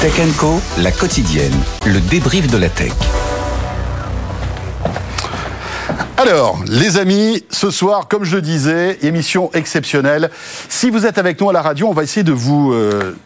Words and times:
Tech 0.00 0.14
Co, 0.36 0.60
la 0.80 0.92
quotidienne, 0.92 1.52
le 1.84 1.98
débrief 2.00 2.46
de 2.46 2.56
la 2.56 2.68
tech. 2.68 2.92
Alors, 6.16 6.60
les 6.68 6.98
amis, 6.98 7.44
ce 7.50 7.72
soir, 7.72 8.06
comme 8.06 8.22
je 8.22 8.36
le 8.36 8.42
disais, 8.42 8.98
émission 9.02 9.50
exceptionnelle. 9.54 10.30
Si 10.68 10.90
vous 10.90 11.04
êtes 11.04 11.18
avec 11.18 11.40
nous 11.40 11.50
à 11.50 11.52
la 11.52 11.62
radio, 11.62 11.88
on 11.88 11.94
va 11.94 12.04
essayer 12.04 12.22
de 12.22 12.30
vous 12.30 12.72
euh, 12.72 13.16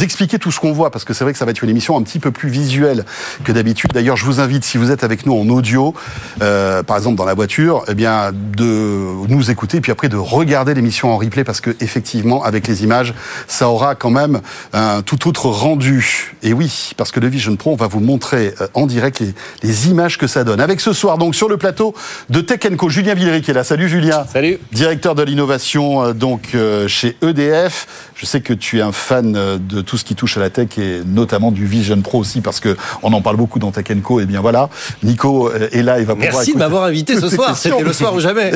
expliquer 0.00 0.38
tout 0.38 0.50
ce 0.50 0.60
qu'on 0.60 0.72
voit, 0.72 0.90
parce 0.90 1.04
que 1.04 1.12
c'est 1.12 1.24
vrai 1.24 1.32
que 1.32 1.38
ça 1.38 1.44
va 1.44 1.50
être 1.50 1.62
une 1.62 1.70
émission 1.70 1.96
un 1.96 2.02
petit 2.02 2.18
peu 2.18 2.30
plus 2.30 2.48
visuelle 2.48 3.04
que 3.44 3.52
d'habitude. 3.52 3.90
D'ailleurs, 3.92 4.16
je 4.16 4.24
vous 4.24 4.40
invite, 4.40 4.64
si 4.64 4.78
vous 4.78 4.90
êtes 4.90 5.04
avec 5.04 5.26
nous 5.26 5.34
en 5.34 5.48
audio, 5.48 5.94
euh, 6.40 6.82
par 6.82 6.96
exemple 6.96 7.16
dans 7.16 7.24
la 7.24 7.34
voiture, 7.34 7.84
eh 7.88 7.94
bien, 7.94 8.32
de 8.32 9.26
nous 9.28 9.50
écouter, 9.50 9.78
et 9.78 9.80
puis 9.80 9.92
après 9.92 10.08
de 10.08 10.16
regarder 10.16 10.74
l'émission 10.74 11.12
en 11.12 11.18
replay, 11.18 11.44
parce 11.44 11.60
que 11.60 11.76
effectivement, 11.80 12.42
avec 12.42 12.66
les 12.66 12.84
images, 12.84 13.12
ça 13.46 13.68
aura 13.68 13.94
quand 13.94 14.10
même 14.10 14.40
un 14.72 15.02
tout 15.02 15.28
autre 15.28 15.46
rendu. 15.46 16.34
Et 16.42 16.52
oui, 16.52 16.92
parce 16.96 17.10
que 17.10 17.20
le 17.20 17.28
Vision 17.28 17.54
Pro, 17.56 17.72
on 17.72 17.76
va 17.76 17.86
vous 17.86 18.00
montrer 18.00 18.54
euh, 18.60 18.68
en 18.74 18.86
direct 18.86 19.20
les, 19.20 19.34
les 19.62 19.88
images 19.88 20.16
que 20.16 20.26
ça 20.26 20.44
donne. 20.44 20.60
Avec 20.60 20.80
ce 20.80 20.92
soir, 20.92 21.18
donc, 21.18 21.34
sur 21.34 21.48
le 21.48 21.56
plateau 21.56 21.94
de 22.30 22.40
Tech 22.40 22.62
Co, 22.76 22.88
Julien 22.88 23.14
Villery 23.14 23.42
qui 23.42 23.50
est 23.50 23.54
là. 23.54 23.64
Salut 23.64 23.88
Julien. 23.88 24.24
Salut. 24.32 24.58
Directeur 24.72 25.14
de 25.14 25.22
l'innovation, 25.22 26.02
euh, 26.02 26.12
donc, 26.12 26.50
euh, 26.54 26.88
chez 26.88 27.16
EDF. 27.22 28.11
Je 28.22 28.26
sais 28.28 28.40
que 28.40 28.52
tu 28.52 28.78
es 28.78 28.82
un 28.82 28.92
fan 28.92 29.34
euh, 29.34 29.58
de 29.58 29.80
tout 29.80 29.98
ce 29.98 30.04
qui 30.04 30.14
touche 30.14 30.36
à 30.36 30.40
la 30.40 30.48
tech 30.48 30.78
et 30.78 31.00
notamment 31.04 31.50
du 31.50 31.66
Vision 31.66 32.00
Pro 32.02 32.20
aussi 32.20 32.40
parce 32.40 32.60
que 32.60 32.76
on 33.02 33.12
en 33.12 33.20
parle 33.20 33.36
beaucoup 33.36 33.58
dans 33.58 33.72
Tech 33.72 33.86
Co. 34.00 34.20
Et 34.20 34.26
bien 34.26 34.40
voilà, 34.40 34.68
Nico 35.02 35.48
euh, 35.48 35.68
est 35.72 35.82
là, 35.82 35.98
il 35.98 36.06
va 36.06 36.14
pouvoir 36.14 36.32
Merci 36.32 36.52
de 36.52 36.58
m'avoir 36.58 36.84
invité 36.84 37.18
ce 37.18 37.28
soir. 37.28 37.56
C'était 37.56 37.82
le 37.82 37.92
soir 37.92 38.14
ou 38.14 38.20
jamais. 38.20 38.52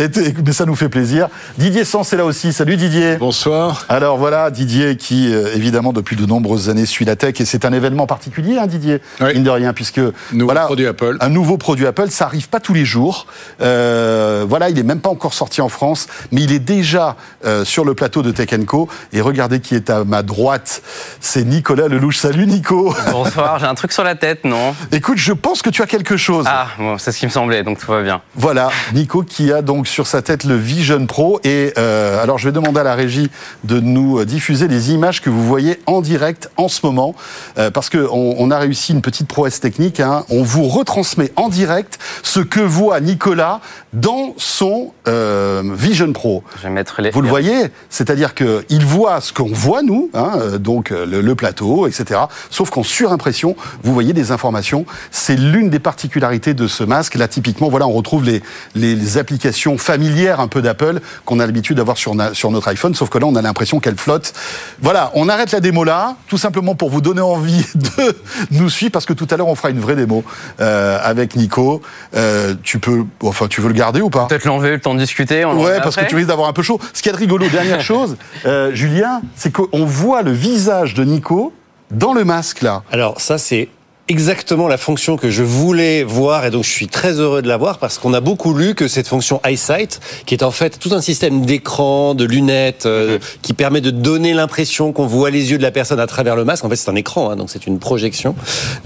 Mais 0.46 0.52
ça 0.52 0.66
nous 0.66 0.76
fait 0.76 0.88
plaisir. 0.88 1.26
Didier 1.58 1.84
Sens 1.84 2.12
est 2.12 2.16
là 2.16 2.24
aussi. 2.24 2.52
Salut 2.52 2.76
Didier. 2.76 3.16
Bonsoir. 3.16 3.84
Alors 3.88 4.18
voilà, 4.18 4.52
Didier 4.52 4.96
qui, 4.96 5.34
euh, 5.34 5.52
évidemment, 5.52 5.92
depuis 5.92 6.14
de 6.14 6.26
nombreuses 6.26 6.68
années 6.68 6.86
suit 6.86 7.04
la 7.04 7.16
tech. 7.16 7.40
Et 7.40 7.44
c'est 7.44 7.64
un 7.64 7.72
événement 7.72 8.06
particulier, 8.06 8.58
hein, 8.58 8.68
Didier, 8.68 9.00
Oui. 9.20 9.34
mine 9.34 9.42
de 9.42 9.50
rien, 9.50 9.72
puisque 9.72 9.98
Nouveau 9.98 10.44
voilà, 10.44 10.66
produit 10.66 10.86
Apple. 10.86 11.16
un 11.18 11.28
nouveau 11.28 11.58
produit 11.58 11.88
Apple, 11.88 12.10
ça 12.10 12.26
arrive 12.26 12.48
pas 12.48 12.60
tous 12.60 12.72
les 12.72 12.84
jours. 12.84 13.26
Euh, 13.60 14.44
voilà, 14.48 14.70
il 14.70 14.78
est 14.78 14.84
même 14.84 15.00
pas 15.00 15.10
encore 15.10 15.34
sorti 15.34 15.60
en 15.60 15.68
France, 15.68 16.06
mais 16.30 16.42
il 16.42 16.52
est 16.52 16.60
déjà 16.60 17.16
euh, 17.44 17.64
sur 17.64 17.84
le 17.84 17.94
plateau 17.94 18.22
de 18.22 18.30
Tech 18.30 18.50
Co. 18.64 18.88
Et 19.12 19.20
regardez 19.20 19.55
qui 19.60 19.74
est 19.74 19.90
à 19.90 20.04
ma 20.04 20.22
droite, 20.22 20.82
c'est 21.20 21.44
Nicolas 21.44 21.88
Lelouch. 21.88 22.16
Salut 22.18 22.46
Nico. 22.46 22.94
Bonsoir, 23.10 23.58
j'ai 23.58 23.66
un 23.66 23.74
truc 23.74 23.92
sur 23.92 24.04
la 24.04 24.14
tête, 24.14 24.44
non? 24.44 24.74
Écoute, 24.92 25.18
je 25.18 25.32
pense 25.32 25.62
que 25.62 25.70
tu 25.70 25.82
as 25.82 25.86
quelque 25.86 26.16
chose. 26.16 26.44
Ah, 26.48 26.68
bon, 26.78 26.98
c'est 26.98 27.12
ce 27.12 27.18
qui 27.18 27.26
me 27.26 27.30
semblait, 27.30 27.62
donc 27.62 27.78
tout 27.78 27.90
va 27.90 28.02
bien. 28.02 28.22
Voilà, 28.34 28.70
Nico 28.94 29.22
qui 29.22 29.52
a 29.52 29.62
donc 29.62 29.86
sur 29.86 30.06
sa 30.06 30.22
tête 30.22 30.44
le 30.44 30.56
Vision 30.56 31.06
Pro. 31.06 31.40
Et 31.44 31.72
euh, 31.78 32.22
alors, 32.22 32.38
je 32.38 32.48
vais 32.48 32.52
demander 32.52 32.80
à 32.80 32.84
la 32.84 32.94
régie 32.94 33.30
de 33.64 33.80
nous 33.80 34.24
diffuser 34.24 34.68
les 34.68 34.92
images 34.92 35.20
que 35.20 35.30
vous 35.30 35.44
voyez 35.44 35.80
en 35.86 36.00
direct 36.00 36.50
en 36.56 36.68
ce 36.68 36.84
moment, 36.84 37.14
euh, 37.58 37.70
parce 37.70 37.88
que 37.88 38.06
on, 38.10 38.50
a 38.50 38.58
réussi 38.58 38.92
une 38.92 39.02
petite 39.02 39.28
prouesse 39.28 39.60
technique. 39.60 40.00
hein. 40.00 40.24
On 40.30 40.42
vous 40.42 40.64
retransmet 40.68 41.32
en 41.36 41.48
direct 41.48 41.98
ce 42.22 42.40
que 42.40 42.60
voit 42.60 43.00
Nicolas 43.00 43.60
dans 43.92 44.34
son 44.36 44.92
euh, 45.08 45.62
Vision 45.74 46.12
Pro. 46.12 46.42
Je 46.58 46.62
vais 46.64 46.70
mettre 46.70 47.02
les. 47.02 47.10
Vous 47.10 47.22
le 47.22 47.28
voyez, 47.28 47.66
c'est-à-dire 47.90 48.34
que 48.34 48.64
il 48.68 48.84
voit 48.84 49.20
ce 49.20 49.32
qu'on 49.46 49.54
voit 49.54 49.82
nous, 49.82 50.10
hein, 50.14 50.32
euh, 50.36 50.58
donc 50.58 50.90
euh, 50.90 51.06
le, 51.06 51.20
le 51.20 51.34
plateau, 51.34 51.86
etc. 51.86 52.20
Sauf 52.50 52.70
qu'en 52.70 52.82
surimpression, 52.82 53.56
vous 53.82 53.92
voyez 53.92 54.12
des 54.12 54.32
informations. 54.32 54.86
C'est 55.10 55.36
l'une 55.36 55.70
des 55.70 55.78
particularités 55.78 56.54
de 56.54 56.66
ce 56.66 56.84
masque. 56.84 57.14
Là, 57.14 57.28
typiquement, 57.28 57.68
voilà, 57.68 57.86
on 57.86 57.92
retrouve 57.92 58.24
les, 58.24 58.42
les, 58.74 58.94
les 58.94 59.18
applications 59.18 59.78
familières 59.78 60.40
un 60.40 60.48
peu 60.48 60.62
d'Apple 60.62 61.00
qu'on 61.24 61.40
a 61.40 61.46
l'habitude 61.46 61.76
d'avoir 61.76 61.96
sur, 61.96 62.14
sur 62.32 62.50
notre 62.50 62.68
iPhone. 62.68 62.94
Sauf 62.94 63.08
que 63.08 63.18
là, 63.18 63.26
on 63.26 63.34
a 63.36 63.42
l'impression 63.42 63.80
qu'elle 63.80 63.96
flotte. 63.96 64.32
Voilà, 64.80 65.10
on 65.14 65.28
arrête 65.28 65.52
la 65.52 65.60
démo 65.60 65.84
là, 65.84 66.16
tout 66.28 66.38
simplement 66.38 66.74
pour 66.74 66.90
vous 66.90 67.00
donner 67.00 67.20
envie 67.20 67.64
de 67.74 68.16
nous 68.52 68.70
suivre, 68.70 68.92
parce 68.92 69.06
que 69.06 69.12
tout 69.12 69.26
à 69.30 69.36
l'heure, 69.36 69.48
on 69.48 69.54
fera 69.54 69.70
une 69.70 69.80
vraie 69.80 69.96
démo 69.96 70.24
euh, 70.60 70.98
avec 71.02 71.36
Nico. 71.36 71.82
Euh, 72.14 72.54
tu 72.62 72.78
peux, 72.78 73.04
enfin, 73.22 73.46
tu 73.48 73.60
veux 73.60 73.68
le 73.68 73.74
garder 73.74 74.00
ou 74.00 74.10
pas? 74.10 74.26
Peut-être 74.26 74.44
l'enlever, 74.44 74.70
le 74.70 74.80
temps 74.80 74.94
de 74.94 75.00
discuter. 75.00 75.44
on 75.44 75.62
Ouais, 75.62 75.80
parce 75.80 75.96
que 75.96 76.04
tu 76.04 76.16
risques 76.16 76.28
d'avoir 76.28 76.48
un 76.48 76.52
peu 76.52 76.62
chaud. 76.62 76.80
Ce 76.92 77.02
qui 77.02 77.08
est 77.08 77.12
de 77.12 77.16
rigolo, 77.16 77.48
dernière 77.48 77.80
chose, 77.80 78.16
euh, 78.44 78.72
Julien, 78.74 79.20
c'est 79.36 79.52
qu'on 79.52 79.84
voit 79.84 80.22
le 80.22 80.32
visage 80.32 80.94
de 80.94 81.04
Nico 81.04 81.52
dans 81.90 82.14
le 82.14 82.24
masque 82.24 82.62
là. 82.62 82.82
Alors 82.90 83.20
ça 83.20 83.38
c'est 83.38 83.68
exactement 84.08 84.68
la 84.68 84.76
fonction 84.76 85.16
que 85.16 85.30
je 85.30 85.42
voulais 85.42 86.04
voir 86.04 86.46
et 86.46 86.50
donc 86.50 86.62
je 86.64 86.70
suis 86.70 86.86
très 86.86 87.14
heureux 87.14 87.42
de 87.42 87.48
l'avoir 87.48 87.78
parce 87.78 87.98
qu'on 87.98 88.14
a 88.14 88.20
beaucoup 88.20 88.54
lu 88.54 88.74
que 88.74 88.86
cette 88.86 89.08
fonction 89.08 89.40
EyeSight, 89.44 90.00
qui 90.26 90.34
est 90.34 90.42
en 90.44 90.50
fait 90.52 90.78
tout 90.78 90.90
un 90.94 91.00
système 91.00 91.44
d'écran, 91.44 92.14
de 92.14 92.24
lunettes, 92.24 92.86
euh, 92.86 93.18
qui 93.42 93.52
permet 93.52 93.80
de 93.80 93.90
donner 93.90 94.32
l'impression 94.32 94.92
qu'on 94.92 95.06
voit 95.06 95.30
les 95.30 95.50
yeux 95.50 95.58
de 95.58 95.62
la 95.62 95.70
personne 95.72 95.98
à 95.98 96.06
travers 96.06 96.36
le 96.36 96.44
masque. 96.44 96.64
En 96.64 96.68
fait, 96.68 96.76
c'est 96.76 96.90
un 96.90 96.94
écran, 96.94 97.30
hein, 97.30 97.36
donc 97.36 97.50
c'est 97.50 97.66
une 97.66 97.78
projection. 97.78 98.36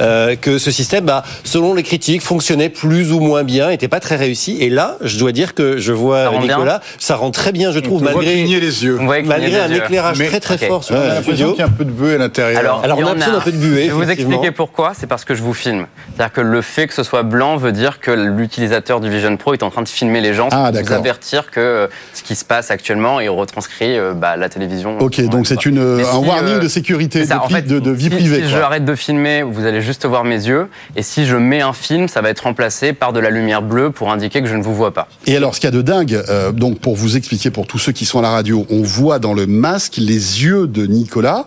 Euh, 0.01 0.37
que 0.37 0.59
ce 0.59 0.71
système, 0.71 1.05
bah, 1.05 1.23
selon 1.45 1.75
les 1.75 1.83
critiques, 1.83 2.23
fonctionnait 2.23 2.71
plus 2.71 3.13
ou 3.13 3.21
moins 3.21 3.45
bien, 3.45 3.71
était 3.71 3.89
pas 3.89 4.01
très 4.01 4.17
réussi. 4.17 4.57
Et 4.61 4.71
là, 4.71 4.97
je 5.03 5.19
dois 5.19 5.33
dire 5.33 5.55
que 5.55 5.77
je 5.79 5.93
vois 5.93 6.25
Ça 6.25 6.31
bien 6.31 6.41
Nicolas, 6.41 6.81
ça 6.99 7.17
rend 7.17 7.31
très 7.31 7.53
bien, 7.53 7.73
je 7.73 7.81
trouve, 7.81 8.01
On 8.03 8.05
voit 8.05 8.15
malgré 8.15 8.33
cligner 8.37 8.61
les 8.61 8.85
yeux. 8.85 8.99
On 9.01 9.05
voit 9.05 9.21
malgré 9.23 9.51
les 9.51 9.57
un 9.59 9.69
yeux. 9.69 9.77
éclairage 9.77 10.19
Mais- 10.19 10.29
très 10.29 10.41
très 10.41 10.57
fort 10.57 10.83
sur 10.83 10.97
J'ai 10.97 11.17
le 11.17 11.23
studio. 11.23 11.51
qu'il 11.51 11.59
y 11.61 11.63
a 11.63 11.67
un 11.67 11.69
peu 11.69 11.85
de 11.85 11.91
buée 11.91 12.15
à 12.15 12.19
l'intérieur. 12.19 12.59
Alors, 12.59 12.83
il 12.99 13.01
y 13.01 13.05
on 13.05 13.09
a 13.09 13.15
d'un 13.15 13.41
peu 13.41 13.53
de 13.53 13.59
buée, 13.59 13.89
Je 13.89 13.95
vais 13.95 14.05
vous 14.05 14.11
expliquer 14.11 14.51
pourquoi. 14.51 14.93
C'est 14.99 15.10
parce 15.11 15.27
que 15.27 15.35
je 15.35 15.43
vous 15.43 15.53
filme. 15.53 15.87
C'est-à-dire 16.17 16.33
que 16.33 16.41
le 16.41 16.63
fait 16.63 16.87
que 16.87 16.95
ce 16.95 17.03
soit 17.03 17.23
blanc 17.23 17.57
veut 17.59 17.73
dire 17.73 18.01
que 18.01 18.11
l'utilisateur 18.11 19.01
du 19.01 19.11
Vision 19.11 19.37
Pro 19.37 19.53
est 19.53 19.63
en 19.63 19.69
train 19.69 19.83
de 19.83 19.89
filmer 19.89 20.23
les 20.23 20.33
gens 20.33 20.49
Ah, 20.53 20.71
pour 20.73 20.81
vous 20.83 20.93
avertir 20.93 21.51
que 21.51 21.61
euh, 21.61 21.87
ce 22.15 22.23
qui 22.23 22.35
se 22.37 22.45
passe 22.45 22.71
actuellement 22.71 23.21
est 23.21 23.29
retranscrit 23.29 23.99
euh, 23.99 24.15
bah, 24.15 24.37
la 24.39 24.49
télévision. 24.49 24.97
Ok, 25.01 25.21
donc 25.29 25.47
c'est 25.47 25.67
une 25.67 25.97
Mais 25.97 26.03
un 26.05 26.13
si, 26.23 26.27
warning 26.27 26.55
euh, 26.55 26.59
de 26.61 26.69
sécurité, 26.69 27.27
ça, 27.27 27.35
de, 27.35 27.41
en 27.41 27.49
fait, 27.49 27.63
de, 27.63 27.79
de 27.81 27.91
vie 27.91 28.05
si- 28.05 28.11
privée. 28.11 28.43
Si 28.45 28.49
je 28.49 28.57
arrête 28.57 28.85
de 28.87 28.95
filmer, 28.95 29.43
vous 29.43 29.67
allez 29.67 29.83
juste 29.83 30.07
voir 30.07 30.25
mes 30.25 30.47
yeux. 30.47 30.69
Et 30.97 31.03
si 31.03 31.27
je 31.27 31.37
mets 31.37 31.61
un 31.61 31.73
film, 31.75 32.09
ça 32.09 32.21
va 32.23 32.31
être 32.31 32.41
remplacé 32.45 32.93
par 32.93 33.13
de 33.13 33.21
la 33.21 33.31
lumière 33.31 33.61
bleue 33.63 33.91
pour 33.91 34.11
indiquer 34.13 34.41
que 34.41 34.49
je 34.49 34.55
ne 34.57 34.63
vous 34.63 34.75
vois 34.75 34.95
pas. 34.95 35.09
Et 35.27 35.37
alors, 35.37 35.55
ce 35.55 35.61
qu'il 35.61 35.69
y 35.69 35.73
a 35.73 35.77
de 35.77 35.83
dingue, 35.83 36.23
euh, 36.29 36.53
donc 36.53 36.79
pour 36.79 36.95
vous 36.95 37.17
expliquer 37.17 37.51
pour 37.51 37.67
tous 37.67 37.79
ceux 37.79 37.93
qui 37.93 38.05
sont 38.07 38.21
à 38.21 38.23
la 38.23 38.31
radio, 38.31 38.65
on 38.71 38.83
voit 38.83 39.19
dans 39.19 39.35
le 39.35 39.47
masque 39.49 39.97
les 39.99 40.45
yeux 40.45 40.69
de 40.69 40.87
Nicolas, 40.87 41.47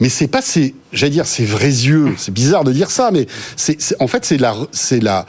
mais 0.00 0.08
c'est 0.08 0.28
pas 0.28 0.42
ses, 0.42 0.74
j'allais 0.92 1.10
dire 1.12 1.26
ses 1.26 1.44
vrais 1.44 1.66
yeux. 1.66 2.14
C'est 2.16 2.32
bizarre 2.32 2.64
de 2.64 2.72
dire 2.72 2.90
ça, 2.90 3.10
mais 3.12 3.26
c'est, 3.56 3.76
en 4.00 4.06
fait 4.08 4.24
c'est 4.24 4.36
la, 4.38 4.54
c'est 4.72 5.00
la 5.02 5.26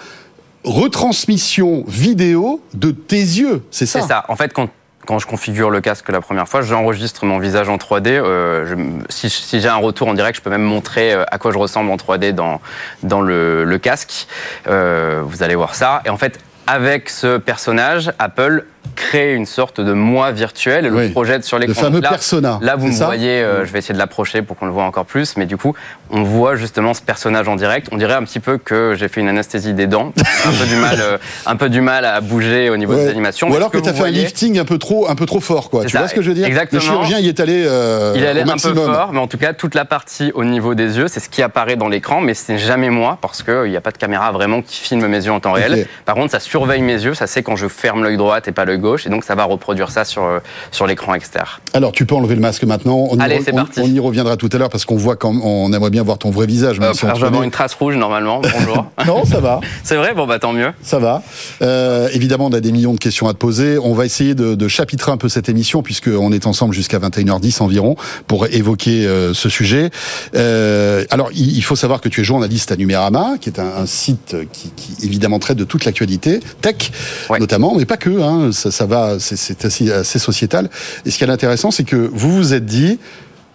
retransmission 0.63 1.84
vidéo 1.88 2.62
de 2.74 2.91
tes 2.91 3.18
yeux. 3.18 3.62
C'est 3.72 3.85
ça. 3.85 4.02
C'est 4.02 4.07
ça. 4.07 4.25
En 4.28 4.35
fait, 4.35 4.53
quand, 4.53 4.69
quand 5.06 5.19
je 5.19 5.25
configure 5.28 5.69
le 5.69 5.81
casque 5.81 6.09
la 6.09 6.22
première 6.22 6.47
fois, 6.47 6.62
j'enregistre 6.62 7.25
mon 7.25 7.40
visage 7.40 7.69
en 7.69 7.78
3D. 7.78 8.07
Euh, 8.09 8.66
je- 8.68 8.75
si 9.12 9.30
si 9.30 9.62
j'ai 9.62 9.68
un 9.69 9.78
retour 9.78 10.07
en 10.07 10.13
direct, 10.13 10.38
je 10.38 10.41
peux 10.41 10.50
même 10.50 10.62
montrer 10.63 11.13
euh, 11.13 11.24
à 11.31 11.38
quoi 11.38 11.51
je 11.51 11.57
ressemble 11.57 11.90
en 11.91 11.96
3D 11.97 12.34
dans, 12.34 12.62
dans 13.03 13.22
le, 13.22 13.63
le 13.63 13.78
casque. 13.78 14.28
Euh, 14.68 15.22
vous 15.25 15.44
allez 15.44 15.56
voir 15.56 15.75
ça. 15.75 16.01
Et 16.06 16.09
en 16.09 16.18
fait, 16.18 16.40
avec 16.68 17.09
ce 17.09 17.38
personnage, 17.38 18.12
Apple 18.19 18.66
crée 18.95 19.34
une 19.34 19.45
sorte 19.45 19.79
de 19.81 19.94
moi 19.94 20.31
virtuel 20.31 20.85
et 20.85 20.90
Oui. 20.90 21.07
le 21.07 21.12
projette 21.12 21.44
sur 21.44 21.57
Le 21.57 21.66
l'écran. 21.67 21.81
fameux 21.84 21.95
Donc 21.95 22.03
là, 22.03 22.09
persona. 22.09 22.59
Là, 22.62 22.75
vous 22.75 22.88
me 22.88 22.91
voyez, 23.06 23.41
euh, 23.41 23.66
je 23.66 23.72
vais 23.72 23.79
essayer 23.79 23.94
de 23.94 24.00
l'approcher 24.00 24.41
pour 24.41 24.57
qu'on 24.57 24.66
le 24.66 24.72
voit 24.72 24.84
encore 24.84 25.06
plus, 25.06 25.38
mais 25.38 25.45
du 25.45 25.56
coup, 25.57 25.73
on 26.12 26.23
voit 26.23 26.56
justement 26.56 26.94
ce 26.94 27.01
personnage 27.01 27.47
en 27.47 27.56
direct. 27.56 27.88
On 27.91 27.97
dirait 27.97 28.13
un 28.16 28.23
petit 28.23 28.39
peu 28.39 28.57
que 28.57 28.95
j'ai 28.97 29.07
fait 29.07 29.22
une 29.22 29.29
anesthésie 29.29 29.73
des 29.73 29.88
dents, 29.88 30.12
un 30.45 30.51
peu 30.51 30.66
du 30.66 30.75
mal, 30.75 30.97
euh, 31.00 31.18
un 31.45 31.56
peu 31.56 31.69
du 31.69 31.81
mal 31.81 32.03
à 32.06 32.19
bouger 32.22 32.69
au 32.69 32.78
niveau 32.78 32.94
Ouais. 32.94 33.06
des 33.06 33.09
animations. 33.12 33.47
Ou 33.47 33.51
mais 33.51 33.56
alors 33.57 33.72
que, 33.72 33.78
tu 33.78 33.88
as 33.89 33.94
fait 33.94 34.03
un 34.03 34.09
lifting 34.12 34.59
un 34.59 34.66
peu 34.66 34.78
trop, 34.78 35.09
un 35.09 35.16
peu 35.16 35.25
trop 35.25 35.39
fort, 35.39 35.69
quoi. 35.69 35.84
Tu 35.85 35.89
ça, 35.91 36.00
vois 36.00 36.07
ce 36.07 36.13
que 36.16 36.22
je 36.22 36.29
veux 36.29 36.35
dire? 36.35 36.45
Exactement. 36.47 36.81
Le 36.81 36.85
chirurgien 36.88 37.19
y 37.19 37.28
est 37.29 37.39
allé. 37.39 37.63
euh, 37.66 38.13
Il 38.18 38.25
allait 38.25 38.41
un 38.41 38.57
peu 38.57 38.73
fort, 38.73 39.12
mais 39.13 39.19
en 39.19 39.28
tout 39.28 39.38
cas, 39.38 39.53
toute 39.53 39.75
la 39.75 39.85
partie 39.85 40.31
au 40.34 40.44
niveau 40.44 40.75
des 40.75 40.97
yeux, 40.97 41.07
c'est 41.07 41.19
ce 41.19 41.29
qui 41.29 41.41
apparaît 41.41 41.75
dans 41.78 41.88
l'écran, 41.88 42.22
mais 42.22 42.34
c'est 42.34 42.57
jamais 42.57 42.89
moi, 42.89 43.18
parce 43.22 43.44
qu'il 43.44 43.69
n'y 43.69 43.78
a 43.78 43.81
pas 43.81 43.91
de 43.91 43.97
caméra 43.97 44.31
vraiment 44.31 44.62
qui 44.62 44.75
filme 44.81 45.07
mes 45.07 45.25
yeux 45.25 45.31
en 45.31 45.39
temps 45.39 45.53
réel. 45.53 45.88
Par 46.06 46.16
contre, 46.16 46.31
ça 46.31 46.39
surveille 46.39 46.81
mes 46.81 47.01
yeux, 47.01 47.13
ça 47.13 47.28
sait 47.28 47.44
quand 47.44 47.56
je 47.56 47.68
ferme 47.68 48.03
l'œil 48.03 48.18
droit 48.18 48.39
et 48.45 48.51
pas 48.51 48.66
gauche, 48.78 49.06
et 49.07 49.09
donc 49.09 49.24
ça 49.24 49.35
va 49.35 49.44
reproduire 49.46 49.91
ça 49.91 50.06
sur, 50.06 50.24
euh, 50.24 50.40
sur 50.72 50.85
l'écran 50.88 51.13
externe. 51.13 51.47
Alors, 51.74 51.91
tu 51.91 52.06
peux 52.06 52.16
enlever 52.16 52.35
le 52.35 52.41
masque 52.41 52.63
maintenant. 52.63 53.07
On, 53.12 53.19
Allez, 53.19 53.35
y, 53.35 53.40
re- 53.40 53.44
c'est 53.46 53.53
on- 53.53 53.57
parti. 53.57 53.80
on 53.81 53.88
y 53.88 54.00
reviendra 54.00 54.35
tout 54.38 54.50
à 54.52 54.57
l'heure 54.57 54.69
parce 54.69 54.85
qu'on 54.85 54.97
voit 54.97 55.16
quand 55.16 55.34
on 55.44 55.72
aimerait 55.74 55.90
bien 55.90 56.03
voir 56.03 56.18
ton 56.18 56.30
vrai 56.31 56.45
visage. 56.48 56.80
même 56.80 56.89
Hop, 56.89 56.95
si 56.95 57.06
on 57.06 57.10
avoir 57.10 57.44
une 57.44 57.51
trace 57.51 57.74
rouge 57.75 57.95
normalement. 57.95 58.42
Bonjour. 58.54 58.86
Non, 59.06 59.25
ça 59.25 59.39
va. 59.39 59.60
c'est 59.83 59.95
vrai? 59.95 60.13
Bon, 60.13 60.25
bah 60.27 60.39
tant 60.39 60.54
mieux. 60.54 60.71
Ça 60.81 61.00
va. 61.00 61.21
Euh, 61.62 62.10
évidemment, 62.13 62.48
on 62.48 62.54
a 62.54 62.60
des 62.60 62.71
millions 62.71 62.94
de 62.94 63.00
questions 63.00 63.27
à 63.27 63.33
te 63.33 63.38
poser. 63.38 63.77
On 63.77 63.94
va 63.94 64.06
essayer 64.06 64.36
de, 64.36 64.56
de 64.56 64.68
chapitrer 64.68 65.12
un 65.12 65.18
peu 65.18 65.30
cette 65.30 65.50
émission 65.50 65.81
puisqu'on 65.83 66.31
est 66.31 66.45
ensemble 66.48 66.74
jusqu'à 66.74 67.00
21h10 67.00 67.62
environ 67.62 67.95
pour 68.27 68.48
évoquer 68.48 69.06
euh, 69.06 69.33
ce 69.33 69.50
sujet. 69.50 69.89
Euh, 70.36 71.06
alors, 71.12 71.30
il, 71.33 71.56
il 71.57 71.62
faut 71.63 71.75
savoir 71.75 72.01
que 72.01 72.10
tu 72.10 72.22
es 72.22 72.24
journaliste 72.24 72.72
à 72.72 72.75
Numérama, 72.75 73.36
qui 73.39 73.50
est 73.50 73.60
un, 73.60 73.72
un 73.77 73.86
site 73.86 74.36
qui, 74.51 74.72
qui, 74.75 75.06
évidemment 75.06 75.39
traite 75.39 75.57
de 75.57 75.63
toute 75.63 75.86
l'actualité 75.86 76.39
tech, 76.62 76.92
Ouais. 77.30 77.39
notamment, 77.39 77.75
mais 77.77 77.86
pas 77.86 77.98
que. 77.98 78.22
Hein, 78.22 78.51
ça, 78.59 78.71
ça 78.71 78.85
va, 78.85 79.17
c'est- 79.19 79.65
assez, 79.65 79.91
assez 79.91 80.19
sociétal. 80.19 80.69
Et 81.06 81.11
ce 81.11 81.17
qui 81.17 81.23
est 81.23 81.29
intéressant, 81.29 81.71
c'est 81.71 81.83
que 81.83 81.95
vous 81.95 82.35
vous 82.35 82.53
êtes 82.53 82.65
dit, 82.65 83.00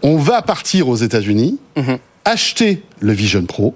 on 0.03 0.17
va 0.17 0.43
partir 0.43 0.89
aux 0.89 0.97
États-Unis, 0.97 1.59
Mhm. 1.77 1.99
acheter 2.25 2.83
le 3.01 3.13
Vision 3.13 3.45
Pro 3.45 3.75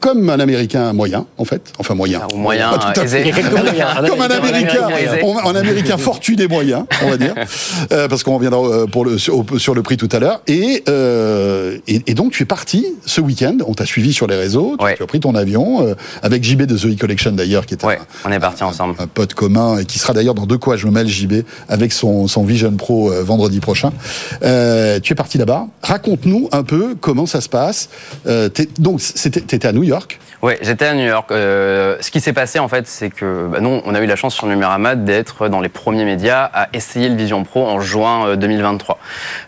comme 0.00 0.28
un 0.30 0.40
Américain 0.40 0.92
moyen, 0.92 1.26
en 1.38 1.44
fait. 1.44 1.72
Enfin, 1.78 1.94
moyen. 1.94 2.20
Ou 2.34 2.38
moyen, 2.38 2.70
Pas 2.70 2.92
tout 2.92 3.00
à 3.00 3.06
fait. 3.06 3.30
Comme 3.30 4.20
un 4.20 4.26
Américain, 4.30 4.84
un 4.84 4.86
Américain 4.88 4.88
aisé. 4.90 5.20
on- 5.22 5.38
un 5.38 5.54
Américain 5.54 5.96
fortu 5.98 6.36
des 6.36 6.48
moyens, 6.48 6.84
on 7.02 7.10
va 7.10 7.16
dire, 7.16 7.34
Euh, 7.92 8.08
parce 8.08 8.22
qu'on 8.22 8.34
reviendra 8.34 8.60
euh, 8.60 8.86
pour 8.86 9.04
le, 9.04 9.18
sur, 9.18 9.44
le 9.74 9.82
prix 9.82 9.96
tout 9.96 10.08
à 10.12 10.18
l'heure. 10.18 10.40
Et, 10.46 10.82
euh, 10.88 11.78
et, 11.86 12.02
et 12.06 12.14
donc, 12.14 12.32
tu 12.32 12.42
es 12.42 12.46
parti 12.46 12.86
ce 13.06 13.20
week-end, 13.20 13.56
on 13.66 13.74
t'a 13.74 13.84
suivi 13.86 14.12
sur 14.12 14.26
les 14.26 14.36
réseaux, 14.36 14.76
tu, 14.78 14.84
Ouais. 14.84 14.96
tu 14.96 15.02
as 15.02 15.06
pris 15.06 15.20
ton 15.20 15.34
avion, 15.34 15.86
euh, 15.86 15.94
avec 16.22 16.42
JB 16.44 16.62
de 16.62 16.76
The 16.76 16.86
E-Collection 16.96 17.32
d'ailleurs, 17.32 17.66
qui 17.66 17.74
est 17.74 17.84
Ouais, 17.84 17.98
un, 18.24 18.28
on 18.30 18.32
est 18.32 18.38
parti 18.40 18.62
ensemble. 18.64 18.94
un 18.98 19.06
pote 19.06 19.34
commun 19.34 19.78
et 19.78 19.84
qui 19.84 19.98
sera 19.98 20.12
d'ailleurs 20.12 20.34
dans 20.34 20.46
deux 20.46 20.58
quoi 20.58 20.76
je 20.76 20.86
me 20.86 20.92
mêle 20.92 21.08
JB 21.08 21.42
avec 21.68 21.92
son, 21.92 22.26
son 22.28 22.44
Vision 22.44 22.72
Pro 22.72 23.10
vendredi 23.22 23.60
prochain. 23.60 23.92
Tu 24.40 25.12
es 25.12 25.14
parti 25.16 25.38
là-bas. 25.38 25.66
Raconte-nous 25.82 26.48
un 26.52 26.62
peu 26.62 26.94
comment 27.00 27.26
ça 27.26 27.40
se 27.40 27.48
passe. 27.48 27.88
T'es- 28.24 28.68
donc 28.78 29.00
c'était 29.00 29.40
t'étais 29.40 29.68
à 29.68 29.72
New 29.72 29.82
York. 29.82 29.93
Ouais, 30.42 30.58
j'étais 30.60 30.84
à 30.86 30.94
New 30.94 31.06
York. 31.06 31.30
Euh, 31.30 31.96
ce 32.00 32.10
qui 32.10 32.20
s'est 32.20 32.32
passé 32.34 32.58
en 32.58 32.68
fait, 32.68 32.86
c'est 32.86 33.08
que 33.10 33.46
bah, 33.46 33.60
nous, 33.60 33.80
on 33.84 33.94
a 33.94 34.00
eu 34.00 34.06
la 34.06 34.16
chance 34.16 34.34
sur 34.34 34.46
Numérama 34.46 34.94
d'être 34.94 35.48
dans 35.48 35.60
les 35.60 35.68
premiers 35.70 36.04
médias 36.04 36.50
à 36.52 36.68
essayer 36.74 37.08
le 37.08 37.14
Vision 37.16 37.44
Pro 37.44 37.66
en 37.66 37.80
juin 37.80 38.26
euh, 38.28 38.36
2023. 38.36 38.98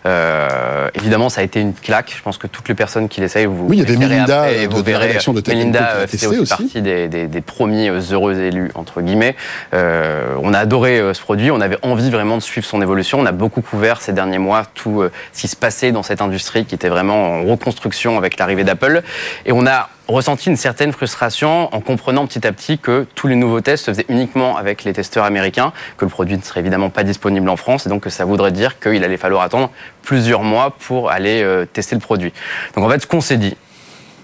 Euh, 0.05 0.89
évidemment, 0.95 1.29
ça 1.29 1.41
a 1.41 1.43
été 1.43 1.59
une 1.59 1.73
claque. 1.73 2.13
Je 2.17 2.21
pense 2.23 2.37
que 2.37 2.47
toutes 2.47 2.67
les 2.69 2.75
personnes 2.75 3.09
qui 3.09 3.21
l'essayent, 3.21 3.45
vous 3.45 3.67
Oui, 3.67 3.77
il 3.77 3.79
y 3.79 3.83
avait 3.83 3.97
Melinda, 3.97 4.41
après, 4.43 4.57
euh, 4.57 4.61
et 4.63 4.67
de- 4.67 4.73
vous 4.73 4.81
de 4.81 4.87
la 4.91 4.93
verrez, 4.97 5.07
rédaction 5.07 5.33
de 5.33 5.43
Melinda 5.47 5.79
l'a 5.79 5.87
euh, 5.97 6.07
fait 6.07 6.25
aussi, 6.25 6.39
aussi. 6.39 6.49
partie 6.49 6.81
des, 6.81 7.07
des- 7.07 7.27
des 7.27 7.41
premiers 7.41 7.89
euh, 7.89 7.99
heureux 8.11 8.35
élus 8.39 8.71
entre 8.75 9.01
guillemets. 9.01 9.35
Euh, 9.73 10.35
on 10.41 10.53
a 10.53 10.59
adoré 10.59 10.99
euh, 10.99 11.13
ce 11.13 11.21
produit. 11.21 11.51
On 11.51 11.61
avait 11.61 11.77
envie 11.83 12.09
vraiment 12.09 12.37
de 12.37 12.41
suivre 12.41 12.65
son 12.65 12.81
évolution. 12.81 13.19
On 13.19 13.25
a 13.25 13.31
beaucoup 13.31 13.61
couvert 13.61 14.01
ces 14.01 14.13
derniers 14.13 14.39
mois 14.39 14.63
tout 14.73 15.01
euh, 15.01 15.11
ce 15.33 15.41
qui 15.41 15.47
se 15.47 15.55
passait 15.55 15.91
dans 15.91 16.03
cette 16.03 16.21
industrie 16.21 16.65
qui 16.65 16.75
était 16.75 16.89
vraiment 16.89 17.33
en 17.33 17.43
reconstruction 17.43 18.17
avec 18.17 18.37
l'arrivée 18.39 18.63
d'Apple. 18.63 19.01
Et 19.45 19.51
on 19.51 19.65
a 19.67 19.89
ressenti 20.07 20.49
une 20.49 20.55
certaine 20.55 20.91
frustration 20.93 21.73
en 21.75 21.81
comprenant 21.81 22.25
petit 22.27 22.45
à 22.47 22.51
petit 22.51 22.77
que 22.79 23.05
tous 23.15 23.27
les 23.27 23.35
nouveaux 23.35 23.61
tests 23.61 23.85
se 23.85 23.91
faisaient 23.91 24.05
uniquement 24.09 24.55
avec 24.57 24.83
les 24.83 24.93
testeurs 24.93 25.25
américains, 25.25 25.73
que 25.97 26.05
le 26.05 26.09
produit 26.09 26.37
ne 26.37 26.41
serait 26.41 26.61
évidemment 26.61 26.89
pas 26.89 27.03
disponible 27.03 27.49
en 27.49 27.57
France 27.57 27.85
et 27.85 27.89
donc 27.89 28.03
que 28.03 28.09
ça 28.09 28.23
voudrait 28.25 28.51
dire 28.51 28.79
qu'il 28.79 29.03
allait 29.03 29.17
falloir 29.17 29.41
attendre 29.43 29.69
plusieurs 30.03 30.43
mois 30.43 30.75
pour 30.87 31.11
aller 31.11 31.41
euh, 31.43 31.65
tester 31.65 31.95
le 31.95 32.01
produit. 32.01 32.31
Donc 32.75 32.85
en 32.85 32.89
fait, 32.89 32.99
ce 33.01 33.07
qu'on 33.07 33.21
s'est 33.21 33.37
dit, 33.37 33.57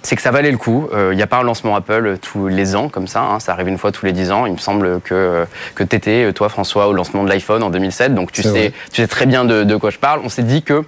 c'est 0.05 0.15
que 0.17 0.21
ça 0.21 0.31
valait 0.31 0.51
le 0.51 0.57
coup. 0.57 0.89
Euh, 0.93 1.09
Il 1.13 1.15
n'y 1.15 1.23
a 1.23 1.27
pas 1.27 1.37
un 1.37 1.43
lancement 1.43 1.75
Apple 1.77 2.17
tous 2.21 2.47
les 2.49 2.75
ans 2.75 2.89
comme 2.89 3.07
ça. 3.07 3.21
hein. 3.21 3.39
Ça 3.39 3.53
arrive 3.53 3.69
une 3.69 3.77
fois 3.77 3.91
tous 3.93 4.05
les 4.05 4.11
10 4.11 4.31
ans. 4.31 4.45
Il 4.45 4.51
me 4.53 4.57
semble 4.57 4.99
que, 5.01 5.13
euh, 5.13 5.45
que 5.75 5.83
tu 5.85 5.95
étais, 5.95 6.33
toi 6.33 6.49
François, 6.49 6.87
au 6.89 6.93
lancement 6.93 7.23
de 7.23 7.29
l'iPhone 7.29 7.63
en 7.63 7.69
2007. 7.69 8.13
Donc 8.13 8.31
tu 8.33 8.41
sais, 8.43 8.49
vrai. 8.49 8.73
tu 8.91 9.01
sais 9.01 9.07
très 9.07 9.25
bien 9.25 9.45
de, 9.45 9.63
de 9.63 9.75
quoi 9.77 9.91
je 9.91 9.99
parle. 9.99 10.19
On 10.25 10.29
s'est 10.29 10.43
dit 10.43 10.61
que 10.61 10.83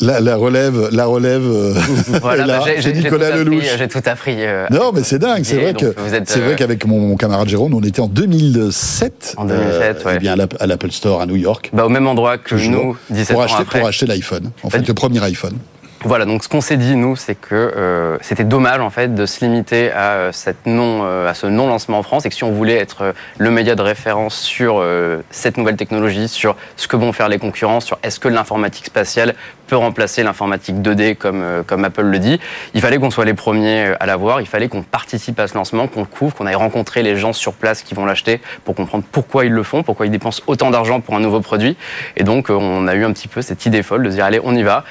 La, 0.00 0.20
la 0.20 0.36
relève, 0.36 0.90
la 0.92 1.06
relève. 1.06 1.42
euh, 1.44 1.72
voilà, 2.20 2.46
bah, 2.58 2.64
j'ai- 2.78 2.92
Nicolas 2.92 3.34
Lelouch. 3.36 3.64
J'ai 3.78 3.88
tout 3.88 4.02
appris. 4.04 4.34
euh, 4.38 4.66
Non, 4.70 4.90
mais 4.92 5.02
c'est 5.02 5.18
dingue. 5.18 5.42
C'est 5.44 5.56
vrai 5.56 5.72
que 5.72 5.94
vous 5.96 6.12
êtes, 6.14 6.28
c'est 6.28 6.40
euh, 6.40 6.44
vrai 6.44 6.56
qu'avec 6.56 6.84
mon, 6.86 6.98
mon 7.00 7.16
camarade 7.16 7.48
Jérôme, 7.48 7.72
on 7.74 7.80
était 7.82 8.00
en 8.00 8.08
2007. 8.08 9.34
En 9.38 9.46
2007, 9.46 10.04
ouais. 10.04 10.12
eh 10.16 10.18
bien 10.18 10.34
à 10.34 10.36
l'App- 10.36 10.56
à 10.60 10.66
l'Apple 10.66 10.90
Store 10.90 11.20
à 11.22 11.26
New 11.26 11.36
York. 11.36 11.70
bah, 11.72 11.86
au 11.86 11.88
même 11.88 12.06
endroit 12.06 12.36
que 12.36 12.54
nous, 12.54 12.96
17 13.10 13.28
pour 13.32 13.40
ans 13.40 13.44
acheter, 13.44 13.62
après. 13.62 13.78
pour 13.80 13.88
acheter 13.88 14.06
l'iPhone. 14.06 14.50
En 14.62 14.70
fait, 14.70 14.86
le 14.86 14.94
premier 14.94 15.22
iPhone. 15.24 15.54
Voilà, 16.06 16.24
donc 16.24 16.44
ce 16.44 16.48
qu'on 16.48 16.60
s'est 16.60 16.76
dit 16.76 16.94
nous, 16.94 17.16
c'est 17.16 17.34
que 17.34 17.56
euh, 17.56 18.16
c'était 18.20 18.44
dommage 18.44 18.78
en 18.78 18.90
fait 18.90 19.12
de 19.12 19.26
se 19.26 19.44
limiter 19.44 19.90
à 19.90 20.12
euh, 20.12 20.30
cette 20.30 20.64
non, 20.64 21.00
euh, 21.02 21.28
à 21.28 21.34
ce 21.34 21.48
non 21.48 21.66
lancement 21.66 21.98
en 21.98 22.04
France, 22.04 22.24
et 22.24 22.28
que 22.28 22.34
si 22.36 22.44
on 22.44 22.52
voulait 22.52 22.76
être 22.76 23.02
euh, 23.02 23.12
le 23.38 23.50
média 23.50 23.74
de 23.74 23.82
référence 23.82 24.36
sur 24.36 24.76
euh, 24.78 25.20
cette 25.30 25.56
nouvelle 25.56 25.74
technologie, 25.74 26.28
sur 26.28 26.54
ce 26.76 26.86
que 26.86 26.94
vont 26.94 27.12
faire 27.12 27.28
les 27.28 27.40
concurrents, 27.40 27.80
sur 27.80 27.98
est-ce 28.04 28.20
que 28.20 28.28
l'informatique 28.28 28.86
spatiale 28.86 29.34
peut 29.66 29.74
remplacer 29.74 30.22
l'informatique 30.22 30.76
2D 30.76 31.16
comme 31.16 31.44
comme 31.66 31.84
Apple 31.84 32.02
le 32.04 32.20
dit, 32.20 32.38
il 32.72 32.80
fallait 32.80 32.98
qu'on 32.98 33.10
soit 33.10 33.24
les 33.24 33.34
premiers 33.34 33.94
à 33.98 34.06
l'avoir, 34.06 34.40
il 34.40 34.46
fallait 34.46 34.68
qu'on 34.68 34.82
participe 34.82 35.40
à 35.40 35.48
ce 35.48 35.54
lancement, 35.54 35.88
qu'on 35.88 36.02
le 36.02 36.06
couvre, 36.06 36.36
qu'on 36.36 36.46
aille 36.46 36.54
rencontrer 36.54 37.02
les 37.02 37.16
gens 37.16 37.32
sur 37.32 37.52
place 37.52 37.82
qui 37.82 37.96
vont 37.96 38.06
l'acheter 38.06 38.40
pour 38.64 38.76
comprendre 38.76 39.02
pourquoi 39.10 39.44
ils 39.44 39.50
le 39.50 39.64
font, 39.64 39.82
pourquoi 39.82 40.06
ils 40.06 40.12
dépensent 40.12 40.40
autant 40.46 40.70
d'argent 40.70 41.00
pour 41.00 41.16
un 41.16 41.20
nouveau 41.20 41.40
produit, 41.40 41.76
et 42.16 42.22
donc 42.22 42.48
on 42.48 42.86
a 42.86 42.94
eu 42.94 43.04
un 43.04 43.12
petit 43.12 43.26
peu 43.26 43.42
cette 43.42 43.66
idée 43.66 43.82
folle 43.82 44.04
de 44.04 44.10
se 44.10 44.14
dire 44.14 44.24
allez 44.24 44.40
on 44.44 44.54
y 44.54 44.62
va 44.62 44.84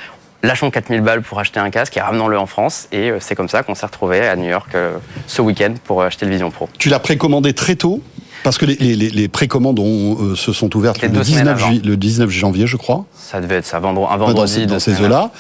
lâchons 0.44 0.70
4000 0.72 1.02
balles 1.02 1.22
pour 1.22 1.40
acheter 1.40 1.60
un 1.60 1.70
casque 1.70 1.98
et 1.98 2.02
ramenons-le 2.02 2.38
en 2.38 2.46
France. 2.46 2.88
Et 2.92 3.10
euh, 3.12 3.18
c'est 3.20 3.36
comme 3.36 3.50
ça 3.50 3.64
qu'on 3.64 3.76
s'est 3.76 3.86
retrouvé 3.86 4.22
à 4.28 4.36
New 4.36 4.50
York 4.50 4.70
euh, 4.76 4.98
ce 5.28 5.42
week-end 5.42 5.74
pour 5.84 6.04
acheter 6.04 6.26
le 6.26 6.32
Vision 6.32 6.52
Pro. 6.52 6.70
Tu 6.78 6.90
l'as 6.90 7.00
précommandé 7.00 7.54
très 7.54 7.76
tôt? 7.76 8.02
Parce 8.44 8.60
que 8.60 8.66
les, 8.66 8.76
les, 8.76 8.96
les- 8.96 9.10
les 9.10 9.28
précommandes 9.28 9.80
ont, 9.80 10.18
euh, 10.22 10.36
se 10.36 10.54
sont 10.54 10.76
ouvertes 10.78 11.02
le 11.02 11.10
deux 11.10 11.24
semaines 11.24 11.46
19, 11.46 11.60
avant. 11.64 11.72
jui- 11.72 11.82
le 11.84 11.98
19 11.98 12.30
janvier, 12.30 12.68
je 12.68 12.78
crois. 12.78 13.06
Ça 13.18 13.42
devait 13.42 13.56
être 13.56 13.66
ça, 13.66 13.80
vendre- 13.80 14.08
un 14.12 14.18
dans 14.18 14.28
vendredi. 14.28 14.60
deux 14.60 14.66
dans 14.68 14.80
ces 14.80 15.02
eaux-là. 15.02 15.32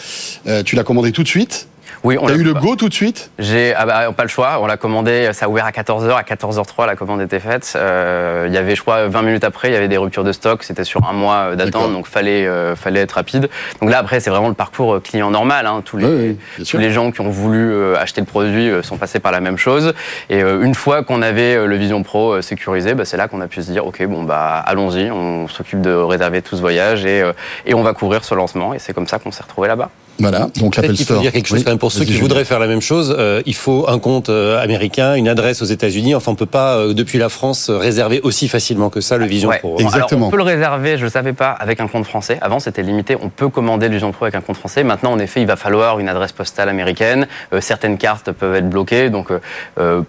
Euh, 0.47 0.63
tu 0.63 0.75
l'as 0.75 0.83
commandé 0.83 1.11
tout 1.11 1.21
de 1.21 1.27
suite? 1.27 1.67
Oui, 2.05 2.17
on 2.21 2.27
Tu 2.27 2.33
as 2.33 2.35
l'a- 2.35 2.41
eu 2.41 2.43
le 2.43 2.53
go 2.53 2.75
tout 2.75 2.87
de 2.87 2.93
suite? 2.93 3.31
J'ai 3.39 3.73
ah 3.75 3.85
bah, 3.87 4.11
pas 4.15 4.21
le 4.21 4.29
choix. 4.29 4.59
On 4.61 4.67
l'a 4.67 4.77
commandé. 4.77 5.31
Ça 5.33 5.47
a 5.47 5.49
ouvert 5.49 5.65
à 5.65 5.71
14h. 5.71 6.15
À 6.15 6.21
14h03, 6.21 6.85
la 6.85 6.95
commande 6.95 7.19
était 7.19 7.39
faite. 7.39 7.73
Euh, 7.75 8.45
il 8.47 8.53
y 8.53 8.57
avait, 8.57 8.75
je 8.75 8.81
crois, 8.81 9.07
20 9.07 9.23
minutes 9.23 9.43
après, 9.43 9.69
il 9.69 9.73
y 9.73 9.75
avait 9.75 9.87
des 9.87 9.97
ruptures 9.97 10.23
de 10.23 10.31
stock. 10.31 10.63
C'était 10.63 10.83
sur 10.83 11.03
un 11.09 11.13
mois 11.13 11.35
euh, 11.37 11.55
d'attente, 11.55 11.91
donc 11.93 12.05
fallait 12.05 12.45
euh, 12.45 12.75
fallait 12.75 12.99
être 13.01 13.13
rapide. 13.13 13.49
Donc 13.81 13.89
là, 13.89 13.97
après, 13.97 14.19
c'est 14.19 14.29
vraiment 14.29 14.49
le 14.49 14.53
parcours 14.53 14.93
euh, 14.95 14.99
client 14.99 15.31
normal. 15.31 15.65
Hein. 15.65 15.81
Tous 15.83 15.97
les 15.97 16.05
Oui, 16.05 16.11
oui, 16.13 16.27
bien 16.27 16.37
tous 16.59 16.65
sûr. 16.65 16.79
les 16.79 16.91
gens 16.91 17.09
qui 17.09 17.21
ont 17.21 17.29
voulu 17.29 17.71
euh, 17.73 17.97
acheter 17.99 18.21
le 18.21 18.27
produit 18.27 18.69
euh, 18.69 18.83
sont 18.83 18.97
passés 18.97 19.19
par 19.19 19.31
la 19.31 19.39
même 19.39 19.57
chose. 19.57 19.93
Et 20.29 20.43
euh, 20.43 20.61
une 20.63 20.75
fois 20.75 21.03
qu'on 21.03 21.23
avait 21.23 21.55
euh, 21.55 21.65
le 21.65 21.75
Vision 21.75 22.03
Pro 22.03 22.33
euh, 22.33 22.41
sécurisé, 22.43 22.93
bah, 22.93 23.05
c'est 23.05 23.17
là 23.17 23.27
qu'on 23.27 23.41
a 23.41 23.47
pu 23.47 23.63
se 23.63 23.71
dire, 23.71 23.83
ok, 23.87 24.05
bon 24.05 24.21
bah 24.23 24.63
allons-y, 24.67 25.09
on 25.09 25.47
s'occupe 25.47 25.81
de 25.81 25.91
réserver 25.91 26.43
tout 26.43 26.55
ce 26.55 26.61
voyage 26.61 27.03
et 27.03 27.23
euh, 27.23 27.33
et 27.65 27.73
on 27.73 27.81
va 27.81 27.93
couvrir 27.93 28.23
ce 28.23 28.35
lancement. 28.35 28.75
Et 28.75 28.79
c'est 28.79 28.93
comme 28.93 29.07
ça 29.07 29.17
qu'on 29.17 29.31
s'est 29.31 29.41
retrouvé 29.41 29.67
là-bas. 29.67 29.89
Voilà, 30.19 30.47
donc 30.59 30.77
l'Apple 30.77 30.95
faut 30.95 31.03
Store. 31.03 31.21
dire 31.21 31.31
quelque 31.33 31.47
chose 31.47 31.57
Oui, 31.59 31.63
quand 31.65 31.71
même 31.71 31.77
pour 31.79 31.91
ceux 31.91 32.05
qui 32.05 32.13
voudraient 32.17 32.45
faire 32.45 32.59
la 32.59 32.67
même 32.67 32.79
chose. 32.81 33.13
euh, 33.17 33.41
il 33.45 33.53
faut 33.53 33.85
un 33.89 33.99
compte 33.99 34.29
euh, 34.29 34.61
américain, 34.63 35.15
une 35.15 35.27
adresse 35.27 35.61
aux 35.61 35.65
États-Unis. 35.65 36.15
Enfin, 36.15 36.31
on 36.31 36.35
peut 36.35 36.45
pas 36.45 36.77
euh, 36.77 36.93
depuis 36.93 37.17
la 37.17 37.27
France 37.29 37.69
réserver 37.69 38.21
aussi 38.21 38.47
facilement 38.47 38.89
que 38.89 39.01
ça 39.01 39.17
le 39.17 39.25
Vision 39.25 39.49
Ouais. 39.49 39.59
Pro. 39.59 39.77
Exactement. 39.79 40.19
Alors, 40.19 40.27
on 40.27 40.31
peut 40.31 40.37
le 40.37 40.43
réserver, 40.43 40.97
je 40.97 41.03
ne 41.05 41.09
savais 41.09 41.33
pas, 41.33 41.49
avec 41.51 41.79
un 41.81 41.87
compte 41.87 42.05
français. 42.05 42.37
Avant, 42.41 42.59
c'était 42.59 42.81
limité. 42.81 43.17
On 43.21 43.29
peut 43.29 43.49
commander 43.49 43.87
le 43.87 43.93
Vision 43.93 44.11
Pro 44.13 44.25
avec 44.25 44.35
un 44.35 44.41
compte 44.41 44.57
français. 44.57 44.83
Maintenant, 44.85 45.11
en 45.11 45.19
effet, 45.19 45.41
il 45.41 45.47
va 45.47 45.57
falloir 45.57 45.99
une 45.99 46.07
adresse 46.07 46.31
postale 46.31 46.69
américaine. 46.69 47.27
Euh, 47.53 47.59
certaines 47.59 47.97
cartes 47.97 48.31
peuvent 48.31 48.55
être 48.55 48.69
bloquées. 48.69 49.09
Donc, 49.09 49.27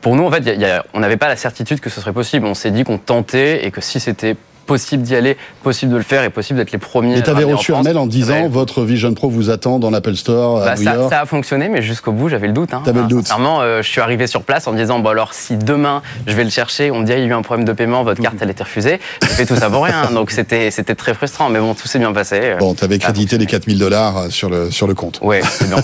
pour 0.01 0.15
nous, 0.17 0.25
en 0.25 0.31
fait, 0.31 0.39
il 0.39 0.47
y 0.47 0.51
a- 0.51 0.55
il 0.55 0.61
y 0.61 0.65
a- 0.67 0.85
on 0.95 1.01
n'avait 1.01 1.17
pas 1.17 1.29
la 1.29 1.37
certitude 1.37 1.81
que 1.81 1.91
ce 1.91 2.01
serait 2.01 2.13
possible. 2.13 2.47
On 2.47 2.55
s'est 2.55 2.71
dit 2.71 2.85
qu'on 2.85 2.99
tentait 2.99 3.67
et 3.67 3.71
que 3.71 3.81
si 3.81 3.99
c'était 4.01 4.37
possible 4.67 5.03
d'y 5.03 5.15
aller, 5.15 5.37
possible 5.63 5.93
de 5.93 5.97
le 5.97 6.03
faire 6.03 6.25
et 6.25 6.31
possible 6.31 6.59
d'être 6.59 6.73
les 6.73 6.79
premiers. 6.79 7.19
Et 7.19 7.23
tu 7.23 7.29
à 7.29 7.33
avais 7.33 7.41
ramener 7.43 7.55
en 7.55 7.57
reçu 7.57 7.75
un 7.75 7.83
mail 7.83 7.97
en 7.99 8.07
disant 8.07 8.35
Ouais. 8.43 8.49
votre 8.49 8.83
Vision 8.85 9.15
Pro 9.15 9.31
vous 9.31 9.51
attend 9.51 9.79
dans 9.79 9.91
l'Apple 9.91 10.15
Store 10.17 10.63
à 10.63 10.65
Bah, 10.67 10.75
New 10.77 10.85
ça, 10.85 10.95
York. 10.95 11.11
ça 11.11 11.21
a 11.21 11.27
fonctionné, 11.27 11.69
mais 11.69 11.83
jusqu'au 11.83 12.13
bout, 12.13 12.29
j'avais 12.29 12.47
le 12.49 12.53
doute. 12.53 12.75
Hein. 12.75 12.83
T'avais 12.85 13.01
le 13.01 13.07
doute. 13.07 13.23
Sincèrement, 13.27 13.61
euh, 13.63 13.83
je 13.83 13.89
suis 13.89 14.01
arrivé 14.01 14.27
sur 14.27 14.43
place 14.43 14.67
en 14.67 14.73
me 14.73 14.77
disant, 14.79 14.99
bon 14.99 15.11
alors, 15.11 15.33
si 15.35 15.57
demain 15.57 16.03
je 16.27 16.35
vais 16.35 16.45
le 16.45 16.51
chercher, 16.51 16.91
on 16.91 17.01
me 17.01 17.05
dit, 17.07 17.13
ah, 17.13 17.17
il 17.17 17.23
y 17.23 17.25
a 17.25 17.29
eu 17.29 17.33
un 17.33 17.43
problème 17.43 17.65
de 17.65 17.73
paiement, 17.73 18.03
votre 18.03 18.21
carte 18.21 18.37
elle 18.41 18.51
était 18.51 18.65
refusée, 18.65 18.99
j'ai 19.23 19.29
fait 19.29 19.47
tout 19.47 19.57
ça 19.57 19.71
pour 19.71 19.85
rien. 19.85 20.11
Donc 20.13 20.31
c'était 20.31 20.71
c'était 20.71 20.95
très 20.95 21.15
frustrant, 21.15 21.49
mais 21.49 21.61
bon, 21.61 21.75
tout 21.75 21.87
s'est 21.89 21.99
bien 21.99 22.13
passé. 22.13 22.55
Bon, 22.59 22.75
tu 22.75 22.85
avais 22.85 22.99
Ça 22.99 23.09
a 23.09 23.13
crédité 23.13 23.39
les 23.39 23.45
fonctionné. 23.45 23.77
4000 23.77 23.79
dollars 23.79 24.25
sur 24.31 24.51
le, 24.51 24.71
sur 24.71 24.87
le 24.87 24.95
compte. 24.95 25.21
Ouais, 25.23 25.41
c'est 25.49 25.69
bien, 25.69 25.77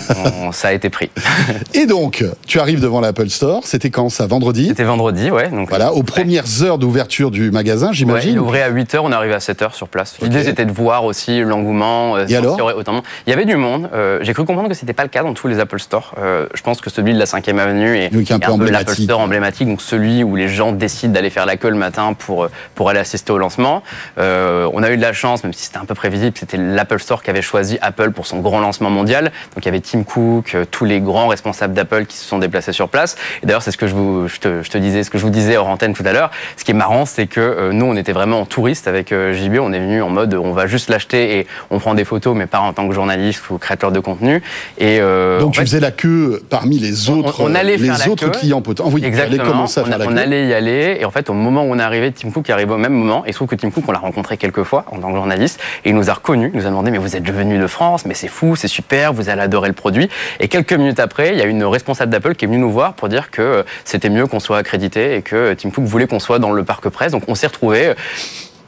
on- 0.43 0.53
ça 0.53 0.69
a 0.69 0.73
été 0.73 0.91
pris. 0.91 1.11
Et 1.75 1.87
donc, 1.87 2.25
tu 2.47 2.59
arrives 2.61 2.81
devant 2.81 3.01
l'Apple 3.01 3.29
Store. 3.29 3.63
C'était 3.65 3.91
quand 3.91 4.09
ça 4.09 4.27
Vendredi? 4.27 4.69
C'était 4.69 4.85
vendredi, 4.85 5.31
ouais. 5.31 5.49
Donc, 5.51 5.69
Voilà, 5.69 5.93
aux 5.93 6.03
premières 6.03 6.63
heures 6.63 6.79
d'ouverture 6.79 7.31
du 7.31 7.51
magasin, 7.51 7.89
Ouais, 7.89 7.93
j'imagine. 7.95 8.33
il 8.33 8.39
ouvrait 8.39 8.63
à 8.63 8.71
8h, 8.73 8.99
on 9.03 9.13
est 9.13 9.15
arrivé 9.15 9.35
à 9.35 9.39
7h 9.39 9.75
sur 9.75 9.89
place. 9.89 10.17
L'idée 10.21 10.45
c'était 10.45 10.65
de 10.65 10.73
voir 10.73 11.05
aussi 11.05 11.41
l'engouement. 11.43 12.17
euh, 12.17 12.27
alors 12.37 12.57
s'il 12.57 12.65
y 12.65 12.73
autant 12.73 12.95
de. 12.99 13.03
Il 13.27 13.31
y 13.31 13.33
avait 13.33 13.45
du 13.45 13.57
monde. 13.57 13.89
euh, 13.95 14.19
J'ai 14.23 14.33
cru 14.35 14.45
comprendre 14.45 14.69
que 14.69 14.75
c'était 14.75 14.93
pas 14.93 15.03
le 15.03 15.09
cas 15.09 15.23
dans 15.23 15.35
tous 15.35 15.49
les 15.49 15.61
Apple 15.61 15.79
Store. 15.81 16.15
Euh, 16.19 16.47
je 16.55 16.63
pense 16.63 16.81
que 16.81 16.91
celui 16.91 17.15
de 17.15 17.19
la 17.19 17.25
5e 17.25 17.59
avenue 17.59 17.97
est, 17.97 18.11
un 18.33 18.39
peu 18.59 18.71
l'Apple. 18.71 18.95
Store 18.95 19.21
emblématique, 19.21 19.69
donc 19.69 19.81
celui 19.81 20.23
où 20.25 20.37
les 20.37 20.49
gens 20.49 20.73
décident 20.73 21.13
d'aller 21.13 21.31
faire 21.31 21.47
la 21.47 21.57
queue 21.57 21.71
le 21.71 21.77
matin 21.77 22.15
pour, 22.15 22.49
pour 22.75 22.91
aller 22.91 23.01
assister 23.01 23.33
au 23.33 23.39
lancement. 23.39 23.83
On 24.17 24.83
a 24.83 24.91
eu 24.91 24.97
de 24.97 25.03
la 25.03 25.13
chance, 25.13 25.45
même 25.45 25.53
si 25.53 25.65
c'était 25.67 25.79
un 25.79 25.85
peu 25.85 25.95
prévisible, 25.95 26.37
c'était 26.39 26.57
l'Apple 26.57 26.99
Store 27.01 27.23
qui 27.23 27.31
avait 27.31 27.43
choisi 27.43 27.79
Apple 27.83 28.11
pour 28.13 28.27
son 28.27 28.41
grand 28.41 28.61
lancement 28.61 28.91
mondial. 28.91 29.25
Donc 29.55 29.65
il 29.65 29.67
y 29.67 29.69
avait 29.69 29.81
Tim 29.81 30.03
Cook, 30.05 30.57
tous 30.71 30.85
les 30.85 31.01
grands 31.01 31.29
responsables 31.29 31.75
d'Apple 31.75 32.07
qui 32.07 32.17
se 32.17 32.25
sont 32.25 32.39
déplacés 32.39 32.73
sur 32.73 32.89
place. 32.89 33.17
Et 33.43 33.47
d'ailleurs, 33.47 33.63
c'est 33.63 33.71
ce 33.71 33.79
que 33.79 33.87
je, 33.87 33.95
vous, 33.95 34.29
je, 34.29 34.39
te, 34.39 34.63
je 34.63 34.71
te 34.71 34.79
disais, 34.79 35.03
ce 35.05 35.11
que 35.11 35.19
je 35.19 35.25
vous 35.25 35.31
disais 35.31 35.57
hors 35.57 35.69
antenne 35.69 35.95
tout 35.95 36.05
à 36.07 36.13
l'heure. 36.13 36.31
Ce 36.57 36.65
qui 36.65 36.71
est 36.71 36.75
marrant, 36.75 37.07
c'est 37.07 37.27
que 37.27 37.71
nous, 37.73 37.87
on 37.87 37.97
était 37.97 38.13
vraiment 38.13 38.41
en 38.41 38.45
touriste 38.63 38.87
avec 38.87 39.11
euh, 39.11 39.33
JB. 39.33 39.59
On 39.61 39.73
est 39.73 39.81
venu 39.81 40.03
en 40.03 40.09
mode, 40.09 40.35
on 40.35 40.53
va 40.53 40.69
juste 40.69 40.89
l'acheter 40.89 41.39
et 41.39 41.47
on 41.71 41.81
prend 41.81 41.95
des 41.95 42.05
photos, 42.05 42.37
mais 42.37 42.47
pas 42.47 42.61
en 42.61 42.73
tant 42.73 42.87
que 42.87 42.95
journaliste 42.95 43.51
ou 43.51 43.59
créateur 43.59 43.91
de 43.91 43.99
contenu. 43.99 44.37
Et 44.79 45.01
euh, 45.01 45.41
Donc 45.41 45.55
tu 45.55 45.59
fait, 45.59 45.67
faisais 45.67 45.81
la 45.81 45.91
queue 45.91 46.41
parmi 46.49 46.79
les 46.79 47.11
autres, 47.11 47.41
on 47.41 47.57
allait 47.57 47.77
les 47.77 47.87
faire 47.89 47.99
la 47.99 48.15
queue. 48.15 48.31
clients 48.31 48.63
potentiels. 48.63 48.95
Oui, 48.95 49.05
Exactement. 49.05 49.63
à 49.63 49.63
on, 49.65 49.67
faire 49.67 49.99
la 49.99 50.07
on 50.07 50.17
allait 50.17 50.47
y 50.47 50.55
aller 50.55 50.99
et 51.01 51.05
en 51.05 51.11
fait 51.11 51.29
au 51.29 51.33
moment 51.33 51.65
où 51.65 51.73
on 51.73 51.79
est 51.81 51.83
arrivé, 51.83 52.13
Tim 52.13 52.31
Cook 52.31 52.49
est 52.49 52.53
arrivé 52.53 52.73
au 52.73 52.79
même 52.79 52.93
moment 52.93 53.25
et 53.25 53.31
il 53.31 53.33
se 53.33 53.39
trouve 53.39 53.49
que 53.49 53.57
Tim 53.57 53.71
Cook 53.71 53.83
on 53.89 53.93
l'a 53.93 53.99
rencontré 53.99 54.37
quelques 54.37 54.63
fois 54.63 54.85
en 54.93 54.99
tant 54.99 55.11
que 55.11 55.17
journaliste 55.17 55.61
et 55.85 55.89
il 55.89 55.97
nous 55.97 56.09
a 56.09 56.15
reconnus, 56.15 56.53
il 56.55 56.61
nous 56.61 56.67
a 56.67 56.71
demandé 56.71 56.93
mais 56.93 56.99
vous 56.99 57.17
êtes 57.17 57.29
venu 57.29 57.59
de 57.59 57.67
France, 57.67 58.07
mais 58.07 58.15
c'est 58.15 58.29
fou, 58.29 58.55
c'est 58.55 58.69
super, 58.69 59.13
vous 59.13 59.29
allez 59.29 59.43
adorer 59.43 59.69
le 59.71 59.75
produit. 59.75 60.09
Et 60.39 60.47
quelques 60.47 60.73
minutes 60.73 61.01
après, 61.01 61.31
il 61.33 61.39
y 61.39 61.43
a 61.43 61.47
une 61.47 61.65
responsable 61.65 62.13
d'Apple 62.13 62.37
qui 62.37 62.45
est 62.45 62.49
venue 62.49 62.61
nous 62.61 62.71
voir 62.71 62.95
pour 62.95 63.09
dire 63.09 63.33
que 63.33 63.43
euh, 63.43 63.63
c'était 63.85 64.11
mieux 64.11 64.29
qu'on 64.29 64.39
soit 64.41 64.59
accrédité 64.59 65.17
et 65.17 65.23
que 65.23 65.55
Tim 65.55 65.71
Cook 65.71 65.85
voulait 65.85 66.07
qu'on 66.07 66.21
soit 66.21 66.39
dans 66.39 66.53
le 66.53 66.63
parc 66.63 66.89
presse. 66.89 67.11
Donc 67.11 67.25
on 67.27 67.35
s'est 67.35 67.49
retrouvés 67.49 67.95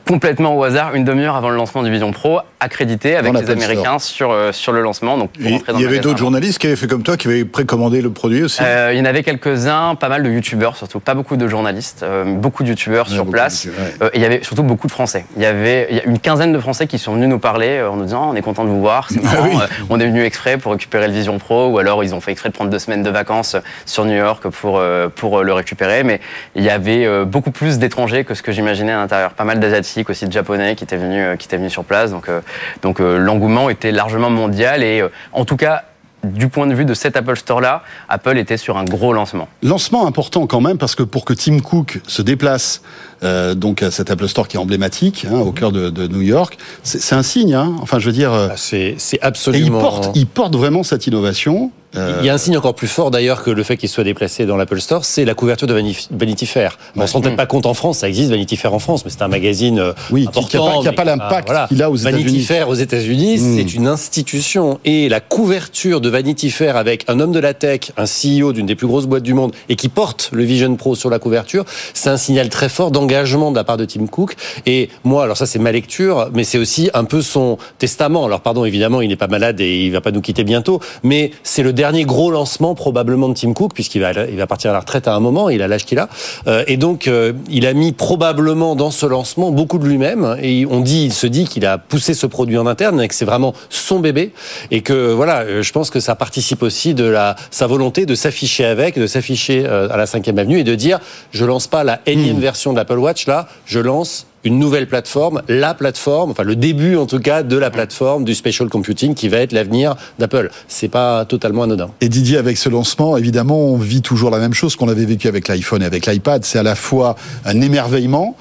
complètement 0.06 0.56
au 0.56 0.64
hasard 0.64 0.94
une 0.94 1.04
demi-heure 1.04 1.36
avant 1.36 1.50
le 1.50 1.56
lancement 1.56 1.82
du 1.82 1.90
Vision 1.90 2.12
Pro, 2.12 2.40
accrédité 2.60 3.16
avec 3.16 3.32
les 3.32 3.50
Américains 3.50 3.98
sur, 3.98 4.30
euh, 4.30 4.52
sur 4.52 4.72
le 4.72 4.80
lancement. 4.82 5.16
Donc, 5.18 5.30
il 5.38 5.60
y 5.80 5.84
avait 5.84 5.98
d'autres 5.98 6.18
journalistes 6.18 6.58
qui 6.58 6.66
avaient 6.66 6.76
fait 6.76 6.86
comme 6.86 7.02
toi, 7.02 7.16
qui 7.16 7.28
avaient 7.28 7.44
précommandé 7.44 8.00
le 8.02 8.10
produit 8.10 8.42
aussi. 8.42 8.62
Euh, 8.62 8.90
il 8.92 8.98
y 8.98 9.00
en 9.00 9.04
avait 9.04 9.22
quelques-uns, 9.22 9.94
pas 9.94 10.08
mal 10.08 10.22
de 10.22 10.30
youtubeurs 10.30 10.76
surtout, 10.76 11.00
pas 11.00 11.14
beaucoup 11.14 11.36
de 11.36 11.48
journalistes, 11.48 12.02
euh, 12.02 12.24
beaucoup 12.24 12.62
de 12.62 12.68
youtubeurs 12.68 13.08
sur 13.08 13.26
place. 13.26 13.66
Euh, 14.02 14.08
et 14.12 14.16
il 14.18 14.22
y 14.22 14.24
avait 14.24 14.42
surtout 14.42 14.62
beaucoup 14.62 14.86
de 14.86 14.92
Français. 14.92 15.24
Il 15.36 15.42
y 15.42 15.46
avait 15.46 15.88
il 15.90 15.96
y 15.96 16.00
a 16.00 16.04
une 16.04 16.18
quinzaine 16.18 16.52
de 16.52 16.58
Français 16.58 16.86
qui 16.86 16.98
sont 16.98 17.14
venus 17.14 17.28
nous 17.28 17.38
parler 17.38 17.82
en 17.82 17.96
nous 17.96 18.04
disant 18.04 18.30
on 18.30 18.34
est 18.36 18.42
content 18.42 18.64
de 18.64 18.70
vous 18.70 18.80
voir, 18.80 19.08
c'est 19.10 19.22
marrant, 19.22 19.36
Ah 19.42 19.48
oui. 19.48 19.56
euh, 19.60 19.84
on 19.90 20.00
est 20.00 20.06
venu 20.06 20.22
exprès 20.24 20.58
pour 20.58 20.72
récupérer 20.72 21.06
le 21.08 21.14
Vision 21.14 21.38
Pro 21.38 21.68
ou 21.68 21.78
alors 21.78 22.04
ils 22.04 22.14
ont 22.14 22.20
fait 22.20 22.32
exprès 22.32 22.48
de 22.50 22.54
prendre 22.54 22.70
deux 22.70 22.78
semaines 22.78 23.02
de 23.02 23.10
vacances 23.10 23.56
sur 23.86 24.04
New 24.04 24.16
York 24.16 24.48
pour, 24.48 24.82
pour 25.14 25.42
le 25.42 25.52
récupérer. 25.52 26.02
Mais 26.04 26.20
il 26.54 26.62
y 26.62 26.70
avait 26.70 27.24
beaucoup 27.24 27.50
plus 27.50 27.78
d'étrangers 27.78 28.24
que 28.24 28.34
ce 28.34 28.42
que 28.42 28.52
j'imaginais 28.52 28.92
à 28.92 28.96
l'intérieur. 28.96 29.32
Pas 29.32 29.44
mal 29.44 29.60
d'asiatiques 29.60 29.93
aussi, 30.08 30.26
de 30.26 30.32
japonais 30.32 30.74
qui 30.76 30.84
étaient 30.84 30.96
venus, 30.96 31.22
euh, 31.22 31.36
qui 31.36 31.48
sur 31.68 31.84
place. 31.84 32.10
Donc, 32.10 32.28
euh, 32.28 32.40
donc 32.82 33.00
euh, 33.00 33.18
l'engouement 33.18 33.70
était 33.70 33.92
largement 33.92 34.30
mondial 34.30 34.82
et 34.82 35.02
en 35.32 35.44
tout 35.44 35.56
cas 35.56 35.84
du 36.24 36.48
point 36.48 36.66
de 36.66 36.74
vue 36.74 36.84
de 36.84 36.94
cet 36.94 37.16
Apple 37.16 37.36
Store 37.36 37.60
là, 37.60 37.82
Apple 38.08 38.38
était 38.38 38.56
sur 38.56 38.78
un 38.78 38.84
gros 38.84 39.12
lancement. 39.12 39.48
Lancement 39.62 40.06
important 40.06 40.46
quand 40.46 40.60
même 40.60 40.78
parce 40.78 40.94
que 40.94 41.02
pour 41.02 41.24
que 41.24 41.34
Tim 41.34 41.60
Cook 41.60 42.00
se 42.06 42.22
déplace 42.22 42.82
euh, 43.24 43.54
donc 43.54 43.82
à 43.82 43.90
cet 43.90 44.10
Apple 44.10 44.28
Store 44.28 44.48
qui 44.48 44.56
est 44.56 44.60
emblématique 44.60 45.26
hein, 45.30 45.38
au 45.40 45.52
cœur 45.52 45.72
de, 45.72 45.90
de 45.90 46.06
New 46.08 46.22
York, 46.22 46.58
c'est 46.82 47.14
un 47.14 47.22
signe. 47.22 47.54
Hein. 47.54 47.72
Enfin, 47.82 47.98
je 47.98 48.06
veux 48.06 48.12
dire, 48.12 48.32
euh, 48.32 48.48
Ah, 48.50 48.54
C'est 48.56 48.94
c'est 48.98 49.16
et 49.16 49.20
il 49.22 49.26
absolument. 49.26 49.80
porte, 49.80 50.10
il 50.14 50.26
porte 50.26 50.54
vraiment 50.56 50.82
cette 50.82 51.06
innovation. 51.06 51.70
Euh, 51.96 52.18
Il 52.22 52.26
y 52.26 52.28
a 52.28 52.34
un 52.34 52.38
signe 52.38 52.56
encore 52.56 52.74
plus 52.74 52.88
fort 52.88 53.12
d'ailleurs 53.12 53.44
que 53.44 53.52
le 53.52 53.62
fait 53.62 53.76
qu'il 53.76 53.88
soit 53.88 54.02
déplacé 54.02 54.46
dans 54.46 54.56
l'Apple 54.56 54.80
Store, 54.80 55.04
c'est 55.04 55.24
la 55.24 55.34
couverture 55.34 55.68
de 55.68 55.80
Vanity 56.10 56.44
Fair. 56.44 56.76
On 56.96 57.06
se 57.06 57.12
rend 57.12 57.20
peut-être 57.20 57.36
pas 57.36 57.46
compte 57.46 57.66
en 57.66 57.74
France, 57.74 57.98
ça 57.98 58.08
existe 58.08 58.30
Vanity 58.30 58.56
Fair 58.56 58.74
en 58.74 58.80
France, 58.80 59.04
mais 59.04 59.12
c'est 59.12 59.22
un 59.22 59.28
magazine 59.28 59.78
euh, 59.78 59.92
Oui, 60.10 60.26
important. 60.26 60.80
qui 60.82 60.88
a 60.88 60.92
pas- 60.92 61.04
l'impact 61.04 61.46
voilà. 61.46 61.68
qu'il 61.68 61.80
a 61.84 61.90
aux 61.92 61.94
Vanity 61.94 62.22
États-Unis. 62.22 62.42
Fair 62.44 62.68
aux 62.68 62.74
États-Unis, 62.74 63.38
Mm. 63.38 63.56
c'est 63.56 63.74
une 63.74 63.86
institution 63.86 64.80
et 64.84 65.08
la 65.08 65.20
couverture 65.20 66.00
de 66.00 66.08
Vanity 66.08 66.50
Fair 66.50 66.76
avec 66.76 67.04
un 67.06 67.20
homme 67.20 67.30
de 67.30 67.38
la 67.38 67.54
tech, 67.54 67.92
un 67.96 68.06
CEO 68.06 68.52
d'une 68.52 68.66
des 68.66 68.74
plus 68.74 68.88
grosses 68.88 69.06
boîtes 69.06 69.22
du 69.22 69.34
monde 69.34 69.52
et 69.68 69.76
qui 69.76 69.88
porte 69.88 70.30
le 70.32 70.42
Vision 70.42 70.74
Pro 70.74 70.96
sur 70.96 71.10
la 71.10 71.20
couverture, 71.20 71.64
c'est 71.94 72.10
un 72.10 72.16
signal 72.16 72.48
très 72.48 72.68
fort 72.68 72.90
d'engagement 72.90 73.13
de 73.22 73.54
la 73.56 73.64
part 73.64 73.76
de 73.76 73.84
Tim 73.84 74.06
Cook. 74.06 74.34
Et 74.66 74.88
moi, 75.04 75.24
alors 75.24 75.36
ça 75.36 75.46
c'est 75.46 75.58
ma 75.58 75.72
lecture, 75.72 76.30
mais 76.34 76.44
c'est 76.44 76.58
aussi 76.58 76.90
un 76.94 77.04
peu 77.04 77.22
son 77.22 77.58
testament. 77.78 78.24
Alors 78.24 78.40
pardon, 78.40 78.64
évidemment, 78.64 79.00
il 79.00 79.08
n'est 79.08 79.16
pas 79.16 79.28
malade 79.28 79.60
et 79.60 79.84
il 79.84 79.90
va 79.92 80.00
pas 80.00 80.10
nous 80.10 80.20
quitter 80.20 80.44
bientôt, 80.44 80.80
mais 81.02 81.30
c'est 81.42 81.62
le 81.62 81.72
dernier 81.72 82.04
gros 82.04 82.30
lancement 82.30 82.74
probablement 82.74 83.28
de 83.28 83.34
Tim 83.34 83.52
Cook 83.52 83.72
puisqu'il 83.74 84.00
va 84.00 84.12
il 84.12 84.36
va 84.36 84.46
partir 84.46 84.70
à 84.70 84.74
la 84.74 84.80
retraite 84.80 85.08
à 85.08 85.14
un 85.14 85.20
moment, 85.20 85.48
il 85.48 85.62
a 85.62 85.68
l'âge 85.68 85.84
qu'il 85.84 85.98
a, 85.98 86.08
Euh, 86.46 86.64
et 86.66 86.76
donc 86.76 87.08
euh, 87.08 87.32
il 87.48 87.66
a 87.66 87.72
mis 87.72 87.92
probablement 87.92 88.76
dans 88.76 88.90
ce 88.90 89.06
lancement 89.06 89.50
beaucoup 89.50 89.78
de 89.78 89.86
lui-même 89.86 90.36
et 90.42 90.66
on 90.66 90.80
dit, 90.80 91.04
il 91.04 91.12
se 91.12 91.26
dit 91.26 91.44
qu'il 91.44 91.66
a 91.66 91.78
poussé 91.78 92.14
ce 92.14 92.26
produit 92.26 92.58
en 92.58 92.66
interne 92.66 93.00
et 93.00 93.08
que 93.08 93.14
c'est 93.14 93.24
vraiment 93.24 93.54
son 93.70 94.00
bébé 94.00 94.32
et 94.70 94.82
que 94.82 95.12
voilà, 95.12 95.40
euh, 95.40 95.62
je 95.62 95.72
pense 95.72 95.90
que 95.90 96.00
ça 96.00 96.14
participe 96.14 96.62
aussi 96.62 96.94
de 96.94 97.04
la 97.04 97.36
sa 97.50 97.66
volonté 97.66 98.06
de 98.06 98.14
s'afficher 98.14 98.64
avec, 98.64 98.98
de 98.98 99.06
s'afficher 99.06 99.66
à 99.66 99.96
la 99.96 100.04
5e 100.04 100.38
avenue 100.38 100.58
et 100.58 100.64
de 100.64 100.74
dire 100.74 101.00
je 101.32 101.44
lance 101.44 101.66
pas 101.66 101.84
la 101.84 102.00
énième 102.06 102.38
version 102.38 102.72
de 102.72 102.78
l'Apple 102.78 102.98
Watch 103.04 103.26
là, 103.26 103.48
je 103.66 103.80
lance 103.80 104.26
une 104.44 104.58
nouvelle 104.58 104.88
plateforme, 104.88 105.42
la 105.46 105.74
plateforme, 105.74 106.30
enfin 106.30 106.42
le 106.42 106.56
début 106.56 106.96
en 106.96 107.04
tout 107.04 107.18
cas 107.18 107.42
de 107.42 107.56
la 107.58 107.70
plateforme 107.70 108.24
du 108.24 108.34
spatial 108.34 108.70
computing 108.70 109.12
qui 109.12 109.28
va 109.28 109.40
être 109.40 109.52
l'avenir 109.52 109.94
d'Apple. 110.18 110.50
C'est 110.68 110.88
pas 110.88 111.26
totalement 111.26 111.64
anodin. 111.64 111.90
Et 112.00 112.08
Didier, 112.08 112.38
avec 112.38 112.56
ce 112.56 112.70
lancement, 112.70 113.18
évidemment, 113.18 113.58
on 113.58 113.76
vit 113.76 114.00
toujours 114.00 114.30
la 114.30 114.38
même 114.38 114.54
chose 114.54 114.74
qu'on 114.74 114.88
avait 114.88 115.04
vécu 115.04 115.28
avec 115.28 115.48
l'iPhone 115.48 115.82
et 115.82 115.84
avec 115.84 116.06
l'iPad. 116.06 116.46
C'est 116.46 116.58
à 116.58 116.62
la 116.62 116.74
fois 116.74 117.14
un 117.44 117.60
émerveillement, 117.60 118.38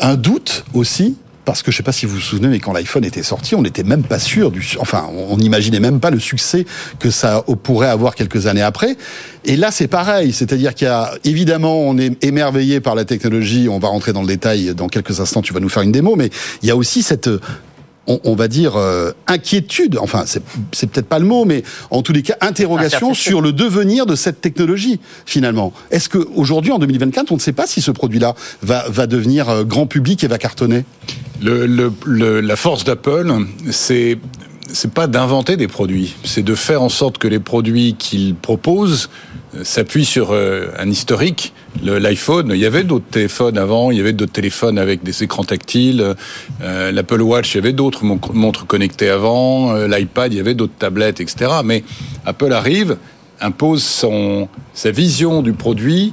un 0.00 0.14
doute 0.14 0.64
aussi. 0.72 1.16
Parce 1.46 1.62
que 1.62 1.70
je 1.70 1.76
sais 1.76 1.84
pas 1.84 1.92
si 1.92 2.06
vous 2.06 2.16
vous 2.16 2.20
souvenez, 2.20 2.48
mais 2.48 2.58
quand 2.58 2.72
l'iPhone 2.72 3.04
était 3.04 3.22
sorti, 3.22 3.54
on 3.54 3.62
n'était 3.62 3.84
même 3.84 4.02
pas 4.02 4.18
sûr 4.18 4.50
du, 4.50 4.66
enfin, 4.80 5.08
on 5.30 5.36
n'imaginait 5.36 5.78
même 5.78 6.00
pas 6.00 6.10
le 6.10 6.18
succès 6.18 6.66
que 6.98 7.08
ça 7.08 7.44
pourrait 7.62 7.88
avoir 7.88 8.16
quelques 8.16 8.48
années 8.48 8.62
après. 8.62 8.96
Et 9.44 9.56
là, 9.56 9.70
c'est 9.70 9.86
pareil. 9.86 10.32
C'est-à-dire 10.32 10.74
qu'il 10.74 10.88
y 10.88 10.90
a, 10.90 11.12
évidemment, 11.24 11.78
on 11.80 11.98
est 11.98 12.22
émerveillé 12.24 12.80
par 12.80 12.96
la 12.96 13.04
technologie. 13.04 13.68
On 13.70 13.78
va 13.78 13.88
rentrer 13.88 14.12
dans 14.12 14.22
le 14.22 14.26
détail 14.26 14.74
dans 14.74 14.88
quelques 14.88 15.20
instants. 15.20 15.40
Tu 15.40 15.54
vas 15.54 15.60
nous 15.60 15.68
faire 15.68 15.84
une 15.84 15.92
démo, 15.92 16.16
mais 16.16 16.30
il 16.62 16.68
y 16.68 16.72
a 16.72 16.76
aussi 16.76 17.04
cette, 17.04 17.30
on, 18.08 18.20
on 18.24 18.34
va 18.34 18.48
dire 18.48 18.76
euh, 18.76 19.12
inquiétude, 19.26 19.98
enfin 20.00 20.24
c'est 20.26 20.42
peut-être 20.90 21.06
pas 21.06 21.18
le 21.18 21.26
mot, 21.26 21.44
mais 21.44 21.62
en 21.90 22.02
tous 22.02 22.12
les 22.12 22.22
cas 22.22 22.36
interrogation 22.40 23.10
Incertitude. 23.10 23.30
sur 23.30 23.40
le 23.40 23.52
devenir 23.52 24.06
de 24.06 24.14
cette 24.14 24.40
technologie 24.40 25.00
finalement. 25.24 25.72
Est-ce 25.90 26.08
que 26.08 26.18
aujourd'hui 26.34 26.72
en 26.72 26.78
2024 26.78 27.32
on 27.32 27.36
ne 27.36 27.40
sait 27.40 27.52
pas 27.52 27.66
si 27.66 27.80
ce 27.80 27.90
produit-là 27.90 28.34
va, 28.62 28.84
va 28.88 29.06
devenir 29.06 29.48
euh, 29.48 29.64
grand 29.64 29.86
public 29.86 30.22
et 30.24 30.28
va 30.28 30.38
cartonner? 30.38 30.84
Le, 31.42 31.66
le- 31.66 31.92
le- 32.04 32.40
la 32.40 32.56
force 32.56 32.84
d'Apple, 32.84 33.32
c'est 33.70 34.18
c'est 34.72 34.90
pas 34.92 35.06
d'inventer 35.06 35.56
des 35.56 35.68
produits, 35.68 36.16
c'est 36.24 36.42
de 36.42 36.54
faire 36.56 36.82
en 36.82 36.88
sorte 36.88 37.18
que 37.18 37.28
les 37.28 37.38
produits 37.38 37.94
qu'ils 37.96 38.34
proposent 38.34 39.08
euh, 39.54 39.62
s'appuient 39.62 40.04
sur 40.04 40.30
euh, 40.32 40.66
un 40.78 40.90
historique. 40.90 41.52
L'iPhone, 41.84 42.50
il 42.52 42.58
y 42.60 42.66
avait 42.66 42.82
d'autres 42.82 43.04
téléphones 43.08 43.58
avant, 43.58 43.90
il 43.92 43.98
y 43.98 44.00
avait 44.00 44.12
d'autres 44.12 44.32
téléphones 44.32 44.78
avec 44.78 45.04
des 45.04 45.22
écrans 45.22 45.44
tactiles. 45.44 46.14
euh, 46.62 46.90
L'Apple 46.90 47.22
Watch, 47.22 47.54
il 47.54 47.58
y 47.58 47.60
avait 47.60 47.72
d'autres 47.72 48.04
mon- 48.04 48.18
montres 48.32 48.66
connectées 48.66 49.08
avant. 49.08 49.72
L'iPad, 49.86 50.32
il 50.32 50.36
y 50.38 50.40
avait 50.40 50.54
d'autres 50.54 50.76
tablettes, 50.78 51.20
etc. 51.20 51.50
Mais 51.64 51.84
Apple 52.24 52.52
arrive, 52.52 52.96
impose 53.40 53.84
son 53.84 54.48
sa 54.74 54.90
vision 54.90 55.42
du 55.42 55.52
produit 55.52 56.12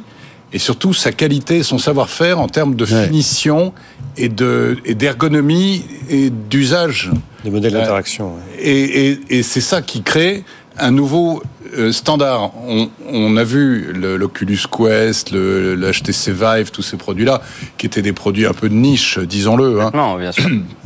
et 0.52 0.60
surtout 0.60 0.94
sa 0.94 1.12
qualité, 1.12 1.64
son 1.64 1.80
savoir-faire 1.80 2.40
en 2.40 2.48
termes 2.48 2.76
de 2.76 2.86
Ouais. 2.86 3.08
finition 3.08 3.74
et 4.18 4.30
de 4.30 4.78
et 4.86 4.96
d'ergonomie 4.96 5.84
et 6.10 6.30
d'usage. 6.30 7.12
Les 7.44 7.52
modèles 7.52 7.74
Ouais. 7.74 7.80
d'interaction. 7.82 8.36
ouais. 8.36 8.42
Et, 8.60 9.10
et, 9.12 9.20
et 9.30 9.44
c'est 9.44 9.62
ça 9.62 9.82
qui 9.82 10.02
crée 10.02 10.44
un 10.78 10.92
nouveau 10.92 11.44
euh, 11.78 11.92
standard. 11.92 12.52
On, 12.68 12.90
on 13.12 13.36
a 13.38 13.44
vu 13.44 13.92
l'Oculus 13.94 14.60
Quest, 14.72 15.32
le, 15.32 15.76
le 15.76 15.92
HTC 15.92 16.32
Vive, 16.32 16.72
tous 16.72 16.82
ces 16.84 16.98
produits-là, 16.98 17.42
qui 17.78 17.86
étaient 17.86 18.02
des 18.02 18.14
produits 18.14 18.46
un 18.46 18.54
peu 18.54 18.70
de 18.70 18.74
niche, 18.76 19.20
disons-le. 19.20 19.82
hein. 19.82 19.92
Non, 19.94 20.18
bien 20.18 20.32
sûr. 20.32 20.50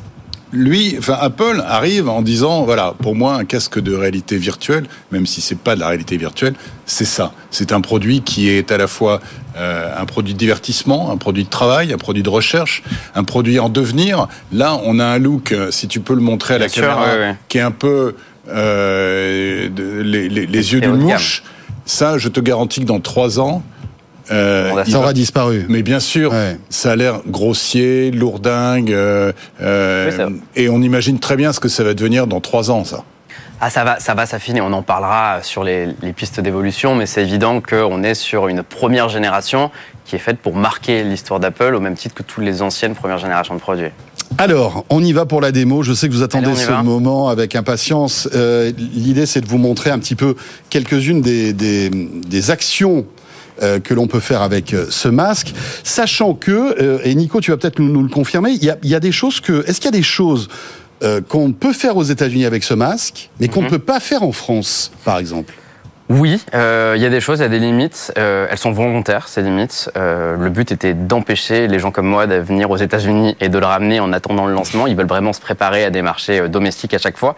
Lui, 0.54 0.96
enfin 0.98 1.18
Apple 1.20 1.62
arrive 1.68 2.08
en 2.08 2.22
disant 2.22 2.63
voilà, 2.63 2.94
pour 3.01 3.16
moi 3.16 3.36
un 3.36 3.44
casque 3.46 3.80
de 3.80 3.94
réalité 3.94 4.38
virtuelle, 4.38 4.86
même 5.12 5.25
si 5.25 5.42
c'est 5.42 5.58
pas 5.58 5.75
de 5.75 5.82
la 5.82 5.88
réalité 5.88 6.16
virtuelle, 6.18 6.54
c'est 6.86 7.06
ça. 7.06 7.34
C'est 7.51 7.74
un 7.74 7.82
produit 7.82 8.22
qui 8.22 8.50
est 8.50 8.72
à 8.72 8.77
la 8.77 8.88
fois 8.88 9.20
euh, 9.58 9.92
un 10.00 10.06
produit 10.06 10.34
de 10.34 10.39
divertissement, 10.39 11.12
un 11.12 11.18
produit 11.18 11.44
de 11.44 11.50
travail, 11.50 11.92
un 11.92 11.98
produit 11.98 12.24
de 12.24 12.30
recherche, 12.30 12.82
un 13.16 13.24
produit 13.25 13.60
en 13.60 13.68
devenir. 13.70 14.27
Là, 14.54 14.80
on 14.86 15.00
a 15.00 15.06
un 15.06 15.18
look, 15.20 15.51
euh, 15.51 15.70
si 15.72 15.88
tu 15.89 16.00
peux 16.00 16.13
le 16.16 16.22
montrer 16.22 16.54
à 16.56 16.58
la 16.60 16.70
sûr, 16.70 16.84
caméra, 16.84 17.06
ouais, 17.08 17.18
ouais. 17.20 17.36
qui 17.50 17.58
est 17.58 17.62
un 17.62 17.72
peu 17.72 18.16
euh, 18.50 19.70
de- 19.70 20.01
les, 20.01 20.30
les- 20.30 20.46
les 20.46 20.74
yeux 20.74 20.80
d'une 20.82 20.92
mouche. 21.13 21.44
Ça, 21.86 22.18
je 22.18 22.27
te 22.30 22.39
garantis 22.39 22.82
que 22.82 22.86
dans 22.86 23.00
trois 23.00 23.39
ans, 23.39 23.63
euh, 24.31 24.84
Ça 24.86 24.91
va- 24.91 24.98
aura 25.00 25.13
disparu. 25.13 25.65
mais 25.69 25.84
bien 25.84 26.00
sûr, 26.00 26.31
Ouais. 26.31 26.57
ça 26.69 26.91
a 26.91 26.96
l'air 26.96 27.22
grossier, 27.27 28.12
lourdingue, 28.12 28.91
euh, 28.91 29.31
euh, 29.62 30.12
Oui, 30.27 30.41
et 30.55 30.69
on 30.69 30.81
imagine 30.81 31.19
très 31.19 31.36
bien 31.36 31.53
ce 31.53 31.60
que 31.60 31.69
ça 31.69 31.84
va 31.84 31.93
devenir 31.93 32.27
dans 32.27 32.41
trois 32.41 32.69
ans, 32.72 32.84
ça. 32.84 33.03
Ah, 33.60 33.72
ça 33.72 33.84
va, 33.84 34.00
ça 34.00 34.13
va 34.13 34.27
s'affiner. 34.27 34.62
On 34.62 34.72
en 34.72 34.84
parlera 34.84 35.39
sur 35.41 35.63
les, 35.63 35.88
les 36.03 36.13
pistes 36.13 36.39
d'évolution, 36.39 36.93
mais 36.93 37.07
c'est 37.07 37.24
évident 37.24 37.60
qu'on 37.60 38.03
est 38.03 38.13
sur 38.13 38.48
une 38.50 38.62
première 38.62 39.10
génération 39.10 39.72
qui 40.05 40.15
est 40.15 40.19
faite 40.19 40.38
pour 40.38 40.55
marquer 40.55 41.03
l'histoire 41.03 41.39
d'Apple 41.39 41.74
au 41.74 41.79
même 41.79 41.96
titre 41.96 42.13
que 42.13 42.22
toutes 42.22 42.43
les 42.43 42.62
anciennes 42.62 42.93
premières 42.93 43.17
générations 43.17 43.55
de 43.55 43.60
produits. 43.60 43.89
Alors, 44.38 44.86
on 44.89 45.03
y 45.03 45.12
va 45.12 45.25
pour 45.25 45.41
la 45.41 45.51
démo. 45.51 45.81
Je 45.81 45.93
sais 45.93 46.07
que 46.07 46.13
vous 46.13 46.22
attendez 46.22 46.48
Allez, 46.48 46.55
ce 46.57 46.67
va. 46.69 46.84
moment 46.84 47.29
avec 47.29 47.55
impatience. 47.55 48.29
Euh, 48.36 48.72
L'idée, 48.77 49.25
c'est 49.25 49.41
de 49.41 49.48
vous 49.48 49.57
montrer 49.57 49.89
un 49.89 49.98
petit 50.00 50.15
peu 50.15 50.36
quelques-unes 50.69 51.22
des, 51.22 51.51
des, 51.53 51.89
des 51.89 52.51
actions 52.51 53.05
euh, 53.62 53.80
que 53.80 53.94
l'on 53.94 54.08
peut 54.08 54.20
faire 54.20 54.42
avec 54.42 54.74
euh, 54.74 54.86
ce 54.90 55.08
masque, 55.08 55.54
sachant 55.84 56.34
que, 56.34 56.52
euh, 56.82 57.00
et 57.04 57.16
Nico, 57.16 57.42
tu 57.42 57.52
vas 57.52 57.58
peut-être 57.58 57.80
nous, 57.80 57.92
nous 57.92 58.04
le 58.04 58.10
confirmer, 58.10 58.52
il 58.52 58.64
y 58.64 58.70
a, 58.70 58.78
il 58.84 58.90
y 58.90 58.96
a 58.96 59.00
des 59.00 59.12
choses 59.12 59.40
que... 59.40 59.68
Est-ce 59.68 59.78
qu'il 59.82 59.86
y 59.86 59.96
a 59.96 59.98
des 59.98 60.04
choses 60.04 60.48
euh, 61.04 61.22
qu'on 61.22 61.52
peut 61.52 61.74
faire 61.74 61.96
aux 61.98 62.04
États-Unis 62.04 62.46
avec 62.46 62.64
ce 62.64 62.74
masque, 62.74 63.30
mais 63.40 63.48
qu'on 63.48 63.62
ne 63.62 63.66
Mhm. 63.66 63.72
peut 63.72 63.80
pas 63.80 64.00
faire 64.00 64.24
en 64.24 64.32
France, 64.32 64.92
par 65.06 65.18
exemple? 65.20 65.54
Oui, 66.10 66.42
euh, 66.56 66.94
il 66.96 67.02
y 67.02 67.06
a 67.06 67.10
des 67.10 67.20
choses, 67.20 67.40
il 67.40 67.42
y 67.42 67.46
a 67.46 67.50
des 67.50 67.60
limites. 67.60 68.14
Euh, 68.18 68.48
elles 68.50 68.58
sont 68.58 68.72
volontaires, 68.72 69.28
ces 69.28 69.42
limites. 69.42 69.92
Euh, 69.98 70.38
le 70.38 70.50
but 70.50 70.72
était 70.72 70.94
d'empêcher 70.94 71.68
les 71.68 71.80
gens 71.80 71.92
comme 71.92 72.08
moi 72.08 72.28
de 72.28 72.36
venir 72.36 72.72
aux 72.72 72.78
États-Unis 72.78 73.36
et 73.42 73.50
de 73.50 73.60
le 73.60 73.66
ramener 73.66 74.00
en 74.00 74.14
attendant 74.14 74.48
le 74.48 74.54
lancement. 74.54 74.88
Ils 74.88 74.96
veulent 74.96 75.06
vraiment 75.06 75.34
se 75.34 75.42
préparer 75.42 75.84
à 75.84 75.90
des 75.90 76.02
marchés 76.02 76.48
domestiques 76.48 76.94
à 76.94 76.98
chaque 76.98 77.18
fois. 77.18 77.36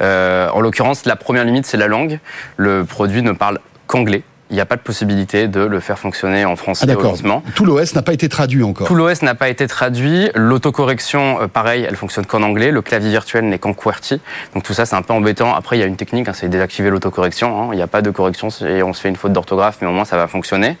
En 0.00 0.60
l'occurrence, 0.60 1.04
la 1.04 1.16
première 1.16 1.44
limite, 1.44 1.66
c'est 1.66 1.76
la 1.76 1.88
langue. 1.88 2.20
Le 2.56 2.84
produit 2.84 3.22
ne 3.22 3.32
parle 3.32 3.58
qu'anglais. 3.88 4.22
Il 4.52 4.54
n'y 4.54 4.60
a 4.60 4.66
pas 4.66 4.76
de 4.76 4.82
possibilité 4.82 5.48
de 5.48 5.60
le 5.60 5.80
faire 5.80 5.98
fonctionner 5.98 6.44
en 6.44 6.54
français 6.56 6.82
Ah 6.84 6.86
d'accord. 6.86 7.16
Tout 7.54 7.64
l'OS 7.64 7.94
n'a 7.94 8.02
pas 8.02 8.12
été 8.12 8.28
traduit 8.28 8.62
encore. 8.62 8.86
Tout 8.86 8.94
l'OS 8.94 9.22
n'a 9.22 9.34
pas 9.34 9.48
été 9.48 9.66
traduit. 9.66 10.28
L'autocorrection, 10.34 11.40
euh, 11.42 11.48
pareil, 11.48 11.84
elle 11.88 11.96
fonctionne 11.96 12.26
qu'en 12.26 12.42
anglais. 12.42 12.70
Le 12.70 12.82
clavier 12.82 13.10
virtuel 13.10 13.48
n'est 13.48 13.58
qu'en 13.58 13.72
QWERTY. 13.74 14.20
Donc 14.54 14.62
tout 14.62 14.72
ça, 14.74 14.86
c'est 14.86 14.94
un 14.94 15.02
peu 15.02 15.12
embêtant. 15.12 15.54
Après, 15.54 15.76
il 15.76 15.80
y 15.80 15.82
a 15.82 15.86
une 15.86 15.96
technique, 15.96 16.28
hein, 16.28 16.32
c'est 16.34 16.48
désactiver 16.48 16.90
l'autocorrection. 16.90 17.62
hein. 17.62 17.68
Il 17.72 17.76
n'y 17.76 17.82
a 17.82 17.86
pas 17.86 18.02
de 18.02 18.10
correction 18.10 18.48
et 18.68 18.82
on 18.82 18.92
se 18.92 19.00
fait 19.00 19.08
une 19.08 19.16
faute 19.16 19.32
d'orthographe, 19.32 19.78
mais 19.80 19.88
au 19.88 19.92
moins 19.92 20.04
ça 20.04 20.16
va 20.16 20.28
fonctionner. 20.28 20.76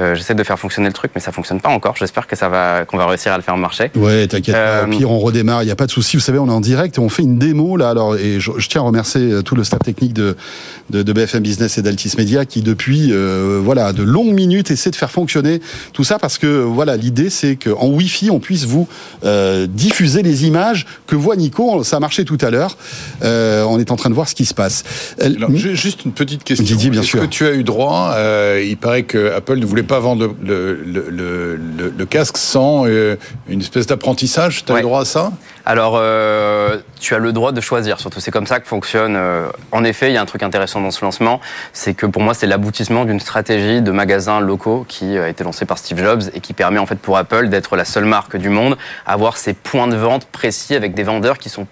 Euh, 0.00 0.14
J'essaie 0.14 0.34
de 0.34 0.42
faire 0.42 0.58
fonctionner 0.58 0.88
le 0.88 0.92
truc, 0.94 1.12
mais 1.14 1.20
ça 1.20 1.32
fonctionne 1.32 1.60
pas 1.60 1.68
encore. 1.70 1.94
J'espère 1.96 2.26
que 2.26 2.36
ça 2.36 2.48
va, 2.48 2.84
qu'on 2.84 2.96
va 2.98 3.06
réussir 3.06 3.32
à 3.32 3.36
le 3.36 3.42
faire 3.42 3.56
marcher. 3.56 3.90
Ouais, 3.96 4.26
t'inquiète 4.26 4.54
Euh, 4.56 4.86
pire, 4.86 5.10
on 5.10 5.18
redémarre, 5.20 5.62
il 5.62 5.66
n'y 5.66 5.72
a 5.72 5.76
pas 5.76 5.86
de 5.86 5.90
souci. 5.92 6.16
Vous 6.16 6.22
savez, 6.22 6.38
on 6.38 6.46
est 6.48 6.52
en 6.52 6.60
direct 6.60 6.96
et 6.98 7.00
on 7.00 7.08
fait 7.08 7.22
une 7.22 7.38
démo 7.38 7.76
là. 7.76 7.90
Alors, 7.90 8.16
et 8.16 8.40
je, 8.40 8.50
je 8.58 8.68
tiens 8.68 8.82
à 8.82 8.84
remercier 8.84 9.20
euh, 9.30 9.42
tout 9.42 9.54
le 9.54 9.64
staff 9.64 9.80
technique 9.80 10.12
de, 10.12 10.36
de, 10.90 11.02
de 11.02 11.12
BFM 11.12 11.42
Business 11.42 11.78
et 11.78 11.82
d'Altis 11.82 12.12
Media 12.18 12.44
qui, 12.44 12.62
depuis 12.62 13.03
euh, 13.12 13.60
voilà 13.62 13.92
de 13.92 14.02
longues 14.02 14.32
minutes, 14.34 14.70
essaie 14.70 14.90
de 14.90 14.96
faire 14.96 15.10
fonctionner 15.10 15.60
tout 15.92 16.04
ça 16.04 16.18
parce 16.18 16.38
que 16.38 16.46
voilà, 16.62 16.96
l'idée 16.96 17.30
c'est 17.30 17.56
qu'en 17.56 17.86
Wi-Fi, 17.88 18.30
on 18.30 18.40
puisse 18.40 18.64
vous 18.64 18.88
euh, 19.24 19.66
diffuser 19.66 20.22
les 20.22 20.46
images 20.46 20.86
que 21.06 21.16
voit 21.16 21.36
Nico. 21.36 21.82
Ça 21.84 21.96
a 21.96 22.00
marché 22.00 22.24
tout 22.24 22.38
à 22.40 22.50
l'heure. 22.50 22.76
Euh, 23.22 23.62
on 23.64 23.78
est 23.78 23.90
en 23.90 23.96
train 23.96 24.10
de 24.10 24.14
voir 24.14 24.28
ce 24.28 24.34
qui 24.34 24.44
se 24.44 24.54
passe. 24.54 24.84
Euh, 25.22 25.32
Alors, 25.36 25.50
juste 25.54 26.04
une 26.04 26.12
petite 26.12 26.44
question. 26.44 26.64
Didier, 26.64 26.90
bien 26.90 27.00
Est-ce 27.00 27.10
sûr. 27.10 27.20
que 27.20 27.26
tu 27.26 27.46
as 27.46 27.52
eu 27.52 27.64
droit 27.64 28.12
euh, 28.16 28.62
Il 28.64 28.76
paraît 28.76 29.02
que 29.04 29.32
Apple 29.32 29.58
ne 29.58 29.66
voulait 29.66 29.82
pas 29.82 30.00
vendre 30.00 30.34
le, 30.42 30.80
le, 30.84 31.10
le, 31.10 31.56
le- 31.56 31.92
le 31.96 32.06
casque 32.06 32.36
sans 32.38 32.86
euh, 32.86 33.16
une 33.48 33.60
espèce 33.60 33.86
d'apprentissage. 33.86 34.64
Tu 34.64 34.72
as 34.72 34.74
Ouais. 34.76 34.80
eu 34.80 34.84
droit 34.84 35.02
à 35.02 35.04
ça? 35.04 35.32
Alors, 35.66 35.94
euh, 35.96 36.78
tu 37.00 37.14
as 37.14 37.18
le 37.18 37.32
droit 37.32 37.52
de 37.52 37.60
choisir. 37.60 37.98
Surtout, 37.98 38.20
c'est 38.20 38.30
comme 38.30 38.46
ça 38.46 38.60
que 38.60 38.66
fonctionne. 38.66 39.16
euh, 39.16 39.48
en 39.72 39.82
effet, 39.82 40.10
il 40.10 40.14
y 40.14 40.16
a 40.18 40.20
un 40.20 40.26
truc 40.26 40.42
intéressant 40.42 40.80
dans 40.80 40.90
ce 40.90 41.04
lancement, 41.04 41.40
c'est 41.72 41.94
que 41.94 42.04
pour 42.06 42.22
moi, 42.22 42.34
c'est 42.34 42.46
l'aboutissement 42.46 43.04
d'une 43.06 43.20
stratégie 43.20 43.80
de 43.80 43.90
magasins 43.90 44.40
locaux 44.40 44.84
qui 44.86 45.16
a 45.16 45.28
été 45.28 45.42
lancée 45.42 45.64
par 45.64 45.78
Steve 45.78 45.98
Jobs 45.98 46.24
et 46.34 46.40
qui 46.40 46.52
permet 46.52 46.78
en 46.78 46.86
fait 46.86 46.98
pour 46.98 47.16
Apple 47.16 47.48
d'être 47.48 47.76
la 47.76 47.84
seule 47.84 48.04
marque 48.04 48.36
du 48.36 48.50
monde 48.50 48.76
à 49.06 49.14
avoir 49.14 49.38
ses 49.38 49.54
points 49.54 49.88
de 49.88 49.96
vente 49.96 50.26
précis 50.26 50.74
avec 50.74 50.94
des 50.94 51.02
vendeurs 51.02 51.38
qui 51.38 51.48
sont 51.48 51.66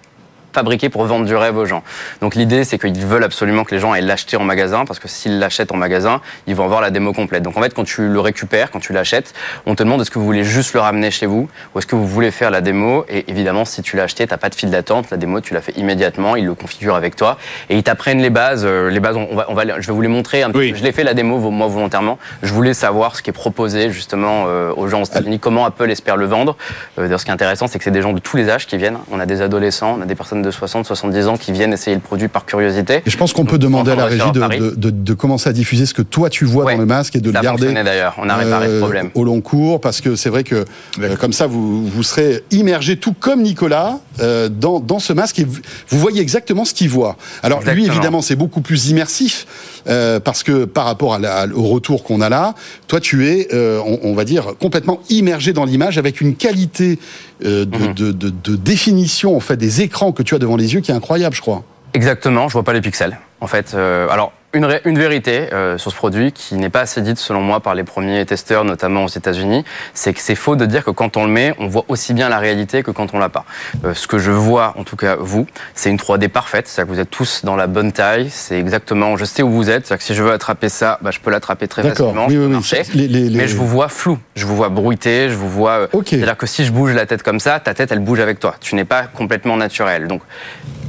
fabriqués 0.53 0.89
pour 0.89 1.05
vendre 1.05 1.25
du 1.25 1.35
rêve 1.35 1.57
aux 1.57 1.65
gens. 1.65 1.83
Donc 2.21 2.35
l'idée, 2.35 2.63
c'est 2.63 2.77
qu'ils 2.77 3.05
veulent 3.05 3.23
absolument 3.23 3.63
que 3.63 3.73
les 3.73 3.79
gens 3.79 3.91
aillent 3.91 4.05
l'acheter 4.05 4.37
en 4.37 4.43
magasin, 4.43 4.85
parce 4.85 4.99
que 4.99 5.07
s'ils 5.07 5.39
l'achètent 5.39 5.71
en 5.71 5.77
magasin, 5.77 6.21
ils 6.47 6.55
vont 6.55 6.65
avoir 6.65 6.81
la 6.81 6.89
démo 6.91 7.13
complète. 7.13 7.43
Donc 7.43 7.57
en 7.57 7.61
fait, 7.61 7.73
quand 7.73 7.83
tu 7.83 8.07
le 8.07 8.19
récupères, 8.19 8.71
quand 8.71 8.79
tu 8.79 8.93
l'achètes, 8.93 9.33
on 9.65 9.75
te 9.75 9.83
demande 9.83 10.01
est-ce 10.01 10.11
que 10.11 10.19
vous 10.19 10.25
voulez 10.25 10.43
juste 10.43 10.73
le 10.73 10.79
ramener 10.79 11.11
chez 11.11 11.25
vous, 11.25 11.49
ou 11.73 11.79
est-ce 11.79 11.87
que 11.87 11.95
vous 11.95 12.07
voulez 12.07 12.31
faire 12.31 12.51
la 12.51 12.61
démo. 12.61 13.05
Et 13.09 13.29
évidemment, 13.29 13.65
si 13.65 13.81
tu 13.81 13.97
l'as 13.97 14.03
acheté, 14.03 14.27
t'as 14.27 14.37
pas 14.37 14.49
de 14.49 14.55
file 14.55 14.69
d'attente. 14.69 15.09
La 15.11 15.17
démo, 15.17 15.41
tu 15.41 15.53
la 15.53 15.61
fais 15.61 15.73
immédiatement. 15.73 16.35
Ils 16.35 16.45
le 16.45 16.53
configurent 16.55 16.95
avec 16.95 17.15
toi 17.15 17.37
et 17.69 17.75
ils 17.75 17.83
t'apprennent 17.83 18.21
les 18.21 18.29
bases. 18.29 18.63
Euh, 18.65 18.89
Les 18.89 18.99
bases, 18.99 19.17
on 19.17 19.35
va, 19.35 19.45
on 19.49 19.53
va, 19.55 19.63
je 19.79 19.87
vais 19.87 19.93
vous 19.93 20.01
les 20.01 20.07
montrer. 20.07 20.43
Un 20.43 20.49
petit 20.49 20.57
Oui. 20.59 20.71
peu. 20.71 20.77
Je 20.77 20.83
l'ai 20.83 20.91
fait 20.91 21.03
la 21.03 21.13
démo 21.15 21.37
moi 21.49 21.67
volontairement. 21.67 22.19
Je 22.43 22.53
voulais 22.53 22.73
savoir 22.75 23.15
ce 23.15 23.21
qui 23.23 23.29
est 23.31 23.33
proposé 23.33 23.89
justement 23.89 24.45
euh, 24.47 24.71
aux 24.75 24.87
gens 24.87 25.01
aux 25.01 25.05
États-Unis, 25.05 25.39
comment 25.39 25.65
Apple 25.65 25.89
espère 25.89 26.15
le 26.17 26.25
vendre. 26.25 26.55
Euh, 26.99 27.03
D'ailleurs, 27.03 27.19
ce 27.19 27.25
qui 27.25 27.31
est 27.31 27.33
intéressant, 27.33 27.67
c'est 27.67 27.77
que 27.79 27.83
c'est 27.83 27.91
des 27.91 28.01
gens 28.03 28.13
de 28.13 28.19
tous 28.19 28.37
les 28.37 28.49
âges 28.49 28.67
qui 28.67 28.77
viennent. 28.77 28.97
On 29.11 29.19
a 29.19 29.25
des 29.25 29.41
adolescents, 29.41 29.95
on 29.97 30.01
a 30.01 30.05
des 30.05 30.13
personnes 30.15 30.41
de 30.43 30.51
60, 30.51 30.85
70 30.85 31.27
ans 31.27 31.37
qui 31.37 31.51
viennent 31.51 31.73
essayer 31.73 31.95
le 31.95 32.01
produit 32.01 32.27
par 32.27 32.45
curiosité. 32.45 33.01
Et 33.05 33.09
je 33.09 33.17
pense 33.17 33.33
qu'on 33.33 33.45
peut 33.45 33.57
demander 33.57 33.91
à 33.91 33.95
la 33.95 34.05
régie 34.05 34.31
de, 34.31 34.39
de, 34.39 34.75
de- 34.75 34.89
de 34.91 35.13
commencer 35.15 35.49
à 35.49 35.53
diffuser 35.53 35.85
ce 35.87 35.93
que 35.95 36.01
toi 36.03 36.29
tu 36.29 36.45
vois 36.45 36.65
Ouais. 36.65 36.73
dans 36.75 36.79
le 36.81 36.85
masque 36.85 37.15
et 37.15 37.19
de 37.19 37.31
Ça 37.31 37.33
le 37.33 37.39
a 37.39 37.41
garder 37.41 37.73
d'ailleurs. 37.73 38.15
On 38.19 38.29
a 38.29 38.35
réparé 38.35 38.67
euh, 38.67 38.75
ce 38.75 38.79
problème. 38.83 39.09
au 39.15 39.23
long 39.23 39.41
cours 39.41 39.81
parce 39.81 40.01
que 40.01 40.15
c'est 40.15 40.29
vrai 40.29 40.43
que 40.43 40.65
euh, 41.01 41.15
comme 41.15 41.33
ça 41.33 41.47
vous, 41.47 41.87
vous 41.87 42.03
serez 42.03 42.43
immergé 42.51 42.97
tout 42.97 43.13
comme 43.19 43.41
Nicolas 43.41 43.99
euh, 44.21 44.49
dans, 44.49 44.79
dans 44.79 44.99
ce 44.99 45.13
masque 45.13 45.39
et 45.39 45.45
vous, 45.45 45.99
voyez 45.99 46.21
exactement 46.21 46.65
ce 46.65 46.73
qu'il 46.73 46.89
voit. 46.89 47.17
Alors 47.41 47.61
lui 47.63 47.85
évidemment 47.87 48.21
c'est 48.21 48.35
beaucoup 48.35 48.61
plus 48.61 48.89
immersif 48.89 49.47
euh, 49.87 50.19
parce 50.19 50.43
que 50.43 50.65
par 50.65 50.85
rapport 50.85 51.13
à 51.13 51.19
la- 51.19 51.47
au 51.53 51.63
retour 51.63 52.03
qu'on 52.03 52.21
a 52.21 52.29
là, 52.29 52.53
toi 52.87 52.99
tu 52.99 53.27
es 53.27 53.47
euh, 53.53 53.79
on, 53.85 53.99
on 54.03 54.13
va 54.13 54.23
dire 54.25 54.53
complètement 54.59 54.99
immergé 55.09 55.53
dans 55.53 55.65
l'image 55.65 55.97
avec 55.97 56.21
une 56.21 56.35
qualité 56.35 56.99
euh, 57.45 57.65
de, 57.65 57.77
Mhm. 57.77 57.93
de, 57.93 58.11
de- 58.11 58.29
de 58.29 58.55
définition 58.55 59.35
en 59.35 59.39
fait 59.39 59.57
des 59.57 59.81
écrans 59.81 60.11
que 60.11 60.23
tu 60.23 60.35
as 60.35 60.39
devant 60.39 60.55
les 60.55 60.73
yeux 60.73 60.79
qui 60.81 60.91
est 60.91 60.95
incroyable 60.95 61.35
je 61.35 61.41
crois. 61.41 61.63
Exactement, 61.93 62.47
je 62.47 62.53
vois 62.53 62.63
pas 62.63 62.73
les 62.73 62.81
pixels. 62.81 63.17
En 63.41 63.47
fait, 63.47 63.73
euh, 63.75 64.07
alors 64.09 64.31
une, 64.53 64.97
vérité 64.99 65.51
euh, 65.53 65.77
sur 65.77 65.91
ce 65.91 65.95
produit 65.95 66.31
qui 66.31 66.55
n'est 66.55 66.69
pas 66.69 66.81
assez 66.81 67.01
dite 67.01 67.17
selon 67.17 67.41
moi 67.41 67.59
par 67.59 67.73
les 67.75 67.83
premiers 67.83 68.25
testeurs, 68.25 68.65
notamment 68.65 69.03
aux 69.05 69.07
États-Unis, 69.09 69.63
c'est 69.93 70.13
que 70.13 70.19
c'est 70.19 70.35
faux 70.35 70.55
de 70.55 70.65
dire 70.65 70.83
que 70.83 70.91
quand 70.91 71.17
on 71.17 71.25
le 71.25 71.31
met, 71.31 71.55
on 71.59 71.67
voit 71.67 71.85
aussi 71.87 72.13
bien 72.13 72.29
la 72.29 72.37
réalité 72.37 72.83
que 72.83 72.91
quand 72.91 73.13
on 73.13 73.19
l'a 73.19 73.29
pas. 73.29 73.45
Euh, 73.83 73.93
ce 73.93 74.07
que 74.07 74.19
je 74.19 74.31
vois, 74.31 74.73
en 74.77 74.83
tout 74.83 74.95
cas 74.95 75.15
vous, 75.19 75.47
c'est 75.73 75.89
une 75.89 75.97
3D 75.97 76.27
parfaite, 76.29 76.67
c'est-à-dire 76.67 76.89
que 76.91 76.95
vous 76.95 77.01
êtes 77.01 77.09
tous 77.09 77.43
dans 77.43 77.55
la 77.55 77.67
bonne 77.67 77.91
taille, 77.91 78.29
c'est 78.29 78.59
exactement, 78.59 79.17
je 79.17 79.25
sais 79.25 79.41
où 79.43 79.49
vous 79.51 79.69
êtes, 79.69 79.87
c'est-à-dire 79.87 79.97
que 79.99 80.03
si 80.03 80.13
je 80.15 80.23
veux 80.23 80.31
attraper 80.31 80.69
ça, 80.69 80.99
bah, 81.01 81.11
je 81.11 81.19
peux 81.19 81.31
l'attraper 81.31 81.67
très 81.67 81.81
facilement, 81.83 82.25
oui, 82.27 82.33
je 82.33 82.39
peux 82.39 82.39
oui, 82.41 82.45
oui. 82.47 82.51
marcher. 82.53 82.83
Les- 82.93 83.07
les- 83.07 83.29
les- 83.29 83.37
mais 83.39 83.47
je 83.47 83.55
vous 83.55 83.67
vois 83.67 83.89
flou, 83.89 84.19
je 84.35 84.45
vous 84.45 84.55
vois 84.55 84.69
bruité, 84.69 85.29
je 85.29 85.35
vous 85.35 85.49
vois. 85.49 85.71
euh, 85.71 85.87
Ok. 85.93 86.07
C'est-à-dire 86.09 86.37
que 86.37 86.45
si 86.47 86.63
je 86.65 86.71
bouge 86.71 86.93
la 86.93 87.05
tête 87.05 87.23
comme 87.23 87.39
ça, 87.39 87.59
ta 87.59 87.73
tête 87.73 87.91
elle 87.91 87.99
bouge 87.99 88.19
avec 88.19 88.39
toi. 88.39 88.55
Tu 88.61 88.75
n'es 88.75 88.85
pas 88.85 89.03
complètement 89.03 89.57
naturel. 89.57 90.07
Donc 90.07 90.21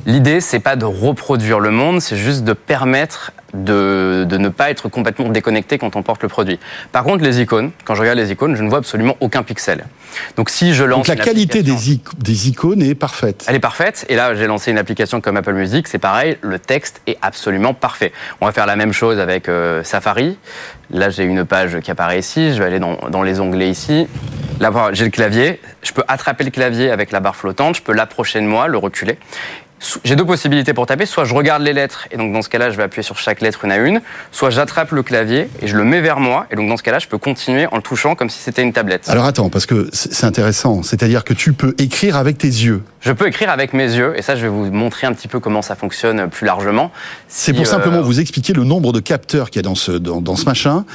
l'idée 0.07 0.41
c'est 0.41 0.61
pas 0.61 0.77
de 0.77 0.85
reproduire 0.85 1.61
le 1.61 1.71
monde, 1.71 2.01
c'est 2.01 2.17
juste 2.17 2.45
de 2.45 2.53
permettre 2.53 3.33
de, 3.55 4.25
de 4.29 4.37
ne 4.37 4.49
pas 4.49 4.71
être 4.71 4.89
complètement 4.89 5.29
déconnecté 5.29 5.79
quand 5.79 5.97
on 5.97 6.03
porte 6.03 6.23
le 6.23 6.29
produit. 6.29 6.59
Par 6.93 7.05
contre 7.05 7.23
les 7.25 7.41
icônes, 7.41 7.71
quand 7.85 7.95
je 7.95 8.01
regarde 8.01 8.19
les 8.19 8.33
icônes, 8.33 8.57
je 8.57 8.63
ne 8.63 8.69
vois 8.69 8.79
absolument 8.79 9.17
aucun 9.21 9.43
pixel. 9.43 9.85
Donc 10.37 10.51
si 10.51 10.75
je 10.75 10.85
lance 10.85 11.07
Donc 11.07 11.17
la 11.17 11.25
qualité 11.25 11.63
des, 11.63 11.93
ic- 11.95 12.19
des 12.19 12.49
icônes 12.49 12.83
est 12.83 12.95
parfaite. 12.95 13.45
elle 13.49 13.57
est 13.57 13.61
parfaite. 13.61 14.05
Et 14.09 14.17
là, 14.17 14.35
j'ai 14.35 14.47
lancé 14.47 14.71
une 14.71 14.79
application 14.79 15.21
comme 15.21 15.37
Apple 15.37 15.55
Music. 15.55 15.89
C'est 15.89 15.99
pareil, 15.99 16.37
le 16.43 16.59
texte 16.59 17.01
est 17.07 17.17
absolument 17.23 17.75
parfait. 17.75 18.13
On 18.41 18.47
va 18.47 18.53
faire 18.53 18.67
la 18.67 18.77
même 18.77 18.93
chose 18.93 19.19
avec 19.19 19.49
euh, 19.49 19.83
Safari. 19.85 20.37
Là, 20.91 21.11
j'ai 21.11 21.25
une 21.25 21.45
page 21.45 21.81
qui 21.81 21.91
apparaît 21.91 22.19
ici. 22.19 22.53
Je 22.55 22.59
vais 22.59 22.67
aller 22.67 22.79
dans, 22.79 22.97
dans 23.11 23.23
les 23.23 23.41
onglets 23.41 23.71
ici. 23.71 24.07
Là, 24.61 24.71
j'ai 24.93 25.05
le 25.05 25.11
clavier. 25.11 25.61
Je 25.83 25.93
peux 25.93 26.05
attraper 26.07 26.45
le 26.45 26.51
clavier 26.51 26.91
avec 26.91 27.11
la 27.11 27.21
barre 27.21 27.35
flottante. 27.37 27.77
Je 27.77 27.83
peux 27.83 27.93
l'approcher 27.93 28.41
de 28.41 28.47
moi, 28.47 28.69
le 28.69 28.79
reculer. 28.79 29.19
J'ai 30.05 30.17
deux 30.17 30.25
possibilités 30.25 30.73
pour 30.73 30.87
taper. 30.87 31.07
Soit 31.07 31.25
je 31.25 31.35
regarde 31.35 31.63
les 31.63 31.73
lettres, 31.73 32.09
et 32.11 32.17
donc 32.17 32.33
dans 32.33 32.43
ce 32.43 32.49
cas-là, 32.49 32.71
je 32.71 32.77
vais 32.77 32.83
appuyer 32.83 33.03
sur 33.03 33.19
chaque 33.19 33.41
lettre 33.41 33.65
une 33.65 33.73
à 33.73 33.77
une. 33.77 34.01
Soit 34.33 34.51
j'attrape 34.51 34.93
le 34.93 35.03
clavier 35.03 35.49
et 35.61 35.67
je 35.67 35.77
le 35.77 35.85
mets 35.85 36.01
vers 36.01 36.21
moi. 36.21 36.47
Et 36.51 36.57
donc 36.57 36.69
dans 36.69 36.77
ce 36.77 36.83
cas-là, 36.83 36.99
je 36.99 37.09
peux 37.09 37.19
continuer 37.19 37.67
en 37.67 37.77
le 37.77 37.83
touchant 37.83 38.15
comme 38.15 38.31
si 38.31 38.39
c'était 38.41 38.63
une 38.63 38.73
tablette. 38.73 39.09
Alors 39.09 39.25
attends, 39.25 39.51
parce 39.51 39.67
que 39.67 39.89
c'est 39.93 40.25
intéressant. 40.25 40.83
C'est-à-dire 40.83 41.25
que 41.25 41.35
tu 41.35 41.53
peux 41.53 41.75
écrire 41.79 42.17
avec 42.17 42.39
tes 42.39 42.49
yeux. 42.49 42.83
Je 43.01 43.13
peux 43.13 43.29
écrire 43.29 43.51
avec 43.51 43.75
mes 43.75 43.85
yeux, 43.93 44.15
et 44.17 44.23
ça, 44.23 44.35
je 44.35 44.43
vais 44.43 44.49
vous 44.49 44.71
montrer 44.71 45.07
un 45.07 45.13
petit 45.13 45.29
peu 45.29 45.39
comment 45.39 45.61
ça 45.61 45.77
fonctionne 45.77 46.31
plus 46.31 46.47
largement. 46.47 46.91
C'est 47.29 47.53
pour 47.53 47.63
euh, 47.63 47.67
simplement 47.67 48.01
vous 48.01 48.21
expliquer 48.21 48.55
le 48.55 48.65
nombre 48.65 48.93
de 48.95 49.01
capteurs 49.01 49.51
qu'il 49.51 49.61
y 49.61 49.65
a 49.65 49.69
dans 49.69 49.75
ce, 49.75 49.93
dans, 49.93 50.23
dans 50.23 50.37
ce 50.37 50.47
machin. 50.47 50.87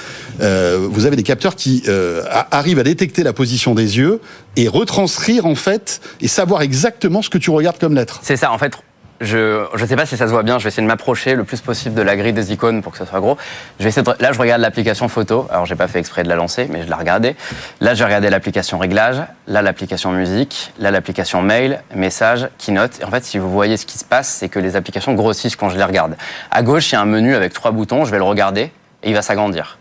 Euh, 0.42 0.88
vous 0.90 1.06
avez 1.06 1.16
des 1.16 1.24
capteurs 1.24 1.56
qui 1.56 1.84
euh, 1.88 2.24
arrivent 2.50 2.80
à 2.80 2.84
détecter 2.84 3.22
la 3.22 3.34
position 3.34 3.76
des 3.76 3.98
yeux 3.98 4.22
et 4.56 4.68
retranscrire 4.68 5.46
en 5.46 5.54
fait 5.54 6.02
et 6.20 6.28
savoir 6.28 6.64
exactement 6.64 7.22
ce 7.22 7.30
que 7.30 7.38
tu 7.38 7.52
regardes 7.52 7.78
comme 7.78 7.94
lettre. 7.94 8.20
C'est 8.24 8.38
ça, 8.38 8.52
en 8.52 8.58
fait. 8.58 8.74
Je 9.22 9.68
ne 9.78 9.86
sais 9.86 9.98
pas 9.98 10.06
si 10.06 10.16
ça 10.16 10.28
se 10.28 10.32
voit 10.32 10.44
bien, 10.44 10.60
je 10.60 10.64
vais 10.64 10.70
essayer 10.70 10.84
de 10.84 10.88
m'approcher 10.88 11.36
le 11.36 11.44
plus 11.44 11.60
possible 11.60 11.94
de 11.94 12.02
la 12.02 12.16
grille 12.16 12.32
des 12.32 12.54
icônes 12.54 12.82
pour 12.82 12.94
que 12.94 12.98
ça 12.98 13.06
soit 13.06 13.20
gros. 13.20 13.38
Je 13.78 13.84
vais 13.84 13.90
essayer. 13.90 14.06
Là, 14.20 14.32
je 14.32 14.40
regarde 14.40 14.62
l'application 14.62 15.10
photo. 15.10 15.46
Alors, 15.50 15.66
j'ai 15.66 15.76
pas 15.76 15.90
fait 15.90 16.00
exprès 16.00 16.24
de 16.24 16.30
la 16.30 16.36
lancer, 16.36 16.68
mais 16.70 16.84
je 16.84 16.90
la 16.90 16.96
regardais. 16.96 17.36
Là, 17.82 17.94
j'ai 17.94 18.06
regardé 18.06 18.30
l'application 18.30 18.78
réglage. 18.78 19.22
Là, 19.48 19.62
l'application 19.62 20.12
musique. 20.12 20.72
Là, 20.80 20.92
l'application 20.92 21.42
mail, 21.42 21.82
message, 21.94 22.48
keynote. 22.58 23.04
En 23.06 23.12
fait, 23.12 23.26
si 23.26 23.38
vous 23.40 23.52
voyez 23.52 23.76
ce 23.76 23.86
qui 23.86 23.98
se 23.98 24.06
passe, 24.06 24.30
c'est 24.30 24.48
que 24.48 24.60
les 24.60 24.78
applications 24.78 25.14
grossissent 25.14 25.58
quand 25.58 25.70
je 25.70 25.78
les 25.78 25.84
regarde. 25.84 26.16
À 26.50 26.64
gauche, 26.64 26.92
il 26.92 26.96
y 26.96 26.98
a 26.98 27.02
un 27.02 27.06
menu 27.06 27.36
avec 27.36 27.52
trois 27.52 27.72
boutons. 27.72 28.06
Je 28.06 28.12
vais 28.12 28.20
le 28.20 28.24
regarder 28.24 28.72
et 29.04 29.10
il 29.10 29.14
va 29.14 29.22
s'agrandir. 29.22 29.78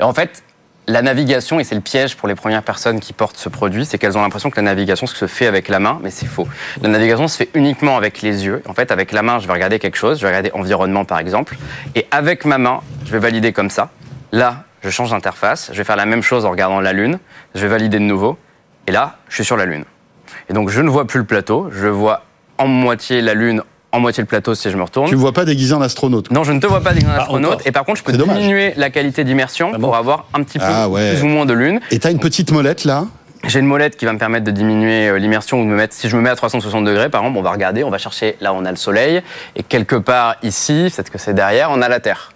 Et 0.00 0.02
en 0.02 0.12
fait, 0.12 0.42
la 0.86 1.02
navigation, 1.02 1.60
et 1.60 1.64
c'est 1.64 1.74
le 1.74 1.80
piège 1.80 2.16
pour 2.16 2.26
les 2.26 2.34
premières 2.34 2.62
personnes 2.62 3.00
qui 3.00 3.12
portent 3.12 3.36
ce 3.36 3.48
produit, 3.48 3.84
c'est 3.84 3.98
qu'elles 3.98 4.18
ont 4.18 4.22
l'impression 4.22 4.50
que 4.50 4.56
la 4.56 4.62
navigation 4.62 5.06
se 5.06 5.26
fait 5.26 5.46
avec 5.46 5.68
la 5.68 5.78
main, 5.78 6.00
mais 6.02 6.10
c'est 6.10 6.26
faux. 6.26 6.48
La 6.82 6.88
navigation 6.88 7.28
se 7.28 7.36
fait 7.36 7.50
uniquement 7.54 7.96
avec 7.96 8.22
les 8.22 8.44
yeux. 8.44 8.62
En 8.66 8.74
fait, 8.74 8.90
avec 8.90 9.12
la 9.12 9.22
main, 9.22 9.38
je 9.38 9.46
vais 9.46 9.52
regarder 9.52 9.78
quelque 9.78 9.96
chose, 9.96 10.18
je 10.18 10.22
vais 10.22 10.28
regarder 10.28 10.50
environnement 10.52 11.04
par 11.04 11.18
exemple, 11.18 11.56
et 11.94 12.06
avec 12.10 12.44
ma 12.44 12.58
main, 12.58 12.80
je 13.04 13.12
vais 13.12 13.18
valider 13.18 13.52
comme 13.52 13.70
ça. 13.70 13.90
Là, 14.32 14.64
je 14.82 14.90
change 14.90 15.10
d'interface, 15.10 15.70
je 15.72 15.78
vais 15.78 15.84
faire 15.84 15.96
la 15.96 16.06
même 16.06 16.22
chose 16.22 16.44
en 16.44 16.50
regardant 16.50 16.80
la 16.80 16.92
Lune, 16.92 17.18
je 17.54 17.60
vais 17.60 17.68
valider 17.68 17.98
de 17.98 18.04
nouveau, 18.04 18.38
et 18.86 18.92
là, 18.92 19.18
je 19.28 19.36
suis 19.36 19.44
sur 19.44 19.56
la 19.56 19.66
Lune. 19.66 19.84
Et 20.48 20.52
donc, 20.52 20.70
je 20.70 20.80
ne 20.80 20.88
vois 20.88 21.06
plus 21.06 21.20
le 21.20 21.26
plateau, 21.26 21.68
je 21.70 21.86
vois 21.86 22.24
en 22.58 22.66
moitié 22.66 23.20
la 23.20 23.34
Lune, 23.34 23.62
en 23.92 24.00
moitié 24.00 24.22
le 24.22 24.26
plateau 24.26 24.54
si 24.54 24.70
je 24.70 24.76
me 24.76 24.82
retourne. 24.82 25.08
Tu 25.08 25.16
me 25.16 25.20
vois 25.20 25.32
pas 25.32 25.44
déguisé 25.44 25.74
en 25.74 25.80
astronaute. 25.82 26.30
Non, 26.30 26.44
je 26.44 26.52
ne 26.52 26.60
te 26.60 26.66
vois 26.66 26.80
pas 26.80 26.92
des 26.92 27.04
Ah, 27.08 27.22
astronautes. 27.22 27.52
encore. 27.54 27.66
et 27.66 27.72
par 27.72 27.84
contre, 27.84 27.98
je 27.98 28.04
peux 28.04 28.12
diminuer 28.12 28.72
la 28.76 28.90
qualité 28.90 29.24
d'immersion 29.24 29.70
Ah 29.74 29.78
bon 29.78 29.88
pour 29.88 29.96
avoir 29.96 30.26
un 30.34 30.42
petit 30.42 30.58
peu 30.58 30.64
Ah 30.66 30.88
ouais. 30.88 31.14
plus 31.14 31.22
ou 31.24 31.26
moins 31.28 31.46
de 31.46 31.52
lune. 31.54 31.80
Et 31.90 31.98
t'as 31.98 32.10
une 32.10 32.20
petite 32.20 32.52
molette 32.52 32.84
là? 32.84 33.06
J'ai 33.46 33.58
une 33.58 33.66
molette 33.66 33.96
qui 33.96 34.04
va 34.04 34.12
me 34.12 34.18
permettre 34.18 34.44
de 34.44 34.50
diminuer 34.50 35.08
euh, 35.08 35.18
l'immersion 35.18 35.60
ou 35.60 35.64
de 35.64 35.68
me 35.70 35.74
mettre. 35.74 35.94
Si 35.94 36.10
je 36.10 36.16
me 36.16 36.20
mets 36.20 36.28
à 36.28 36.36
360 36.36 36.84
degrés, 36.84 37.08
par 37.08 37.22
exemple, 37.22 37.38
on 37.38 37.42
va 37.42 37.50
regarder, 37.52 37.82
on 37.84 37.90
va 37.90 37.96
chercher 37.96 38.36
là 38.42 38.52
où 38.52 38.56
on 38.56 38.66
a 38.66 38.70
le 38.70 38.76
soleil 38.76 39.22
et 39.56 39.62
quelque 39.62 39.96
part 39.96 40.36
ici, 40.42 40.92
peut-être 40.94 41.10
que 41.10 41.16
c'est 41.18 41.32
derrière, 41.32 41.70
on 41.70 41.80
a 41.80 41.88
la 41.88 42.00
Terre. 42.00 42.32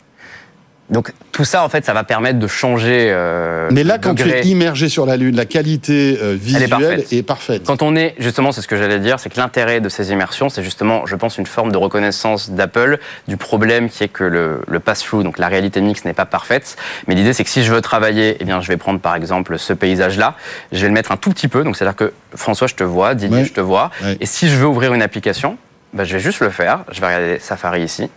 Donc 0.91 1.13
tout 1.33 1.45
ça, 1.45 1.65
en 1.65 1.69
fait, 1.69 1.85
ça 1.85 1.95
va 1.95 2.05
permettre 2.05 2.39
de 2.39 2.47
changer. 2.47 3.09
Euh, 3.11 3.69
Mais 3.73 3.85
là, 3.85 3.99
quand 3.99 4.15
tu 4.15 4.29
es 4.29 4.43
immergé 4.43 4.89
sur 4.89 5.07
la 5.07 5.17
Lune, 5.17 5.35
la 5.35 5.47
qualité 5.47 6.19
euh, 6.23 6.37
visuelle 6.39 6.69
parfaite. 6.69 7.13
est 7.13 7.23
parfaite. 7.23 7.63
Quand 7.67 7.81
on 7.83 7.97
est, 7.97 8.15
justement, 8.19 8.53
c'est 8.53 8.61
ce 8.61 8.69
que 8.69 8.77
j'allais 8.77 9.01
dire, 9.01 9.19
c'est 9.19 9.31
que 9.31 9.39
l'intérêt 9.39 9.81
de 9.81 9.89
ces 9.89 10.13
immersions, 10.13 10.51
c'est 10.51 10.63
justement, 10.63 11.07
je 11.07 11.17
pense, 11.17 11.39
une 11.39 11.47
forme 11.47 11.73
de 11.73 11.79
reconnaissance 11.79 12.51
d'Apple 12.51 12.99
du 13.29 13.39
problème 13.39 13.89
qui 13.89 14.05
est 14.05 14.09
que 14.09 14.25
le, 14.25 14.61
le 14.69 14.79
pass-through, 14.81 15.25
donc 15.25 15.39
la 15.39 15.49
réalité 15.49 15.81
mixte, 15.81 16.05
n'est 16.05 16.13
pas 16.13 16.27
parfaite. 16.27 16.77
Mais 17.09 17.15
l'idée, 17.15 17.33
c'est 17.33 17.45
que 17.45 17.51
si 17.51 17.65
je 17.65 17.73
veux 17.73 17.81
travailler, 17.81 18.37
eh 18.41 18.45
bien, 18.45 18.61
je 18.61 18.69
vais 18.69 18.77
prendre 18.77 19.01
par 19.01 19.17
exemple 19.17 19.59
ce 19.59 19.73
paysage-là, 19.73 20.35
je 20.71 20.81
vais 20.81 20.89
le 20.89 20.95
mettre 20.95 21.13
un 21.13 21.17
tout 21.17 21.31
petit 21.31 21.49
peu. 21.49 21.65
Donc, 21.65 21.77
c'est-à-dire 21.77 21.97
que 21.97 22.13
François, 22.35 22.67
je 22.67 22.75
te 22.75 22.85
vois, 22.85 23.15
Didier, 23.15 23.45
je 23.47 23.53
te 23.53 23.61
vois. 23.61 23.91
Et 24.21 24.27
si 24.27 24.49
je 24.49 24.57
veux 24.57 24.67
ouvrir 24.67 24.93
une 24.93 25.03
application, 25.03 25.57
bah, 25.95 26.05
je 26.05 26.13
vais 26.15 26.21
juste 26.21 26.41
le 26.41 26.51
faire. 26.51 26.81
Je 26.93 27.01
vais 27.01 27.07
regarder 27.07 27.39
Safari 27.39 27.83
ici. 27.83 28.11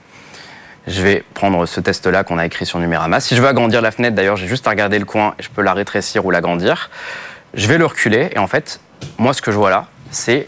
Je 0.88 1.02
vais 1.02 1.24
prendre 1.34 1.66
ce 1.66 1.82
test-là 1.82 2.24
qu'on 2.24 2.38
a 2.38 2.46
écrit 2.46 2.66
sur 2.66 2.80
Numérama. 2.80 3.20
Si 3.20 3.36
je 3.36 3.42
veux 3.42 3.48
agrandir 3.48 3.82
la 3.82 3.92
fenêtre, 3.92 4.16
d'ailleurs, 4.16 4.38
j'ai 4.38 4.48
juste 4.48 4.66
à 4.68 4.70
regarder 4.70 4.98
le 5.00 5.06
coin 5.06 5.36
et 5.38 5.44
je 5.44 5.50
peux 5.50 5.62
la 5.62 5.74
rétrécir 5.74 6.26
ou 6.26 6.32
l'agrandir. 6.32 6.90
Je 7.54 7.68
vais 7.68 7.78
le 7.78 7.86
reculer 7.86 8.30
et 8.34 8.40
en 8.40 8.48
fait, 8.48 8.80
moi, 9.18 9.34
ce 9.34 9.42
que 9.42 9.52
je 9.52 9.58
vois 9.58 9.70
là, 9.70 9.88
c'est 10.12 10.48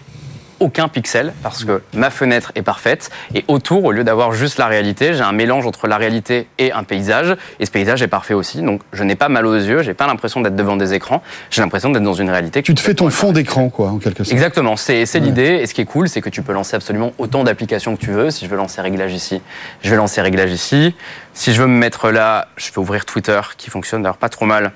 aucun 0.59 0.87
pixel 0.87 1.33
parce 1.43 1.63
que 1.63 1.81
ma 1.93 2.09
fenêtre 2.09 2.51
est 2.55 2.61
parfaite 2.61 3.09
et 3.33 3.45
autour, 3.47 3.85
au 3.85 3.91
lieu 3.91 4.03
d'avoir 4.03 4.33
juste 4.33 4.57
la 4.57 4.67
réalité, 4.67 5.13
j'ai 5.13 5.23
un 5.23 5.31
mélange 5.31 5.65
entre 5.65 5.87
la 5.87 5.97
réalité 5.97 6.47
et 6.57 6.71
un 6.71 6.83
paysage 6.83 7.35
et 7.59 7.65
ce 7.65 7.71
paysage 7.71 8.01
est 8.01 8.07
parfait 8.07 8.33
aussi. 8.33 8.61
Donc, 8.61 8.81
je 8.93 9.03
n'ai 9.03 9.15
pas 9.15 9.29
mal 9.29 9.45
aux 9.45 9.55
yeux, 9.55 9.83
j'ai 9.83 9.93
pas 9.93 10.07
l'impression 10.07 10.41
d'être 10.41 10.55
devant 10.55 10.77
des 10.77 10.93
écrans, 10.93 11.21
j'ai 11.49 11.61
l'impression 11.61 11.89
d'être 11.89 12.03
dans 12.03 12.13
une 12.13 12.29
réalité. 12.29 12.61
Tu 12.61 12.75
te 12.75 12.79
fais 12.79 12.93
ton 12.93 13.09
fond 13.09 13.31
d'écran, 13.31 13.69
quoi, 13.69 13.89
en 13.89 13.97
quelque 13.97 14.23
sorte. 14.23 14.33
Exactement, 14.33 14.75
c'est 14.75 15.05
c'est 15.05 15.19
l'idée. 15.19 15.59
Et 15.61 15.67
ce 15.67 15.73
qui 15.73 15.81
est 15.81 15.85
cool, 15.85 16.09
c'est 16.09 16.21
que 16.21 16.29
tu 16.29 16.41
peux 16.41 16.53
lancer 16.53 16.75
absolument 16.75 17.13
autant 17.17 17.43
d'applications 17.43 17.95
que 17.95 18.01
tu 18.01 18.11
veux. 18.11 18.31
Si 18.31 18.45
je 18.45 18.49
veux 18.49 18.57
lancer 18.57 18.81
réglage 18.81 19.13
ici, 19.13 19.41
je 19.81 19.89
vais 19.89 19.95
lancer 19.95 20.21
réglage 20.21 20.51
ici. 20.51 20.95
Si 21.33 21.53
je 21.53 21.61
veux 21.61 21.67
me 21.67 21.77
mettre 21.77 22.09
là, 22.09 22.47
je 22.57 22.71
vais 22.71 22.77
ouvrir 22.79 23.05
Twitter, 23.05 23.39
qui 23.57 23.69
fonctionne 23.69 24.03
d'ailleurs 24.03 24.17
pas 24.17 24.29
trop 24.29 24.45
mal. 24.45 24.71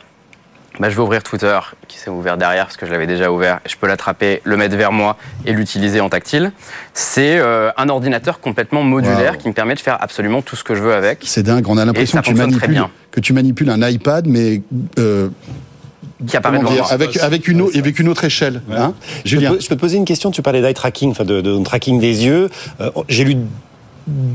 Bah, 0.80 0.90
je 0.90 0.96
vais 0.96 1.02
ouvrir 1.02 1.22
Twitter, 1.22 1.60
qui 1.88 2.00
s'est 2.00 2.10
ouvert 2.10 2.36
derrière 2.38 2.66
parce 2.66 2.78
que 2.78 2.86
je 2.88 2.92
l'avais 2.92 3.06
déjà 3.06 3.32
ouvert. 3.32 3.60
Et 3.66 3.70
je 3.70 3.78
peux 3.78 3.86
l'attraper, 3.88 4.42
le 4.44 4.58
mettre 4.58 4.76
vers 4.76 4.92
moi 4.92 5.18
et 5.46 5.54
l'utiliser 5.54 6.02
en 6.02 6.10
tactile. 6.10 6.52
C'est 6.94 7.38
euh, 7.38 7.70
un 7.78 7.90
ordinateur 7.90 8.40
complètement 8.40 8.82
modulaire 8.84 9.34
Wow. 9.34 9.38
qui 9.40 9.48
me 9.50 9.54
permet 9.54 9.76
de 9.76 9.80
faire 9.80 9.98
absolument 10.02 10.42
tout 10.42 10.56
ce 10.56 10.64
que 10.64 10.74
je 10.74 10.82
veux 10.82 10.94
avec. 10.94 11.20
C'est 11.26 11.44
dingue, 11.44 11.68
on 11.70 11.78
a 11.78 11.86
l'impression 11.86 12.20
que 12.20 12.26
tu, 12.26 12.34
manipules, 12.34 12.82
que 13.12 13.20
tu 13.20 13.34
manipules 13.34 13.70
un 13.70 13.88
iPad, 13.88 14.26
mais 14.28 14.64
euh, 14.98 15.30
Qui 16.26 16.38
apparaît 16.38 16.58
dire, 16.60 16.92
avec, 16.92 17.18
avec, 17.18 17.48
une, 17.48 17.68
avec 17.76 18.00
une 18.00 18.08
autre 18.10 18.24
échelle. 18.24 18.62
Hein 18.72 18.94
Je 19.26 19.36
peux, 19.36 19.42
Julien 19.42 19.56
te- 19.56 19.62
je 19.62 19.70
peux 19.70 19.76
te 19.76 19.80
poser 19.82 19.98
une 19.98 20.06
question. 20.06 20.32
Tu 20.32 20.42
parlais 20.42 20.62
d'eye 20.62 20.74
tracking, 20.74 21.12
enfin 21.12 21.24
de, 21.26 21.42
de 21.42 21.64
tracking 21.64 22.00
des 22.00 22.26
yeux. 22.26 22.50
Euh, 22.82 22.90
J'ai 23.10 23.26
lu 23.26 23.38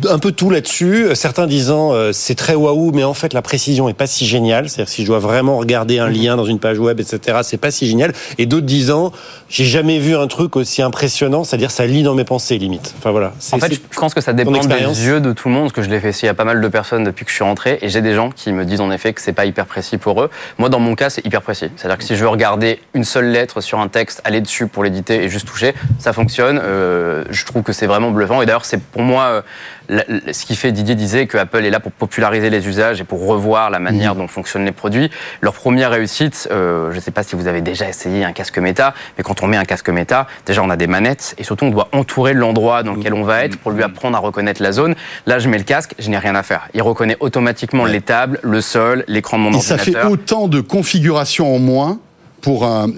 un 0.08 0.18
peu 0.18 0.32
tout 0.32 0.50
là-dessus. 0.50 1.08
Certains 1.14 1.46
disant 1.46 1.92
euh, 1.92 2.12
c'est 2.12 2.34
très 2.34 2.54
waouh, 2.54 2.92
mais 2.92 3.04
en 3.04 3.14
fait 3.14 3.32
la 3.32 3.42
précision 3.42 3.88
est 3.88 3.94
pas 3.94 4.06
si 4.06 4.26
géniale. 4.26 4.68
C'est-à-dire 4.68 4.92
si 4.92 5.02
je 5.02 5.06
dois 5.06 5.18
vraiment 5.18 5.58
regarder 5.58 5.98
un 5.98 6.08
lien 6.08 6.36
dans 6.36 6.44
une 6.44 6.58
page 6.58 6.78
web, 6.78 7.00
etc., 7.00 7.38
c'est 7.42 7.58
pas 7.58 7.70
si 7.70 7.86
génial. 7.86 8.12
Et 8.38 8.46
d'autres 8.46 8.66
disant 8.66 9.12
j'ai 9.48 9.64
jamais 9.64 9.98
vu 9.98 10.14
un 10.14 10.26
truc 10.26 10.56
aussi 10.56 10.82
impressionnant, 10.82 11.44
c'est-à-dire 11.44 11.70
ça 11.70 11.86
lit 11.86 12.02
dans 12.02 12.14
mes 12.14 12.24
pensées 12.24 12.58
limite. 12.58 12.94
Enfin 12.98 13.10
voilà. 13.10 13.32
En 13.52 13.58
fait, 13.58 13.72
je 13.72 13.98
pense 13.98 14.14
que 14.14 14.20
ça 14.20 14.32
dépend 14.32 14.50
des 14.52 15.06
yeux 15.06 15.20
de 15.20 15.32
tout 15.32 15.48
le 15.48 15.54
monde, 15.54 15.64
parce 15.64 15.72
que 15.72 15.82
je 15.82 15.88
l'ai 15.88 16.00
fait 16.00 16.10
ici 16.10 16.28
à 16.28 16.34
pas 16.34 16.44
mal 16.44 16.60
de 16.60 16.68
personnes 16.68 17.04
depuis 17.04 17.24
que 17.24 17.30
je 17.30 17.36
suis 17.36 17.44
rentré, 17.44 17.78
et 17.80 17.88
j'ai 17.88 18.02
des 18.02 18.14
gens 18.14 18.30
qui 18.30 18.52
me 18.52 18.64
disent 18.64 18.80
en 18.80 18.90
effet 18.90 19.12
que 19.12 19.20
c'est 19.20 19.32
pas 19.32 19.46
hyper 19.46 19.66
précis 19.66 19.96
pour 19.96 20.22
eux. 20.22 20.30
Moi, 20.58 20.68
dans 20.68 20.80
mon 20.80 20.94
cas, 20.94 21.10
c'est 21.10 21.24
hyper 21.24 21.42
précis. 21.42 21.70
C'est-à-dire 21.76 21.98
que 21.98 22.04
si 22.04 22.16
je 22.16 22.22
veux 22.22 22.28
regarder 22.28 22.80
une 22.94 23.04
seule 23.04 23.30
lettre 23.30 23.60
sur 23.60 23.80
un 23.80 23.88
texte, 23.88 24.20
aller 24.24 24.40
dessus 24.40 24.66
pour 24.66 24.84
l'éditer 24.84 25.22
et 25.22 25.28
juste 25.28 25.48
toucher, 25.48 25.74
ça 25.98 26.12
fonctionne. 26.12 26.60
Euh, 26.62 27.24
je 27.30 27.44
trouve 27.46 27.62
que 27.62 27.72
c'est 27.72 27.86
vraiment 27.86 28.10
bluffant. 28.10 28.42
Et 28.42 28.46
d'ailleurs, 28.46 28.64
c'est 28.64 28.80
pour 28.80 29.02
moi 29.02 29.22
euh, 29.24 29.42
ce 29.88 30.44
qui 30.44 30.56
fait 30.56 30.72
Didier 30.72 30.94
disait 30.94 31.26
que 31.26 31.38
Apple 31.38 31.64
est 31.64 31.70
là 31.70 31.80
pour 31.80 31.92
populariser 31.92 32.50
les 32.50 32.68
usages 32.68 33.00
et 33.00 33.04
pour 33.04 33.26
revoir 33.26 33.70
la 33.70 33.78
manière 33.78 34.14
dont 34.14 34.28
fonctionnent 34.28 34.64
les 34.64 34.72
produits. 34.72 35.10
Leur 35.40 35.54
première 35.54 35.90
réussite, 35.90 36.48
euh, 36.50 36.90
je 36.90 36.96
ne 36.96 37.00
sais 37.00 37.10
pas 37.10 37.22
si 37.22 37.36
vous 37.36 37.46
avez 37.46 37.60
déjà 37.60 37.88
essayé 37.88 38.24
un 38.24 38.32
casque 38.32 38.58
méta, 38.58 38.94
mais 39.16 39.24
quand 39.24 39.42
on 39.42 39.46
met 39.46 39.56
un 39.56 39.64
casque 39.64 39.88
méta, 39.88 40.26
déjà 40.46 40.62
on 40.62 40.70
a 40.70 40.76
des 40.76 40.86
manettes 40.86 41.34
et 41.38 41.44
surtout 41.44 41.66
on 41.66 41.70
doit 41.70 41.88
entourer 41.92 42.34
l'endroit 42.34 42.82
dans 42.82 42.94
lequel 42.94 43.14
on 43.14 43.22
va 43.22 43.44
être 43.44 43.58
pour 43.58 43.70
lui 43.70 43.82
apprendre 43.82 44.16
à 44.16 44.20
reconnaître 44.20 44.62
la 44.62 44.72
zone. 44.72 44.94
Là, 45.26 45.38
je 45.38 45.48
mets 45.48 45.58
le 45.58 45.64
casque, 45.64 45.94
je 45.98 46.10
n'ai 46.10 46.18
rien 46.18 46.34
à 46.34 46.42
faire. 46.42 46.68
Il 46.74 46.82
reconnaît 46.82 47.16
automatiquement 47.20 47.84
les 47.84 48.00
tables, 48.00 48.40
le 48.42 48.60
sol, 48.60 49.04
l'écran 49.08 49.38
de 49.38 49.44
mon 49.44 49.52
Et 49.52 49.60
ça 49.60 49.78
fait 49.78 49.94
ordinateur. 49.94 50.10
autant 50.10 50.48
de 50.48 50.60
configurations 50.60 51.54
en 51.54 51.58
moins 51.58 51.98
pour 52.40 52.64
un, 52.64 52.88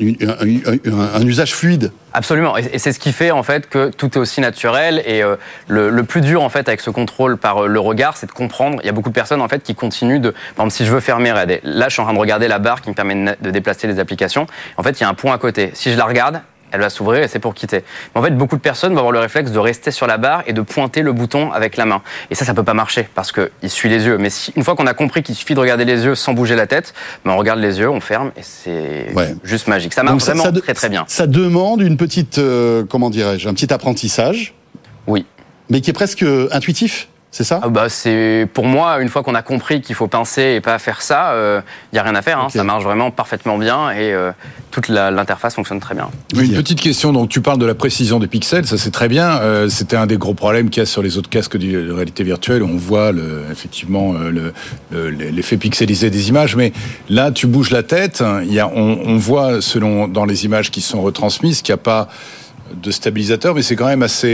usage 1.25 1.55
fluide. 1.55 1.93
Absolument, 2.13 2.57
et 2.57 2.79
c'est 2.79 2.93
ce 2.93 2.99
qui 2.99 3.13
fait 3.13 3.31
en 3.31 3.45
fait 3.45 3.69
que 3.69 3.91
tout 3.91 4.07
est 4.15 4.17
aussi 4.17 4.41
naturel. 4.41 5.01
Et 5.07 5.23
euh, 5.23 5.37
le, 5.69 6.03
plus 6.03 6.21
dur 6.21 6.43
en 6.43 6.49
fait 6.49 6.69
avec 6.69 6.81
ce 6.81 6.91
contrôle 6.91 7.37
par 7.37 7.65
euh, 7.65 7.67
le 7.69 7.79
regard, 7.79 8.17
c'est 8.17 8.27
de 8.27 8.33
comprendre. 8.33 8.79
Il 8.83 8.87
y 8.87 8.89
a 8.89 8.93
beaucoup 8.93 9.11
de 9.11 9.15
personnes 9.15 9.41
en 9.41 9.49
fait 9.49 9.63
qui 9.63 9.75
continuent 9.75 10.21
de. 10.21 10.31
Par 10.31 10.67
exemple, 10.67 10.73
si 10.73 10.85
je 10.85 10.93
veux 10.93 11.01
fermer, 11.01 11.31
regardez, 11.31 11.61
là 11.63 11.89
je 11.89 11.93
suis 11.93 12.03
en 12.03 12.05
train 12.05 12.15
de 12.15 12.19
regarder 12.19 12.49
la 12.49 12.59
barre 12.59 12.83
qui 12.83 12.91
me 12.91 12.95
permet 12.95 13.37
de 13.41 13.51
déplacer 13.51 13.87
les 13.87 14.01
applications. 14.01 14.47
En 14.77 14.83
fait, 14.83 14.99
il 14.99 15.03
y 15.03 15.05
a 15.05 15.09
un 15.09 15.15
point 15.15 15.35
à 15.35 15.39
côté. 15.39 15.71
Si 15.75 15.93
je 15.93 15.97
la 15.97 16.05
regarde, 16.05 16.41
elle 16.73 16.81
va 16.81 16.91
s'ouvrir 16.91 17.23
et 17.23 17.29
c'est 17.29 17.39
pour 17.39 17.55
quitter. 17.55 17.85
Mais 18.15 18.21
en 18.21 18.25
fait, 18.25 18.31
beaucoup 18.31 18.57
de 18.57 18.61
personnes 18.61 18.93
vont 18.93 18.99
avoir 18.99 19.13
le 19.13 19.19
réflexe 19.21 19.51
de 19.51 19.59
rester 19.59 19.91
sur 19.91 20.07
la 20.07 20.19
barre 20.19 20.43
et 20.47 20.53
de 20.53 20.61
pointer 20.63 21.03
le 21.03 21.13
bouton 21.13 21.53
avec 21.53 21.77
la 21.77 21.85
main. 21.87 22.03
Et 22.31 22.35
ça, 22.35 22.45
ça 22.45 22.55
peut 22.55 22.63
pas 22.65 22.75
marcher 22.75 23.09
parce 23.15 23.33
que 23.33 23.51
il 23.63 23.71
suit 23.71 23.89
les 23.89 24.07
yeux. 24.07 24.19
Mais 24.19 24.31
si, 24.31 24.53
une 24.57 24.65
fois 24.65 24.75
qu'on 24.77 24.87
a 24.87 24.95
compris 24.95 25.23
qu'il 25.23 25.35
suffit 25.35 25.55
de 25.55 25.61
regarder 25.61 25.85
les 25.85 26.05
yeux 26.05 26.15
sans 26.15 26.33
bouger 26.33 26.57
la 26.57 26.67
tête, 26.67 26.95
ben 27.25 27.33
on 27.33 27.37
regarde 27.37 27.61
les 27.61 27.79
yeux, 27.79 27.91
on 27.91 28.01
ferme 28.01 28.31
et 28.37 28.43
c'est 28.43 29.13
Ouais. 29.15 29.35
juste 29.45 29.67
magique. 29.69 29.93
Ça 29.95 30.03
marche 30.03 30.13
Donc 30.15 30.21
ça- 30.23 30.33
vraiment 30.35 30.55
ça 30.55 30.61
très 30.61 30.75
très 30.75 30.89
bien. 30.89 31.05
Ça 31.09 31.27
demande 31.27 31.81
une 31.81 31.97
petite, 31.97 32.39
euh, 32.39 32.85
comment 32.89 33.11
dirais-je, 33.11 33.49
un 33.49 33.55
petit 33.55 33.73
apprentissage, 33.73 34.55
Oui. 35.07 35.27
mais 35.69 35.81
qui 35.81 35.91
est 35.91 35.95
presque 35.95 36.25
intuitif, 36.53 37.09
c'est 37.33 37.45
ça 37.45 37.61
Ah 37.63 37.69
bah 37.69 37.89
c'est 37.89 38.49
pour 38.53 38.65
moi 38.67 39.01
une 39.01 39.09
fois 39.09 39.23
qu'on 39.23 39.35
a 39.37 39.43
compris 39.43 39.81
qu'il 39.81 39.95
faut 39.95 40.09
pincer 40.09 40.55
et 40.57 40.61
pas 40.61 40.79
faire 40.79 41.01
ça, 41.03 41.33
il 41.93 41.97
y 41.97 41.99
a 41.99 42.03
rien 42.03 42.15
à 42.15 42.23
faire. 42.23 42.39
hein. 42.41 42.49
Ça 42.51 42.65
marche 42.65 42.83
vraiment 42.85 43.11
parfaitement 43.11 43.57
bien 43.59 43.91
et 43.93 44.13
euh, 44.13 44.33
toute 44.73 44.89
l'interface 44.89 45.55
fonctionne 45.55 45.81
très 45.81 45.95
bien. 45.95 46.09
Oui. 46.35 46.49
Une 46.49 46.55
petite 46.57 46.81
question, 46.81 47.13
donc 47.13 47.29
tu 47.29 47.41
parles 47.41 47.59
de 47.59 47.67
la 47.67 47.75
précision 47.75 48.19
des 48.19 48.27
pixels, 48.27 48.67
ça 48.67 48.79
c'est 48.79 48.91
très 48.91 49.09
bien. 49.09 49.39
Euh, 49.41 49.69
C'était 49.69 49.97
un 49.97 50.07
des 50.07 50.17
gros 50.19 50.35
problèmes 50.35 50.71
qu'il 50.71 50.81
y 50.81 50.83
a 50.83 50.87
sur 50.87 51.03
les 51.03 51.19
autres 51.19 51.31
casques 51.31 51.57
de 51.57 51.93
réalité 51.93 52.25
virtuelle. 52.25 52.63
On 52.63 52.77
voit 52.77 53.13
le, 53.13 53.45
effectivement 53.51 54.15
euh, 54.15 54.31
le- 54.31 54.53
le- 55.11 55.11
l'effet 55.31 55.57
pixelisé 55.57 56.11
des 56.11 56.29
images, 56.31 56.57
mais 56.57 56.73
là 57.09 57.31
tu 57.31 57.47
bouges 57.47 57.71
la 57.71 57.83
tête. 57.83 58.23
Il 58.45 58.53
y 58.53 58.59
a, 58.61 58.67
on, 58.69 58.99
on 59.07 59.17
voit 59.17 59.61
selon 59.63 60.09
dans 60.09 60.25
les 60.25 60.45
images 60.45 60.71
qui 60.71 60.81
sont 60.81 61.01
retransmises 61.03 61.63
qu'il 61.63 61.73
n'y 61.73 61.81
a 61.81 61.83
pas 61.83 62.09
de 62.75 62.91
stabilisateur, 62.91 63.55
mais 63.55 63.63
c'est 63.63 63.77
quand 63.77 63.87
même 63.87 64.03
assez 64.03 64.29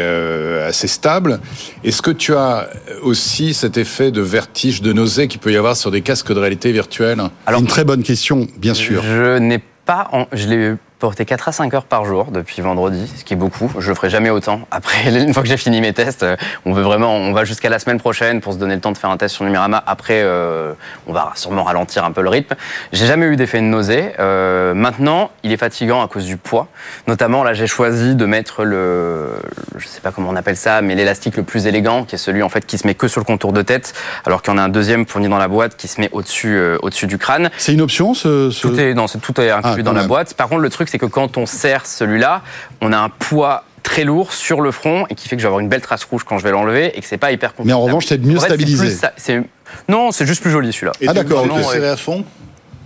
euh, 0.00 0.68
assez 0.68 0.88
stable. 0.88 1.40
Est-ce 1.84 2.02
que 2.02 2.10
tu 2.10 2.34
as 2.34 2.68
aussi 3.02 3.54
cet 3.54 3.76
effet 3.76 4.10
de 4.10 4.20
vertige, 4.20 4.82
de 4.82 4.92
nausée 4.92 5.28
qu'il 5.28 5.40
peut 5.40 5.52
y 5.52 5.56
avoir 5.56 5.76
sur 5.76 5.90
des 5.90 6.00
casques 6.02 6.32
de 6.32 6.38
réalité 6.38 6.72
virtuelle? 6.72 7.20
Alors- 7.46 7.60
Une 7.60 7.66
très 7.66 7.84
bonne 7.84 8.02
question, 8.02 8.46
bien 8.58 8.74
sûr. 8.74 9.02
Je 9.02 9.38
n'ai 9.38 9.60
pas, 9.84 10.08
en- 10.12 10.26
je 10.32 10.46
l'ai 10.48 10.72
porté 11.02 11.24
4 11.24 11.48
à 11.48 11.52
5 11.52 11.74
heures 11.74 11.84
par 11.84 12.04
jour 12.04 12.26
depuis 12.30 12.62
vendredi, 12.62 13.12
ce 13.18 13.24
qui 13.24 13.34
est 13.34 13.36
beaucoup. 13.36 13.68
Je 13.80 13.88
le 13.88 13.94
ferai 13.96 14.08
jamais 14.08 14.30
autant. 14.30 14.60
Après, 14.70 15.12
une 15.22 15.34
fois 15.34 15.42
que 15.42 15.48
j'ai 15.48 15.56
fini 15.56 15.80
mes 15.80 15.92
tests, 15.92 16.22
euh, 16.22 16.36
on 16.64 16.72
veut 16.72 16.82
vraiment, 16.84 17.16
on 17.16 17.32
va 17.32 17.42
jusqu'à 17.44 17.68
la 17.68 17.80
semaine 17.80 17.98
prochaine 17.98 18.40
pour 18.40 18.52
se 18.52 18.58
donner 18.58 18.76
le 18.76 18.80
temps 18.80 18.92
de 18.92 18.96
faire 18.98 19.10
un 19.10 19.16
test 19.16 19.34
sur 19.34 19.44
Numérama. 19.44 19.82
Après, 19.84 20.20
euh, 20.22 20.74
on 21.08 21.12
va 21.12 21.32
sûrement 21.34 21.64
ralentir 21.64 22.04
un 22.04 22.12
peu 22.12 22.22
le 22.22 22.28
rythme. 22.28 22.54
J'ai 22.92 23.06
jamais 23.06 23.26
eu 23.26 23.34
d'effet 23.34 23.58
de 23.58 23.64
nausée. 23.64 24.12
Euh, 24.20 24.74
maintenant, 24.74 25.32
il 25.42 25.50
est 25.50 25.56
fatigant 25.56 26.02
à 26.04 26.06
cause 26.06 26.24
du 26.24 26.36
poids. 26.36 26.68
Notamment, 27.08 27.42
là, 27.42 27.52
j'ai 27.52 27.66
choisi 27.66 28.14
de 28.14 28.24
mettre 28.24 28.62
le, 28.62 29.30
je 29.78 29.88
sais 29.88 30.00
pas 30.02 30.12
comment 30.12 30.30
on 30.30 30.36
appelle 30.36 30.56
ça, 30.56 30.82
mais 30.82 30.94
l'élastique 30.94 31.36
le 31.36 31.42
plus 31.42 31.66
élégant, 31.66 32.04
qui 32.04 32.14
est 32.14 32.18
celui 32.18 32.44
en 32.44 32.48
fait 32.48 32.64
qui 32.64 32.78
se 32.78 32.86
met 32.86 32.94
que 32.94 33.08
sur 33.08 33.20
le 33.20 33.24
contour 33.24 33.52
de 33.52 33.62
tête, 33.62 33.92
alors 34.24 34.40
qu'il 34.40 34.52
y 34.52 34.56
en 34.56 34.58
a 34.58 34.62
un 34.62 34.68
deuxième 34.68 35.04
fourni 35.04 35.28
dans 35.28 35.38
la 35.38 35.48
boîte 35.48 35.76
qui 35.76 35.88
se 35.88 36.00
met 36.00 36.10
au-dessus, 36.12 36.54
euh, 36.56 36.78
au-dessus 36.80 37.08
du 37.08 37.18
crâne. 37.18 37.50
C'est 37.58 37.72
une 37.72 37.80
option, 37.80 38.14
ce, 38.14 38.50
ce- 38.52 38.68
Tout 38.68 38.78
est, 38.78 38.94
non, 38.94 39.08
c'est 39.08 39.18
tout 39.20 39.40
est 39.40 39.50
inclus 39.50 39.72
Ah, 39.80 39.82
dans 39.82 39.92
la 39.92 40.00
même. 40.02 40.08
boîte. 40.08 40.34
Par 40.34 40.48
contre, 40.48 40.60
le 40.60 40.70
truc, 40.70 40.88
c'est 40.92 40.98
que 40.98 41.06
quand 41.06 41.38
on 41.38 41.46
serre 41.46 41.86
celui-là, 41.86 42.42
on 42.82 42.92
a 42.92 42.98
un 42.98 43.08
poids 43.08 43.64
très 43.82 44.04
lourd 44.04 44.34
sur 44.34 44.60
le 44.60 44.70
front 44.72 45.06
et 45.08 45.14
qui 45.14 45.26
fait 45.26 45.36
que 45.36 45.40
je 45.40 45.46
vais 45.46 45.48
avoir 45.48 45.60
une 45.60 45.68
belle 45.70 45.80
trace 45.80 46.04
rouge 46.04 46.22
quand 46.22 46.36
je 46.36 46.44
vais 46.44 46.50
l'enlever 46.50 46.96
et 46.96 47.00
que 47.00 47.06
c'est 47.06 47.16
pas 47.16 47.32
hyper 47.32 47.54
Mais 47.64 47.72
en 47.72 47.80
revanche, 47.80 48.04
c'est 48.06 48.18
mieux 48.20 48.36
En 48.36 48.40
fait, 48.40 48.46
stabilisé. 48.48 48.86
plus 48.88 48.94
ça- 48.98 49.12
c'est- 49.16 49.42
non, 49.88 50.12
c'est 50.12 50.26
juste 50.26 50.42
plus 50.42 50.50
joli 50.50 50.70
celui-là. 50.70 50.92
Ah, 51.08 51.14
d'accord, 51.14 51.46
Non, 51.46 51.62
serré 51.62 51.88
à 51.88 51.96
fond? 51.96 52.24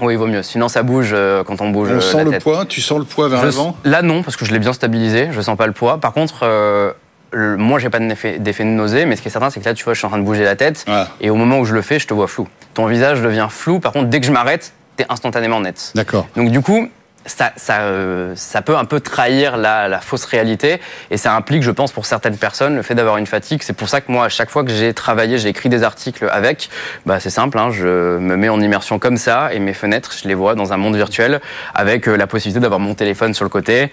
Oui, 0.01 0.15
il 0.15 0.19
vaut 0.19 0.29
mieux. 0.29 0.45
Sinon, 0.45 0.69
ça 0.69 0.85
bouge 0.85 1.11
euh, 1.13 1.43
quand 1.43 1.61
on 1.61 1.71
bouge 1.71 1.89
On 1.91 1.97
euh, 1.97 2.01
sent 2.01 2.19
la 2.19 2.25
le 2.25 2.31
tête. 2.31 2.43
poids, 2.45 2.65
tu 2.65 2.81
sens 2.81 2.99
le 2.99 3.05
poids 3.05 3.29
vers 3.29 3.41
Je- 3.41 3.47
l'avant? 3.47 3.77
Là, 3.85 4.03
non, 4.03 4.23
parce 4.23 4.37
que 4.37 4.45
je 4.45 4.53
l'ai 4.53 4.59
bien 4.61 4.73
stabilisé. 4.73 5.31
Je 5.33 5.41
sens 5.41 5.57
pas 5.57 5.67
le 5.67 5.73
poids. 5.73 5.99
Par 5.99 6.13
contre, 6.13 6.41
euh, 6.45 6.93
le- 7.33 7.57
moi, 7.57 7.81
j'ai 7.81 7.91
pas 7.91 7.99
d'effet 7.99 8.39
d'effet 8.39 8.63
de 8.65 8.69
nausée, 8.69 9.05
mais 9.07 9.17
ce 9.17 9.23
qui 9.23 9.29
est 9.29 9.31
certain, 9.33 9.51
c'est 9.51 9.59
que 9.59 9.65
là, 9.65 9.75
tu 9.75 9.83
vois, 9.85 9.95
je 9.95 9.99
suis 9.99 10.07
en 10.07 10.11
train 10.11 10.19
de 10.19 10.25
bouger 10.25 10.45
la 10.45 10.55
tête. 10.55 10.85
Ah. 10.87 11.09
Et 11.21 11.29
au 11.31 11.35
moment 11.35 11.59
où 11.59 11.65
je 11.65 11.75
le 11.75 11.83
fais, 11.83 11.99
je 11.99 12.07
te 12.07 12.15
vois 12.15 12.29
flou. 12.29 12.47
Ton 12.75 12.87
visage 12.87 13.21
devient 13.23 13.49
flou. 13.51 13.81
Par 13.81 13.91
contre, 13.93 14.07
dès 14.09 14.21
que 14.21 14.27
je 14.27 14.33
m'arrête, 14.33 14.73
t'es 14.97 15.07
instantanément 15.09 15.61
net. 15.61 15.91
D'accord. 15.97 16.27
Donc 16.37 16.51
du 16.51 16.61
coup, 16.61 16.89
ça, 17.27 17.53
ça, 17.57 17.81
euh, 17.81 18.33
ça 18.37 18.63
peut 18.63 18.77
un 18.77 18.85
peu 18.85 19.01
trahir 19.01 19.57
la, 19.57 20.01
fausse 20.01 20.25
réalité 20.25 20.81
et 21.11 21.17
ça 21.17 21.35
implique, 21.35 21.63
je 21.63 21.71
pense, 21.71 21.93
pour 21.93 22.07
certaines 22.07 22.37
personnes, 22.37 22.77
le 22.77 22.83
fait 22.83 22.95
d'avoir 22.95 23.17
une 23.17 23.27
fatigue. 23.27 23.63
C'est 23.63 23.73
pour 23.73 23.89
ça 23.89 24.01
que 24.01 24.11
moi, 24.11 24.27
à 24.27 24.29
chaque 24.29 24.51
fois 24.51 24.65
que 24.65 24.71
j'ai 24.71 24.95
travaillé, 24.95 25.39
j'ai 25.39 25.49
écrit 25.49 25.69
des 25.69 25.83
articles 25.83 26.29
avec, 26.31 26.71
bah, 27.05 27.21
c'est 27.21 27.31
simple, 27.31 27.59
hein, 27.59 27.71
je 27.71 28.19
me 28.19 28.37
mets 28.37 28.49
en 28.49 28.61
immersion 28.61 28.99
comme 28.99 29.17
ça 29.17 29.53
et 29.53 29.59
mes 29.59 29.75
fenêtres, 29.75 30.13
je 30.21 30.29
les 30.29 30.35
vois 30.35 30.55
dans 30.55 30.73
un 30.73 30.77
monde 30.77 30.97
virtuel 30.97 31.41
avec 31.75 32.09
euh, 32.09 32.17
la 32.17 32.27
possibilité 32.27 32.61
d'avoir 32.61 32.81
mon 32.81 32.95
téléphone 32.95 33.35
sur 33.35 33.45
le 33.45 33.51
côté, 33.51 33.93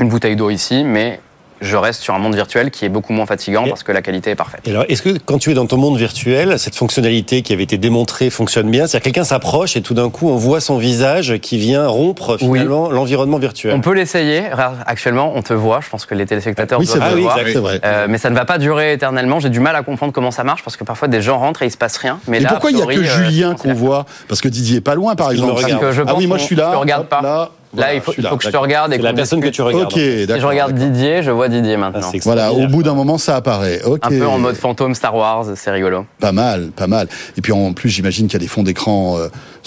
une 0.00 0.08
bouteille 0.08 0.36
d'eau 0.36 0.50
ici, 0.50 0.84
mais 0.84 1.20
je 1.60 1.76
reste 1.76 2.02
sur 2.02 2.14
un 2.14 2.18
monde 2.18 2.34
virtuel 2.34 2.70
qui 2.70 2.84
est 2.84 2.88
beaucoup 2.88 3.12
moins 3.12 3.26
fatigant 3.26 3.64
Et- 3.66 3.68
parce 3.68 3.82
que 3.82 3.92
la 3.92 4.02
qualité 4.02 4.30
est 4.30 4.34
parfaite. 4.34 4.60
Et 4.66 4.70
alors, 4.70 4.84
est-ce 4.88 5.02
que 5.02 5.10
quand 5.24 5.38
tu 5.38 5.50
es 5.50 5.54
dans 5.54 5.66
ton 5.66 5.76
monde 5.76 5.96
virtuel, 5.96 6.58
cette 6.58 6.76
fonctionnalité 6.76 7.42
qui 7.42 7.52
avait 7.52 7.62
été 7.64 7.78
démontrée 7.78 8.30
fonctionne 8.30 8.70
bien? 8.70 8.86
C'est-à-dire 8.86 9.04
quelqu'un 9.04 9.24
s'approche 9.24 9.76
et 9.76 9.82
tout 9.82 9.94
d'un 9.94 10.10
coup, 10.10 10.28
on 10.28 10.36
voit 10.36 10.60
son 10.60 10.78
visage 10.78 11.38
qui 11.38 11.58
vient 11.58 11.86
rompre 11.88 12.36
Oui. 12.42 12.58
finalement 12.58 12.90
l'environnement 12.90 13.38
virtuel. 13.38 13.74
On 13.74 13.80
peut 13.80 13.92
l'essayer. 13.94 14.44
Actuellement, 14.86 15.32
on 15.34 15.42
te 15.42 15.52
voit. 15.52 15.80
Je 15.82 15.88
pense 15.88 16.06
que 16.06 16.14
les 16.14 16.26
téléspectateurs 16.26 16.78
Oui, 16.78 16.86
c'est 16.86 16.98
doivent 16.98 17.10
vrai, 17.12 17.16
te 17.16 17.22
voir. 17.22 17.38
exact. 17.38 17.58
vrai. 17.60 17.80
Euh, 17.84 18.06
mais 18.08 18.18
ça 18.18 18.30
ne 18.30 18.34
va 18.34 18.44
pas 18.44 18.58
durer 18.58 18.92
éternellement. 18.92 19.40
J'ai 19.40 19.50
du 19.50 19.60
mal 19.60 19.76
à 19.76 19.82
comprendre 19.82 20.12
comment 20.12 20.30
ça 20.30 20.44
marche 20.44 20.62
parce 20.62 20.76
que 20.76 20.84
parfois 20.84 21.08
des 21.08 21.22
gens 21.22 21.38
rentrent 21.38 21.62
et 21.62 21.66
il 21.66 21.70
se 21.70 21.76
passe 21.76 21.96
rien. 21.96 22.18
Mais 22.28 22.38
Et 22.38 22.40
là, 22.40 22.50
pourquoi 22.50 22.70
il 22.70 22.76
n'y 22.76 22.82
a 22.82 22.86
que 22.86 22.98
euh, 22.98 23.02
Julien 23.04 23.54
qu'on 23.54 23.74
voit? 23.74 24.06
Parce 24.28 24.40
que 24.40 24.48
Didier 24.48 24.78
est 24.78 24.80
pas 24.80 24.94
loin, 24.94 25.14
par 25.16 25.28
Parce 25.28 25.38
exemple. 25.38 25.80
que 25.80 25.92
je 25.92 26.02
ah 26.02 26.04
oui, 26.16 26.24
pense 26.24 26.26
moi 26.26 26.38
je 26.38 26.42
suis 26.44 26.56
là. 26.56 26.70
je 26.72 26.78
regarde 26.78 27.02
hop, 27.02 27.08
pas. 27.08 27.22
Là, 27.22 27.50
Là, 27.76 27.94
il 27.94 28.00
faut, 28.00 28.12
il 28.16 28.24
que 28.24 28.44
je 28.44 28.48
te 28.50 28.56
regarde. 28.56 28.92
et 28.92 28.96
C'est 28.96 29.02
la 29.02 29.12
personne 29.12 29.40
que 29.40 29.48
tu 29.48 29.62
regardes. 29.62 29.92
Ok, 29.92 29.98
Si 29.98 30.26
d'accord. 30.26 30.42
je 30.42 30.46
regarde. 30.46 30.72
Didier, 30.74 31.22
je 31.22 31.30
vois 31.30 31.48
Didier 31.48 31.74
Ah, 31.74 31.78
maintenant. 31.78 32.08
c'est 32.10 32.22
Voilà, 32.24 32.52
au 32.52 32.66
bout 32.66 32.82
d'un 32.82 32.94
moment, 32.94 33.18
ça 33.18 33.36
apparaît. 33.36 33.80
Un 34.02 34.08
peu 34.08 34.26
en 34.26 34.38
mode 34.38 34.56
fantôme 34.56 34.94
Star 34.94 35.14
Wars, 35.14 35.44
c'est 35.54 35.70
rigolo. 35.70 36.06
Pas 36.20 36.32
mal, 36.32 36.70
pas 36.74 36.86
mal. 36.86 37.08
Et 37.36 37.40
puis 37.42 37.52
en 37.52 37.72
plus, 37.72 37.88
j'imagine 37.90 38.26
qu'il 38.26 38.34
y 38.34 38.36
a 38.36 38.44
des 38.44 38.48
fonds 38.48 38.62
d'écran 38.62 39.18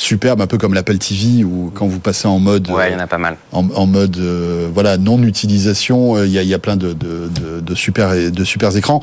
superbes, 0.01 0.41
un 0.41 0.47
peu 0.47 0.57
comme 0.57 0.73
l'Apple 0.73 0.97
TV, 0.97 1.43
où 1.43 1.71
quand 1.73 1.87
vous 1.87 1.99
passez 1.99 2.27
en 2.27 2.39
mode, 2.39 2.69
Ouais, 2.69 2.89
il 2.89 2.93
y 2.93 2.95
en 2.95 2.99
a 2.99 3.07
pas 3.07 3.17
mal. 3.17 3.37
en, 3.51 3.67
en 3.71 3.85
mode, 3.87 4.17
euh, 4.17 4.67
voilà, 4.73 4.97
non 4.97 5.21
utilisation, 5.23 6.15
euh, 6.17 6.25
il 6.27 6.31
y, 6.33 6.45
y 6.45 6.53
a 6.53 6.59
plein 6.59 6.75
de, 6.75 6.93
de, 6.93 7.29
de, 7.29 7.59
de 7.61 7.75
super, 7.75 8.13
de 8.31 8.43
super 8.43 8.75
écrans. 8.75 9.01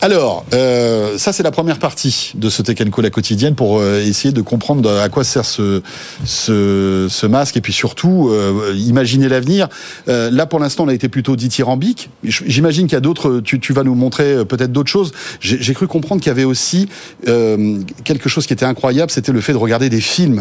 Alors, 0.00 0.44
euh, 0.54 1.18
ça 1.18 1.32
c'est 1.32 1.42
la 1.42 1.50
première 1.50 1.78
partie 1.78 2.32
de 2.36 2.48
ce 2.50 2.62
Tech 2.62 2.76
Co 2.90 3.02
la 3.02 3.10
quotidienne 3.10 3.54
pour 3.54 3.78
euh, 3.80 4.00
essayer 4.00 4.32
de 4.32 4.40
comprendre 4.42 4.90
à 5.00 5.08
quoi 5.08 5.24
sert 5.24 5.44
ce, 5.44 5.82
ce, 6.24 7.06
ce 7.10 7.26
masque 7.26 7.56
et 7.56 7.60
puis 7.60 7.72
surtout 7.72 8.28
euh, 8.30 8.74
imaginer 8.76 9.28
l'avenir. 9.28 9.68
Euh, 10.08 10.30
là, 10.30 10.46
pour 10.46 10.60
l'instant, 10.60 10.84
on 10.84 10.88
a 10.88 10.94
été 10.94 11.08
plutôt 11.08 11.36
dithyrambique. 11.36 12.10
J'imagine 12.24 12.86
qu'il 12.86 12.94
y 12.94 12.96
a 12.96 13.00
d'autres. 13.00 13.40
Tu, 13.40 13.58
tu 13.60 13.72
vas 13.72 13.82
nous 13.82 13.94
montrer 13.94 14.44
peut-être 14.44 14.72
d'autres 14.72 14.90
choses. 14.90 15.12
J'ai 15.40 15.56
j'ai 15.60 15.74
cru 15.74 15.86
comprendre 15.86 16.20
qu'il 16.20 16.30
y 16.30 16.32
avait 16.32 16.44
aussi 16.44 16.88
euh, 17.28 17.78
quelque 18.04 18.28
chose 18.28 18.46
qui 18.46 18.52
était 18.52 18.64
incroyable, 18.66 19.10
c'était 19.10 19.32
le 19.32 19.40
fait 19.40 19.52
de 19.52 19.58
regarder 19.58 19.88
des 19.88 20.00
films 20.00 20.35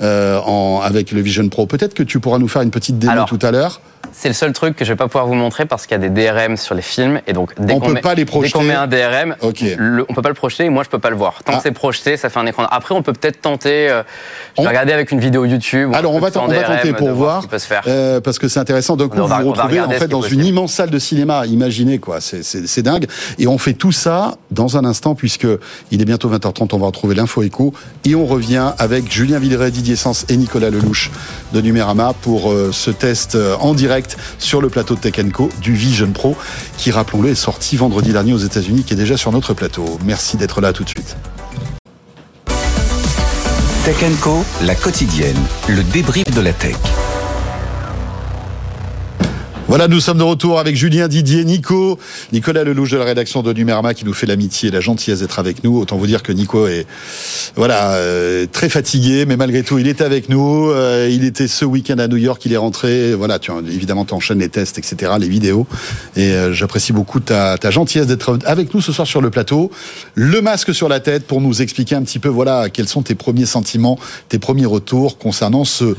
euh, 0.00 0.38
en, 0.44 0.80
avec 0.82 1.12
le 1.12 1.20
Vision 1.20 1.48
Pro. 1.48 1.66
Peut-être 1.66 1.94
que 1.94 2.02
tu 2.02 2.20
pourras 2.20 2.38
nous 2.38 2.48
faire 2.48 2.62
une 2.62 2.70
petite 2.70 2.98
démo 2.98 3.12
Alors, 3.12 3.28
tout 3.28 3.38
à 3.42 3.50
l'heure. 3.50 3.80
C'est 4.12 4.28
le 4.28 4.34
seul 4.34 4.52
truc 4.52 4.76
que 4.76 4.84
je 4.84 4.92
vais 4.92 4.96
pas 4.96 5.06
pouvoir 5.06 5.26
vous 5.26 5.34
montrer 5.34 5.64
parce 5.66 5.86
qu'il 5.86 6.00
y 6.00 6.04
a 6.04 6.08
des 6.08 6.10
DRM 6.10 6.56
sur 6.56 6.74
les 6.74 6.82
films 6.82 7.20
et 7.26 7.32
donc 7.32 7.52
dès 7.58 7.72
On 7.74 7.80
qu'on 7.80 7.86
peut 7.88 7.92
met, 7.94 8.00
pas 8.00 8.14
les 8.14 8.24
dès 8.24 8.50
qu'on 8.50 8.62
met 8.62 8.74
un 8.74 8.86
DRM, 8.86 9.36
Ok. 9.40 9.64
le- 9.78 10.04
on 10.08 10.14
peut 10.14 10.22
pas 10.22 10.28
le 10.28 10.34
projeter 10.34 10.64
et 10.64 10.68
moi 10.68 10.82
je 10.84 10.88
peux 10.88 10.98
pas 10.98 11.10
le 11.10 11.16
voir. 11.16 11.42
Tant 11.44 11.52
Ah. 11.54 11.56
que 11.56 11.62
c'est 11.62 11.70
projeté, 11.72 12.16
ça 12.16 12.28
fait 12.28 12.38
un 12.38 12.46
écran. 12.46 12.66
Après, 12.70 12.94
on 12.94 13.02
peut 13.02 13.12
peut-être 13.12 13.40
tenter. 13.40 13.88
euh, 13.88 14.02
je 14.56 14.60
On- 14.60 14.62
vais 14.64 14.68
regarder 14.68 14.92
avec 14.92 15.10
une 15.12 15.20
vidéo 15.20 15.44
YouTube. 15.44 15.90
ou 15.90 15.94
Alors 15.94 16.12
on 16.14 16.18
va, 16.20 16.28
on 16.28 16.30
tenter 16.30 16.92
pour 16.92 17.10
voir, 17.12 17.46
peut 17.48 17.58
se 17.58 17.66
faire. 17.66 17.82
euh, 17.86 18.20
parce 18.20 18.38
que 18.38 18.48
c'est 18.48 18.60
intéressant. 18.60 18.96
D'un 18.96 19.08
coup, 19.08 19.18
On 19.18 19.26
va- 19.26 19.38
vous 19.40 19.52
va 19.52 19.62
retrouvez 19.64 19.80
en 19.80 19.90
fait 19.90 20.08
dans 20.08 20.22
une 20.22 20.44
immense 20.44 20.72
salle 20.72 20.90
de 20.90 20.98
cinéma. 20.98 21.46
Imaginez 21.46 21.98
quoi, 21.98 22.20
c'est- 22.20 22.42
c'est 22.42 22.66
c'est 22.66 22.82
dingue. 22.82 23.06
Et 23.38 23.46
on 23.46 23.58
fait 23.58 23.74
tout 23.74 23.92
ça 23.92 24.36
dans 24.50 24.76
un 24.76 24.84
instant 24.84 25.14
puisque 25.14 25.46
il 25.90 26.02
est 26.02 26.04
bientôt 26.04 26.28
20h30. 26.28 26.74
On 26.74 26.78
va 26.78 26.86
retrouver 26.86 27.14
l'info 27.14 27.42
écho 27.42 27.72
et 28.04 28.14
on 28.14 28.26
revient 28.26 28.72
avec 28.78 29.10
Julien 29.10 29.38
Villeray, 29.38 29.70
Didier 29.70 29.96
Sens 29.96 30.26
et 30.28 30.36
Nicolas 30.36 30.70
Lelouch 30.70 31.10
de 31.52 31.60
Numérama 31.60 32.12
pour 32.22 32.50
euh, 32.52 32.70
ce 32.72 32.90
test 32.90 33.34
euh, 33.34 33.56
en 33.60 33.74
direct 33.74 33.99
sur 34.38 34.60
le 34.60 34.68
plateau 34.68 34.94
de 34.94 35.00
Tech 35.00 35.14
Co 35.32 35.48
du 35.60 35.74
Vision 35.74 36.10
Pro 36.12 36.36
qui, 36.76 36.90
rappelons-le, 36.90 37.30
est 37.30 37.34
sorti 37.34 37.76
vendredi 37.76 38.12
dernier 38.12 38.32
aux 38.32 38.38
États-Unis, 38.38 38.84
qui 38.84 38.94
est 38.94 38.96
déjà 38.96 39.16
sur 39.16 39.32
notre 39.32 39.54
plateau. 39.54 39.98
Merci 40.04 40.36
d'être 40.36 40.60
là 40.60 40.72
tout 40.72 40.84
de 40.84 40.88
suite. 40.88 41.16
Tech 43.84 43.96
Co, 44.20 44.44
la 44.62 44.74
quotidienne, 44.74 45.40
le 45.68 45.82
débrief 45.82 46.30
de 46.34 46.40
la 46.40 46.52
tech. 46.52 46.76
Voilà, 49.70 49.86
nous 49.86 50.00
sommes 50.00 50.18
de 50.18 50.24
retour 50.24 50.58
avec 50.58 50.74
Julien 50.74 51.06
Didier, 51.06 51.44
Nico, 51.44 51.96
Nicolas 52.32 52.64
Lelouch 52.64 52.90
de 52.90 52.96
la 52.96 53.04
rédaction 53.04 53.40
de 53.40 53.52
Numérama 53.52 53.94
qui 53.94 54.04
nous 54.04 54.12
fait 54.12 54.26
l'amitié 54.26 54.68
et 54.68 54.72
la 54.72 54.80
gentillesse 54.80 55.20
d'être 55.20 55.38
avec 55.38 55.62
nous. 55.62 55.78
Autant 55.78 55.96
vous 55.96 56.08
dire 56.08 56.24
que 56.24 56.32
Nico 56.32 56.66
est 56.66 56.88
voilà 57.54 57.92
euh, 57.92 58.46
très 58.50 58.68
fatigué, 58.68 59.26
mais 59.26 59.36
malgré 59.36 59.62
tout, 59.62 59.78
il 59.78 59.86
est 59.86 60.00
avec 60.00 60.28
nous. 60.28 60.72
Euh, 60.72 61.08
il 61.08 61.24
était 61.24 61.46
ce 61.46 61.64
week-end 61.64 61.98
à 61.98 62.08
New 62.08 62.16
York, 62.16 62.44
il 62.46 62.52
est 62.52 62.56
rentré. 62.56 63.14
Voilà, 63.14 63.38
tu 63.38 63.52
évidemment 63.68 64.04
tu 64.04 64.12
enchaînes 64.12 64.40
les 64.40 64.48
tests, 64.48 64.76
etc., 64.76 65.12
les 65.20 65.28
vidéos. 65.28 65.68
Et 66.16 66.32
euh, 66.32 66.52
j'apprécie 66.52 66.92
beaucoup 66.92 67.20
ta, 67.20 67.56
ta 67.56 67.70
gentillesse 67.70 68.08
d'être 68.08 68.40
avec 68.46 68.74
nous 68.74 68.80
ce 68.80 68.90
soir 68.90 69.06
sur 69.06 69.20
le 69.20 69.30
plateau. 69.30 69.70
Le 70.16 70.42
masque 70.42 70.74
sur 70.74 70.88
la 70.88 70.98
tête 70.98 71.28
pour 71.28 71.40
nous 71.40 71.62
expliquer 71.62 71.94
un 71.94 72.02
petit 72.02 72.18
peu 72.18 72.28
voilà 72.28 72.70
quels 72.70 72.88
sont 72.88 73.02
tes 73.02 73.14
premiers 73.14 73.46
sentiments, 73.46 74.00
tes 74.30 74.40
premiers 74.40 74.66
retours 74.66 75.16
concernant 75.16 75.64
ce 75.64 75.94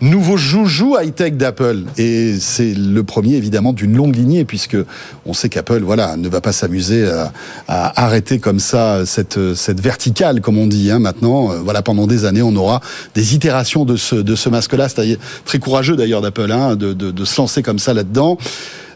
nouveau 0.00 0.36
joujou 0.36 0.96
high-tech 0.98 1.34
d'Apple. 1.34 1.84
Et 1.98 2.34
c'est 2.38 2.74
le 2.74 3.02
premier, 3.02 3.34
évidemment, 3.34 3.72
d'une 3.72 3.96
longue 3.96 4.16
lignée, 4.16 4.44
puisque 4.44 4.76
on 5.24 5.32
sait 5.32 5.48
qu'Apple, 5.48 5.82
voilà, 5.82 6.16
ne 6.16 6.28
va 6.28 6.40
pas 6.40 6.52
s'amuser 6.52 7.08
à, 7.68 8.02
arrêter 8.04 8.38
comme 8.38 8.58
ça 8.58 9.06
cette, 9.06 9.54
cette 9.54 9.80
verticale, 9.80 10.40
comme 10.40 10.58
on 10.58 10.66
dit, 10.66 10.90
hein, 10.90 10.98
maintenant. 10.98 11.50
Euh, 11.50 11.60
Voilà, 11.62 11.82
pendant 11.82 12.06
des 12.06 12.24
années, 12.24 12.42
on 12.42 12.54
aura 12.56 12.80
des 13.14 13.34
itérations 13.34 13.84
de 13.84 13.96
ce, 13.96 14.16
de 14.16 14.34
ce 14.34 14.48
masque-là. 14.48 14.88
C'est 14.88 15.18
très 15.44 15.58
courageux, 15.58 15.96
d'ailleurs, 15.96 16.22
d'Apple, 16.22 16.50
hein, 16.52 16.76
de, 16.76 16.92
de, 16.92 17.10
de 17.10 17.24
se 17.24 17.40
lancer 17.40 17.62
comme 17.62 17.78
ça 17.78 17.94
là-dedans. 17.94 18.38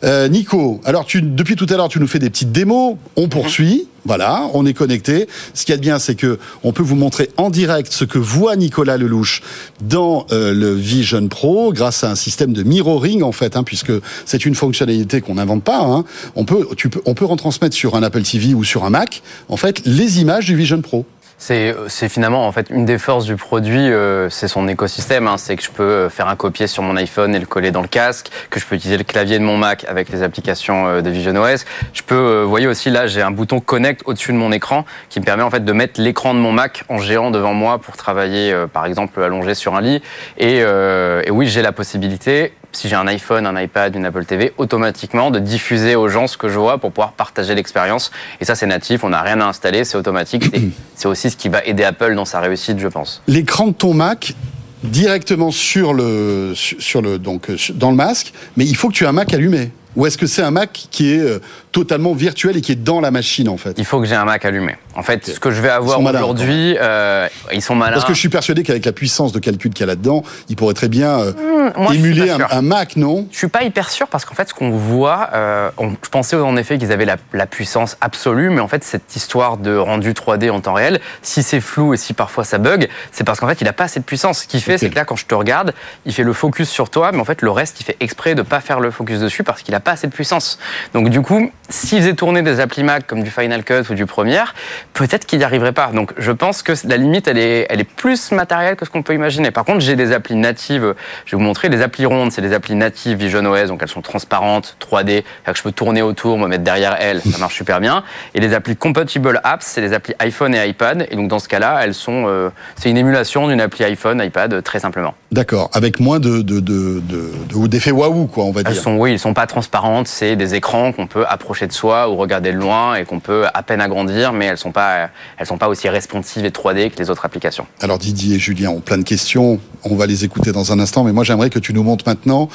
Euh, 0.03 0.29
Nico, 0.29 0.81
alors 0.85 1.05
tu, 1.05 1.23
depuis 1.23 1.57
tout 1.57 1.67
à 1.69 1.77
l'heure, 1.77 1.89
tu 1.89 2.01
nous 2.01 2.07
fais 2.07 2.19
des 2.19 2.31
petites 2.31 2.53
démos. 2.53 2.97
On 3.17 3.29
poursuit. 3.29 3.87
Voilà, 4.07 4.49
on 4.55 4.65
est 4.65 4.73
connecté. 4.73 5.29
Ce 5.53 5.67
qu'il 5.67 5.73
y 5.73 5.75
a 5.75 5.77
de 5.77 5.83
bien, 5.83 5.99
c'est 5.99 6.15
que 6.15 6.39
on 6.65 6.73
peut 6.73 6.83
vous 6.83 6.97
montrer 6.97 7.29
en 7.37 7.51
direct 7.51 7.93
ce 7.93 8.05
que 8.05 8.19
voit 8.19 8.57
Nicolas 8.57 8.97
Lelouch 8.97 9.43
dans 9.83 10.27
euh, 10.33 10.55
le 10.55 10.75
Vision 10.75 11.29
Pro 11.29 11.73
grâce 11.75 12.03
à 12.03 12.11
un 12.11 12.15
système 12.15 12.55
de 12.55 12.63
mirroring 12.63 13.23
en 13.23 13.33
fait, 13.33 13.57
hein, 13.57 13.63
puisque 13.63 13.93
c'est 14.25 14.47
une 14.47 14.55
fonctionnalité 14.55 15.21
qu'on 15.21 15.35
n'invente 15.35 15.65
pas. 15.65 15.83
Hein. 15.83 16.05
On 16.35 16.47
peut, 16.47 16.67
tu 16.77 16.89
peux, 16.89 17.03
on 17.05 17.13
peut 17.13 17.27
retransmettre 17.27 17.77
sur 17.77 17.95
un 17.95 18.03
Apple 18.03 18.23
TV 18.23 18.55
ou 18.55 18.65
sur 18.65 18.85
un 18.85 18.91
Mac 18.91 19.23
en 19.51 19.59
fait 19.59 19.83
les 19.85 20.21
images 20.21 20.47
du 20.47 20.57
Vision 20.57 20.81
Pro. 20.81 21.05
C'est 21.43 22.11
finalement 22.11 22.47
en 22.47 22.53
fait 22.53 22.69
une 22.69 22.85
des 22.85 22.99
forces 22.99 23.25
du 23.25 23.35
produit, 23.37 23.91
euh, 23.91 24.29
c'est 24.29 24.47
son 24.47 24.69
écosystème. 24.69 25.27
Hein, 25.27 25.39
c'est 25.39 25.57
que 25.57 25.63
je 25.63 25.71
peux 25.71 25.83
euh, 25.83 26.11
faire 26.11 26.29
un 26.29 26.37
copier 26.37 26.67
sur 26.67 26.83
mon 26.83 26.97
iPhone 26.97 27.35
et 27.35 27.39
le 27.39 27.47
coller 27.47 27.71
dans 27.71 27.81
le 27.81 27.89
casque, 27.89 28.29
que 28.51 28.61
je 28.61 28.67
peux 28.67 28.75
utiliser 28.75 28.99
le 28.99 29.05
clavier 29.05 29.39
de 29.39 29.45
mon 29.45 29.57
Mac 29.57 29.87
avec 29.89 30.11
les 30.11 30.23
applications 30.23 30.87
euh, 30.87 31.01
de 31.01 31.09
Vision 31.09 31.35
OS. 31.35 31.65
Je 31.95 32.03
peux, 32.03 32.15
euh, 32.15 32.43
vous 32.45 32.51
voyez 32.51 32.67
aussi 32.67 32.91
là, 32.91 33.07
j'ai 33.07 33.23
un 33.23 33.31
bouton 33.31 33.61
Connect 33.61 34.03
au-dessus 34.05 34.33
de 34.33 34.37
mon 34.37 34.53
écran 34.53 34.85
qui 35.09 35.19
me 35.19 35.25
permet 35.25 35.43
en 35.43 35.51
fait 35.51 35.65
de 35.65 35.73
mettre 35.73 35.99
l'écran 35.99 36.35
de 36.35 36.39
mon 36.41 36.53
Mac 36.53 36.85
en 36.91 36.99
géant 36.99 37.31
devant 37.31 37.55
moi 37.55 37.79
pour 37.79 37.97
travailler, 37.97 38.53
euh, 38.53 38.67
par 38.67 38.85
exemple, 38.85 39.23
allongé 39.23 39.55
sur 39.55 39.75
un 39.75 39.81
lit. 39.81 40.03
Et, 40.37 40.59
et 40.59 41.31
oui, 41.31 41.49
j'ai 41.49 41.63
la 41.63 41.73
possibilité 41.73 42.53
si 42.73 42.89
j'ai 42.89 42.97
un 42.97 43.07
iPhone, 43.07 43.47
un 43.47 43.61
iPad, 43.61 43.95
une 43.95 44.05
Apple 44.05 44.25
TV, 44.25 44.53
automatiquement 44.59 45.31
de 45.31 45.39
diffuser 45.39 45.97
aux 45.97 46.09
gens 46.09 46.27
ce 46.27 46.37
que 46.37 46.49
je 46.49 46.59
vois 46.59 46.79
pour 46.79 46.93
pouvoir 46.93 47.13
partager 47.13 47.55
l'expérience. 47.55 48.11
Et 48.41 48.45
ça, 48.45 48.55
c'est 48.55 48.67
natif, 48.67 49.05
on 49.05 49.11
n'a 49.11 49.23
rien 49.23 49.41
à 49.41 49.47
installer, 49.47 49.85
c'est 49.85 49.97
automatique. 49.97 50.55
Et 50.55 50.71
c'est 50.95 51.09
aussi 51.09 51.31
ce 51.31 51.37
qui 51.37 51.49
va 51.49 51.65
aider 51.65 51.85
Apple 51.85 52.15
dans 52.15 52.25
sa 52.25 52.41
réussite, 52.41 52.79
je 52.79 52.89
pense. 52.89 53.23
L'écran 53.27 53.69
de 53.69 53.73
ton 53.73 53.95
Mac 53.95 54.35
directement 54.83 55.51
sur 55.51 55.93
le 55.93 56.53
sur 56.55 56.81
sur 56.81 57.03
le 57.03 57.19
donc 57.19 57.51
euh, 57.51 57.57
dans 57.75 57.91
le 57.91 57.97
masque, 57.97 58.33
mais 58.57 58.65
il 58.65 58.77
faut 58.77 58.89
que 58.89 58.95
tu 58.95 59.05
aies 59.05 59.09
un 59.09 59.13
Mac 59.13 59.35
allumé. 59.35 59.71
Ou 59.97 60.07
est-ce 60.07 60.17
que 60.19 60.27
c'est 60.27 60.43
un 60.43 60.51
Mac 60.51 60.87
qui 60.91 61.13
est 61.15 61.19
euh, 61.21 61.41
totalement 61.73 62.13
virtuel 62.13 62.57
et 62.57 62.61
qui 62.61 62.73
est 62.73 62.77
dans 62.83 63.01
la 63.01 63.11
machine 63.11 63.49
en 63.49 63.57
fait 63.57 63.75
Il 63.77 63.85
faut 63.85 64.01
que 64.01 64.07
j'ai 64.07 64.15
un 64.15 64.25
Mac 64.25 64.45
allumé. 64.45 64.77
En 64.95 65.03
fait, 65.03 65.27
ce 65.27 65.41
que 65.41 65.51
je 65.51 65.61
vais 65.61 65.69
avoir 65.69 66.01
aujourd'hui, 66.01 66.77
euh, 66.81 67.29
ils 67.53 67.63
sont 67.63 67.75
malins. 67.75 67.93
Parce 67.95 68.05
que 68.05 68.15
je 68.15 68.19
suis 68.19 68.29
persuadé 68.29 68.63
qu'avec 68.63 68.85
la 68.85 68.93
puissance 68.93 69.33
de 69.33 69.39
calcul 69.39 69.73
qu'il 69.73 69.81
y 69.81 69.85
a 69.85 69.87
là-dedans, 69.87 70.23
il 70.49 70.57
pourrait 70.57 70.75
très 70.75 70.89
bien 70.89 71.19
euh, 71.21 71.33
moi, 71.77 71.89
suis 71.93 71.99
émuler 71.99 72.31
un, 72.31 72.63
Mac, 72.63 72.97
non 72.97 73.27
Je 73.31 73.39
suis 73.39 73.49
pas 73.49 73.63
hyper 73.63 73.91
sûr 73.91 74.09
parce 74.09 74.25
qu'en 74.25 74.35
fait, 74.35 74.49
ce 74.49 74.55
qu'on 74.55 74.71
voit, 74.71 75.31
euh, 75.35 75.71
on- 75.79 75.91
je 76.03 76.09
pensais 76.09 76.37
en 76.37 76.57
effet 76.57 76.79
qu'ils 76.79 76.93
avaient 76.93 77.05
la, 77.05 77.17
la 77.33 77.47
puissance 77.47 77.97
absolue, 78.01 78.51
mais 78.51 78.61
en 78.61 78.69
fait, 78.69 78.83
cette 78.85 79.15
histoire 79.17 79.57
de 79.57 79.77
rendu 79.77 80.13
3D 80.13 80.51
en 80.51 80.61
temps 80.61 80.75
réel, 80.75 81.01
si 81.23 81.43
c'est 81.43 81.61
flou 81.61 81.95
et 81.95 81.97
si 81.97 82.13
parfois 82.15 82.45
ça 82.45 82.59
bug, 82.59 82.89
c'est 83.13 83.25
parce 83.25 83.41
qu'en 83.41 83.49
fait, 83.49 83.61
il 83.61 83.69
a 83.69 83.73
pas 83.73 83.85
assez 83.85 84.01
de 84.01 84.05
puissance. 84.05 84.41
Ce 84.41 84.47
qu'il 84.47 84.61
fait, 84.61 84.79
c'est 84.79 84.91
que 84.91 84.95
là, 84.97 85.05
quand 85.05 85.17
je 85.17 85.27
te 85.27 85.35
regarde, 85.35 85.73
il 86.05 86.13
fait 86.13 86.23
le 86.25 86.33
focus 86.33 86.69
sur 86.69 86.91
toi, 86.91 87.11
mais 87.13 87.21
en 87.21 87.25
fait, 87.25 87.43
le 87.43 87.51
reste, 87.51 87.81
il 87.81 87.85
fait 87.85 87.97
exprès 88.01 88.35
de 88.35 88.43
pas 88.43 88.61
faire 88.61 88.81
le 88.81 88.91
focus 88.91 89.21
dessus 89.21 89.43
parce 89.45 89.63
qu'il 89.63 89.75
a 89.75 89.80
pas 89.81 89.93
assez 89.93 90.07
de 90.07 90.13
puissance. 90.13 90.59
Donc, 90.95 91.09
du 91.09 91.21
coup, 91.23 91.51
s'il 91.69 91.99
faisait 92.01 92.15
tourner 92.15 92.43
des 92.43 92.61
applis 92.61 92.83
Mac 92.83 93.07
comme 93.07 93.23
du 93.23 93.31
Final 93.31 93.65
Cut 93.65 93.91
ou 93.91 93.95
du 93.95 94.07
Premiere, 94.07 94.55
peut-être 94.95 95.27
qu'il 95.27 95.39
n'y 95.39 95.45
arriverait 95.45 95.73
pas. 95.73 95.89
Donc, 95.89 96.13
je 96.19 96.33
pense 96.33 96.63
que 96.63 96.73
la 96.87 96.97
limite, 96.97 97.29
elle 97.29 97.39
est, 97.39 97.67
elle 97.71 97.81
est 97.81 97.85
plus 97.85 98.33
matérielle 98.33 98.77
que 98.77 98.85
ce 98.85 98.91
qu'on 98.91 99.03
peut 99.03 99.15
imaginer. 99.15 99.51
Par 99.51 99.65
contre, 99.65 99.81
j'ai 99.81 99.97
des 99.97 100.13
applis 100.13 100.37
natives. 100.37 100.95
Je 101.27 101.33
vais 101.37 101.37
vous 101.41 101.45
montrer 101.47 101.69
les 101.69 101.83
applis 101.83 102.07
rondes, 102.07 102.33
c'est 102.33 102.41
les 102.43 102.53
applis 102.53 102.75
natives 102.75 103.19
Vision 103.19 103.45
OS, 103.45 103.69
donc 103.69 103.81
elles 103.83 103.89
sont 103.89 104.03
transparentes, 104.03 104.77
3D, 104.81 105.07
c'est-à-dire 105.07 105.25
que 105.53 105.57
je 105.59 105.63
peux 105.63 105.73
tourner 105.73 106.03
autour, 106.03 106.39
me 106.39 106.47
mettre 106.47 106.65
derrière 106.65 106.97
elles, 107.01 107.21
ça 107.23 107.39
marche 107.39 107.55
super 107.57 107.81
bien. 107.81 108.03
Et 108.35 108.41
les 108.41 108.55
applis 108.55 108.77
compatible 108.77 109.41
apps, 109.45 109.65
c'est 109.67 109.81
les 109.81 109.93
applis 109.93 110.15
iPhone 110.19 110.55
et 110.55 110.67
iPad. 110.69 111.07
Et 111.11 111.17
donc, 111.17 111.29
dans 111.29 111.39
ce 111.39 111.49
cas-là, 111.49 111.81
elles 111.83 111.95
sont, 111.95 112.25
euh, 112.27 112.51
c'est 112.77 112.91
une 112.91 112.97
émulation 112.97 113.49
d'une 113.49 113.61
appli 113.61 113.85
iPhone, 113.85 114.21
iPad, 114.23 114.63
très 114.63 114.81
simplement. 114.81 115.15
D'accord, 115.33 115.71
avec 115.73 116.01
moins 116.01 116.19
de 116.19 116.43
de 116.43 116.59
de 116.61 117.01
de- 117.01 117.67
de- 117.67 117.91
waouh 117.93 118.27
quoi, 118.27 118.45
on 118.45 118.51
va 118.53 118.63
Elles 118.65 118.73
dire. 118.73 118.83
sont, 118.83 118.97
oui, 118.97 119.13
ils 119.13 119.19
sont 119.19 119.35
pas 119.35 119.47
trans- 119.47 119.61
transparentes, 119.71 120.09
c'est 120.09 120.35
des 120.37 120.55
écrans 120.57 120.93
qu'on 120.93 121.07
peut 121.07 121.25
approcher 121.29 121.67
de 121.69 121.73
soi 121.73 122.11
ou 122.11 122.17
regarder 122.17 122.53
de 122.53 122.57
loin 122.59 122.97
et 122.97 123.05
qu'on 123.05 123.21
peut 123.21 123.45
à 123.55 123.63
peine 123.63 123.81
agrandir, 123.81 124.33
mais 124.33 124.47
elles 124.47 124.59
sont 124.59 124.73
pas, 124.73 125.11
elles 125.39 125.47
sont 125.47 125.59
pas 125.59 125.69
aussi 125.69 125.89
responsives 125.89 126.45
et 126.45 126.51
3D 126.51 126.91
que 126.91 126.99
les 126.99 127.09
autres 127.09 127.25
applications. 127.25 127.67
Alors 127.81 127.99
Didier 127.99 128.37
et 128.37 128.39
Julien 128.39 128.71
ont 128.71 128.81
plein 128.81 128.99
de 128.99 129.05
questions. 129.05 129.61
On 129.85 129.95
va 129.95 130.07
les 130.07 130.25
écouter 130.25 130.51
dans 130.53 130.73
un 130.73 130.81
instant, 130.81 131.05
mais 131.05 131.13
moi 131.13 131.23
j'aimerais 131.25 131.51
que 131.51 131.59
tu 131.61 131.73
nous 131.73 131.83
montres 131.85 132.05
maintenant, 132.07 132.49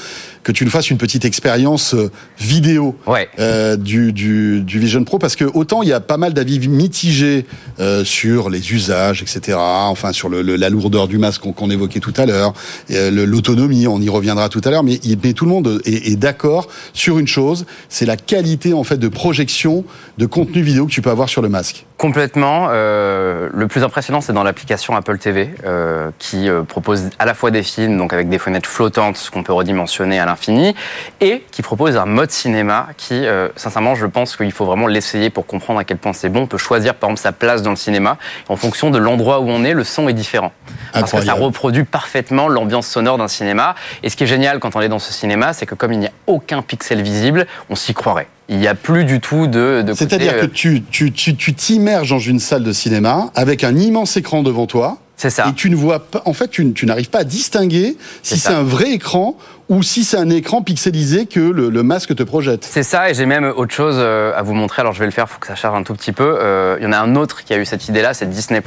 que 0.43 0.51
tu 0.51 0.65
nous 0.65 0.69
fasses 0.71 0.89
une 0.91 0.97
petite 0.97 1.23
expérience 1.25 1.93
euh, 1.95 2.11
vidéo 2.37 2.97
Ouais. 3.07 3.29
euh, 3.39 3.77
du, 3.77 4.11
du, 4.11 4.61
du 4.61 4.79
Vision 4.79 5.03
Pro, 5.05 5.17
parce 5.17 5.35
que 5.37 5.45
autant 5.45 5.81
il 5.83 5.89
y 5.89 5.93
a 5.93 6.01
pas 6.01 6.17
mal 6.17 6.33
d'avis 6.33 6.67
mitigés 6.67 7.45
euh, 7.79 8.03
sur 8.03 8.49
les 8.49 8.73
usages, 8.73 9.21
etc. 9.21 9.57
Enfin 9.59 10.11
sur 10.11 10.27
le, 10.29 10.41
le- 10.41 10.55
la 10.57 10.69
lourdeur 10.69 11.07
du 11.07 11.17
masque 11.17 11.41
qu'on 11.41 11.53
qu'on 11.53 11.69
évoquait 11.71 11.99
tout 12.01 12.13
à 12.17 12.25
l'heure, 12.25 12.53
euh, 12.91 13.09
l'autonomie, 13.25 13.87
on 13.87 14.01
y 14.01 14.09
reviendra 14.09 14.49
tout 14.49 14.61
à 14.65 14.69
l'heure, 14.69 14.83
mais, 14.83 14.99
mais 15.23 15.31
tout 15.33 15.45
le 15.45 15.51
monde 15.51 15.81
est, 15.85 16.11
est 16.11 16.15
d'accord 16.17 16.67
sur 16.93 17.04
une 17.13 17.27
chose, 17.27 17.65
c'est 17.89 18.05
la 18.05 18.17
qualité 18.17 18.73
en 18.73 18.83
fait 18.83 18.97
de 18.97 19.07
projection 19.07 19.83
de 20.17 20.25
contenu 20.25 20.61
vidéo 20.61 20.85
que 20.85 20.91
tu 20.91 21.01
peux 21.01 21.09
avoir 21.09 21.29
sur 21.29 21.41
le 21.41 21.49
masque. 21.49 21.85
Complètement. 21.97 22.67
euh, 22.71 23.49
le 23.53 23.67
plus 23.67 23.83
impressionnant, 23.83 24.21
c'est 24.21 24.33
dans 24.33 24.43
l'application 24.43 24.95
Apple 24.95 25.17
TV, 25.17 25.49
euh, 25.65 26.11
qui 26.19 26.49
euh, 26.49 26.63
propose 26.63 27.09
à 27.19 27.25
la 27.25 27.33
fois 27.33 27.51
des 27.51 27.63
films, 27.63 27.97
donc 27.97 28.13
avec 28.13 28.29
des 28.29 28.37
fenêtres 28.37 28.69
flottantes 28.69 29.29
qu'on 29.31 29.43
peut 29.43 29.53
redimensionner 29.53 30.19
à 30.19 30.25
l'infini, 30.25 30.75
et 31.21 31.43
qui 31.51 31.61
propose 31.61 31.95
un 31.97 32.05
mode 32.05 32.31
cinéma 32.31 32.87
qui, 32.97 33.25
euh, 33.25 33.47
sincèrement, 33.55 33.95
je 33.95 34.05
pense 34.05 34.35
qu'il 34.35 34.51
faut 34.51 34.65
vraiment 34.65 34.87
l'essayer 34.87 35.29
pour 35.29 35.45
comprendre 35.45 35.79
à 35.79 35.83
quel 35.83 35.97
point 35.97 36.13
c'est 36.13 36.29
bon. 36.29 36.41
On 36.41 36.47
peut 36.47 36.57
choisir, 36.57 36.95
par 36.95 37.09
exemple, 37.09 37.21
sa 37.21 37.31
place 37.31 37.61
dans 37.61 37.69
le 37.69 37.75
cinéma. 37.75 38.17
En 38.49 38.55
fonction 38.55 38.91
de 38.91 38.97
l'endroit 38.97 39.39
où 39.39 39.49
on 39.49 39.63
est, 39.63 39.73
le 39.73 39.83
son 39.83 40.09
est 40.09 40.13
différent. 40.13 40.51
Parce 40.93 41.11
que 41.11 41.21
ça 41.21 41.33
reproduit 41.33 41.83
parfaitement 41.83 42.47
l'ambiance 42.47 42.87
sonore 42.87 43.17
d'un 43.17 43.27
cinéma. 43.27 43.75
Et 44.03 44.09
ce 44.09 44.15
qui 44.15 44.23
est 44.23 44.27
génial 44.27 44.59
quand 44.59 44.75
on 44.75 44.81
est 44.81 44.89
dans 44.89 44.99
ce 44.99 45.11
cinéma, 45.11 45.53
c'est 45.53 45.65
que 45.65 45.75
comme 45.75 45.93
il 45.93 45.99
n'y 45.99 46.07
a 46.07 46.11
aucun 46.27 46.61
pixel 46.61 46.94
visible, 47.01 47.45
on 47.69 47.75
s'y 47.75 47.93
croirait. 47.93 48.27
Il 48.47 48.57
n'y 48.57 48.67
a 48.67 48.75
plus 48.75 49.05
du 49.05 49.19
tout 49.19 49.47
de... 49.47 49.81
de 49.81 49.93
C'est-à-dire 49.93 50.33
euh, 50.35 50.41
que 50.41 50.45
tu 50.45 50.83
tu 50.83 51.11
tu 51.11 51.35
tu 51.35 51.53
t'immerges 51.53 52.09
dans 52.11 52.19
une 52.19 52.39
salle 52.39 52.63
de 52.63 52.71
cinéma 52.71 53.31
avec 53.35 53.63
un 53.63 53.75
immense 53.75 54.17
écran 54.17 54.43
devant 54.43 54.67
toi. 54.67 54.97
C'est 55.17 55.29
ça. 55.29 55.47
Et 55.49 55.53
tu 55.53 55.69
ne 55.69 55.77
vois 55.77 55.99
pas, 55.99 56.21
en 56.25 56.33
fait, 56.33 56.49
tu, 56.49 56.73
tu 56.73 56.85
n'arrives 56.85 57.09
pas 57.09 57.19
à 57.19 57.23
distinguer 57.23 57.95
si 58.21 58.37
C'est 58.37 58.51
un 58.51 58.63
vrai 58.63 58.91
écran 58.91 59.37
ou 59.69 59.81
si 59.81 60.03
c'est 60.03 60.17
un 60.17 60.29
écran 60.29 60.61
pixelisé 60.61 61.25
que 61.25 61.39
le, 61.39 61.69
le 61.69 61.83
masque 61.83 62.13
te 62.13 62.21
projette. 62.21 62.67
C'est 62.69 62.83
ça, 62.83 63.09
et 63.09 63.13
j'ai 63.13 63.25
même 63.25 63.45
autre 63.45 63.73
chose 63.73 63.95
euh, 63.97 64.33
à 64.35 64.41
vous 64.41 64.53
montrer. 64.53 64.81
Alors 64.81 64.91
je 64.91 64.99
vais 64.99 65.05
le 65.05 65.11
faire, 65.11 65.29
faut 65.29 65.39
que 65.39 65.47
ça 65.47 65.55
charge 65.55 65.79
un 65.79 65.83
tout 65.83 65.93
petit 65.93 66.11
peu. 66.11 66.37
Euh, 66.41 66.75
Il 66.79 66.83
y 66.83 66.87
en 66.87 66.91
a 66.91 66.99
un 66.99 67.15
autre 67.15 67.45
qui 67.45 67.53
a 67.53 67.57
eu 67.57 67.65
cette 67.65 67.87
idée-là, 67.87 68.13
c'est 68.13 68.29
Disney+. 68.29 68.61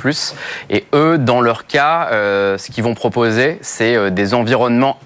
Et 0.71 0.87
eux, 0.95 1.19
dans 1.19 1.43
leur 1.43 1.67
cas, 1.67 2.09
euh, 2.12 2.57
ce 2.57 2.71
qu'ils 2.71 2.83
vont 2.83 2.95
proposer, 2.95 3.59
c'est 3.61 3.95
euh, 3.95 4.09
des 4.09 4.33
environnements 4.33 4.99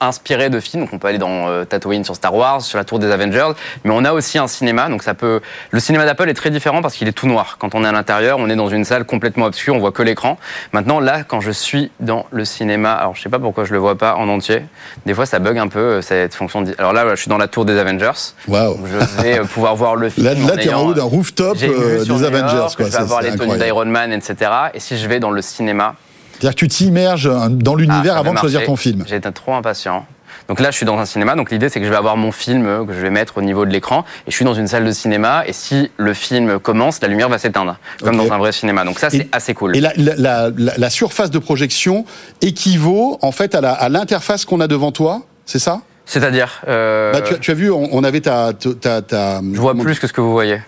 inspirés 0.00 0.50
de 0.50 0.60
films. 0.60 0.84
Donc 0.84 0.92
on 0.92 0.98
peut 0.98 1.08
aller 1.08 1.18
dans 1.18 1.48
euh, 1.48 1.64
Tatooine 1.64 2.04
sur 2.04 2.14
Star 2.16 2.34
Wars, 2.34 2.62
sur 2.62 2.78
la 2.78 2.84
tour 2.84 2.98
des 2.98 3.10
Avengers, 3.10 3.50
mais 3.84 3.90
on 3.94 4.04
a 4.04 4.12
aussi 4.12 4.38
un 4.38 4.46
cinéma. 4.46 4.88
Donc 4.88 5.02
ça 5.02 5.14
peut. 5.14 5.40
Le 5.70 5.80
cinéma 5.80 6.04
d'Apple 6.06 6.28
est 6.28 6.34
très 6.34 6.50
différent 6.50 6.82
parce 6.82 6.94
qu'il 6.94 7.08
est 7.08 7.12
tout 7.12 7.26
noir. 7.26 7.56
Quand 7.58 7.74
on 7.74 7.84
est 7.84 7.88
à 7.88 7.92
l'intérieur, 7.92 8.38
on 8.38 8.48
est 8.48 8.56
dans 8.56 8.68
une 8.68 8.84
salle 8.84 9.04
complètement 9.04 9.46
obscure, 9.46 9.74
on 9.74 9.78
voit 9.78 9.92
que 9.92 10.02
l'écran. 10.02 10.38
Maintenant 10.72 11.00
là, 11.00 11.22
quand 11.24 11.40
je 11.40 11.50
suis 11.50 11.90
dans 12.00 12.26
le 12.30 12.44
cinéma, 12.44 12.92
alors 12.92 13.14
je 13.16 13.22
sais 13.22 13.28
pas 13.28 13.38
pourquoi 13.38 13.64
je 13.64 13.72
le 13.72 13.78
vois 13.78 13.96
pas 13.96 14.14
en 14.16 14.28
entier. 14.28 14.62
Des 15.06 15.14
fois, 15.14 15.26
ça 15.26 15.38
bug 15.38 15.58
un 15.58 15.68
peu 15.68 15.78
euh, 15.78 16.02
cette 16.02 16.34
fonction. 16.34 16.62
de- 16.62 16.74
Alors 16.78 16.92
là, 16.92 17.04
je 17.10 17.20
suis 17.20 17.28
dans 17.28 17.38
la 17.38 17.48
tour 17.48 17.64
des 17.64 17.78
Avengers. 17.78 18.10
Waouh. 18.46 18.78
Je 18.86 19.22
vais 19.22 19.38
euh, 19.40 19.44
pouvoir 19.44 19.76
voir 19.76 19.96
le 19.96 20.08
film. 20.10 20.26
Là, 20.26 20.34
là 20.34 20.56
t'es 20.56 20.72
en 20.72 20.86
haut 20.86 20.94
d'un 20.94 21.02
rooftop 21.04 21.56
euh, 21.62 22.04
des 22.04 22.24
Avengers, 22.24 22.56
York, 22.56 22.76
quoi. 22.76 22.86
Je 22.86 22.90
vais 22.90 22.96
Ça, 22.96 23.00
avoir 23.00 23.22
les 23.22 23.36
tenues 23.36 23.58
d'Iron 23.58 23.86
Man, 23.86 24.12
etc. 24.12 24.50
Et 24.74 24.80
si 24.80 24.96
je 24.98 25.06
vais 25.08 25.20
dans 25.20 25.30
le 25.30 25.42
cinéma, 25.42 25.94
C'est-à-dire 26.38 26.54
que 26.54 26.60
tu 26.60 26.68
t'immerges 26.68 27.26
euh, 27.26 27.48
dans 27.48 27.74
ah, 27.74 27.78
l'univers 27.78 28.14
ça 28.14 28.18
avant 28.18 28.30
va 28.30 28.34
de 28.36 28.40
choisir 28.40 28.64
ton 28.64 28.76
film. 28.76 29.04
Été 29.10 29.32
trop 29.32 29.54
impatient. 29.54 30.06
Donc 30.48 30.60
là, 30.60 30.70
je 30.70 30.76
suis 30.76 30.86
dans 30.86 30.98
un 30.98 31.04
cinéma. 31.04 31.34
Donc 31.34 31.50
l'idée, 31.50 31.68
c'est 31.68 31.78
que 31.80 31.84
je 31.84 31.90
vais 31.90 31.96
avoir 31.96 32.16
mon 32.16 32.32
film 32.32 32.66
euh, 32.66 32.84
que 32.84 32.92
je 32.94 33.00
vais 33.00 33.10
mettre 33.10 33.36
au 33.38 33.42
niveau 33.42 33.66
de 33.66 33.70
l'écran. 33.70 34.04
Et 34.26 34.30
je 34.30 34.36
suis 34.36 34.44
dans 34.44 34.54
une 34.54 34.66
salle 34.68 34.84
de 34.84 34.92
cinéma. 34.92 35.42
Et 35.46 35.52
si 35.52 35.90
le 35.98 36.14
film 36.14 36.58
commence, 36.58 37.00
la 37.02 37.08
lumière 37.08 37.28
va 37.28 37.38
s'éteindre, 37.38 37.76
comme 38.02 38.16
dans 38.16 38.32
un 38.32 38.38
vrai 38.38 38.52
cinéma. 38.52 38.84
Donc 38.84 38.98
ça, 38.98 39.10
c'est 39.10 39.28
assez 39.32 39.52
cool. 39.52 39.76
Et 39.76 39.80
la, 39.80 39.92
la, 39.96 40.14
la, 40.16 40.50
la- 40.56 40.76
la 40.78 40.90
surface 40.90 41.30
de 41.30 41.38
projection 41.38 42.04
équivaut 42.40 43.18
en 43.20 43.32
fait 43.32 43.54
à 43.54 43.88
l'interface 43.88 44.44
qu'on 44.44 44.60
a 44.60 44.66
devant 44.68 44.92
toi, 44.92 45.22
c'est 45.44 45.58
ça? 45.58 45.80
C'est-à-dire, 46.06 46.62
euh, 46.68 47.12
Bah, 47.12 47.20
tu, 47.20 47.34
as- 47.34 47.38
tu 47.38 47.50
as 47.50 47.54
vu, 47.54 47.70
on, 47.70 47.88
on 47.92 48.02
avait 48.04 48.20
ta, 48.22 48.52
ta, 48.54 49.02
ta- 49.02 49.40
je 49.52 49.60
vois 49.60 49.74
plus 49.74 49.98
que 49.98 50.06
ce 50.06 50.12
que 50.12 50.20
vous 50.22 50.32
voyez. 50.32 50.60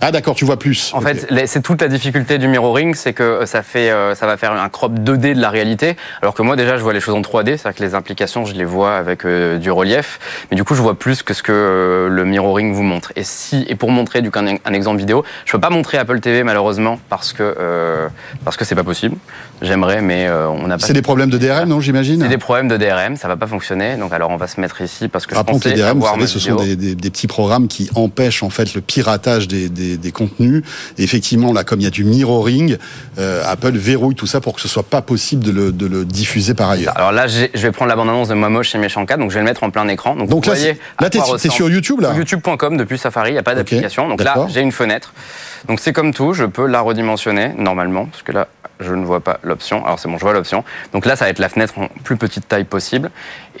Ah 0.00 0.12
d'accord, 0.12 0.36
tu 0.36 0.44
vois 0.44 0.58
plus. 0.58 0.92
En 0.94 1.00
fait, 1.00 1.26
c'est 1.46 1.62
toute 1.62 1.82
la 1.82 1.88
difficulté 1.88 2.38
du 2.38 2.46
mirroring, 2.46 2.94
c'est 2.94 3.12
que 3.12 3.22
euh, 3.22 3.46
ça 3.46 3.62
fait, 3.62 3.90
euh, 3.90 4.14
ça 4.14 4.26
va 4.26 4.36
faire 4.36 4.52
un 4.52 4.68
crop 4.68 4.92
2D 4.92 5.34
de 5.34 5.40
la 5.40 5.50
réalité, 5.50 5.96
alors 6.22 6.34
que 6.34 6.42
moi 6.42 6.54
déjà 6.54 6.76
je 6.76 6.82
vois 6.82 6.92
les 6.92 7.00
choses 7.00 7.16
en 7.16 7.20
3D, 7.20 7.56
c'est-à-dire 7.56 7.74
que 7.74 7.82
les 7.82 7.94
implications 7.96 8.44
je 8.44 8.54
les 8.54 8.64
vois 8.64 8.96
avec 8.96 9.24
euh, 9.24 9.58
du 9.58 9.72
relief, 9.72 10.20
mais 10.50 10.56
du 10.56 10.62
coup 10.62 10.76
je 10.76 10.82
vois 10.82 10.96
plus 10.96 11.22
que 11.24 11.34
ce 11.34 11.42
que 11.42 11.52
euh, 11.52 12.08
le 12.08 12.24
mirroring 12.24 12.72
vous 12.72 12.84
montre. 12.84 13.12
Et 13.16 13.24
si, 13.24 13.64
et 13.68 13.74
pour 13.74 13.90
montrer 13.90 14.22
du 14.22 14.30
coup 14.30 14.38
un, 14.38 14.54
un 14.64 14.72
exemple 14.72 14.98
vidéo, 14.98 15.24
je 15.44 15.52
peux 15.52 15.60
pas 15.60 15.70
montrer 15.70 15.98
Apple 15.98 16.20
TV 16.20 16.44
malheureusement 16.44 17.00
parce 17.08 17.32
que 17.32 17.56
euh, 17.58 18.08
parce 18.44 18.56
que 18.56 18.64
c'est 18.64 18.76
pas 18.76 18.84
possible. 18.84 19.16
J'aimerais, 19.62 20.00
mais 20.02 20.26
euh, 20.28 20.48
on 20.48 20.66
n'a 20.68 20.78
pas. 20.78 20.86
C'est 20.86 20.92
des 20.92 21.02
problèmes 21.02 21.30
de 21.30 21.38
DRM, 21.38 21.68
non, 21.68 21.80
j'imagine 21.80 22.20
C'est 22.22 22.28
des 22.28 22.38
problèmes 22.38 22.68
de 22.68 22.76
DRM, 22.76 23.16
ça 23.16 23.26
va 23.28 23.36
pas 23.36 23.46
fonctionner. 23.46 23.96
Donc 23.96 24.12
alors 24.12 24.30
on 24.30 24.36
va 24.36 24.46
se 24.46 24.60
mettre 24.60 24.80
ici 24.82 25.08
parce 25.08 25.26
que 25.26 25.32
je 25.34 25.36
Rappelons 25.36 25.58
que 25.58 25.64
pensais 25.64 25.74
les 25.76 25.82
DRM, 25.82 25.98
vous 25.98 26.06
savez, 26.06 26.26
ce 26.26 26.38
sont 26.38 26.56
des, 26.56 26.76
des- 26.76 26.94
des 26.94 27.10
petits 27.10 27.26
programmes 27.26 27.66
qui 27.68 27.90
empêchent 27.94 28.42
en 28.42 28.50
fait 28.50 28.74
le 28.74 28.80
piratage 28.80 29.48
des, 29.48 29.68
des- 29.68 30.12
contenus. 30.12 30.62
Et 30.96 31.02
effectivement, 31.04 31.52
là, 31.52 31.64
comme 31.64 31.80
il 31.80 31.84
y 31.84 31.86
a 31.86 31.90
du 31.90 32.04
mirroring, 32.04 32.76
euh, 33.18 33.42
Apple 33.46 33.72
verrouille 33.76 34.14
tout 34.14 34.26
ça 34.26 34.40
pour 34.40 34.54
que 34.54 34.60
ce 34.60 34.68
soit 34.68 34.82
pas 34.84 35.02
possible 35.02 35.44
de 35.44 35.50
le, 35.50 35.72
de 35.72 35.86
le 35.86 36.04
diffuser 36.04 36.54
par 36.54 36.70
ailleurs. 36.70 36.94
Alors 36.96 37.12
là, 37.12 37.26
je 37.26 37.46
vais 37.54 37.72
prendre 37.72 37.88
la 37.90 37.96
bande-annonce 37.96 38.28
de 38.28 38.34
Moi 38.34 38.48
Moche 38.48 38.74
et 38.74 38.78
Méchant 38.78 39.04
4, 39.06 39.18
donc 39.18 39.30
je 39.30 39.34
vais 39.34 39.40
le 39.40 39.46
mettre 39.46 39.64
en 39.64 39.70
plein 39.70 39.86
écran. 39.88 40.16
Donc, 40.16 40.28
Donc 40.28 40.44
vous 40.44 40.50
là, 40.50 40.56
voyez 40.56 40.74
c'est- 40.74 41.02
là, 41.02 41.10
t'es 41.10 41.48
sur- 41.50 41.68
YouTube, 41.68 42.00
là 42.00 42.14
YouTube.com 42.14 42.76
depuis 42.76 42.96
Safari, 42.98 43.30
il 43.30 43.32
n'y 43.34 43.38
a 43.38 43.42
pas 43.42 43.54
d'application. 43.54 44.08
Donc 44.08 44.22
là, 44.22 44.46
j'ai 44.48 44.60
une 44.60 44.72
fenêtre. 44.72 45.12
Donc 45.66 45.80
c'est 45.80 45.92
comme 45.92 46.14
tout, 46.14 46.32
je 46.32 46.44
peux 46.44 46.66
la 46.66 46.80
redimensionner 46.80 47.50
normalement, 47.58 48.06
parce 48.06 48.22
que 48.22 48.32
là, 48.32 48.48
je 48.80 48.94
ne 48.94 49.04
vois 49.04 49.20
pas 49.20 49.38
l'option. 49.42 49.84
Alors 49.84 49.98
c'est 49.98 50.08
bon, 50.08 50.18
je 50.18 50.22
vois 50.22 50.32
l'option. 50.32 50.64
Donc 50.92 51.06
là, 51.06 51.16
ça 51.16 51.24
va 51.24 51.30
être 51.30 51.38
la 51.38 51.48
fenêtre 51.48 51.78
en 51.78 51.88
plus 52.04 52.16
petite 52.16 52.48
taille 52.48 52.64
possible. 52.64 53.10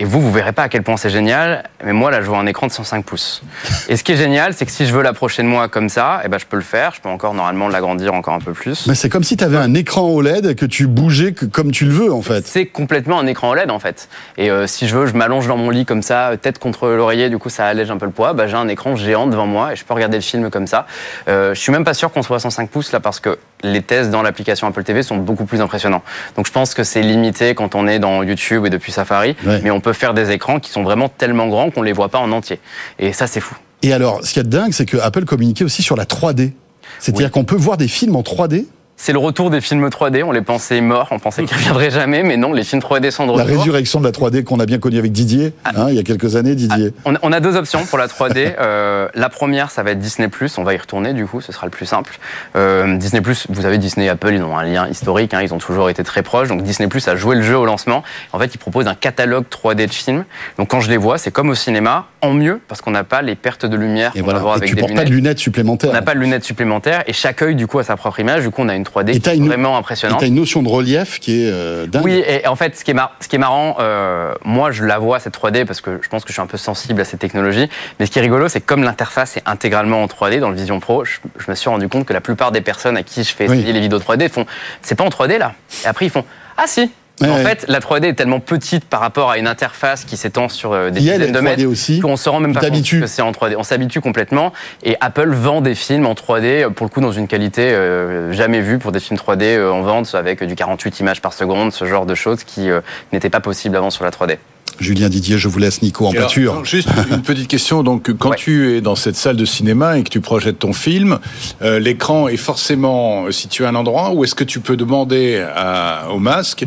Et 0.00 0.04
vous, 0.04 0.20
vous 0.20 0.30
verrez 0.30 0.52
pas 0.52 0.62
à 0.62 0.68
quel 0.68 0.82
point 0.82 0.96
c'est 0.96 1.10
génial. 1.10 1.64
Mais 1.84 1.92
moi, 1.92 2.10
là, 2.10 2.22
je 2.22 2.26
vois 2.26 2.38
un 2.38 2.46
écran 2.46 2.68
de 2.68 2.72
105 2.72 3.04
pouces. 3.04 3.42
Et 3.88 3.96
ce 3.96 4.04
qui 4.04 4.12
est 4.12 4.16
génial, 4.16 4.54
c'est 4.54 4.64
que 4.64 4.70
si 4.70 4.86
je 4.86 4.94
veux 4.94 5.02
l'approcher 5.02 5.42
de 5.42 5.48
moi 5.48 5.68
comme 5.68 5.88
ça, 5.88 6.20
eh 6.24 6.28
ben, 6.28 6.38
je 6.38 6.46
peux 6.46 6.56
le 6.56 6.62
faire. 6.62 6.92
Je 6.94 7.00
peux 7.00 7.08
encore 7.08 7.34
normalement 7.34 7.68
l'agrandir 7.68 8.14
encore 8.14 8.34
un 8.34 8.40
peu 8.40 8.52
plus. 8.52 8.86
Mais 8.86 8.94
c'est 8.94 9.08
comme 9.08 9.24
si 9.24 9.36
tu 9.36 9.42
avais 9.42 9.56
un 9.56 9.74
écran 9.74 10.02
OLED 10.02 10.54
que 10.54 10.66
tu 10.66 10.86
bougeais 10.86 11.32
comme 11.32 11.72
tu 11.72 11.84
le 11.84 11.90
veux, 11.90 12.12
en 12.12 12.22
fait. 12.22 12.46
C'est 12.46 12.66
complètement 12.66 13.18
un 13.18 13.26
écran 13.26 13.50
OLED 13.50 13.70
en 13.70 13.78
fait. 13.78 14.08
Et 14.36 14.50
euh, 14.50 14.66
si 14.66 14.86
je 14.86 14.96
veux, 14.96 15.06
je 15.06 15.14
m'allonge 15.14 15.48
dans 15.48 15.56
mon 15.56 15.70
lit 15.70 15.84
comme 15.84 16.02
ça, 16.02 16.32
tête 16.40 16.58
contre 16.58 16.88
l'oreiller, 16.88 17.28
du 17.28 17.38
coup 17.38 17.48
ça 17.48 17.66
allège 17.66 17.90
un 17.90 17.98
peu 17.98 18.06
le 18.06 18.12
poids. 18.12 18.32
Bah, 18.32 18.46
j'ai 18.46 18.56
un 18.56 18.68
écran 18.68 18.96
géant 18.96 19.26
devant 19.26 19.46
moi 19.46 19.72
et 19.72 19.76
je 19.76 19.84
peux 19.84 19.94
regarder 19.94 20.16
le 20.16 20.22
film 20.22 20.50
comme 20.50 20.66
ça. 20.66 20.86
Euh, 21.28 21.54
je 21.54 21.60
suis 21.60 21.72
même 21.72 21.84
pas 21.84 21.94
sûr 21.94 22.12
qu'on 22.12 22.22
soit 22.22 22.36
à 22.36 22.40
105 22.40 22.70
pouces 22.70 22.92
là 22.92 23.00
parce 23.00 23.20
que 23.20 23.38
les 23.62 23.82
tests 23.82 24.10
dans 24.10 24.22
l'application 24.22 24.66
Apple 24.66 24.82
TV 24.84 25.02
sont 25.02 25.16
beaucoup 25.16 25.44
plus 25.44 25.60
impressionnants. 25.60 26.02
Donc 26.36 26.46
je 26.46 26.52
pense 26.52 26.74
que 26.74 26.84
c'est 26.84 27.02
limité 27.02 27.54
quand 27.54 27.74
on 27.74 27.86
est 27.86 27.98
dans 27.98 28.22
YouTube 28.22 28.66
et 28.66 28.70
depuis 28.70 28.92
Safari, 28.92 29.36
Ouais. 29.46 29.60
mais 29.62 29.70
on 29.70 29.80
peut 29.80 29.92
faire 29.92 30.14
des 30.14 30.30
écrans 30.30 30.60
qui 30.60 30.70
sont 30.70 30.82
vraiment 30.82 31.08
tellement 31.08 31.48
grands 31.48 31.70
qu'on 31.70 31.82
les 31.82 31.92
voit 31.92 32.08
pas 32.08 32.18
en 32.18 32.30
entier. 32.32 32.60
Et 32.98 33.12
ça 33.12 33.26
c'est 33.26 33.40
fou. 33.40 33.56
Et 33.82 33.92
alors, 33.92 34.24
ce 34.24 34.32
qui 34.32 34.40
est 34.40 34.42
dingue, 34.48 34.72
c'est 34.72 34.86
que 34.86 34.96
Apple 34.96 35.24
communiquait 35.24 35.64
aussi 35.64 35.82
sur 35.82 35.94
la 35.96 36.04
3D. 36.04 36.52
C'est-à-dire 36.98 37.26
Oui. 37.26 37.30
qu'on 37.30 37.44
peut 37.44 37.56
voir 37.56 37.76
des 37.76 37.86
films 37.88 38.16
en 38.16 38.22
3D. 38.22 38.66
C'est 39.00 39.12
le 39.12 39.20
retour 39.20 39.48
des 39.50 39.60
films 39.60 39.86
3D. 39.88 40.24
On 40.24 40.32
les 40.32 40.42
pensait 40.42 40.80
morts, 40.80 41.06
on 41.12 41.20
pensait 41.20 41.44
qu'ils 41.44 41.56
reviendraient 41.56 41.90
jamais, 41.92 42.24
mais 42.24 42.36
non, 42.36 42.52
les 42.52 42.64
films 42.64 42.82
3D 42.82 43.12
sont 43.12 43.26
de 43.32 43.38
La 43.38 43.44
retour. 43.44 43.58
résurrection 43.60 44.00
de 44.00 44.04
la 44.04 44.10
3D 44.10 44.42
qu'on 44.42 44.58
a 44.58 44.66
bien 44.66 44.78
connue 44.78 44.98
avec 44.98 45.12
Didier, 45.12 45.52
Ah. 45.64 45.70
hein, 45.76 45.86
il 45.90 45.94
y 45.94 45.98
a 46.00 46.02
quelques 46.02 46.34
années, 46.34 46.56
Didier. 46.56 46.92
On 47.04 47.14
a, 47.14 47.18
on 47.22 47.30
a 47.32 47.38
deux 47.38 47.54
options 47.56 47.84
pour 47.86 47.96
la 47.96 48.08
3D. 48.08 48.56
Euh, 48.68 49.08
la 49.14 49.28
première, 49.28 49.70
ça 49.70 49.82
va 49.84 49.92
être 49.92 50.00
Disney+. 50.00 50.28
On 50.58 50.62
va 50.64 50.74
y 50.74 50.76
retourner, 50.76 51.12
du 51.12 51.26
coup, 51.26 51.40
ce 51.40 51.52
sera 51.52 51.66
le 51.66 51.70
plus 51.70 51.86
simple. 51.86 52.18
Euh, 52.56 52.96
Disney+, 52.96 53.22
vous 53.48 53.62
savez, 53.62 53.78
Disney 53.78 54.06
et 54.06 54.08
Apple, 54.08 54.32
ils 54.34 54.42
ont 54.42 54.58
un 54.58 54.64
lien 54.64 54.88
historique. 54.88 55.32
hein, 55.32 55.40
ils 55.42 55.54
ont 55.54 55.58
toujours 55.58 55.88
été 55.90 56.02
très 56.02 56.22
proches. 56.22 56.48
Donc 56.48 56.62
Disney+, 56.64 56.88
a 57.06 57.16
joué 57.16 57.36
le 57.36 57.42
jeu 57.42 57.56
au 57.56 57.64
lancement. 57.64 58.02
En 58.32 58.38
fait, 58.40 58.52
ils 58.54 58.58
proposent 58.58 58.88
un 58.88 58.94
catalogue 58.96 59.44
3D 59.48 59.86
de 59.86 59.92
films. 59.92 60.24
Donc 60.58 60.68
quand 60.70 60.80
je 60.80 60.90
les 60.90 60.96
vois, 60.96 61.18
c'est 61.18 61.30
comme 61.30 61.50
au 61.50 61.54
cinéma, 61.54 62.06
en 62.20 62.32
mieux, 62.32 62.60
parce 62.66 62.80
qu'on 62.80 62.90
n'a 62.90 63.04
pas 63.04 63.22
les 63.22 63.36
pertes 63.36 63.64
de 63.64 63.76
lumière 63.76 64.10
Et 64.16 64.20
qu'on 64.20 64.26
va 64.26 64.32
voilà. 64.32 64.38
avoir 64.40 64.54
Et 64.56 64.58
avec 64.58 64.70
tu 64.70 64.74
des 64.76 64.94
pas 64.94 65.04
de 65.04 65.10
lunettes 65.10 65.38
supplémentaires. 65.38 65.90
on 65.90 65.92
n'a 65.94 66.02
pas 66.02 66.14
de 66.14 66.20
lunettes 66.20 66.44
supplémentaires 66.44 67.04
et 67.06 67.12
chaque 67.12 67.40
œil 67.42 67.54
du 67.54 67.66
coup 67.68 67.78
a 67.78 67.84
sa 67.84 67.96
propre 67.96 68.18
image. 68.20 68.42
Du 68.42 68.50
coup, 68.50 68.62
on 68.62 68.68
a 68.68 68.74
une 68.74 68.84
3D 68.88 69.14
Et 69.14 69.20
t'as 69.20 69.32
qui 69.32 69.38
une- 69.38 69.46
vraiment 69.46 69.74
Et 69.74 69.78
impressionnante. 69.78 70.20
t'as 70.20 70.26
une 70.26 70.34
notion 70.34 70.62
de 70.62 70.68
relief 70.68 71.20
qui 71.20 71.44
est 71.44 71.50
euh, 71.50 71.86
dingue. 71.86 72.04
Oui, 72.04 72.22
et 72.26 72.46
en 72.46 72.56
fait, 72.56 72.76
ce 72.76 72.84
qui 72.84 72.90
est, 72.90 72.94
mar- 72.94 73.12
ce 73.20 73.28
qui 73.28 73.36
est 73.36 73.38
marrant, 73.38 73.76
euh, 73.80 74.32
moi, 74.44 74.70
je 74.70 74.84
la 74.84 74.98
vois, 74.98 75.20
cette 75.20 75.34
3D, 75.34 75.64
parce 75.64 75.80
que 75.80 75.98
je 76.02 76.08
pense 76.08 76.22
que 76.24 76.28
je 76.28 76.32
suis 76.34 76.42
un 76.42 76.46
peu 76.46 76.56
sensible 76.58 77.00
à 77.00 77.04
ces 77.04 77.16
technologies. 77.18 77.68
Mais 78.00 78.06
ce 78.06 78.10
qui 78.10 78.18
est 78.18 78.22
rigolo, 78.22 78.48
c'est 78.48 78.60
que 78.60 78.66
comme 78.66 78.82
l'interface 78.82 79.36
est 79.36 79.42
intégralement 79.46 80.02
en 80.02 80.06
3D 80.06 80.40
dans 80.40 80.50
le 80.50 80.56
Vision 80.56 80.80
Pro, 80.80 81.04
je, 81.04 81.18
je 81.38 81.50
me 81.50 81.54
suis 81.54 81.68
rendu 81.70 81.88
compte 81.88 82.04
que 82.06 82.12
la 82.12 82.20
plupart 82.20 82.52
des 82.52 82.60
personnes 82.60 82.96
à 82.96 83.02
qui 83.02 83.24
je 83.24 83.34
fais 83.34 83.48
Oui. 83.48 83.58
essayer 83.58 83.72
les 83.72 83.80
vidéos 83.80 83.98
3D 83.98 84.28
font 84.28 84.46
C'est 84.82 84.94
pas 84.94 85.04
en 85.04 85.08
3D 85.08 85.38
là 85.38 85.52
Et 85.84 85.86
après, 85.86 86.06
ils 86.06 86.10
font 86.10 86.24
Ah 86.56 86.64
si 86.66 86.90
Ouais, 87.20 87.28
en 87.28 87.34
ouais. 87.36 87.42
fait, 87.44 87.64
la 87.68 87.80
3D 87.80 88.04
est 88.06 88.14
tellement 88.14 88.40
petite 88.40 88.84
par 88.84 89.00
rapport 89.00 89.30
à 89.30 89.38
une 89.38 89.46
interface 89.48 90.04
qui 90.04 90.16
s'étend 90.16 90.48
sur 90.48 90.72
euh, 90.72 90.90
des 90.90 91.00
dizaines 91.00 91.32
de 91.32 91.38
3D 91.38 91.42
mètres 91.42 91.64
aussi. 91.66 92.00
qu'on 92.00 92.16
se 92.16 92.28
rend 92.28 92.40
même 92.40 92.52
pas 92.54 92.60
compte 92.70 92.82
que 92.82 93.06
c'est 93.06 93.22
en 93.22 93.32
3D. 93.32 93.54
On 93.58 93.62
s'habitue 93.62 94.00
complètement 94.00 94.52
et 94.84 94.96
Apple 95.00 95.30
vend 95.34 95.60
des 95.60 95.74
films 95.74 96.06
en 96.06 96.14
3D 96.14 96.44
euh, 96.64 96.70
pour 96.70 96.86
le 96.86 96.90
coup 96.90 97.00
dans 97.00 97.12
une 97.12 97.26
qualité 97.26 97.62
euh, 97.72 98.32
jamais 98.32 98.60
vue 98.60 98.78
pour 98.78 98.92
des 98.92 99.00
films 99.00 99.18
3D 99.18 99.42
euh, 99.56 99.70
en 99.72 99.82
vente 99.82 100.14
avec 100.14 100.44
du 100.44 100.54
48 100.54 101.00
images 101.00 101.20
par 101.20 101.32
seconde, 101.32 101.72
ce 101.72 101.84
genre 101.86 102.06
de 102.06 102.14
choses 102.14 102.44
qui 102.44 102.70
euh, 102.70 102.80
n'étaient 103.12 103.30
pas 103.30 103.40
possibles 103.40 103.76
avant 103.76 103.90
sur 103.90 104.04
la 104.04 104.10
3D. 104.10 104.36
Julien 104.80 105.08
Didier, 105.08 105.38
je 105.38 105.48
vous 105.48 105.58
laisse 105.58 105.82
Nico 105.82 106.06
en 106.06 106.12
alors, 106.12 106.22
pâture. 106.26 106.54
non, 106.54 106.62
juste 106.62 106.88
une 107.10 107.22
petite 107.22 107.48
question. 107.48 107.82
Donc, 107.82 108.12
quand 108.12 108.28
Ouais. 108.30 108.36
tu 108.36 108.76
es 108.76 108.80
dans 108.80 108.94
cette 108.94 109.16
salle 109.16 109.34
de 109.34 109.44
cinéma 109.44 109.98
et 109.98 110.04
que 110.04 110.08
tu 110.08 110.20
projettes 110.20 110.60
ton 110.60 110.72
film, 110.72 111.18
euh, 111.62 111.80
l'écran 111.80 112.28
est 112.28 112.36
forcément 112.36 113.28
situé 113.32 113.64
à 113.64 113.70
un 113.70 113.74
endroit 113.74 114.12
ou 114.12 114.22
est-ce 114.22 114.36
que 114.36 114.44
tu 114.44 114.60
peux 114.60 114.76
demander 114.76 115.44
à- 115.56 116.10
au 116.12 116.18
masque 116.20 116.64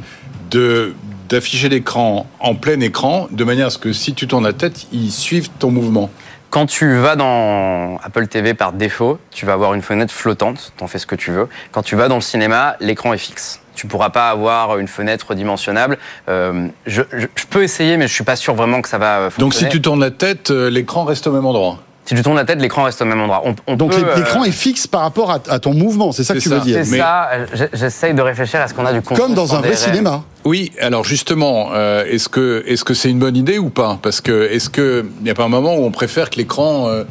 de 0.51 0.93
d'afficher 1.29 1.69
l'écran 1.69 2.27
en 2.41 2.55
plein 2.55 2.79
écran 2.81 3.27
de 3.31 3.43
manière 3.45 3.67
à 3.67 3.69
ce 3.69 3.77
que 3.77 3.93
si 3.93 4.13
tu 4.13 4.27
tournes 4.27 4.43
la 4.43 4.51
tête, 4.53 4.85
il 4.91 5.09
suive 5.11 5.47
ton 5.59 5.71
mouvement 5.71 6.09
Quand 6.49 6.65
tu 6.65 6.97
vas 6.97 7.15
dans 7.15 7.97
Apple 8.03 8.27
TV 8.27 8.53
par 8.53 8.73
défaut, 8.73 9.17
tu 9.31 9.45
vas 9.45 9.53
avoir 9.53 9.73
une 9.73 9.81
fenêtre 9.81 10.13
flottante, 10.13 10.73
t'en 10.75 10.87
fais 10.87 10.99
ce 10.99 11.05
que 11.05 11.15
tu 11.15 11.31
veux. 11.31 11.47
Quand 11.71 11.81
tu 11.81 11.95
vas 11.95 12.09
dans 12.09 12.15
le 12.15 12.21
cinéma, 12.21 12.75
l'écran 12.81 13.13
est 13.13 13.17
fixe. 13.17 13.61
Tu 13.75 13.87
pourras 13.87 14.09
pas 14.09 14.29
avoir 14.29 14.77
une 14.77 14.89
fenêtre 14.89 15.33
dimensionnable. 15.33 15.97
Euh, 16.27 16.67
je, 16.85 17.03
je- 17.13 17.27
je 17.33 17.45
peux 17.49 17.63
essayer, 17.63 17.95
mais 17.95 18.09
je 18.09 18.13
suis 18.13 18.25
pas 18.25 18.35
sûr 18.35 18.53
vraiment 18.53 18.81
que 18.81 18.89
ça 18.89 18.97
va 18.97 19.19
euh, 19.19 19.29
Donc, 19.37 19.53
si 19.53 19.61
fonctionner. 19.61 19.71
tu 19.71 19.81
tournes 19.81 20.01
la 20.01 20.11
tête, 20.11 20.51
euh, 20.51 20.69
l'écran 20.69 21.05
reste 21.05 21.25
au 21.27 21.31
même 21.31 21.45
endroit. 21.45 21.79
Si 22.05 22.15
tu 22.15 22.23
tournes 22.23 22.35
la 22.35 22.45
tête, 22.45 22.59
l'écran 22.59 22.83
reste 22.83 23.01
au 23.01 23.05
même 23.05 23.21
endroit. 23.21 23.43
On, 23.45 23.55
on 23.67 23.75
Donc 23.75 23.93
l'é- 23.95 24.03
l'écran 24.17 24.41
euh, 24.41 24.45
est 24.45 24.51
fixe 24.51 24.87
par 24.87 25.01
rapport 25.01 25.31
à, 25.31 25.39
à 25.49 25.59
ton 25.59 25.73
mouvement, 25.73 26.11
c'est 26.11 26.23
ça 26.23 26.33
que 26.33 26.39
tu 26.39 26.49
veux 26.49 26.57
ça. 26.57 26.63
dire 26.65 26.79
C'est 26.83 26.91
Mais- 26.91 26.97
ça. 26.97 27.29
euh, 27.33 27.67
J'essaye 27.73 28.13
de 28.15 28.21
réfléchir 28.21 28.59
à 28.59 28.67
ce 28.67 28.73
qu'on 28.73 28.85
a 28.85 28.91
du 28.91 29.01
contenu 29.01 29.23
Comme 29.23 29.33
dans 29.35 29.53
un 29.55 29.59
vrai 29.59 29.75
cinéma. 29.75 30.23
Oui, 30.43 30.71
alors 30.81 31.03
justement, 31.03 31.69
euh, 31.73 32.03
est-ce 32.05 32.27
que 32.27 32.63
est-ce 32.65 32.83
que 32.83 32.93
c'est 32.95 33.09
une 33.11 33.19
bonne 33.19 33.37
idée 33.37 33.59
ou 33.59 33.69
pas? 33.69 33.99
Parce 34.01 34.19
que 34.19 34.49
est-ce 34.51 34.69
que 34.69 35.05
il 35.19 35.23
n'y 35.23 35.29
a 35.29 35.35
pas 35.35 35.43
un 35.43 35.49
moment 35.49 35.75
où 35.75 35.85
on 35.85 35.91
préfère 35.91 36.31
que 36.31 36.37
l'écran, 36.37 36.87
euh, 36.89 37.03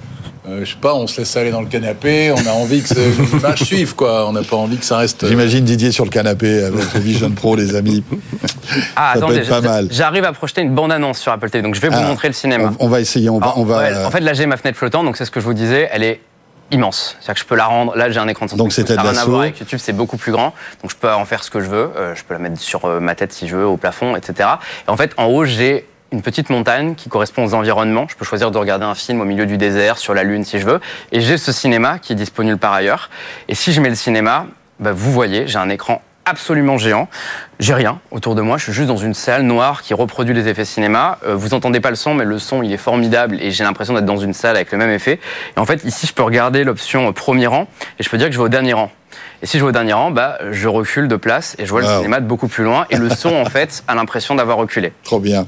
euh, 0.51 0.65
je 0.65 0.71
sais 0.73 0.77
pas, 0.81 0.95
on 0.95 1.07
se 1.07 1.19
laisse 1.21 1.37
aller 1.37 1.51
dans 1.51 1.61
le 1.61 1.67
canapé, 1.69 2.33
on 2.33 2.47
a 2.47 2.53
envie 2.53 2.83
que 2.83 2.95
l'image 3.35 3.59
suive, 3.65 3.95
quoi. 3.95 4.29
On 4.29 4.33
n'a 4.33 4.43
pas 4.43 4.57
envie 4.57 4.77
que 4.79 4.85
ça 4.85 4.99
reste. 4.99 5.25
euh, 5.25 5.29
J'imagine 5.29 5.65
Didier 5.65 5.93
sur 5.93 6.05
le 6.05 6.11
canapé 6.11 6.65
avec 6.65 6.95
le 6.95 7.01
Vision 7.01 7.31
Pro, 7.31 7.57
les 7.57 7.75
amis. 7.75 8.03
Ah, 8.95 9.13
Ça 9.15 9.21
peut 9.21 9.27
attendez, 9.27 9.39
être 9.41 9.49
pas 9.49 9.61
mal. 9.61 9.89
J'arrive 9.91 10.25
à 10.25 10.33
projeter 10.33 10.61
une 10.61 10.75
bande-annonce 10.75 11.19
sur 11.19 11.33
Apple 11.33 11.51
TV, 11.51 11.63
donc 11.63 11.75
je 11.75 11.81
vais 11.81 11.89
vous 11.89 11.97
Ah, 11.99 12.07
montrer 12.07 12.29
le 12.29 12.35
cinéma. 12.35 12.73
On, 12.79 12.87
on 12.87 12.89
va 12.89 13.01
essayer, 13.01 13.29
on 13.29 13.39
va. 13.39 13.47
Alors, 13.47 13.59
on 13.59 13.65
va 13.65 13.79
ouais, 13.79 14.05
en 14.05 14.11
fait, 14.11 14.21
là, 14.21 14.33
j'ai 14.33 14.47
ma 14.47 14.57
fenêtre 14.57 14.79
flottante, 14.79 15.05
donc 15.05 15.17
c'est 15.17 15.25
ce 15.25 15.31
que 15.31 15.41
je 15.41 15.45
vous 15.45 15.55
disais, 15.55 15.89
elle 15.93 16.03
est 16.05 16.21
immense. 16.71 17.17
C'est-à-dire 17.19 17.35
que 17.35 17.41
je 17.41 17.47
peux 17.47 17.57
la 17.57 17.65
rendre. 17.67 17.97
Là, 17.97 18.11
j'ai 18.11 18.21
un 18.21 18.29
écran 18.29 18.47
de 18.47 18.51
100 18.51 18.57
Donc, 18.57 18.73
ça 18.73 18.83
n'a 18.83 19.03
rien 19.03 19.17
à 19.17 19.25
voir 19.25 19.41
avec 19.43 19.59
YouTube, 19.59 19.81
c'est 19.83 19.93
beaucoup 19.93 20.17
plus 20.17 20.31
grand. 20.31 20.55
Donc, 20.83 20.93
je 20.93 20.97
peux 20.97 21.11
en 21.13 21.25
faire 21.25 21.43
ce 21.43 21.51
que 21.51 21.61
je 21.61 21.69
veux. 21.69 21.91
Euh, 21.97 22.15
je 22.15 22.23
peux 22.23 22.35
la 22.35 22.39
mettre 22.41 22.61
sur 22.61 22.85
euh, 22.85 23.01
ma 23.01 23.17
tête 23.17 23.33
si 23.33 23.49
je 23.49 23.57
veux, 23.57 23.67
au 23.67 23.77
plafond, 23.77 24.15
etc. 24.15 24.49
Et 24.87 24.91
en 24.91 24.97
fait, 24.97 25.13
en 25.17 25.25
haut, 25.25 25.45
j'ai 25.45 25.85
une 26.13 26.23
petite 26.23 26.51
montagne 26.51 26.95
qui 26.95 27.09
correspond 27.09 27.45
aux 27.45 27.55
environnements. 27.55 28.07
Je 28.09 28.17
peux 28.17 28.25
choisir 28.25 28.51
de 28.51 28.59
regarder 28.59 28.85
un 28.85 28.95
film 28.95 29.21
au 29.21 29.25
milieu 29.25 29.47
du 29.47 29.57
désert, 29.57 29.99
sur 29.99 30.15
la 30.15 30.25
Lune, 30.25 30.45
si 30.45 30.59
je 30.59 30.67
veux. 30.67 30.81
Et 31.13 31.21
j'ai 31.21 31.39
ce 31.39 31.53
cinéma 31.53 31.99
qui 31.99 32.13
est 32.13 32.17
disponible 32.17 32.59
par 32.59 32.73
ailleurs. 32.73 33.11
Et 33.49 33.55
si 33.55 33.73
je 33.73 33.81
mets 33.81 33.89
le 33.89 33.95
cinéma, 33.95 34.47
bah, 34.79 34.93
vous 34.93 35.13
voyez, 35.13 35.47
j'ai 35.47 35.59
un 35.59 35.69
écran 35.69 36.03
absolument 36.27 36.79
géant. 36.79 37.09
J'ai 37.59 37.75
rien 37.75 38.01
autour 38.11 38.35
de 38.35 38.43
moi, 38.43 38.59
je 38.59 38.65
suis 38.65 38.73
juste 38.73 38.89
dans 38.89 38.97
une 38.97 39.15
salle 39.15 39.43
noire 39.43 39.83
qui 39.83 39.95
reproduit 39.95 40.35
les 40.35 40.49
effets 40.49 40.65
cinéma. 40.65 41.19
Euh, 41.27 41.35
vous 41.35 41.55
entendez 41.55 41.81
pas 41.81 41.91
le 41.91 41.97
son, 41.97 42.15
mais 42.15 42.25
le 42.25 42.39
son 42.39 42.63
il 42.63 42.73
est 42.73 42.79
formidable 42.79 43.41
et 43.41 43.51
j'ai 43.51 43.65
l'impression 43.65 43.95
d'être 43.95 44.05
dans 44.05 44.19
une 44.19 44.35
salle 44.35 44.57
avec 44.57 44.71
le 44.71 44.79
même 44.79 44.91
effet. 44.91 45.19
Et 45.57 45.61
en 45.61 45.65
fait, 45.65 45.85
ici, 45.85 46.07
je 46.07 46.13
peux 46.13 46.23
regarder 46.23 46.63
l'option 46.65 47.13
premier 47.13 47.47
rang 47.47 47.67
et 47.99 48.03
je 48.03 48.09
peux 48.09 48.19
dire 48.19 48.29
que 48.29 48.33
je 48.33 48.39
vais 48.39 48.45
au 48.45 48.49
dernier 48.49 48.75
rang. 48.75 48.91
Et 49.43 49.47
si 49.47 49.59
je 49.59 49.63
vais 49.65 49.69
au 49.71 49.73
dernier 49.73 49.93
rang, 49.95 50.11
bah, 50.11 50.39
je 50.51 50.69
recule 50.69 51.09
de 51.09 51.17
place 51.17 51.57
et 51.59 51.65
je 51.67 51.71
vois 51.71 51.81
le 51.81 51.87
Wow. 51.87 51.97
cinéma 51.97 52.21
de 52.21 52.27
beaucoup 52.27 52.49
plus 52.49 52.65
loin. 52.65 52.87
Et 52.91 52.97
le 52.97 53.09
son, 53.11 53.35
en 53.35 53.45
fait, 53.47 53.83
a 53.89 53.95
l'impression 53.95 54.35
d'avoir 54.35 54.57
reculé. 54.59 54.93
Trop 55.05 55.19
bien. 55.21 55.47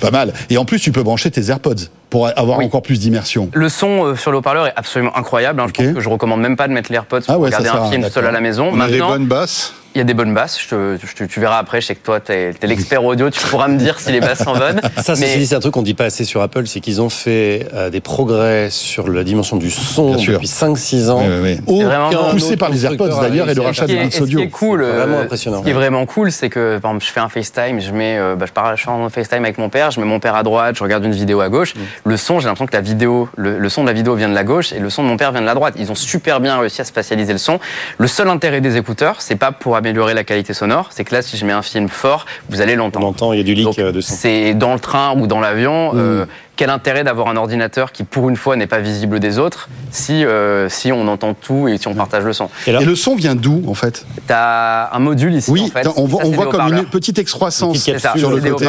Pas 0.00 0.10
mal. 0.10 0.32
Et 0.50 0.56
en 0.58 0.64
plus, 0.64 0.80
tu 0.80 0.92
peux 0.92 1.02
brancher 1.02 1.30
tes 1.30 1.48
AirPods 1.50 1.74
pour 2.10 2.28
avoir 2.36 2.58
Oui. 2.58 2.66
encore 2.66 2.82
plus 2.82 2.98
d'immersion. 3.00 3.48
Le 3.54 3.68
son 3.70 4.04
euh, 4.06 4.16
sur 4.16 4.30
le 4.32 4.36
haut-parleur 4.38 4.66
est 4.66 4.72
absolument 4.76 5.16
incroyable. 5.16 5.60
hein. 5.60 5.66
Ok. 5.68 5.76
Je 5.78 5.84
pense 5.86 5.94
que 5.94 6.00
je 6.00 6.08
recommande 6.08 6.40
même 6.42 6.56
pas 6.56 6.68
de 6.68 6.72
mettre 6.72 6.90
les 6.90 6.96
AirPods 6.96 7.20
pour 7.22 7.34
Ah 7.34 7.38
ouais, 7.38 7.50
ça 7.50 7.58
regarder 7.58 7.80
un 7.86 7.90
film 7.90 8.08
seul 8.10 8.26
à 8.26 8.30
la 8.30 8.40
maison. 8.40 8.68
On 8.70 8.80
a 8.80 8.86
des 8.86 8.92
Maintenant, 8.98 9.08
bonnes 9.08 9.26
basses. 9.26 9.72
il 9.94 9.98
y 9.98 10.00
a 10.02 10.04
des 10.04 10.12
bonnes 10.12 10.34
basses. 10.34 10.60
Je 10.60 10.68
te- 10.68 10.98
je 11.06 11.14
te- 11.14 11.24
tu 11.24 11.40
verras 11.40 11.56
après. 11.56 11.80
Je 11.80 11.86
sais 11.86 11.94
que 11.94 12.04
toi, 12.04 12.20
tu 12.20 12.32
es, 12.32 12.52
l'expert 12.64 13.02
audio. 13.02 13.30
Tu 13.30 13.40
pourras 13.46 13.68
me 13.68 13.78
dire 13.78 13.98
si 13.98 14.12
les 14.12 14.20
basses 14.20 14.44
sont 14.44 14.52
bonnes. 14.54 14.82
Ça, 15.02 15.14
Mais- 15.18 15.42
c'est 15.42 15.54
un 15.54 15.60
truc 15.60 15.72
qu'on 15.72 15.80
dit 15.80 15.94
pas 15.94 16.04
assez 16.04 16.26
sur 16.26 16.42
Apple, 16.42 16.66
c'est 16.66 16.80
qu'ils 16.80 17.00
ont 17.00 17.08
fait 17.08 17.66
euh, 17.72 17.88
des 17.88 18.02
progrès 18.02 18.68
sur 18.68 19.08
la 19.08 19.24
dimension 19.24 19.56
du 19.56 19.70
son 19.70 20.14
Bien 20.14 20.34
depuis 20.34 20.48
5-6 20.48 21.08
ans. 21.08 21.22
Oui, 21.26 21.32
oui, 21.42 21.58
oui. 21.66 21.82
Aucun 21.84 22.24
poussé 22.30 22.58
par 22.58 22.68
les 22.68 22.74
constructeur 22.74 23.01
AirPods, 23.10 23.20
d'ailleurs, 23.28 23.48
et 23.50 23.54
le 23.54 23.60
rachat 23.62 23.82
Ce 23.82 23.86
qui 23.86 23.92
de 23.92 23.98
est- 23.98 24.02
Beats 24.04 24.08
et 24.08 24.18
ce 24.18 24.22
Audio. 24.22 24.38
qui 24.38 24.44
est 24.44 24.48
cool, 24.48 24.84
C'est 24.84 24.96
vraiment 24.96 25.18
euh, 25.18 25.22
impressionnant. 25.22 25.58
Ce 25.58 25.64
qui 25.64 25.70
est 25.70 25.74
vraiment 25.74 26.06
cool, 26.06 26.32
c'est 26.32 26.48
que 26.48 26.78
par 26.78 26.90
exemple, 26.92 27.04
je 27.06 27.10
fais 27.10 27.20
un 27.20 27.28
FaceTime, 27.28 27.80
je 27.80 27.92
mets, 27.92 28.18
euh, 28.18 28.34
bah, 28.36 28.46
je 28.46 28.52
parle, 28.52 28.76
je 28.76 28.82
suis 28.82 28.90
en 28.90 29.08
FaceTime 29.08 29.44
avec 29.44 29.58
mon 29.58 29.68
père, 29.68 29.90
je 29.90 30.00
mets 30.00 30.06
mon 30.06 30.20
père 30.20 30.34
à 30.34 30.42
droite, 30.42 30.76
je 30.76 30.82
regarde 30.82 31.04
une 31.04 31.12
vidéo 31.12 31.40
à 31.40 31.48
gauche. 31.48 31.74
Le 32.04 32.16
son, 32.16 32.38
j'ai 32.40 32.46
l'impression 32.46 32.66
que 32.66 32.72
la 32.76 32.80
vidéo, 32.80 33.28
le, 33.36 33.58
le 33.58 33.68
son 33.68 33.82
de 33.82 33.88
la 33.88 33.92
vidéo 33.92 34.14
vient 34.14 34.28
de 34.28 34.34
la 34.34 34.44
gauche 34.44 34.72
et 34.72 34.78
le 34.78 34.90
son 34.90 35.02
de 35.02 35.08
mon 35.08 35.16
père 35.16 35.32
vient 35.32 35.40
de 35.40 35.46
la 35.46 35.54
droite. 35.54 35.74
Ils 35.78 35.90
ont 35.90 35.94
super 35.94 36.40
bien 36.40 36.58
réussi 36.58 36.80
à 36.80 36.84
spatialiser 36.84 37.32
le 37.32 37.38
son. 37.38 37.58
Le 37.98 38.06
seul 38.06 38.28
intérêt 38.28 38.60
des 38.60 38.76
écouteurs, 38.76 39.16
c'est 39.20 39.36
pas 39.36 39.52
pour 39.52 39.76
améliorer 39.76 40.14
la 40.14 40.24
qualité 40.24 40.54
sonore, 40.54 40.88
c'est 40.90 41.04
que 41.04 41.14
là, 41.14 41.22
si 41.22 41.36
je 41.36 41.44
mets 41.46 41.52
un 41.52 41.62
film 41.62 41.88
fort, 41.88 42.26
vous 42.48 42.60
allez 42.60 42.74
On 42.74 42.78
l'entendre. 42.78 43.06
entend, 43.06 43.32
il 43.32 43.38
y 43.38 43.40
a 43.40 43.44
du 43.44 43.54
leak 43.54 43.64
Donc, 43.64 43.78
euh, 43.78 43.92
de 43.92 44.00
son. 44.00 44.14
C'est 44.14 44.54
dans 44.54 44.74
le 44.74 44.80
train 44.80 45.14
ou 45.16 45.26
dans 45.26 45.40
l'avion. 45.40 45.92
euh, 45.94 46.24
quel 46.56 46.70
intérêt 46.70 47.04
d'avoir 47.04 47.28
un 47.28 47.36
ordinateur 47.36 47.92
qui, 47.92 48.04
pour 48.04 48.28
une 48.28 48.36
fois, 48.36 48.56
n'est 48.56 48.66
pas 48.66 48.80
visible 48.80 49.20
des 49.20 49.38
autres 49.38 49.68
si, 49.90 50.24
euh, 50.24 50.68
si 50.68 50.92
on 50.92 51.08
entend 51.08 51.34
tout 51.34 51.68
et 51.68 51.78
si 51.78 51.88
on 51.88 51.94
partage 51.94 52.24
le 52.24 52.32
son 52.32 52.48
Et 52.66 52.70
Et 52.70 52.84
le 52.84 52.94
son 52.94 53.14
vient 53.14 53.34
d'où, 53.34 53.62
en 53.66 53.74
fait? 53.74 54.06
T'as 54.26 54.94
un 54.94 54.98
module 54.98 55.34
ici. 55.34 55.50
Oui, 55.50 55.62
en 55.62 55.68
fait. 55.68 55.88
on 55.96 56.06
voit, 56.06 56.22
Ça, 56.22 56.26
on 56.26 56.30
c'est 56.30 56.36
voit 56.36 56.46
comme 56.46 56.72
une 56.72 56.84
petite 56.84 57.18
excroissance 57.18 57.78
Petite 57.78 58.00
capsule, 58.00 58.20
sur 58.20 58.30
le 58.30 58.40
côté. 58.40 58.66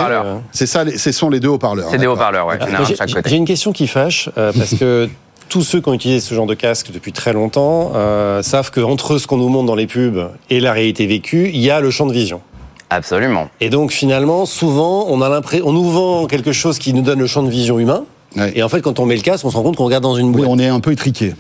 C'est 0.52 0.66
ça, 0.66 0.86
ce 0.96 1.12
sont 1.12 1.30
les 1.30 1.40
deux 1.40 1.50
haut-parleurs. 1.50 1.90
C'est 1.92 1.98
des 1.98 2.08
haut-parleurs, 2.08 2.48
ouais. 2.48 2.60
J'ai 3.26 3.36
une 3.36 3.46
question 3.46 3.72
qui 3.72 3.88
fâche, 3.88 4.30
euh, 4.38 4.52
parce 4.58 4.76
que 4.76 5.10
tous 5.50 5.62
ceux 5.62 5.82
qui 5.82 5.90
ont 5.90 5.94
utilisé 5.94 6.20
ce 6.20 6.34
genre 6.34 6.48
de 6.48 6.56
casque 6.56 6.92
depuis 6.92 7.12
très 7.12 7.34
longtemps 7.34 7.92
euh, 7.96 8.42
savent 8.42 8.72
qu'entre 8.72 9.18
ce 9.18 9.28
qu'on 9.28 9.38
nous 9.38 9.50
montre 9.50 9.68
dans 9.68 9.76
les 9.76 9.88
pubs 9.88 10.30
et 10.50 10.60
la 10.60 10.72
réalité 10.72 11.06
vécue, 11.06 11.50
il 11.54 11.60
y 11.60 11.70
a 11.70 11.80
le 11.80 11.92
champ 11.92 12.06
de 12.08 12.14
vision. 12.14 12.42
Absolument. 12.96 13.50
Et 13.60 13.70
donc 13.70 13.92
finalement, 13.92 14.46
souvent, 14.46 15.06
on 15.10 15.22
a 15.22 15.30
l'impression, 15.30 15.68
on 15.68 15.74
nous 15.74 15.90
vend 15.90 16.26
quelque 16.28 16.52
chose 16.52 16.78
qui 16.78 16.94
nous 16.94 17.02
donne 17.02 17.20
le 17.20 17.28
champ 17.28 17.42
de 17.44 17.50
vision 17.50 17.80
humain. 17.80 18.06
Ouais. 18.36 18.52
Et 18.56 18.62
en 18.64 18.70
fait, 18.70 18.82
quand 18.82 19.00
on 19.00 19.06
met 19.06 19.16
le 19.16 19.22
casque, 19.22 19.46
on 19.46 19.50
se 19.52 19.56
rend 19.58 19.64
compte 19.64 19.76
qu'on 19.78 19.86
regarde 19.86 20.04
dans 20.04 20.16
une 20.16 20.28
Oui, 20.30 20.38
boîte. 20.38 20.50
on 20.50 20.60
est 20.60 20.68
un 20.68 20.80
peu 20.80 20.92
étriqué. 20.92 21.34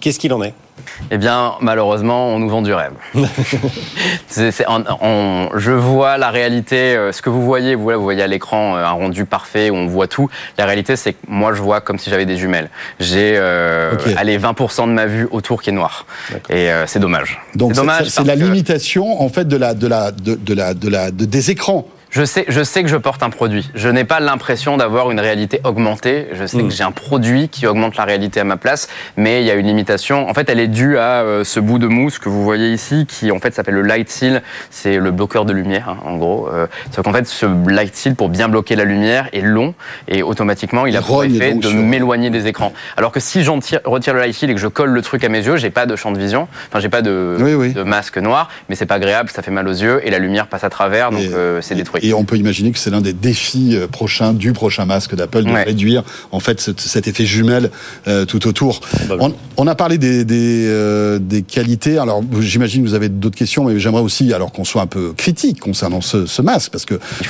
Qu'est-ce 0.00 0.18
qu'il 0.18 0.32
en 0.32 0.42
est? 0.42 0.54
Eh 1.10 1.18
bien, 1.18 1.52
malheureusement, 1.60 2.28
on 2.28 2.38
nous 2.38 2.48
vend 2.48 2.62
du 2.62 2.72
rêve. 2.74 2.92
On- 4.68 4.84
on- 5.00 5.48
je 5.58 5.70
vois 5.70 6.16
la 6.18 6.30
réalité, 6.30 6.96
euh, 6.96 7.12
ce 7.12 7.20
que 7.22 7.30
vous 7.30 7.42
voyez, 7.42 7.74
vous, 7.74 7.90
là, 7.90 7.96
vous 7.96 8.02
voyez 8.02 8.22
à 8.22 8.26
l'écran 8.26 8.76
euh, 8.76 8.84
un 8.84 8.90
rendu 8.90 9.24
parfait 9.26 9.70
où 9.70 9.74
on 9.76 9.86
voit 9.86 10.06
tout. 10.08 10.28
La 10.58 10.64
réalité, 10.66 10.96
c'est 10.96 11.12
que 11.12 11.18
moi, 11.28 11.52
je 11.54 11.60
vois 11.62 11.80
comme 11.80 11.98
si 11.98 12.08
j'avais 12.10 12.24
des 12.26 12.36
jumelles. 12.36 12.70
J'ai, 12.98 13.34
euh, 13.36 13.92
Ok. 13.92 14.14
allez, 14.16 14.38
20% 14.38 14.86
de 14.88 14.92
ma 14.92 15.06
vue 15.06 15.28
autour 15.30 15.62
qui 15.62 15.70
est 15.70 15.72
noire. 15.74 16.06
Et 16.48 16.70
euh, 16.70 16.86
c'est 16.86 17.00
dommage. 17.00 17.40
Donc 17.54 17.74
c'est 18.04 18.24
la 18.24 18.34
limitation 18.34 19.20
en 19.22 19.28
fait 19.28 19.46
de 19.46 19.56
la 19.56 19.74
de 19.74 19.86
la 19.86 20.10
de, 20.10 20.34
de 20.34 20.54
la 20.54 20.74
de 20.74 20.88
la 20.88 21.10
de- 21.10 21.24
des 21.26 21.50
écrans. 21.50 21.86
Je 22.14 22.24
sais, 22.26 22.44
je 22.46 22.62
sais 22.62 22.82
que 22.82 22.90
je 22.90 22.96
porte 22.98 23.22
un 23.22 23.30
produit. 23.30 23.70
Je 23.74 23.88
n'ai 23.88 24.04
pas 24.04 24.20
l'impression 24.20 24.76
d'avoir 24.76 25.10
une 25.10 25.18
réalité 25.18 25.62
augmentée. 25.64 26.26
Je 26.34 26.44
sais 26.44 26.58
que 26.62 26.68
j'ai 26.68 26.84
un 26.84 26.90
produit 26.92 27.48
qui 27.48 27.66
augmente 27.66 27.96
la 27.96 28.04
réalité 28.04 28.38
à 28.38 28.44
ma 28.44 28.58
place, 28.58 28.88
mais 29.16 29.40
il 29.40 29.46
y 29.46 29.50
a 29.50 29.54
une 29.54 29.66
limitation. 29.66 30.28
En 30.28 30.34
fait, 30.34 30.50
elle 30.50 30.60
est 30.60 30.68
due 30.68 30.98
à 30.98 31.22
euh, 31.22 31.42
ce 31.42 31.58
bout 31.58 31.78
de 31.78 31.86
mousse 31.86 32.18
que 32.18 32.28
vous 32.28 32.44
voyez 32.44 32.70
ici, 32.70 33.06
qui 33.06 33.30
en 33.32 33.38
fait 33.38 33.54
s'appelle 33.54 33.76
le 33.76 33.80
light 33.82 34.10
seal. 34.10 34.42
C'est 34.68 34.98
le 34.98 35.10
bloqueur 35.10 35.46
de 35.46 35.54
lumière, 35.54 35.88
hein, 35.88 35.96
en 36.04 36.16
gros. 36.18 36.50
Euh, 36.52 36.66
Sauf 36.94 37.02
qu'en 37.02 37.14
fait, 37.14 37.26
ce 37.26 37.46
light 37.70 37.96
seal, 37.96 38.14
pour 38.14 38.28
bien 38.28 38.50
bloquer 38.50 38.76
la 38.76 38.84
lumière, 38.84 39.30
est 39.32 39.40
long 39.40 39.74
et 40.06 40.22
automatiquement, 40.22 40.84
il 40.84 40.94
a 40.98 41.00
pour 41.00 41.24
effet 41.24 41.54
de 41.54 41.70
m'éloigner 41.70 42.28
des 42.28 42.46
écrans. 42.46 42.74
Alors 42.98 43.12
que 43.12 43.20
si 43.20 43.42
j'en 43.42 43.58
tire- 43.58 43.80
retire 43.86 44.12
le 44.12 44.20
light 44.20 44.34
seal 44.34 44.50
et 44.50 44.54
que 44.54 44.60
je 44.60 44.68
colle 44.68 44.90
le 44.90 45.00
truc 45.00 45.24
à 45.24 45.30
mes 45.30 45.40
yeux, 45.46 45.56
j'ai 45.56 45.70
pas 45.70 45.86
de 45.86 45.96
champ 45.96 46.12
de 46.12 46.18
vision. 46.18 46.46
Enfin, 46.68 46.78
j'ai 46.78 46.90
pas 46.90 47.00
de, 47.00 47.38
Oui, 47.40 47.54
oui. 47.54 47.72
de 47.72 47.82
masque 47.84 48.18
noir, 48.18 48.50
mais 48.68 48.74
c'est 48.74 48.84
pas 48.84 48.96
agréable, 48.96 49.30
ça 49.30 49.40
fait 49.40 49.50
mal 49.50 49.66
aux 49.66 49.72
yeux 49.72 50.06
et 50.06 50.10
la 50.10 50.18
lumière 50.18 50.46
passe 50.48 50.64
à 50.64 50.68
travers, 50.68 51.10
donc 51.10 51.22
euh, 51.32 51.60
c'est 51.62 51.74
détruit. 51.74 52.01
Et 52.02 52.12
on 52.14 52.24
peut 52.24 52.36
imaginer 52.36 52.72
que 52.72 52.78
c'est 52.78 52.90
l'un 52.90 53.00
des 53.00 53.12
défis 53.12 53.70
euh, 53.76 53.86
prochains 53.86 54.34
du 54.34 54.52
prochain 54.52 54.84
masque 54.84 55.14
d'Apple 55.14 55.44
de 55.44 55.50
Ouais. 55.52 55.62
réduire 55.64 56.02
en 56.32 56.40
fait 56.40 56.60
cet, 56.60 56.80
cet 56.80 57.06
effet 57.08 57.24
jumelle 57.26 57.70
euh, 58.08 58.24
tout 58.24 58.46
autour. 58.48 58.80
Bah 59.08 59.16
On, 59.20 59.32
on 59.56 59.66
a 59.66 59.74
parlé 59.74 59.98
des 59.98 60.24
des, 60.24 60.66
euh, 60.66 61.18
des 61.18 61.42
qualités. 61.42 61.98
Alors 61.98 62.22
j'imagine 62.40 62.82
que 62.82 62.88
vous 62.88 62.94
avez 62.94 63.08
d'autres 63.08 63.36
questions, 63.38 63.64
mais 63.64 63.78
j'aimerais 63.78 64.02
aussi 64.02 64.32
alors 64.32 64.50
qu'on 64.52 64.64
soit 64.64 64.82
un 64.82 64.86
peu 64.86 65.12
critique 65.16 65.60
concernant 65.60 66.00
ce, 66.00 66.26
ce 66.26 66.42
masque 66.42 66.72
parce 66.72 66.84
que 66.84 66.98
Il 67.20 67.26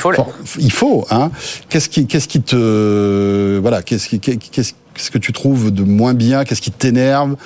faut 0.72 1.04
il. 1.10 1.14
Hein. 1.14 1.30
Qu'est-ce 1.68 1.88
qui 1.88 2.06
qu'est-ce 2.06 2.28
qui 2.28 2.40
te 2.40 3.58
voilà 3.60 3.82
qu'est-ce 3.82 4.08
qui 4.08 4.18
qu'est-ce 4.20 4.72
Qu'est-ce 4.94 5.10
que 5.10 5.16
tu 5.16 5.32
trouves 5.32 5.70
de 5.72 5.84
moins 5.84 6.12
bien? 6.12 6.44
Qu'est-ce 6.44 6.60
qui 6.60 6.70
t'énerve? 6.70 7.36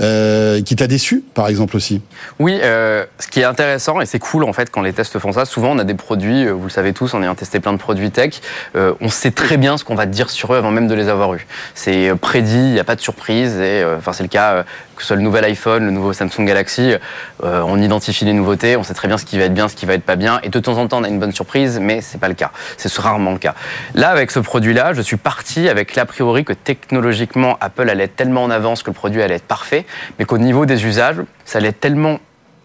Euh, 0.00 0.60
Qui 0.62 0.76
t'a 0.76 0.86
déçu, 0.86 1.22
par 1.34 1.48
exemple 1.48 1.76
aussi? 1.76 2.02
Oui, 2.38 2.58
euh, 2.62 3.04
ce 3.18 3.28
qui 3.28 3.40
est 3.40 3.44
intéressant 3.44 4.00
et 4.00 4.06
c'est 4.06 4.18
cool 4.18 4.44
en 4.44 4.52
fait 4.52 4.70
quand 4.70 4.82
les 4.82 4.92
tests 4.92 5.18
font 5.18 5.32
ça. 5.32 5.44
Souvent, 5.44 5.72
on 5.72 5.78
a 5.78 5.84
des 5.84 5.94
produits, 5.94 6.46
euh, 6.46 6.52
vous 6.52 6.64
le 6.64 6.70
savez 6.70 6.92
tous, 6.92 7.14
en 7.14 7.22
ayant 7.22 7.34
testé 7.34 7.60
plein 7.60 7.72
de 7.72 7.78
produits 7.78 8.10
tech, 8.10 8.40
euh, 8.74 8.94
on 9.00 9.08
sait 9.08 9.30
très 9.30 9.56
bien 9.56 9.78
ce 9.78 9.84
qu'on 9.84 9.94
va 9.94 10.06
dire 10.06 10.30
sur 10.30 10.54
eux 10.54 10.56
avant 10.56 10.70
même 10.70 10.88
de 10.88 10.94
les 10.94 11.08
avoir 11.08 11.34
eus. 11.34 11.46
C'est 11.74 12.08
euh, 12.08 12.16
prédit, 12.16 12.56
il 12.56 12.72
n'y 12.72 12.80
a 12.80 12.84
pas 12.84 12.96
de 12.96 13.00
surprise. 13.00 13.58
Et 13.58 13.84
enfin, 13.98 14.12
c'est 14.12 14.22
le 14.22 14.28
cas. 14.28 14.64
que 14.96 15.02
ce 15.02 15.08
soit 15.08 15.16
le 15.16 15.22
nouvel 15.22 15.44
iPhone, 15.44 15.84
le 15.84 15.90
nouveau 15.90 16.12
Samsung 16.12 16.44
Galaxy, 16.44 16.94
on 17.42 17.80
identifie 17.80 18.24
les 18.24 18.32
nouveautés, 18.32 18.76
on 18.76 18.82
sait 18.82 18.94
très 18.94 19.08
bien 19.08 19.18
ce 19.18 19.24
qui 19.24 19.38
va 19.38 19.44
être 19.44 19.54
bien, 19.54 19.68
ce 19.68 19.74
qui 19.74 19.86
va 19.86 19.94
être 19.94 20.02
pas 20.02 20.16
bien, 20.16 20.40
et 20.42 20.48
de 20.48 20.58
temps 20.58 20.78
en 20.78 20.88
temps 20.88 20.98
on 21.00 21.04
a 21.04 21.08
une 21.08 21.18
bonne 21.18 21.32
surprise, 21.32 21.78
mais 21.80 22.00
c'est 22.00 22.18
pas 22.18 22.28
le 22.28 22.34
cas. 22.34 22.50
C'est 22.76 22.90
rarement 22.96 23.32
le 23.32 23.38
cas. 23.38 23.54
Là, 23.94 24.10
avec 24.10 24.30
ce 24.30 24.40
produit-là, 24.40 24.92
je 24.94 25.02
suis 25.02 25.16
parti 25.16 25.68
avec 25.68 25.94
l'a 25.94 26.06
priori 26.06 26.44
que 26.44 26.52
technologiquement 26.52 27.56
Apple 27.60 27.88
allait 27.88 28.04
être 28.04 28.16
tellement 28.16 28.44
en 28.44 28.50
avance 28.50 28.82
que 28.82 28.90
le 28.90 28.94
produit 28.94 29.22
allait 29.22 29.36
être 29.36 29.44
parfait, 29.46 29.85
mais 30.18 30.24
qu'au 30.24 30.38
niveau 30.38 30.66
des 30.66 30.84
usages, 30.84 31.16
ça 31.44 31.58
allait 31.58 31.68
être 31.68 31.80
tellement 31.80 32.18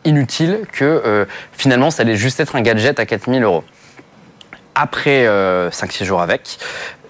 inutile 0.04 0.62
que 0.72 0.86
euh, 0.86 1.26
finalement 1.54 1.92
ça 1.92 2.02
allait 2.02 2.16
juste 2.16 2.40
être 2.40 2.56
un 2.56 2.62
gadget 2.62 3.00
à 3.00 3.06
4000 3.06 3.44
euros 3.44 3.64
après 4.76 5.26
5-6 5.26 5.28
euh, 5.28 5.70
jours 6.06 6.22
avec, 6.22 6.58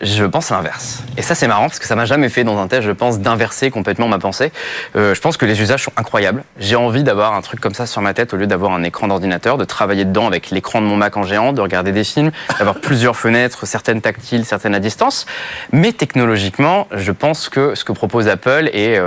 je 0.01 0.25
pense 0.25 0.51
à 0.51 0.55
l'inverse. 0.55 1.03
Et 1.17 1.21
ça, 1.21 1.35
c'est 1.35 1.47
marrant 1.47 1.67
parce 1.67 1.79
que 1.79 1.85
ça 1.85 1.95
m'a 1.95 2.05
jamais 2.05 2.29
fait 2.29 2.43
dans 2.43 2.57
un 2.57 2.67
test, 2.67 2.81
je 2.81 2.91
pense, 2.91 3.19
d'inverser 3.19 3.69
complètement 3.69 4.07
ma 4.07 4.19
pensée. 4.19 4.51
Euh, 4.95 5.13
je 5.13 5.21
pense 5.21 5.37
que 5.37 5.45
les 5.45 5.61
usages 5.61 5.83
sont 5.83 5.91
incroyables. 5.95 6.43
J'ai 6.57 6.75
envie 6.75 7.03
d'avoir 7.03 7.33
un 7.33 7.41
truc 7.41 7.59
comme 7.59 7.73
ça 7.73 7.85
sur 7.85 8.01
ma 8.01 8.13
tête 8.13 8.33
au 8.33 8.37
lieu 8.37 8.47
d'avoir 8.47 8.71
un 8.71 8.83
écran 8.83 9.07
d'ordinateur, 9.07 9.57
de 9.57 9.65
travailler 9.65 10.05
dedans 10.05 10.27
avec 10.27 10.49
l'écran 10.49 10.81
de 10.81 10.87
mon 10.87 10.97
Mac 10.97 11.17
en 11.17 11.23
géant, 11.23 11.53
de 11.53 11.61
regarder 11.61 11.91
des 11.91 12.03
films, 12.03 12.31
d'avoir 12.57 12.79
plusieurs 12.79 13.15
fenêtres, 13.15 13.65
certaines 13.65 14.01
tactiles, 14.01 14.45
certaines 14.45 14.75
à 14.75 14.79
distance. 14.79 15.25
Mais 15.71 15.93
technologiquement, 15.93 16.87
je 16.91 17.11
pense 17.11 17.47
que 17.49 17.75
ce 17.75 17.83
que 17.83 17.91
propose 17.91 18.27
Apple 18.27 18.69
est... 18.73 18.99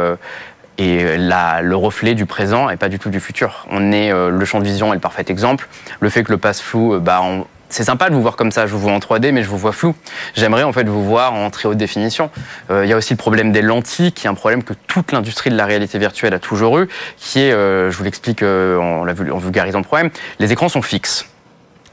et 0.79 1.17
le 1.17 1.75
reflet 1.75 2.15
du 2.15 2.27
présent 2.27 2.69
et 2.69 2.77
pas 2.77 2.89
du 2.89 2.99
tout 2.99 3.11
du 3.11 3.21
futur. 3.21 3.67
On 3.71 3.93
est 3.93 4.13
le 4.13 4.45
champ 4.45 4.59
de 4.59 4.65
vision 4.65 4.93
est 4.93 4.97
le 4.97 5.01
parfait 5.01 5.25
exemple. 5.29 5.69
Le 6.01 6.09
fait 6.11 6.25
que 6.25 6.33
le 6.33 6.39
passe 6.39 6.61
flou, 6.61 6.99
bah, 7.01 7.21
on, 7.23 7.47
c'est 7.75 7.83
sympa 7.83 8.09
de 8.09 8.15
vous 8.15 8.23
voir 8.23 8.37
comme 8.37 8.53
ça. 8.53 8.67
Je 8.67 8.73
vous 8.73 8.79
vois 8.79 8.93
en 8.93 9.01
3D, 9.01 9.33
mais 9.33 9.43
je 9.43 9.49
vous 9.49 9.59
vois 9.59 9.73
flou. 9.73 9.97
J'aimerais 10.35 10.63
en 10.63 10.73
fait 10.73 10.85
vous 10.85 11.05
voir 11.05 11.35
en 11.35 11.51
très 11.51 11.69
haute 11.69 11.77
définition. 11.77 12.31
Euh, 12.71 12.85
il 12.85 12.89
y 12.89 12.93
a 12.93 12.97
aussi 12.97 13.13
le 13.13 13.19
problème 13.19 13.51
des 13.51 13.63
lentilles, 13.63 14.13
qui 14.13 14.27
est 14.27 14.31
un 14.31 14.35
problème 14.35 14.63
que 14.63 14.75
toute 14.87 15.11
l'industrie 15.11 15.51
de 15.51 15.57
la 15.57 15.67
réalité 15.67 15.99
virtuelle 15.99 16.35
a 16.35 16.39
toujours 16.39 16.79
eu, 16.79 16.89
qui 17.17 17.41
est, 17.41 17.53
euh, 17.53 17.91
je 17.91 17.99
vous 17.99 18.05
l'explique 18.05 18.43
euh, 18.43 18.79
en 18.79 19.39
vulgarisant 19.39 19.79
le 19.79 19.85
problème, 19.85 20.11
les 20.39 20.53
écrans 20.53 20.69
sont 20.69 20.83
fixes. 20.83 21.27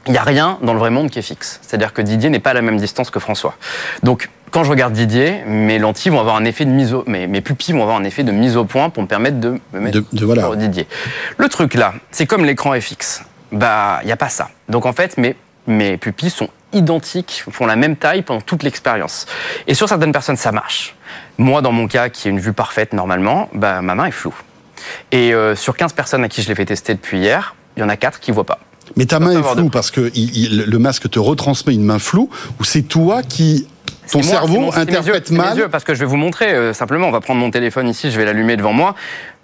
Il 0.06 0.12
n'y 0.12 0.18
a 0.18 0.22
rien 0.22 0.58
dans 0.62 0.72
le 0.72 0.78
vrai 0.78 0.90
monde 0.90 1.10
qui 1.10 1.18
est 1.18 1.22
fixe. 1.22 1.60
C'est-à-dire 1.62 1.92
que 1.92 2.02
Didier 2.02 2.30
n'est 2.30 2.40
pas 2.40 2.50
à 2.50 2.54
la 2.54 2.62
même 2.62 2.78
distance 2.78 3.10
que 3.10 3.20
François. 3.20 3.54
Donc, 4.02 4.30
quand 4.50 4.64
je 4.64 4.70
regarde 4.70 4.92
Didier, 4.92 5.42
mes 5.46 5.78
lentilles 5.78 6.10
vont 6.10 6.20
avoir 6.20 6.36
un 6.36 6.44
effet 6.44 6.64
de 6.64 6.70
mise 6.70 6.92
au, 6.92 7.04
mes, 7.06 7.26
mes 7.26 7.40
pupilles 7.40 7.74
vont 7.74 7.82
avoir 7.82 7.96
un 7.96 8.04
effet 8.04 8.24
de 8.24 8.32
mise 8.32 8.56
au 8.56 8.64
point 8.64 8.90
pour 8.90 9.02
me 9.02 9.08
permettre 9.08 9.38
de 9.38 9.60
me 9.72 9.80
mettre 9.80 10.00
de, 10.12 10.24
voilà. 10.24 10.54
Didier. 10.56 10.86
Le 11.38 11.48
truc 11.48 11.74
là, 11.74 11.94
c'est 12.10 12.26
comme 12.26 12.44
l'écran 12.44 12.74
est 12.74 12.80
fixe. 12.80 13.22
Bah, 13.52 14.00
il 14.02 14.06
n'y 14.06 14.12
a 14.12 14.16
pas 14.16 14.28
ça. 14.28 14.50
Donc 14.68 14.86
en 14.86 14.92
fait, 14.92 15.16
mes 15.18 15.36
mes 15.66 15.96
pupilles 15.96 16.30
sont 16.30 16.48
identiques, 16.72 17.44
font 17.50 17.66
la 17.66 17.76
même 17.76 17.96
taille 17.96 18.22
pendant 18.22 18.40
toute 18.40 18.62
l'expérience. 18.62 19.26
Et 19.66 19.74
sur 19.74 19.88
certaines 19.88 20.12
personnes, 20.12 20.36
ça 20.36 20.52
marche. 20.52 20.96
Moi, 21.38 21.62
dans 21.62 21.72
mon 21.72 21.86
cas, 21.86 22.08
qui 22.08 22.28
est 22.28 22.30
une 22.30 22.40
vue 22.40 22.52
parfaite 22.52 22.92
normalement, 22.92 23.48
bah, 23.52 23.82
ma 23.82 23.94
main 23.94 24.06
est 24.06 24.12
floue. 24.12 24.34
Et 25.12 25.32
euh, 25.32 25.54
sur 25.54 25.76
15 25.76 25.92
personnes 25.92 26.24
à 26.24 26.28
qui 26.28 26.42
je 26.42 26.48
l'ai 26.48 26.54
fait 26.54 26.64
tester 26.64 26.94
depuis 26.94 27.18
hier, 27.18 27.54
il 27.76 27.80
y 27.80 27.82
en 27.82 27.88
a 27.88 27.96
4 27.96 28.20
qui 28.20 28.30
ne 28.30 28.34
voient 28.34 28.44
pas. 28.44 28.58
Mais 28.96 29.06
ta 29.06 29.20
main 29.20 29.38
est 29.38 29.42
floue 29.42 29.68
parce 29.68 29.90
que 29.90 30.10
le 30.14 30.78
masque 30.78 31.08
te 31.10 31.18
retransmet 31.18 31.74
une 31.74 31.84
main 31.84 31.98
floue 31.98 32.30
ou 32.60 32.64
c'est 32.64 32.82
toi 32.82 33.22
qui 33.22 33.66
ton 34.10 34.22
cerveau 34.22 34.70
interprète 34.74 35.30
mal. 35.30 35.56
Yeux, 35.56 35.68
parce 35.68 35.84
que 35.84 35.94
je 35.94 36.00
vais 36.00 36.06
vous 36.06 36.16
montrer 36.16 36.52
euh, 36.52 36.72
simplement. 36.72 37.08
On 37.08 37.12
va 37.12 37.20
prendre 37.20 37.40
mon 37.40 37.50
téléphone 37.50 37.88
ici, 37.88 38.10
je 38.10 38.18
vais 38.18 38.24
l'allumer 38.24 38.56
devant 38.56 38.72
moi. 38.72 38.94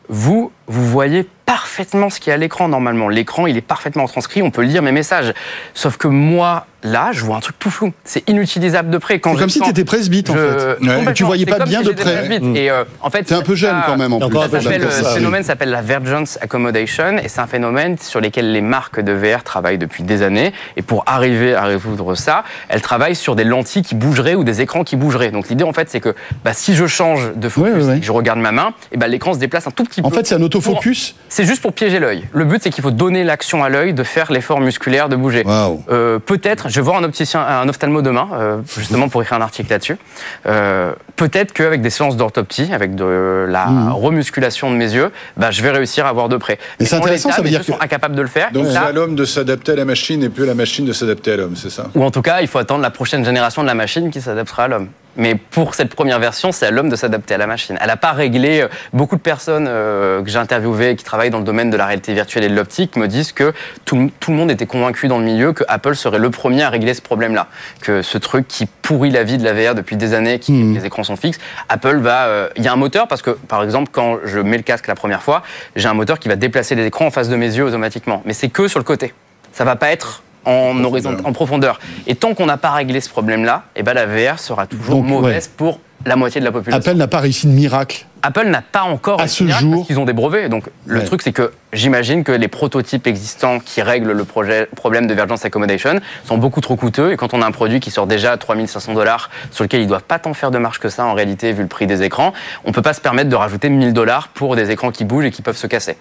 Vous, 0.09 0.51
vous 0.67 0.87
voyez 0.87 1.27
parfaitement 1.49 2.11
ce 2.11 2.21
qui 2.21 2.29
est 2.29 2.35
à 2.35 2.37
l'écran 2.37 2.69
normalement. 2.69 3.09
L'écran, 3.09 3.47
il 3.47 3.57
est 3.57 3.63
parfaitement 3.63 4.07
transcrit, 4.07 4.43
on 4.43 4.51
peut 4.51 4.61
lire 4.61 4.83
mes 4.83 4.93
messages. 4.93 5.33
Sauf 5.73 5.97
que 5.97 6.07
moi, 6.07 6.67
là, 6.83 7.09
je 7.13 7.25
vois 7.25 7.37
un 7.37 7.41
truc 7.41 7.59
tout 7.59 7.71
flou. 7.71 7.93
C'est 8.05 8.29
inutilisable 8.29 8.91
de 8.91 8.99
près. 8.99 9.15
C'est 9.15 9.21
comme 9.21 9.49
si 9.49 9.61
tu 9.61 9.71
étais 9.71 9.85
presbyte, 9.85 10.29
en 10.29 10.35
fait. 10.35 10.79
Ouais. 10.83 11.15
Tu 11.15 11.25
voyais 11.25 11.47
pas 11.47 11.65
bien 11.65 11.81
de 11.81 11.93
près. 11.93 12.39
Mmh. 12.39 12.55
Et 12.55 12.71
euh, 12.71 12.85
en 13.01 13.09
fait, 13.09 13.23
t'es 13.25 13.35
un 13.35 13.41
peu 13.41 13.55
jeune 13.55 13.77
quand 13.87 13.97
même. 13.97 14.13
En 14.13 14.29
plus. 14.29 14.39
ce 14.39 15.15
phénomène 15.15 15.43
s'appelle 15.43 15.71
la 15.71 15.81
Vergence 15.81 16.39
Accommodation, 16.43 17.17
et 17.17 17.29
c'est 17.29 17.41
un 17.41 17.47
phénomène 17.47 17.97
sur 17.99 18.21
lequel 18.21 18.53
les 18.53 18.61
marques 18.61 19.01
de 19.01 19.13
VR 19.13 19.43
travaillent 19.43 19.79
depuis 19.79 20.03
des 20.03 20.23
années. 20.23 20.53
Et 20.77 20.83
pour 20.83 21.03
arriver 21.07 21.55
à 21.55 21.65
résoudre 21.65 22.15
ça, 22.15 22.45
elles 22.69 22.83
travaillent 22.83 23.17
sur 23.17 23.37
des 23.37 23.45
lentilles 23.45 23.83
qui 23.83 23.95
bougeraient 23.95 24.35
ou 24.35 24.45
des 24.45 24.61
écrans 24.61 24.85
qui 24.85 24.97
bougeraient. 24.97 25.31
Donc 25.31 25.49
l'idée, 25.49 25.65
en 25.65 25.73
fait, 25.73 25.89
c'est 25.89 26.01
que 26.01 26.15
bah, 26.45 26.53
si 26.53 26.75
je 26.75 26.87
change 26.87 27.33
de 27.35 27.49
focus, 27.49 27.89
et 27.89 28.01
que 28.01 28.07
je 28.07 28.13
regarde 28.13 28.39
ma 28.39 28.53
main, 28.53 28.75
et 28.93 28.99
bah, 28.99 29.09
l'écran 29.09 29.33
se 29.33 29.39
déplace 29.39 29.67
un 29.67 29.71
tout 29.71 29.85
petit 29.85 30.03
peu. 30.03 30.07
En 30.07 30.11
fait, 30.11 30.27
c'est 30.27 30.35
un 30.35 30.43
autofocus. 30.43 31.15
C'est 31.39 31.45
juste 31.45 31.63
pour 31.63 31.73
piéger 31.73 32.01
l'œil. 32.01 32.25
Le 32.33 32.45
but, 32.45 32.61
c'est 32.61 32.71
qu'il 32.71 32.83
faut 32.83 32.91
donner 32.91 33.23
l'action 33.23 33.63
à 33.63 33.69
l'œil 33.69 33.95
de 33.95 34.03
faire 34.03 34.33
l'effort 34.33 34.59
musculaire 34.59 35.09
de 35.09 35.15
bouger. 35.15 35.45
Euh, 35.89 36.19
peut-être, 36.19 36.69
je 36.69 36.75
vais 36.75 36.81
voir 36.81 36.97
un 36.97 37.05
opticien, 37.05 37.41
un 37.41 37.69
ophtalmo 37.69 38.03
demain, 38.03 38.29
euh, 38.33 38.59
justement 38.77 39.09
pour 39.09 39.23
écrire 39.23 39.39
un 39.39 39.43
article 39.43 39.71
là-dessus. 39.71 39.99
Euh, 40.47 40.95
peut-être 41.15 41.53
qu'avec 41.53 41.81
des 41.81 41.91
séances 41.91 42.17
d'orthoptie, 42.17 42.71
avec 42.73 42.97
de 42.97 43.47
la 43.49 43.67
mmh. 43.67 43.93
remusculation 43.93 44.73
de 44.73 44.75
mes 44.75 44.93
yeux, 44.93 45.13
bah, 45.37 45.53
je 45.53 45.63
vais 45.63 45.71
réussir 45.71 46.07
à 46.07 46.13
voir 46.13 46.29
de 46.29 46.37
près. 46.39 46.59
Mais 46.81 46.87
c'est 46.87 46.97
intéressant, 46.97 47.31
ça 47.31 47.41
veut 47.41 47.51
dire 47.51 47.61
que 47.61 47.67
sont 47.67 47.81
incapables 47.81 48.17
de 48.17 48.23
le 48.23 48.27
faire. 48.27 48.51
Donc 48.51 48.67
c'est 48.69 48.77
à 48.77 48.91
l'homme 48.91 49.15
de 49.15 49.25
s'adapter 49.25 49.71
à 49.71 49.77
la 49.77 49.85
machine 49.85 50.25
et 50.25 50.31
plus 50.31 50.45
la 50.45 50.57
machine 50.57 50.87
de 50.87 50.93
s'adapter 50.93 51.31
à 51.31 51.37
l'homme, 51.37 51.55
c'est 51.55 51.71
ça? 51.71 51.87
Ou 51.95 52.03
en 52.03 52.11
tout 52.11 52.23
cas, 52.23 52.41
il 52.41 52.49
faut 52.49 52.59
attendre 52.59 52.83
la 52.83 52.91
prochaine 52.91 53.25
génération 53.25 53.63
de 53.63 53.69
la 53.69 53.75
machine 53.75 54.11
qui 54.11 54.21
s'adaptera 54.21 54.65
à 54.65 54.69
l'homme. 54.69 54.89
Mais 55.19 55.35
pour 55.35 55.75
cette 55.75 55.95
première 55.95 56.21
version, 56.21 56.53
c'est 56.53 56.65
à 56.65 56.71
l'homme 56.71 56.89
de 56.89 56.97
s'adapter 56.97 57.35
à 57.35 57.39
la 57.39 57.49
machine. 57.49 57.77
Elle 57.81 57.89
n'a 57.89 57.97
pas 57.97 58.13
réglé. 58.13 58.63
Euh, 58.63 58.69
beaucoup 58.93 59.17
de 59.17 59.21
personnes 59.21 59.67
euh, 59.69 60.23
que 60.23 60.31
j'ai 60.31 60.39
interviewées 60.39 60.95
qui 60.95 61.05
travaillent 61.05 61.31
dans 61.31 61.39
le 61.39 61.45
domaine 61.45 61.71
de 61.71 61.77
la 61.77 61.87
réalité 61.87 62.15
virtuelle 62.15 62.45
et 62.45 62.49
de 62.49 62.55
l'optique 62.55 62.97
me 62.97 63.09
disent 63.09 63.33
que 63.33 63.53
tout, 63.85 64.11
tout, 64.21 64.31
le 64.31 64.37
monde 64.37 64.51
était 64.51 64.67
convaincu 64.67 65.09
dans 65.09 65.19
le 65.19 65.25
milieu 65.25 65.53
que 65.53 65.65
Apple 65.67 65.97
serait 65.97 66.21
le 66.21 66.31
premier 66.31 66.63
à 66.63 66.71
régler 66.71 66.95
ce 66.95 67.03
problème-là. 67.03 67.49
Que 67.83 68.01
ce 68.01 68.17
truc 68.17 68.47
qui 68.47 68.67
pourrit 68.67 69.11
la 69.11 69.25
vie 69.25 69.39
de 69.39 69.45
la 69.45 69.53
VR 69.53 69.75
depuis 69.75 69.97
des 69.97 70.15
années, 70.15 70.39
qui 70.39 70.53
mmh. 70.53 70.75
les 70.75 70.87
écrans 70.87 71.03
sont 71.03 71.17
fixes, 71.17 71.41
Apple 71.69 71.99
va. 71.99 72.27
Euh, 72.27 72.49
il 72.57 72.63
y 72.63 72.69
a 72.69 72.73
un 72.73 72.77
moteur 72.77 73.09
parce 73.09 73.23
que, 73.23 73.31
par 73.31 73.65
exemple, 73.65 73.91
quand 73.91 74.19
je 74.25 74.39
mets 74.39 74.57
le 74.57 74.63
casque 74.63 74.87
la 74.87 74.95
première 74.95 75.23
fois, 75.23 75.43
j'ai 75.75 75.89
un 75.89 75.95
moteur 75.95 76.21
qui 76.21 76.29
va 76.29 76.37
déplacer 76.37 76.77
les 76.77 76.87
écrans 76.87 77.07
en 77.07 77.11
face 77.11 77.29
de 77.29 77.37
mes 77.37 77.57
yeux 77.57 77.65
automatiquement. 77.65 78.23
Mais 78.25 78.35
c'est 78.35 78.49
que 78.49 78.69
sur 78.69 78.79
le 78.79 78.85
côté. 78.85 79.13
Ça 79.53 79.65
va 79.65 79.75
pas 79.75 79.91
être 79.91 80.23
en, 80.49 80.83
horizon, 80.85 81.17
en 81.25 81.33
profondeur. 81.33 81.79
Et 82.07 82.15
tant 82.15 82.35
qu'on 82.35 82.47
n'a 82.47 82.57
pas 82.57 82.71
réglé 82.71 83.01
ce 83.01 83.11
problème-là, 83.11 83.65
eh 83.77 83.83
ben 83.83 83.95
la 83.95 84.07
VR 84.07 84.39
sera 84.39 84.67
toujours 84.67 85.03
mauvaise 85.03 85.49
pour 85.49 85.81
la 86.07 86.17
moitié 86.17 86.41
de 86.41 86.47
la 86.47 86.53
population. 86.53 86.91
Apple 86.91 86.99
n'a 86.99 87.09
pas 87.09 87.21
réussi 87.21 87.47
de 87.47 87.53
miracle. 87.53 88.07
Apple 88.23 88.47
n'a 88.47 88.63
pas 88.63 88.83
encore 88.83 89.21
à 89.21 89.29
ce 89.29 89.47
jour 89.47 89.77
parce 89.77 89.87
qu'ils 89.87 89.99
ont 89.99 90.05
des 90.05 90.13
brevets. 90.13 90.49
Donc 90.49 90.65
le 90.87 91.05
truc 91.05 91.23
c'est 91.23 91.33
que 91.33 91.53
j'imagine 91.73 92.25
que 92.25 92.33
les 92.33 92.49
prototypes 92.49 93.07
existants 93.07 93.59
qui 93.61 93.83
règlent 93.83 94.13
le 94.13 94.25
projet, 94.25 94.67
problème 94.75 95.07
de 95.07 95.15
Vergence 95.15 95.45
Accommodation 95.45 96.01
sont 96.25 96.39
beaucoup 96.39 96.61
trop 96.61 96.77
coûteux 96.77 97.13
et 97.13 97.17
quand 97.17 97.35
on 97.35 97.43
a 97.43 97.47
un 97.47 97.51
produit 97.51 97.81
qui 97.81 97.91
sort 97.91 98.07
déjà 98.07 98.33
à 98.33 98.37
3500 98.37 98.95
dollars 98.95 99.31
sur 99.51 99.65
lequel 99.65 99.83
ils 99.83 99.87
doivent 99.87 100.03
pas 100.03 100.19
tant 100.19 100.35
faire 100.35 100.51
de 100.51 100.59
marge 100.59 100.79
que 100.79 100.89
ça 100.89 101.05
en 101.05 101.15
réalité 101.15 101.53
vu 101.53 101.63
le 101.63 101.69
prix 101.69 101.87
des 101.87 102.03
écrans, 102.03 102.33
on 102.65 102.73
peut 102.73 102.83
pas 102.83 102.95
se 102.95 103.01
permettre 103.01 103.29
de 103.29 103.37
rajouter 103.37 103.69
1000 103.69 103.93
dollars 103.93 104.29
pour 104.29 104.57
des 104.57 104.71
écrans 104.71 104.91
qui 104.91 105.05
bougent 105.05 105.27
et 105.27 105.31
qui 105.31 105.43
peuvent 105.43 105.57
se 105.57 105.67
casser. 105.67 105.97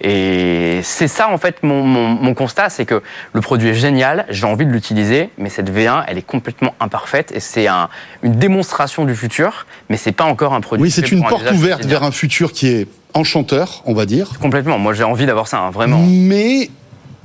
Et 0.00 0.80
c'est 0.82 1.08
ça 1.08 1.28
en 1.28 1.38
fait 1.38 1.62
mon, 1.62 1.82
mon, 1.82 2.08
mon 2.08 2.34
constat, 2.34 2.70
c'est 2.70 2.84
que 2.86 3.02
le 3.32 3.40
produit 3.40 3.70
est 3.70 3.74
génial, 3.74 4.24
j'ai 4.28 4.46
envie 4.46 4.66
de 4.66 4.70
l'utiliser, 4.72 5.30
mais 5.38 5.48
cette 5.48 5.70
V1 5.70 6.04
elle 6.06 6.18
est 6.18 6.22
complètement 6.26 6.74
imparfaite 6.80 7.32
et 7.34 7.40
c'est 7.40 7.66
un, 7.66 7.88
une 8.22 8.32
démonstration 8.32 9.04
du 9.04 9.14
futur, 9.14 9.66
mais 9.88 9.96
c'est 9.96 10.12
pas 10.12 10.24
encore 10.24 10.54
un 10.54 10.60
produit. 10.60 10.84
Oui, 10.84 10.90
c'est 10.90 11.10
une 11.10 11.24
porte 11.24 11.50
ouverte 11.58 11.84
vers 11.84 12.02
un 12.04 12.10
futur 12.10 12.52
qui 12.52 12.68
est 12.68 12.86
enchanteur, 13.14 13.82
on 13.84 13.94
va 13.94 14.06
dire. 14.06 14.38
Complètement. 14.40 14.78
Moi, 14.78 14.94
j'ai 14.94 15.04
envie 15.04 15.26
d'avoir 15.26 15.48
ça, 15.48 15.58
hein, 15.58 15.70
vraiment. 15.70 16.00
Mais 16.06 16.70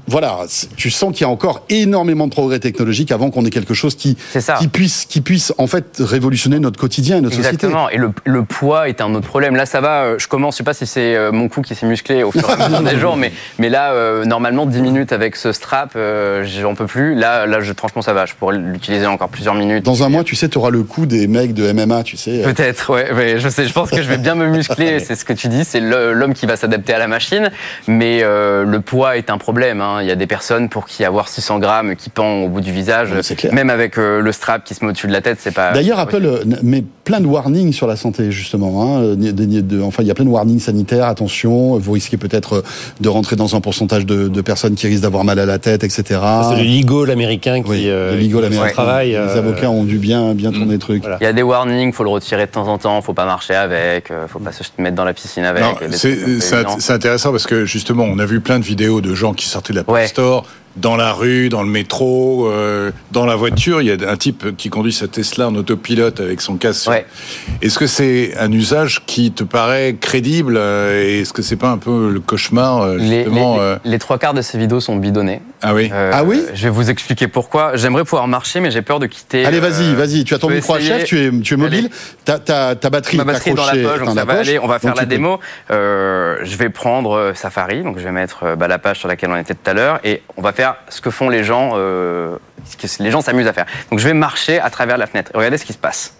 voilà, 0.08 0.40
tu 0.76 0.90
sens 0.90 1.14
qu'il 1.14 1.22
y 1.22 1.30
a 1.30 1.30
encore 1.30 1.64
énormément 1.70 2.28
de 2.28 2.32
progrès 2.32 2.60
technologiques 2.60 3.12
avant 3.12 3.32
qu'on 3.32 3.46
ait 3.46 3.50
quelque 3.50 3.74
chose 3.74 3.96
qui, 3.96 4.18
qui, 4.60 4.68
puisse, 4.68 5.06
qui 5.06 5.22
puisse 5.22 5.54
en 5.58 5.68
fait 5.68 5.98
révolutionner 6.00 6.60
notre 6.60 6.80
quotidien 6.80 7.18
et 7.18 7.22
notre 7.22 7.38
Exactement. 7.38 7.86
société. 7.86 7.96
Et 7.96 7.98
le, 8.00 8.12
le, 8.26 8.44
poids 8.44 8.90
est 8.90 9.02
un 9.02 9.14
autre 9.16 9.28
problème. 9.28 9.56
Là, 9.56 9.66
ça 9.66 9.80
va, 9.82 10.04
euh, 10.04 10.20
je 10.20 10.28
commence, 10.28 10.56
je 10.56 10.58
sais 10.58 10.64
pas 10.64 10.74
si 10.74 10.86
c'est 10.86 11.16
euh, 11.16 11.32
mon 11.32 11.48
cou 11.48 11.62
qui 11.62 11.74
s'est 11.74 11.86
musclé 11.86 12.24
au 12.24 12.32
fur 12.32 12.48
et 12.50 12.62
à 12.62 12.70
mesure 12.70 12.82
des 12.82 12.98
jours, 13.00 13.16
mais, 13.16 13.32
mais 13.60 13.70
là, 13.70 13.94
euh, 13.94 14.26
normalement, 14.26 14.66
10 14.66 14.82
minutes 14.82 15.14
avec 15.14 15.36
ce 15.36 15.52
strap, 15.52 15.98
j'en 16.44 16.76
peux 16.76 16.86
plus. 16.86 17.16
Là, 17.16 17.46
là 17.46 17.62
je, 17.62 17.72
franchement, 17.74 18.02
ça 18.02 18.14
va, 18.14 18.26
je 18.26 18.34
pourrais 18.34 18.58
l'utiliser 18.58 19.06
encore 19.06 19.30
plusieurs 19.30 19.56
minutes. 19.56 19.86
Dans 19.86 20.04
un 20.04 20.10
mois, 20.10 20.24
tu 20.24 20.36
sais, 20.36 20.50
tu 20.50 20.58
auras 20.58 20.70
le 20.70 20.84
coup 20.84 21.06
des 21.06 21.28
mecs 21.28 21.54
de 21.54 21.72
MMA, 21.72 22.04
tu 22.04 22.18
sais. 22.18 22.42
Peut-être, 22.44 22.92
ouais, 22.94 23.40
je 23.40 23.50
sais, 23.50 23.66
je 23.66 23.74
pense 23.74 23.90
que 23.90 24.02
je 24.02 24.10
vais 24.10 24.18
bien 24.18 24.36
me 24.36 24.48
muscler, 24.48 25.00
c'est 25.04 25.16
ce 25.16 25.24
que 25.24 25.34
tu 25.34 25.48
dis, 25.48 25.64
c'est 25.64 25.80
l'homme 25.80 26.34
qui 26.34 26.46
va 26.46 26.58
s'adapter 26.58 26.94
à 26.94 27.00
la 27.00 27.08
machine, 27.08 27.52
mais 27.88 28.22
le 28.22 28.80
poids 28.80 29.18
est 29.18 29.30
un 29.30 29.38
problème. 29.38 29.82
Hein. 29.82 29.93
Il 30.02 30.08
y 30.08 30.12
a 30.12 30.16
des 30.16 30.28
personnes 30.28 30.70
pour 30.70 30.86
qui 30.86 31.04
avoir 31.04 31.28
600 31.28 31.60
grammes 31.60 31.96
qui 31.96 32.10
pend 32.10 32.42
au 32.44 32.50
bout 32.50 32.62
du 32.62 32.72
visage, 32.72 33.10
même 33.52 33.70
avec 33.70 33.98
euh, 33.98 34.22
le 34.22 34.32
strap 34.32 34.64
qui 34.64 34.74
se 34.74 34.84
met 34.84 34.92
au-dessus 34.92 35.08
de 35.08 35.12
la 35.12 35.22
tête, 35.22 35.38
c'est 35.42 35.54
pas. 35.54 35.72
D'ailleurs, 35.72 36.00
Apple 36.00 36.26
euh, 36.26 36.44
met 36.62 36.84
plein 37.04 37.20
de 37.20 37.26
warnings 37.26 37.74
sur 37.74 37.88
la 37.88 37.96
santé 37.96 38.32
justement. 38.32 38.84
Hein. 38.84 39.16
enfin, 39.84 40.04
il 40.04 40.08
y 40.08 40.12
a 40.12 40.14
plein 40.14 40.26
de 40.26 40.30
warnings 40.30 40.60
sanitaires. 40.60 41.06
Attention, 41.06 41.78
vous 41.78 41.92
risquez 41.92 42.18
peut-être 42.18 42.64
de 43.02 43.10
rentrer 43.10 43.36
dans 43.36 43.56
un 43.56 43.62
pourcentage 43.62 44.06
de, 44.06 44.42
personnes 44.42 44.76
qui 44.76 44.88
risquent 44.88 45.04
d'avoir 45.04 45.24
mal 45.24 45.40
à 45.40 45.46
la 45.46 45.58
tête, 45.58 45.84
etc. 45.84 46.20
C'est 46.50 46.58
le 46.58 46.64
legal 46.64 47.12
américain 47.12 47.62
qui, 47.64 47.70
oui, 47.70 47.86
le 47.86 48.18
legal 48.18 48.46
américain. 48.46 48.74
travaille. 48.74 49.12
Les 49.12 49.38
avocats 49.38 49.70
ont 49.70 49.86
dû 49.86 49.98
bien 49.98 50.34
bien 50.34 50.52
tourner 50.52 50.74
le 50.74 50.80
truc. 50.80 51.04
Il 51.22 51.24
y 51.24 51.28
a 51.28 51.34
des 51.34 51.44
warnings, 51.44 51.94
faut 51.94 52.04
le 52.04 52.10
retirer 52.10 52.46
de 52.46 52.52
temps 52.52 52.68
en 52.68 52.78
temps, 52.78 53.02
faut 53.02 53.14
pas 53.14 53.26
marcher 53.26 53.56
avec, 53.56 54.12
faut 54.28 54.40
pas 54.40 54.52
se 54.52 54.64
mettre 54.78 54.96
dans 54.96 55.06
la 55.06 55.14
piscine 55.14 55.46
avec. 55.46 55.64
C'est 55.92 56.92
intéressant 56.92 57.32
parce 57.32 57.48
que 57.48 57.66
justement, 57.66 58.04
on 58.04 58.20
a 58.20 58.26
vu 58.26 58.42
plein 58.42 58.60
de 58.60 58.64
vidéos 58.64 59.02
de 59.02 59.14
gens 59.14 59.34
qui 59.34 59.48
sortaient 59.48 59.74
de 59.74 59.78
la 59.78 59.83
Store 60.08 60.44
dans 60.76 60.96
la 60.96 61.14
rue, 61.14 61.50
dans 61.50 61.62
le 61.64 61.70
métro, 61.70 62.48
euh, 62.48 62.92
dans 63.12 63.26
la 63.26 63.36
voiture. 63.36 63.82
Il 63.82 63.88
y 63.88 63.92
a 63.92 64.10
un 64.10 64.18
type 64.18 64.56
qui 64.58 64.70
conduit 64.70 64.94
sa 64.94 65.08
Tesla 65.08 65.48
en 65.48 65.56
autopilote 65.56 66.20
avec 66.20 66.42
son 66.42 66.56
casque. 66.58 66.90
Ouais. 66.90 67.06
Est-ce 67.62 67.78
que 67.78 67.88
c'est 67.88 68.36
un 68.40 68.52
usage 68.52 69.04
qui 69.06 69.32
te 69.32 69.44
paraît 69.44 69.96
crédible 70.00 70.56
euh, 70.58 71.04
et 71.04 71.22
Est-ce 71.22 71.34
que 71.34 71.42
c'est 71.42 71.56
pas 71.58 71.70
un 71.70 71.78
peu 71.78 72.10
le 72.12 72.20
cauchemar 72.20 72.82
euh, 72.82 72.98
Les, 72.98 73.24
justement 73.24 73.58
les- 73.58 73.92
les 73.92 74.00
trois 74.00 74.18
quarts 74.18 74.34
de 74.34 74.42
ces 74.42 74.58
vidéos 74.58 74.80
sont 74.80 74.96
bidonnées. 74.96 75.42
Ah 75.62 75.74
oui. 75.74 75.90
Euh, 75.94 76.12
Ah 76.14 76.24
oui? 76.24 76.44
Je 76.54 76.64
vais 76.64 76.70
vous 76.70 76.90
expliquer 76.90 77.28
pourquoi. 77.28 77.76
J'aimerais 77.76 78.04
pouvoir 78.04 78.28
marcher, 78.28 78.60
mais 78.60 78.72
j'ai 78.72 78.82
peur 78.82 79.00
de 79.00 79.06
quitter. 79.06 79.46
Allez, 79.46 79.60
vas-y, 79.60 79.94
vas-y. 79.96 80.24
Tu 80.24 80.34
as 80.34 80.40
ton 80.40 80.50
micro 80.50 80.74
à 80.76 80.80
chef, 80.80 81.04
tu 81.06 81.20
es, 81.20 81.32
tu 81.42 81.54
es 81.54 81.58
mobile. 81.58 81.90
Ta, 82.26 82.40
ta, 82.40 82.76
ta 82.76 82.90
batterie, 82.90 83.18
Ma 83.18 83.24
batterie 83.24 83.52
est 83.52 83.54
dans 83.54 83.66
la 83.66 83.72
poche, 83.74 84.00
donc 84.06 84.16
ça 84.18 84.26
va 84.26 84.36
poche. 84.36 84.48
aller. 84.48 84.60
On 84.60 84.68
va 84.68 84.80
faire 84.80 84.96
la 84.96 85.06
démo. 85.06 85.40
Euh, 85.72 86.38
je 86.44 86.56
vais 86.58 86.70
prendre 86.70 87.32
Safari, 87.36 87.84
donc 87.84 87.98
je 88.00 88.04
vais 88.04 88.12
mettre 88.12 88.56
bah, 88.58 88.68
la 88.68 88.80
page 88.80 89.00
sur 89.00 89.08
laquelle 89.08 89.30
on 89.32 89.38
était 89.38 89.54
tout 89.54 89.70
à 89.70 89.74
l'heure, 89.74 90.00
et 90.04 90.22
on 90.38 90.42
va 90.42 90.52
faire 90.52 90.63
ce 90.90 91.02
que 91.02 91.10
font 91.10 91.30
les 91.30 91.44
gens, 91.44 91.72
euh, 91.76 92.38
ce 92.66 92.78
que 92.78 93.04
les 93.04 93.12
gens 93.12 93.22
s'amusent 93.22 93.48
à 93.48 93.54
faire. 93.54 93.66
Donc 93.90 94.00
je 94.00 94.08
vais 94.08 94.14
marcher 94.14 94.60
à 94.60 94.70
travers 94.70 94.98
la 94.98 95.08
fenêtre. 95.08 95.32
Et 95.34 95.38
regardez 95.38 95.58
ce 95.58 95.66
qui 95.66 95.74
se 95.74 95.78
passe. 95.78 96.16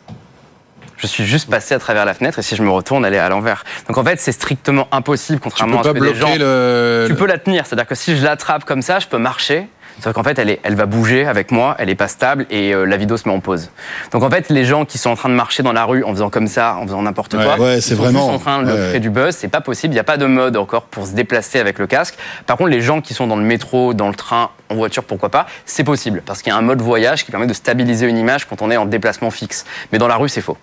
Je 0.98 1.08
suis 1.08 1.26
juste 1.26 1.50
passé 1.50 1.74
à 1.76 1.80
travers 1.80 2.06
la 2.06 2.14
fenêtre, 2.14 2.40
et 2.40 2.42
si 2.42 2.56
je 2.56 2.64
me 2.64 2.70
retourne, 2.70 3.04
elle 3.06 3.14
est 3.14 3.20
à 3.20 3.28
l'envers. 3.28 3.66
Donc 3.88 3.98
en 3.98 4.06
fait, 4.06 4.22
c'est 4.22 4.32
strictement 4.32 4.88
impossible, 4.92 5.42
contrairement 5.42 5.82
à 5.82 5.84
ce 5.84 5.90
que 5.90 6.04
les 6.04 6.16
gens. 6.16 6.34
le. 6.38 7.08
Tu 7.10 7.16
peux 7.16 7.26
la 7.26 7.38
tenir, 7.38 7.66
c'est-à-dire 7.66 7.88
que 7.88 7.96
si 7.96 8.16
je 8.16 8.24
l'attrape 8.24 8.64
comme 8.64 8.82
ça, 8.82 9.00
je 9.00 9.08
peux 9.08 9.18
marcher. 9.18 9.68
Sauf 10.02 10.14
qu'en 10.14 10.24
fait, 10.24 10.38
elle, 10.40 10.50
est, 10.50 10.60
elle 10.64 10.76
va 10.76 10.86
bouger 10.86 11.26
avec 11.26 11.52
moi, 11.52 11.76
elle 11.80 11.90
est 11.90 11.96
pas 11.96 12.08
stable 12.08 12.46
et 12.50 12.74
euh, 12.74 12.86
la 12.86 12.98
vidéo 12.98 13.16
se 13.18 13.28
met 13.28 13.34
en 13.34 13.40
pause. 13.40 13.70
Donc 14.12 14.24
en 14.24 14.30
fait, 14.30 14.50
les 14.50 14.66
gens 14.66 14.86
qui 14.86 14.98
sont 14.98 15.10
en 15.12 15.16
train 15.16 15.30
de 15.30 15.36
marcher 15.36 15.64
dans 15.64 15.72
la 15.74 15.86
rue 15.86 16.04
en 16.04 16.12
faisant 16.12 16.30
comme 16.30 16.48
ça, 16.48 16.76
en 16.78 16.84
faisant 16.86 17.02
n'importe 17.02 17.34
Ouais, 17.36 17.44
quoi, 17.44 17.58
ouais, 17.60 17.82
c'est 17.82 17.96
sont 17.96 18.02
vraiment- 18.04 18.28
en 18.28 18.40
train 18.40 18.64
de 18.64 18.72
ouais, 18.72 18.88
créer 18.90 19.00
du 19.00 19.10
buzz. 19.10 19.36
C'est 19.36 19.48
pas 19.48 19.62
possible. 19.62 19.94
Il 19.94 19.96
n'y 19.96 20.00
a 20.00 20.04
pas 20.04 20.18
de 20.18 20.26
mode 20.26 20.58
encore 20.58 20.84
pour 20.84 21.06
se 21.08 21.14
déplacer 21.14 21.60
avec 21.60 21.80
le 21.80 21.88
casque. 21.88 22.16
Par 22.46 22.58
contre, 22.58 22.70
les 22.72 22.82
gens 22.82 23.02
qui 23.02 23.14
sont 23.14 23.28
dans 23.28 23.36
le 23.38 23.44
métro, 23.44 23.94
dans 23.94 24.10
le 24.10 24.16
train, 24.16 24.50
en 24.70 24.76
voiture, 24.76 25.04
pourquoi 25.04 25.30
pas, 25.30 25.46
c'est 25.66 25.84
possible 25.84 26.22
parce 26.26 26.42
qu'il 26.42 26.52
y 26.52 26.56
a 26.56 26.58
un 26.58 26.62
mode 26.62 26.82
voyage 26.82 27.24
qui 27.26 27.32
permet 27.32 27.48
de 27.48 27.54
stabiliser 27.54 28.08
une 28.08 28.18
image 28.18 28.46
quand 28.46 28.62
on 28.62 28.72
est 28.72 28.78
en 28.78 28.86
déplacement 28.86 29.32
fixe. 29.32 29.66
Mais 29.92 30.00
dans 30.00 30.08
la 30.08 30.16
rue, 30.18 30.30
c'est 30.30 30.42
faux. 30.42 30.58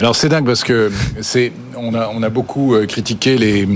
Alors 0.00 0.16
c'est 0.16 0.28
dingue 0.30 0.46
parce 0.46 0.64
que 0.64 0.90
c'est 1.20 1.52
on 1.76 1.92
a 1.94 2.08
on 2.14 2.22
a 2.22 2.30
beaucoup 2.30 2.74
euh, 2.74 2.86
critiqué 2.86 3.36
les 3.36 3.68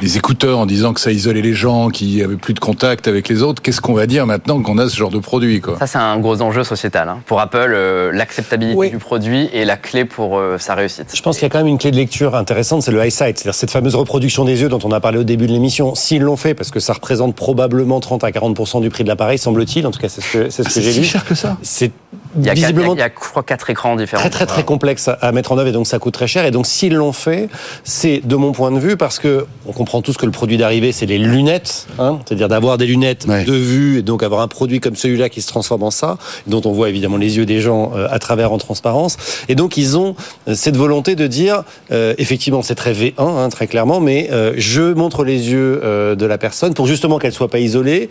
les 0.00 0.16
écouteurs 0.16 0.58
en 0.58 0.66
disant 0.66 0.92
que 0.92 1.00
ça 1.00 1.12
isolait 1.12 1.42
les 1.42 1.54
gens, 1.54 1.88
qui 1.90 2.22
avaient 2.22 2.36
plus 2.36 2.54
de 2.54 2.60
contact 2.60 3.06
avec 3.08 3.28
les 3.28 3.42
autres. 3.42 3.62
Qu'est-ce 3.62 3.80
qu'on 3.80 3.92
va 3.94 4.06
dire 4.06 4.26
maintenant 4.26 4.60
qu'on 4.62 4.78
a 4.78 4.88
ce 4.88 4.96
genre 4.96 5.10
de 5.10 5.18
produit 5.18 5.60
quoi? 5.60 5.78
Ça, 5.78 5.86
c'est 5.86 5.98
un 5.98 6.18
gros 6.18 6.40
enjeu 6.42 6.64
sociétal. 6.64 7.08
hein. 7.08 7.18
Pour 7.26 7.40
Apple, 7.40 7.72
euh, 7.74 8.10
l'acceptabilité 8.12 8.76
Oui. 8.76 8.90
du 8.90 8.98
produit 8.98 9.48
est 9.52 9.64
la 9.64 9.76
clé 9.76 10.04
pour 10.04 10.38
euh, 10.38 10.56
sa 10.58 10.74
réussite. 10.74 11.12
Je 11.14 11.22
pense 11.22 11.36
qu'il 11.36 11.44
y 11.44 11.46
a 11.46 11.50
quand 11.50 11.58
même 11.58 11.66
une 11.68 11.78
clé 11.78 11.90
de 11.90 11.96
lecture 11.96 12.34
intéressante, 12.34 12.82
c'est 12.82 12.90
le 12.92 13.00
eyesight, 13.04 13.38
c'est-à-dire 13.38 13.54
cette 13.54 13.70
fameuse 13.70 13.94
reproduction 13.94 14.44
des 14.44 14.60
yeux 14.62 14.68
dont 14.68 14.80
on 14.84 14.90
a 14.92 15.00
parlé 15.00 15.18
au 15.18 15.24
début 15.24 15.46
de 15.46 15.52
l'émission. 15.52 15.94
S'ils 15.94 16.22
l'ont 16.22 16.36
fait, 16.36 16.54
parce 16.54 16.70
que 16.70 16.80
ça 16.80 16.92
représente 16.94 17.34
probablement 17.36 18.00
30 18.00 18.24
à 18.24 18.30
40% 18.30 18.80
du 18.80 18.90
prix 18.90 19.04
de 19.04 19.08
l'appareil, 19.08 19.38
semble-t-il, 19.38 19.86
en 19.86 19.90
tout 19.90 20.00
cas 20.00 20.08
c'est 20.08 20.20
ce 20.22 20.32
que, 20.32 20.50
c'est 20.50 20.62
ce 20.62 20.68
que 20.68 20.74
C'est 20.74 20.82
j'ai 20.82 20.92
si 20.92 21.00
lu. 21.00 21.04
cher 21.06 21.24
que 21.24 21.34
ça? 21.34 21.56
C'est 21.62 21.92
Il 22.38 22.44
y 22.46 22.48
a, 22.48 22.54
quatre- 22.54 22.58
il 22.58 22.60
y 22.60 22.64
a- 22.64 22.68
visiblement 22.68 22.94
il 22.94 22.98
y 22.98 23.02
a, 23.02 23.08
je 23.08 23.28
crois, 23.30 23.42
quatre 23.42 23.68
écrans 23.70 23.94
différents. 23.96 24.20
très 24.22 24.30
très 24.30 24.46
très 24.46 24.64
complexe 24.64 25.08
à- 25.20 25.32
mettre 25.32 25.52
en 25.52 25.58
œuvre 25.58 25.68
et 25.68 25.72
donc 25.72 25.86
ça 25.86 25.98
coûte 25.98 26.14
très 26.14 26.26
cher. 26.26 26.44
Et 26.46 26.50
donc 26.50 26.66
s'ils 26.66 26.94
l'ont 26.94 27.12
fait, 27.12 27.48
c'est 27.84 28.20
de 28.24 28.36
mon 28.36 28.52
point 28.52 28.70
de 28.70 28.78
vue 28.78 28.96
parce 28.96 29.18
que 29.18 29.46
on 29.66 29.72
comprend 29.72 30.02
tous 30.02 30.16
que 30.16 30.26
le 30.26 30.32
produit 30.32 30.56
d'arrivée 30.56 30.92
c'est 30.92 31.06
les 31.06 31.18
lunettes, 31.18 31.86
hein, 31.98 32.18
c'est-à-dire 32.26 32.48
d'avoir 32.48 32.78
des 32.78 32.86
lunettes 32.86 33.26
Ouais. 33.28 33.44
de 33.44 33.52
vue 33.52 33.98
et 33.98 34.02
donc 34.02 34.22
avoir 34.22 34.40
un 34.40 34.48
produit 34.48 34.80
comme 34.80 34.96
celui-là 34.96 35.28
qui 35.28 35.42
se 35.42 35.48
transforme 35.48 35.82
en 35.82 35.90
ça, 35.90 36.16
dont 36.46 36.62
on 36.64 36.72
voit 36.72 36.88
évidemment 36.88 37.16
les 37.18 37.36
yeux 37.36 37.46
des 37.46 37.60
gens 37.60 37.92
euh, 37.94 38.06
à 38.10 38.18
travers 38.18 38.52
en 38.52 38.58
transparence. 38.58 39.16
Et 39.48 39.54
donc 39.54 39.76
ils 39.76 39.96
ont 39.98 40.14
euh, 40.48 40.54
cette 40.54 40.76
volonté 40.76 41.14
de 41.16 41.26
dire, 41.26 41.62
euh, 41.90 42.14
effectivement 42.18 42.62
c'est 42.62 42.74
très 42.74 42.92
V1 42.92 43.12
hein, 43.18 43.48
très 43.50 43.66
clairement, 43.66 44.00
mais 44.00 44.28
euh, 44.32 44.54
je 44.56 44.92
montre 44.94 45.24
les 45.24 45.50
yeux 45.50 45.80
euh, 45.84 46.14
de 46.14 46.26
la 46.26 46.38
personne 46.38 46.74
pour 46.74 46.86
justement 46.86 47.18
qu'elle 47.18 47.32
soit 47.32 47.48
pas 47.50 47.58
isolée 47.58 48.08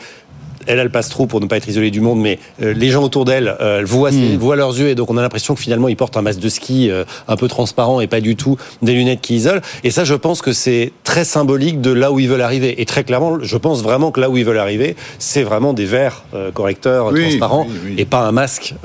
elle, 0.67 0.79
elle 0.79 0.89
passe 0.89 1.09
trop 1.09 1.25
pour 1.25 1.41
ne 1.41 1.45
pas 1.45 1.57
être 1.57 1.67
isolée 1.67 1.91
du 1.91 2.01
monde, 2.01 2.19
mais 2.19 2.39
euh, 2.61 2.73
les 2.73 2.89
gens 2.89 3.03
autour 3.03 3.25
d'elle 3.25 3.55
euh, 3.61 3.81
voient, 3.85 4.11
Hmm. 4.11 4.37
voient 4.37 4.55
leurs 4.55 4.77
yeux 4.77 4.89
et 4.89 4.95
donc 4.95 5.09
on 5.09 5.17
a 5.17 5.21
l'impression 5.21 5.55
que 5.55 5.61
finalement 5.61 5.87
ils 5.87 5.95
portent 5.95 6.17
un 6.17 6.21
masque 6.21 6.39
de 6.39 6.49
ski 6.49 6.89
euh, 6.89 7.03
un 7.27 7.35
peu 7.37 7.47
transparent 7.47 8.01
et 8.01 8.07
pas 8.07 8.19
du 8.21 8.35
tout 8.35 8.57
des 8.81 8.93
lunettes 8.93 9.21
qui 9.21 9.35
isolent. 9.35 9.61
Et 9.83 9.91
ça, 9.91 10.03
je 10.03 10.15
pense 10.15 10.41
que 10.41 10.51
c'est 10.53 10.91
très 11.03 11.23
symbolique 11.23 11.81
de 11.81 11.91
là 11.91 12.11
où 12.11 12.19
ils 12.19 12.27
veulent 12.27 12.41
arriver. 12.41 12.81
Et 12.81 12.85
très 12.85 13.03
clairement, 13.03 13.37
je 13.41 13.57
pense 13.57 13.81
vraiment 13.81 14.11
que 14.11 14.19
là 14.19 14.29
où 14.29 14.37
ils 14.37 14.45
veulent 14.45 14.57
arriver, 14.57 14.95
c'est 15.19 15.43
vraiment 15.43 15.73
des 15.73 15.85
verres 15.85 16.23
correcteurs 16.53 17.11
Oui, 17.13 17.21
transparents 17.21 17.67
oui, 17.69 17.75
oui. 17.85 17.95
et 17.97 18.05
pas 18.05 18.21
un 18.27 18.31
masque. 18.31 18.75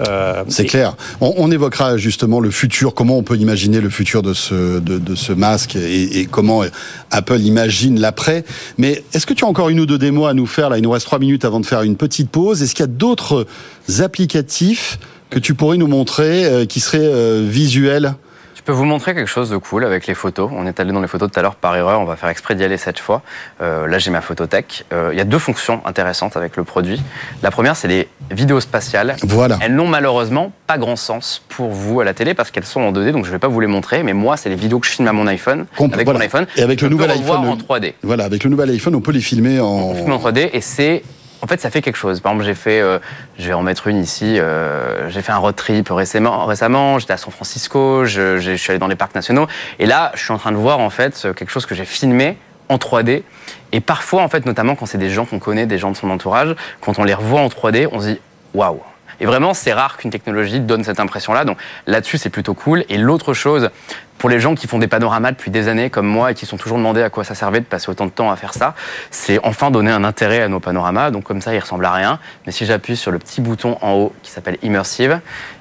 C'est 0.48 0.64
et- 0.64 0.66
clair. 0.66 0.96
On, 1.20 1.34
on 1.36 1.50
évoquera 1.50 1.96
justement 1.96 2.40
le 2.40 2.50
futur, 2.50 2.94
comment 2.94 3.18
on 3.18 3.22
peut 3.22 3.36
imaginer 3.36 3.80
le 3.80 3.90
futur 3.90 4.22
de 4.22 4.32
ce, 4.32 4.78
de, 4.80 4.98
de 4.98 5.14
ce 5.14 5.32
masque 5.32 5.76
et, 5.76 6.20
et 6.20 6.26
comment 6.26 6.62
Apple 7.10 7.40
imagine 7.40 7.98
l'après. 8.00 8.44
Mais 8.78 9.02
est-ce 9.14 9.26
que 9.26 9.34
tu 9.34 9.44
as 9.44 9.48
encore 9.48 9.68
une 9.68 9.80
ou 9.80 9.86
deux 9.86 9.98
démos 9.98 10.28
à 10.28 10.34
nous 10.34 10.46
faire 10.46 10.70
Là, 10.70 10.78
il 10.78 10.82
nous 10.82 10.90
reste 10.90 11.06
trois 11.06 11.18
minutes 11.18 11.44
avant 11.44 11.60
de 11.60 11.65
faire 11.66 11.82
une 11.82 11.96
petite 11.96 12.30
pause. 12.30 12.62
Est-ce 12.62 12.74
qu'il 12.74 12.84
y 12.84 12.88
a 12.88 12.92
d'autres 12.92 13.46
applicatifs 14.10 14.98
que 15.30 15.38
tu 15.38 15.54
pourrais 15.54 15.76
nous 15.76 15.86
montrer 15.88 16.44
euh, 16.44 16.64
qui 16.66 16.80
seraient 16.80 16.98
euh, 17.02 17.44
visuels? 17.46 18.14
Je 18.54 18.62
peux 18.62 18.72
vous 18.76 18.84
montrer 18.84 19.14
quelque 19.14 19.28
chose 19.28 19.50
de 19.50 19.58
cool 19.58 19.84
avec 19.84 20.08
les 20.08 20.14
photos. 20.14 20.50
On 20.52 20.66
est 20.66 20.80
allé 20.80 20.90
dans 20.90 21.00
les 21.00 21.06
photos 21.06 21.30
tout 21.30 21.38
à 21.38 21.42
l'heure 21.42 21.54
par 21.54 21.76
erreur. 21.76 22.00
On 22.00 22.04
va 22.04 22.16
faire 22.16 22.30
exprès 22.30 22.56
d'y 22.56 22.64
aller 22.64 22.78
cette 22.78 22.98
fois. 22.98 23.22
Euh, 23.60 23.86
là, 23.86 23.98
j'ai 23.98 24.10
ma 24.10 24.20
photothèque. 24.20 24.84
Euh, 24.92 25.10
Il 25.12 25.18
y 25.18 25.20
a 25.20 25.24
deux 25.24 25.38
fonctions 25.38 25.80
intéressantes 25.86 26.36
avec 26.36 26.56
le 26.56 26.64
produit. 26.64 27.00
La 27.44 27.52
première, 27.52 27.76
c'est 27.76 27.86
les 27.86 28.08
vidéos 28.32 28.58
spatiales. 28.58 29.14
Voilà. 29.22 29.56
Elles 29.60 29.74
n'ont 29.76 29.86
malheureusement 29.86 30.50
pas 30.66 30.78
grand 30.78 30.96
sens 30.96 31.42
pour 31.48 31.68
vous 31.70 32.00
à 32.00 32.04
la 32.04 32.12
télé 32.12 32.34
parce 32.34 32.50
qu'elles 32.50 32.64
sont 32.64 32.80
en 32.80 32.90
2D, 32.90 33.12
donc 33.12 33.24
je 33.24 33.30
ne 33.30 33.34
vais 33.36 33.38
pas 33.38 33.46
vous 33.46 33.60
les 33.60 33.68
montrer. 33.68 34.02
Mais 34.02 34.14
moi, 34.14 34.36
c'est 34.36 34.48
les 34.48 34.56
vidéos 34.56 34.80
que 34.80 34.86
je 34.88 34.92
filme 34.92 35.06
à 35.06 35.12
mon 35.12 35.28
iPhone. 35.28 35.66
Compl- 35.78 35.94
avec 35.94 36.04
voilà. 36.04 36.18
mon 36.18 36.24
iPhone. 36.24 36.46
Et 36.56 36.62
avec 36.62 36.80
le 36.80 36.88
Je 36.88 36.92
nouvel 36.92 37.10
iPhone, 37.12 37.46
en 37.46 37.56
3D. 37.56 37.92
Voilà, 38.02 38.24
avec 38.24 38.42
le 38.42 38.50
nouvel 38.50 38.70
iPhone, 38.70 38.96
on 38.96 39.00
peut 39.00 39.12
les 39.12 39.20
filmer 39.20 39.60
en. 39.60 39.66
On 39.66 39.94
filme 39.94 40.12
en 40.12 40.18
3D 40.18 40.50
et 40.52 40.60
c'est 40.60 41.04
en 41.42 41.46
fait 41.46 41.60
ça 41.60 41.70
fait 41.70 41.82
quelque 41.82 41.96
chose. 41.96 42.20
Par 42.20 42.32
exemple, 42.32 42.46
j'ai 42.46 42.54
fait, 42.54 42.80
euh, 42.80 42.98
je 43.38 43.46
vais 43.46 43.52
en 43.52 43.62
mettre 43.62 43.86
une 43.86 43.98
ici. 44.02 44.38
euh, 44.38 45.08
j'ai 45.10 45.22
fait 45.22 45.32
un 45.32 45.38
road 45.38 45.54
trip 45.54 45.88
récemment. 45.90 46.46
Récemment, 46.46 46.98
j'étais 46.98 47.12
à 47.12 47.16
San 47.16 47.32
Francisco. 47.32 48.04
Je, 48.04 48.38
je 48.38 48.52
suis 48.56 48.70
allé 48.70 48.78
dans 48.78 48.88
les 48.88 48.96
parcs 48.96 49.14
nationaux 49.14 49.46
et 49.78 49.86
là, 49.86 50.12
je 50.14 50.22
suis 50.22 50.32
en 50.32 50.38
train 50.38 50.52
de 50.52 50.56
voir 50.56 50.78
en 50.80 50.90
fait 50.90 51.28
quelque 51.36 51.50
chose 51.50 51.66
que 51.66 51.74
j'ai 51.74 51.84
filmé 51.84 52.38
en 52.68 52.76
3D. 52.76 53.22
Et 53.72 53.80
parfois, 53.80 54.22
en 54.22 54.28
fait, 54.28 54.46
notamment 54.46 54.74
quand 54.74 54.86
c'est 54.86 54.98
des 54.98 55.10
gens 55.10 55.24
qu'on 55.24 55.38
connaît, 55.38 55.66
des 55.66 55.78
gens 55.78 55.90
de 55.90 55.96
son 55.96 56.10
entourage, 56.10 56.54
quand 56.80 56.98
on 56.98 57.04
les 57.04 57.14
revoit 57.14 57.40
en 57.40 57.48
3D, 57.48 57.88
on 57.92 58.00
se 58.00 58.06
dit 58.06 58.20
waouh. 58.54 58.80
Et 59.20 59.26
vraiment, 59.26 59.54
c'est 59.54 59.72
rare 59.72 59.96
qu'une 59.96 60.10
technologie 60.10 60.60
donne 60.60 60.84
cette 60.84 61.00
impression-là. 61.00 61.44
Donc 61.44 61.58
là-dessus, 61.86 62.18
c'est 62.18 62.30
plutôt 62.30 62.54
cool. 62.54 62.84
Et 62.88 62.98
l'autre 62.98 63.32
chose, 63.32 63.70
pour 64.26 64.30
les 64.32 64.40
gens 64.40 64.56
qui 64.56 64.66
font 64.66 64.80
des 64.80 64.88
panoramas 64.88 65.30
depuis 65.30 65.52
des 65.52 65.68
années 65.68 65.88
comme 65.88 66.08
moi 66.08 66.32
et 66.32 66.34
qui 66.34 66.46
sont 66.46 66.56
toujours 66.56 66.78
demandés 66.78 67.00
à 67.00 67.10
quoi 67.10 67.22
ça 67.22 67.36
servait 67.36 67.60
de 67.60 67.64
passer 67.64 67.90
autant 67.90 68.06
de 68.06 68.10
temps 68.10 68.28
à 68.28 68.34
faire 68.34 68.54
ça, 68.54 68.74
c'est 69.12 69.38
enfin 69.44 69.70
donner 69.70 69.92
un 69.92 70.02
intérêt 70.02 70.42
à 70.42 70.48
nos 70.48 70.58
panoramas. 70.58 71.12
Donc 71.12 71.22
comme 71.22 71.40
ça, 71.40 71.54
ils 71.54 71.60
ressemblent 71.60 71.84
à 71.86 71.92
rien. 71.92 72.18
Mais 72.44 72.50
si 72.50 72.66
j'appuie 72.66 72.96
sur 72.96 73.12
le 73.12 73.20
petit 73.20 73.40
bouton 73.40 73.78
en 73.82 73.92
haut 73.92 74.12
qui 74.24 74.32
s'appelle 74.32 74.58
Immersive, 74.64 75.20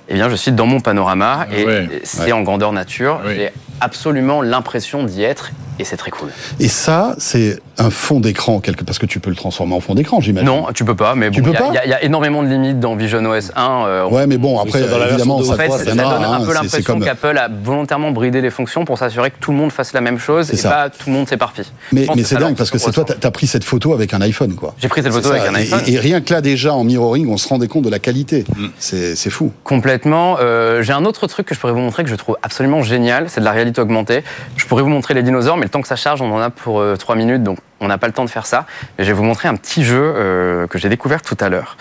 eh 0.09 0.13
bien, 0.13 0.29
je 0.29 0.35
suis 0.35 0.51
dans 0.51 0.65
mon 0.65 0.79
panorama 0.79 1.47
et 1.55 1.65
Ouais, 1.65 1.89
c'est 2.03 2.31
en 2.31 2.41
grandeur 2.43 2.71
nature. 2.73 3.21
J'ai 3.27 3.49
absolument 3.81 4.41
l'impression 4.41 5.03
d'y 5.03 5.23
être 5.23 5.51
et 5.77 5.83
c'est 5.83 5.97
très 5.97 6.09
cool. 6.11 6.29
Et 6.61 6.69
ça, 6.69 7.15
c'est 7.17 7.59
un 7.77 7.89
fond 7.89 8.21
d'écran, 8.21 8.61
quelque... 8.61 8.85
parce 8.85 8.97
que 8.97 9.05
tu 9.05 9.19
peux 9.19 9.29
le 9.29 9.35
transformer 9.35 9.73
en 9.75 9.81
fond 9.81 9.93
d'écran, 9.93 10.21
j'imagine. 10.21 10.47
Non, 10.47 10.67
tu 10.73 10.85
peux 10.85 10.95
pas, 10.95 11.15
mais 11.15 11.29
Tu 11.29 11.41
bon, 11.41 11.51
peux 11.51 11.51
il 11.51 11.59
y 11.73 11.77
a- 11.77 11.81
pas 11.81 11.83
il 11.83 11.87
y, 11.87 11.91
y 11.91 11.93
a 11.93 12.01
énormément 12.05 12.41
de 12.43 12.47
limites 12.47 12.79
dans 12.79 12.95
Vision 12.95 13.19
OS 13.25 13.51
1. 13.57 13.83
euh, 13.85 14.07
Ouais, 14.07 14.25
mais 14.25 14.37
bon, 14.37 14.57
après, 14.57 14.87
dans 14.87 14.97
la 14.97 15.09
évidemment, 15.09 15.43
ça, 15.43 15.51
En 15.51 15.55
fait, 15.57 15.69
ça, 15.69 15.83
donne 15.83 15.99
un 15.99 16.05
hein, 16.05 16.39
peu 16.39 16.45
c'est 16.47 16.53
l'impression 16.53 16.93
comme- 16.93 17.03
qu'Apple 17.03 17.37
a 17.37 17.49
volontairement 17.49 18.11
bridé 18.11 18.39
les 18.39 18.51
fonctions 18.51 18.85
pour 18.85 18.97
s'assurer 18.97 19.31
que 19.31 19.35
tout 19.41 19.51
le 19.51 19.57
monde 19.57 19.73
fasse 19.73 19.91
la 19.91 19.99
même 19.99 20.17
chose 20.19 20.49
et 20.51 20.55
ça. 20.55 20.69
pas 20.69 20.89
tout 20.89 21.07
le 21.09 21.11
monde 21.13 21.27
s'éparpille. 21.27 21.65
Mais, 21.91 22.07
mais 22.15 22.23
c'est 22.23 22.37
dingue 22.37 22.55
parce 22.55 22.69
que 22.71 22.77
c'est 22.77 22.91
toi, 22.93 23.03
t'as 23.03 23.27
as 23.27 23.31
pris 23.31 23.45
cette 23.47 23.65
photo 23.65 23.93
avec 23.93 24.13
un 24.13 24.21
iPhone, 24.21 24.55
quoi. 24.55 24.75
J'ai 24.81 24.87
pris 24.87 25.03
cette 25.03 25.11
photo 25.11 25.31
avec 25.31 25.43
un 25.43 25.55
Et- 25.55 25.63
iPhone. 25.63 25.81
Et, 25.87 25.99
rien 25.99 26.21
que 26.21 26.33
là, 26.33 26.39
déjà, 26.39 26.73
en 26.73 26.85
mirroring, 26.85 27.27
on 27.27 27.35
se 27.35 27.49
rendait 27.49 27.67
compte 27.67 27.83
de 27.83 27.89
la 27.89 27.99
qualité. 27.99 28.45
Mm. 28.55 28.67
C'est 28.79 29.17
c'est 29.17 29.29
fou. 29.29 29.51
Complètement. 29.65 29.94
Euh, 30.05 30.81
J'ai 30.81 30.93
un 30.93 31.05
autre 31.05 31.27
truc 31.27 31.47
que 31.47 31.55
je 31.55 31.59
pourrais 31.59 31.73
vous 31.73 31.79
montrer 31.79 32.03
que 32.03 32.09
je 32.09 32.15
trouve 32.15 32.37
absolument 32.43 32.81
génial, 32.81 33.29
c'est 33.29 33.39
de 33.39 33.45
la 33.45 33.51
réalité 33.51 33.81
augmentée. 33.81 34.23
Je 34.57 34.65
pourrais 34.65 34.83
vous 34.83 34.89
montrer 34.89 35.13
les 35.13 35.23
dinosaures, 35.23 35.57
mais 35.57 35.65
le 35.65 35.69
temps 35.69 35.81
que 35.81 35.87
ça 35.87 35.95
charge, 35.95 36.21
on 36.21 36.31
en 36.33 36.39
a 36.39 36.49
pour 36.49 36.79
euh, 36.79 36.95
3 36.95 37.15
minutes, 37.15 37.43
donc 37.43 37.59
on 37.79 37.87
n'a 37.87 37.97
pas 37.97 38.07
le 38.07 38.13
temps 38.13 38.25
de 38.25 38.29
faire 38.29 38.45
ça. 38.45 38.65
Mais 38.97 39.03
je 39.03 39.11
vais 39.11 39.17
vous 39.17 39.23
montrer 39.23 39.47
un 39.47 39.55
petit 39.55 39.83
jeu 39.83 40.13
euh, 40.15 40.67
que 40.67 40.77
j'ai 40.77 40.89
découvert 40.89 41.21
tout 41.21 41.37
à 41.39 41.49
l'heure, 41.49 41.77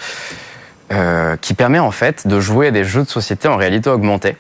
euh, 0.92 1.36
qui 1.40 1.54
permet 1.54 1.78
en 1.78 1.90
fait 1.90 2.26
de 2.26 2.40
jouer 2.40 2.68
à 2.68 2.70
des 2.70 2.84
jeux 2.84 3.02
de 3.02 3.08
société 3.08 3.48
en 3.48 3.56
réalité 3.56 3.90
augmentée. 3.90 4.36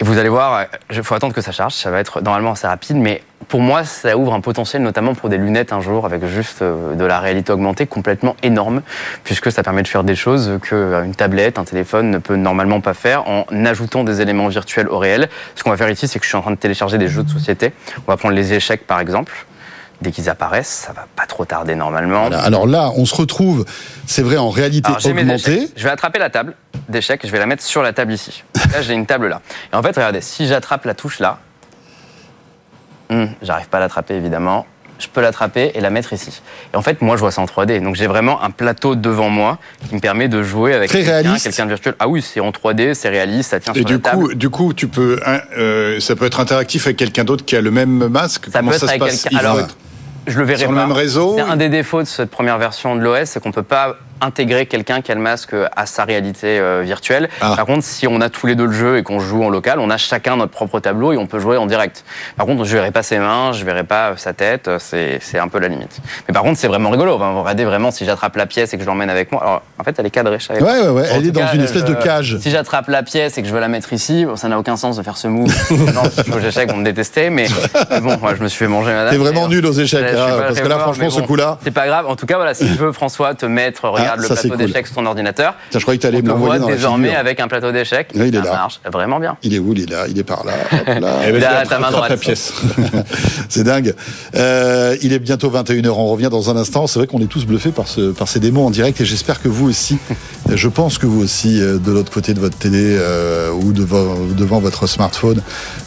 Et 0.00 0.04
vous 0.04 0.18
allez 0.18 0.28
voir, 0.28 0.66
il 0.90 1.02
faut 1.04 1.14
attendre 1.14 1.34
que 1.34 1.40
ça 1.40 1.52
charge, 1.52 1.74
ça 1.74 1.90
va 1.90 2.00
être 2.00 2.20
normalement 2.20 2.52
assez 2.52 2.66
rapide, 2.66 2.96
mais 2.96 3.22
pour 3.46 3.60
moi, 3.60 3.84
ça 3.84 4.16
ouvre 4.16 4.34
un 4.34 4.40
potentiel 4.40 4.82
notamment 4.82 5.14
pour 5.14 5.28
des 5.28 5.38
lunettes 5.38 5.72
un 5.72 5.80
jour 5.80 6.04
avec 6.04 6.24
juste 6.26 6.62
euh, 6.62 6.94
de 6.94 7.04
la 7.04 7.20
réalité 7.20 7.52
augmentée 7.52 7.86
complètement 7.86 8.34
énorme, 8.42 8.82
puisque 9.22 9.52
ça 9.52 9.62
permet 9.62 9.82
de 9.82 9.88
faire 9.88 10.02
des 10.02 10.16
choses 10.16 10.58
qu'une 10.62 11.14
tablette, 11.16 11.58
un 11.58 11.64
téléphone 11.64 12.10
ne 12.10 12.18
peut 12.18 12.36
normalement 12.36 12.80
pas 12.80 12.94
faire 12.94 13.28
en 13.28 13.44
ajoutant 13.64 14.02
des 14.02 14.20
éléments 14.20 14.48
virtuels 14.48 14.88
au 14.88 14.98
réel. 14.98 15.28
Ce 15.54 15.62
qu'on 15.62 15.70
va 15.70 15.76
faire 15.76 15.90
ici, 15.90 16.08
c'est 16.08 16.18
que 16.18 16.24
je 16.24 16.30
suis 16.30 16.38
en 16.38 16.42
train 16.42 16.50
de 16.50 16.56
télécharger 16.56 16.98
des 16.98 17.08
jeux 17.08 17.22
de 17.22 17.30
société. 17.30 17.72
On 18.06 18.10
va 18.10 18.16
prendre 18.16 18.34
les 18.34 18.52
échecs 18.52 18.86
par 18.86 18.98
exemple. 18.98 19.46
Dès 20.02 20.10
qu'ils 20.10 20.28
apparaissent, 20.28 20.84
ça 20.86 20.92
va 20.92 21.06
pas 21.16 21.24
trop 21.24 21.44
tarder 21.44 21.74
normalement. 21.76 22.22
Voilà. 22.28 22.40
Alors 22.42 22.66
là, 22.66 22.90
on 22.96 23.06
se 23.06 23.14
retrouve, 23.14 23.64
c'est 24.06 24.22
vrai, 24.22 24.36
en 24.36 24.50
réalité 24.50 24.88
Alors, 24.88 25.06
augmentée. 25.06 25.68
Je 25.76 25.84
vais 25.84 25.90
attraper 25.90 26.18
la 26.18 26.30
table 26.30 26.54
d'échecs 26.88 27.24
et 27.24 27.28
je 27.28 27.32
vais 27.32 27.38
la 27.38 27.46
mettre 27.46 27.62
sur 27.62 27.82
la 27.82 27.92
table 27.92 28.12
ici. 28.12 28.42
Là, 28.72 28.82
j'ai 28.82 28.92
une 28.94 29.06
table 29.06 29.28
là. 29.28 29.40
Et 29.72 29.76
en 29.76 29.82
fait, 29.82 29.94
regardez, 29.96 30.20
si 30.20 30.46
j'attrape 30.46 30.84
la 30.84 30.94
touche 30.94 31.20
là, 31.20 31.38
hum, 33.10 33.30
j'arrive 33.42 33.68
pas 33.68 33.78
à 33.78 33.80
l'attraper 33.80 34.14
évidemment. 34.14 34.66
je 34.98 35.08
peux 35.08 35.20
l'attraper 35.20 35.72
et 35.74 35.80
la 35.80 35.90
mettre 35.90 36.12
ici. 36.12 36.40
Et 36.72 36.76
en 36.76 36.82
fait, 36.82 37.00
moi, 37.00 37.16
je 37.16 37.20
vois 37.20 37.30
ça 37.30 37.40
en 37.42 37.46
3D. 37.46 37.82
Donc 37.82 37.94
j'ai 37.94 38.06
vraiment 38.06 38.42
un 38.42 38.50
plateau 38.50 38.94
devant 38.96 39.28
moi 39.28 39.58
qui 39.88 39.94
me 39.94 40.00
permet 40.00 40.28
de 40.28 40.42
jouer 40.42 40.74
avec 40.74 40.90
quelqu'un, 40.90 41.22
de 41.22 41.68
virtuel. 41.68 41.94
Ah 41.98 42.08
oui, 42.08 42.20
c'est 42.22 42.40
en 42.40 42.50
3D, 42.50 42.94
c'est 42.94 43.08
réaliste, 43.08 43.50
ça 43.50 43.60
tient 43.60 43.72
Et 43.74 43.78
sur 43.78 43.84
du 43.86 43.94
la 43.94 43.98
table. 44.00 44.22
coup, 44.28 44.34
du 44.34 44.50
coup, 44.50 44.72
tu 44.74 44.88
peux, 44.88 45.20
hein, 45.26 45.40
euh, 45.56 45.98
ça 46.00 46.14
peut 46.16 46.26
être 46.26 46.40
interactif 46.40 46.86
avec 46.86 46.96
quelqu'un 46.96 47.24
d'autre 47.24 47.44
qui 47.44 47.56
a 47.56 47.60
le 47.60 47.70
même 47.70 48.08
masque? 48.08 48.46
Ça 48.52 48.58
Comment 48.60 48.72
peut 48.72 48.78
ça 48.78 48.94
être 48.94 49.06
se 49.08 49.28
avec 49.28 49.32
passe? 49.32 49.74
Je 50.26 50.38
le 50.38 50.44
verrai 50.44 50.60
sur 50.60 50.70
le 50.70 50.76
pas. 50.76 50.86
même 50.86 50.96
réseau 50.96 51.34
C'est 51.36 51.42
un 51.42 51.56
des 51.56 51.68
défauts 51.68 52.02
de 52.02 52.06
cette 52.06 52.30
première 52.30 52.58
version 52.58 52.96
de 52.96 53.00
l'OS, 53.00 53.24
c'est 53.24 53.42
qu'on 53.42 53.52
peut 53.52 53.62
pas 53.62 53.96
intégrer 54.24 54.66
quelqu'un 54.66 55.00
qui 55.00 55.12
a 55.12 55.14
le 55.14 55.20
masque 55.20 55.54
à 55.76 55.86
sa 55.86 56.04
réalité 56.04 56.58
euh, 56.58 56.82
virtuelle. 56.84 57.28
Ah. 57.40 57.54
Par 57.56 57.66
contre, 57.66 57.84
si 57.84 58.06
on 58.06 58.20
a 58.20 58.28
tous 58.28 58.46
les 58.46 58.54
deux 58.54 58.66
le 58.66 58.72
jeu 58.72 58.96
et 58.98 59.02
qu'on 59.02 59.20
joue 59.20 59.42
en 59.44 59.50
local, 59.50 59.78
on 59.80 59.90
a 59.90 59.96
chacun 59.96 60.36
notre 60.36 60.52
propre 60.52 60.80
tableau 60.80 61.12
et 61.12 61.16
on 61.16 61.26
peut 61.26 61.38
jouer 61.38 61.56
en 61.56 61.66
direct. 61.66 62.04
Par 62.36 62.46
contre, 62.46 62.64
je 62.64 62.74
verrai 62.76 62.90
pas 62.90 63.02
ses 63.02 63.18
mains, 63.18 63.52
je 63.52 63.64
verrai 63.64 63.84
pas 63.84 64.10
euh, 64.10 64.16
sa 64.16 64.32
tête, 64.32 64.68
euh, 64.68 64.78
c'est 64.80 65.38
un 65.38 65.48
peu 65.48 65.58
la 65.58 65.68
limite. 65.68 65.98
Mais 66.28 66.34
par 66.34 66.42
contre, 66.42 66.58
c'est 66.58 66.68
vraiment 66.68 66.90
rigolo. 66.90 67.14
Enfin, 67.14 67.32
regardez 67.32 67.64
vraiment 67.64 67.90
si 67.90 68.04
j'attrape 68.04 68.36
la 68.36 68.46
pièce 68.46 68.72
et 68.72 68.76
que 68.76 68.82
je 68.82 68.88
l'emmène 68.88 69.10
avec 69.10 69.30
moi. 69.32 69.42
Alors, 69.42 69.62
en 69.78 69.84
fait, 69.84 69.94
elle 69.98 70.06
est 70.06 70.10
cadrée. 70.10 70.38
je. 70.38 70.52
Ouais, 70.52 70.60
ouais, 70.62 70.88
ouais. 70.88 71.08
Elle 71.12 71.26
est 71.26 71.30
dans 71.30 71.40
cas, 71.40 71.54
une 71.54 71.62
espèce 71.62 71.84
de 71.84 71.94
je- 71.94 72.04
cage. 72.04 72.38
Si 72.40 72.50
j'attrape 72.50 72.88
la 72.88 73.02
pièce 73.02 73.38
et 73.38 73.42
que 73.42 73.48
je 73.48 73.52
veux 73.52 73.60
la 73.60 73.68
mettre 73.68 73.92
ici, 73.92 74.24
bon, 74.24 74.36
ça 74.36 74.48
n'a 74.48 74.58
aucun 74.58 74.76
sens 74.76 74.96
de 74.96 75.02
faire 75.02 75.16
ce 75.16 75.28
move. 75.28 75.52
non, 75.70 76.02
aux 76.34 76.40
échecs, 76.40 76.70
on 76.72 76.78
me 76.78 76.84
détestait, 76.84 77.30
mais, 77.30 77.46
bon, 78.02 78.16
moi, 78.18 78.34
je 78.36 78.42
me 78.42 78.48
suis 78.48 78.58
fait 78.58 78.68
manger 78.68 78.92
madame. 78.92 79.10
T'es 79.10 79.18
vraiment 79.18 79.48
nul 79.48 79.64
aux 79.66 79.72
échecs, 79.72 80.04
je 80.04 80.08
suis 80.08 80.16
hein, 80.18 80.42
parce 80.46 80.60
que 80.60 80.68
là, 80.68 80.78
franchement, 80.78 81.10
ce 81.10 81.20
coup-là. 81.20 81.58
C'est 81.62 81.70
pas 81.70 81.86
grave. 81.86 82.06
En 82.06 82.16
tout 82.16 82.26
cas, 82.26 82.36
voilà, 82.36 82.54
si 82.54 82.66
tu 82.66 82.72
veux, 82.74 82.92
François, 82.92 83.34
te 83.34 83.46
mettre, 83.46 83.88
regarde 83.88 84.13
le 84.16 84.26
ça, 84.28 84.34
plateau 84.34 84.48
cool. 84.50 84.58
d'échecs 84.66 84.86
sur 84.86 84.96
ton 84.96 85.06
ordinateur. 85.06 85.54
Je 85.72 85.78
croyais 85.78 85.98
que 85.98 86.02
t'allais 86.02 86.18
On 86.18 86.22
me 86.22 86.28
l'envoyer 86.28 86.60
dans 86.60 86.68
la 86.68 86.76
désormais 86.76 87.08
figure. 87.08 87.20
avec 87.20 87.40
un 87.40 87.48
plateau 87.48 87.72
d'échecs. 87.72 88.08
Oui, 88.14 88.28
il 88.28 88.34
est 88.34 88.38
ça 88.38 88.44
là. 88.44 88.50
marche 88.52 88.80
vraiment 88.92 89.18
bien. 89.20 89.36
Il 89.42 89.54
est 89.54 89.58
où 89.58 89.72
Il 89.72 89.82
est 89.82 89.90
là, 89.90 90.06
il 90.08 90.18
est 90.18 90.24
par 90.24 90.44
là. 90.44 90.52
hop 90.72 90.86
là. 91.00 91.16
Eh 91.28 91.32
ben, 91.32 91.38
Il 91.38 91.44
a 91.44 91.50
attrape- 91.60 91.68
ta 91.68 91.78
main 91.78 91.90
droite. 91.90 92.10
la 92.10 92.16
pièce. 92.16 92.52
C'est 93.48 93.64
dingue. 93.64 93.94
Euh, 94.36 94.96
il 95.02 95.12
est 95.12 95.18
bientôt 95.18 95.50
21h, 95.50 95.88
on 95.90 96.06
revient 96.06 96.28
dans 96.30 96.50
un 96.50 96.56
instant. 96.56 96.86
C'est 96.86 96.98
vrai 96.98 97.06
qu'on 97.06 97.20
est 97.20 97.26
tous 97.26 97.44
bluffés 97.46 97.70
par, 97.70 97.88
ce, 97.88 98.10
par 98.12 98.28
ces 98.28 98.40
démos 98.40 98.66
en 98.66 98.70
direct 98.70 99.00
et 99.00 99.04
j'espère 99.04 99.40
que 99.42 99.48
vous 99.48 99.68
aussi, 99.68 99.98
je 100.54 100.68
pense 100.68 100.98
que 100.98 101.06
vous 101.06 101.22
aussi, 101.22 101.60
euh, 101.60 101.78
de 101.78 101.90
l'autre 101.92 102.12
côté 102.12 102.34
de 102.34 102.40
votre 102.40 102.56
télé 102.56 102.96
euh, 102.98 103.50
ou 103.52 103.72
devant, 103.72 104.14
devant 104.36 104.60
votre 104.60 104.86
smartphone, 104.86 105.40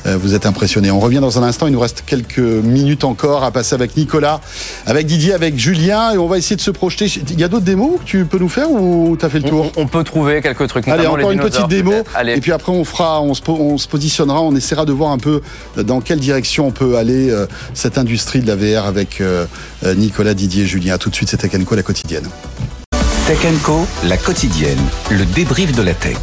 euh, 0.06 0.18
vous 0.18 0.34
êtes 0.36 0.46
impressionnés. 0.46 0.92
On 0.92 1.00
revient 1.00 1.20
dans 1.20 1.40
un 1.40 1.44
instant, 1.44 1.68
il 1.68 1.74
nous 1.74 1.80
reste 1.80 2.04
quelques 2.06 2.38
minutes 2.40 3.04
encore 3.04 3.44
à 3.44 3.52
passer 3.52 3.76
avec 3.76 3.96
Nicolas, 3.98 4.40
avec 4.86 5.06
Didier, 5.06 5.34
avec 5.34 5.58
Julien 5.58 6.12
et 6.14 6.18
on 6.18 6.28
va 6.28 6.38
essayer 6.38 6.56
de 6.56 6.62
se 6.62 6.72
projeter. 6.72 7.06
Il 7.32 7.40
y 7.40 7.44
a 7.44 7.48
d'autres 7.48 7.66
démos 7.66 8.00
tu 8.08 8.26
peux 8.26 8.40
nous 8.40 8.50
faire 8.50 8.72
ou 8.72 9.16
t'as 9.20 9.30
fait 9.30 9.40
le 9.40 9.50
tour 9.50 9.72
On, 9.76 9.82
on 9.84 9.88
peut 9.88 10.04
trouver 10.04 10.42
quelques 10.42 10.68
trucs. 10.68 10.88
Allez, 10.88 11.06
encore 11.06 11.30
les 11.30 11.36
une 11.36 11.42
petite 11.42 11.68
démo. 11.68 11.94
Allez. 12.16 12.34
Et 12.38 12.42
puis 12.42 12.54
après, 12.54 12.72
on 12.72 12.86
fera, 12.86 13.22
on 13.22 13.34
se, 13.34 13.42
po- 13.42 13.58
on 13.60 13.78
se 13.78 13.88
positionnera, 13.88 14.42
on 14.42 14.56
essaiera 14.56 14.86
de 14.86 14.94
voir 14.94 15.12
un 15.12 15.18
peu 15.18 15.42
dans 15.76 16.00
quelle 16.02 16.20
direction 16.20 16.68
on 16.68 16.72
peut 16.72 16.96
aller 16.98 17.30
euh, 17.30 17.46
cette 17.74 17.98
industrie 17.98 18.40
de 18.40 18.48
la 18.48 18.56
VR 18.56 18.86
avec 18.88 19.20
euh, 19.22 19.46
euh, 19.84 19.94
Nicolas, 19.94 20.34
Didier, 20.34 20.64
et 20.64 20.68
Julien. 20.68 20.94
À 20.94 20.98
tout 20.98 21.10
de 21.10 21.16
suite, 21.16 21.30
c'est 21.30 21.38
Tech 21.38 21.52
Co, 21.66 21.76
la 21.76 21.84
quotidienne. 21.84 22.28
Tech 23.28 23.40
Co, 23.62 23.86
la 24.06 24.16
quotidienne, 24.18 24.80
le 25.12 25.26
débrief 25.26 25.74
de 25.74 25.82
la 25.82 25.94
tech. 25.94 26.16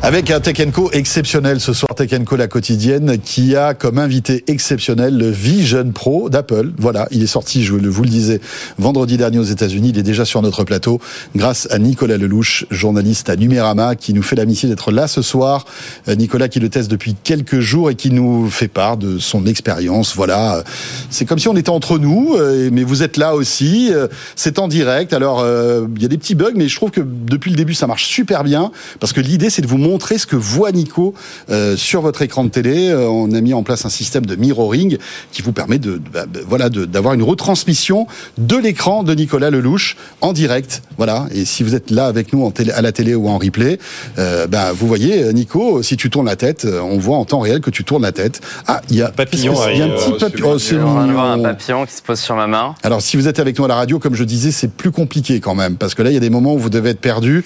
Avec 0.00 0.30
un 0.30 0.38
Tech 0.38 0.56
Co 0.72 0.90
exceptionnel 0.92 1.58
ce 1.60 1.72
soir, 1.72 1.92
Tech 1.94 2.10
Co 2.24 2.36
la 2.36 2.46
quotidienne, 2.46 3.18
qui 3.18 3.56
a 3.56 3.74
comme 3.74 3.98
invité 3.98 4.44
exceptionnel 4.46 5.18
le 5.18 5.28
Vision 5.28 5.90
Pro 5.92 6.30
d'Apple. 6.30 6.70
Voilà, 6.78 7.08
il 7.10 7.22
est 7.22 7.26
sorti, 7.26 7.64
je 7.64 7.74
vous 7.74 8.02
le 8.04 8.08
disais, 8.08 8.40
vendredi 8.78 9.16
dernier 9.16 9.40
aux 9.40 9.44
États-Unis. 9.44 9.90
Il 9.90 9.98
est 9.98 10.04
déjà 10.04 10.24
sur 10.24 10.40
notre 10.40 10.62
plateau, 10.62 11.00
grâce 11.34 11.66
à 11.72 11.78
Nicolas 11.78 12.16
Lelouch, 12.16 12.64
journaliste 12.70 13.28
à 13.28 13.34
Numérama, 13.34 13.96
qui 13.96 14.14
nous 14.14 14.22
fait 14.22 14.36
l'amitié 14.36 14.68
d'être 14.68 14.92
là 14.92 15.08
ce 15.08 15.20
soir. 15.20 15.66
Euh, 16.06 16.14
Nicolas 16.14 16.48
qui 16.48 16.60
le 16.60 16.68
teste 16.68 16.90
depuis 16.90 17.16
quelques 17.22 17.58
jours 17.58 17.90
et 17.90 17.96
qui 17.96 18.12
nous 18.12 18.48
fait 18.48 18.68
part 18.68 18.98
de 18.98 19.18
son 19.18 19.46
expérience. 19.46 20.14
Voilà, 20.14 20.62
c'est 21.10 21.24
comme 21.24 21.40
si 21.40 21.48
on 21.48 21.56
était 21.56 21.70
entre 21.70 21.98
nous, 21.98 22.36
euh, 22.36 22.70
mais 22.72 22.84
vous 22.84 23.02
êtes 23.02 23.16
là 23.16 23.34
aussi. 23.34 23.90
Euh, 23.92 24.06
C'est 24.36 24.60
en 24.60 24.68
direct. 24.68 25.12
Alors, 25.12 25.40
euh, 25.40 25.86
il 25.96 26.02
y 26.02 26.06
a 26.06 26.08
des 26.08 26.18
petits 26.18 26.36
bugs, 26.36 26.52
mais 26.54 26.68
je 26.68 26.76
trouve 26.76 26.92
que 26.92 27.00
depuis 27.00 27.50
le 27.50 27.56
début, 27.56 27.74
ça 27.74 27.88
marche 27.88 28.06
super 28.06 28.44
bien, 28.44 28.70
parce 29.00 29.12
que 29.12 29.20
l'idée, 29.20 29.50
c'est 29.50 29.60
de 29.60 29.66
vous 29.66 29.76
montrer 29.88 30.18
ce 30.18 30.26
que 30.26 30.36
voit 30.36 30.72
Nico 30.72 31.14
euh, 31.50 31.76
sur 31.76 32.02
votre 32.02 32.22
écran 32.22 32.44
de 32.44 32.50
télé. 32.50 32.88
Euh, 32.88 33.08
on 33.08 33.32
a 33.32 33.40
mis 33.40 33.54
en 33.54 33.62
place 33.62 33.84
un 33.84 33.88
système 33.88 34.26
de 34.26 34.36
mirroring 34.36 34.98
qui 35.32 35.42
vous 35.42 35.52
permet 35.52 35.78
de, 35.78 36.00
bah, 36.12 36.26
bah, 36.32 36.40
voilà, 36.46 36.68
de- 36.68 36.84
d'avoir 36.84 37.14
une 37.14 37.22
retransmission 37.22 38.06
de 38.36 38.56
l'écran 38.56 39.02
de 39.02 39.14
Nicolas 39.14 39.50
Lelouch 39.50 39.96
en 40.20 40.32
direct. 40.32 40.82
Voilà. 40.96 41.26
Et 41.32 41.44
si 41.44 41.62
vous 41.62 41.74
êtes 41.74 41.90
là 41.90 42.06
avec 42.06 42.32
nous 42.32 42.44
en 42.44 42.50
télé, 42.50 42.72
à 42.72 42.82
la 42.82 42.92
télé 42.92 43.14
ou 43.14 43.28
en 43.28 43.38
replay, 43.38 43.78
euh, 44.18 44.46
bah, 44.46 44.72
vous 44.72 44.86
voyez, 44.86 45.32
Nico, 45.32 45.82
si 45.82 45.96
tu 45.96 46.10
tournes 46.10 46.26
la 46.26 46.36
tête, 46.36 46.66
on 46.66 46.98
voit 46.98 47.16
en 47.16 47.24
temps 47.24 47.40
réel 47.40 47.60
que 47.60 47.70
tu 47.70 47.84
tournes 47.84 48.02
la 48.02 48.12
tête. 48.12 48.40
Ah, 48.66 48.82
il 48.90 48.96
y 48.96 49.02
a 49.02 49.08
Papillon 49.08 49.54
Il 49.72 49.78
y 49.78 49.82
a 49.82 49.86
un 49.86 49.88
petit 49.90 50.12
euh, 50.12 50.18
papillon. 50.18 50.56
Oh, 50.56 51.18
un 51.18 51.42
papillon 51.42 51.86
qui 51.86 51.94
se 51.94 52.02
pose 52.02 52.18
sur 52.18 52.36
ma 52.36 52.46
main. 52.46 52.74
Alors, 52.82 53.00
si 53.02 53.16
vous 53.16 53.28
êtes 53.28 53.38
avec 53.40 53.58
nous 53.58 53.64
à 53.64 53.68
la 53.68 53.74
radio, 53.76 53.98
comme 53.98 54.14
je 54.14 54.24
disais, 54.24 54.50
c'est 54.50 54.70
plus 54.70 54.90
compliqué 54.90 55.40
quand 55.40 55.54
même, 55.54 55.76
parce 55.76 55.94
que 55.94 56.02
là, 56.02 56.10
il 56.10 56.14
y 56.14 56.16
a 56.16 56.20
des 56.20 56.30
moments 56.30 56.54
où 56.54 56.58
vous 56.58 56.70
devez 56.70 56.90
être 56.90 57.00
perdu. 57.00 57.44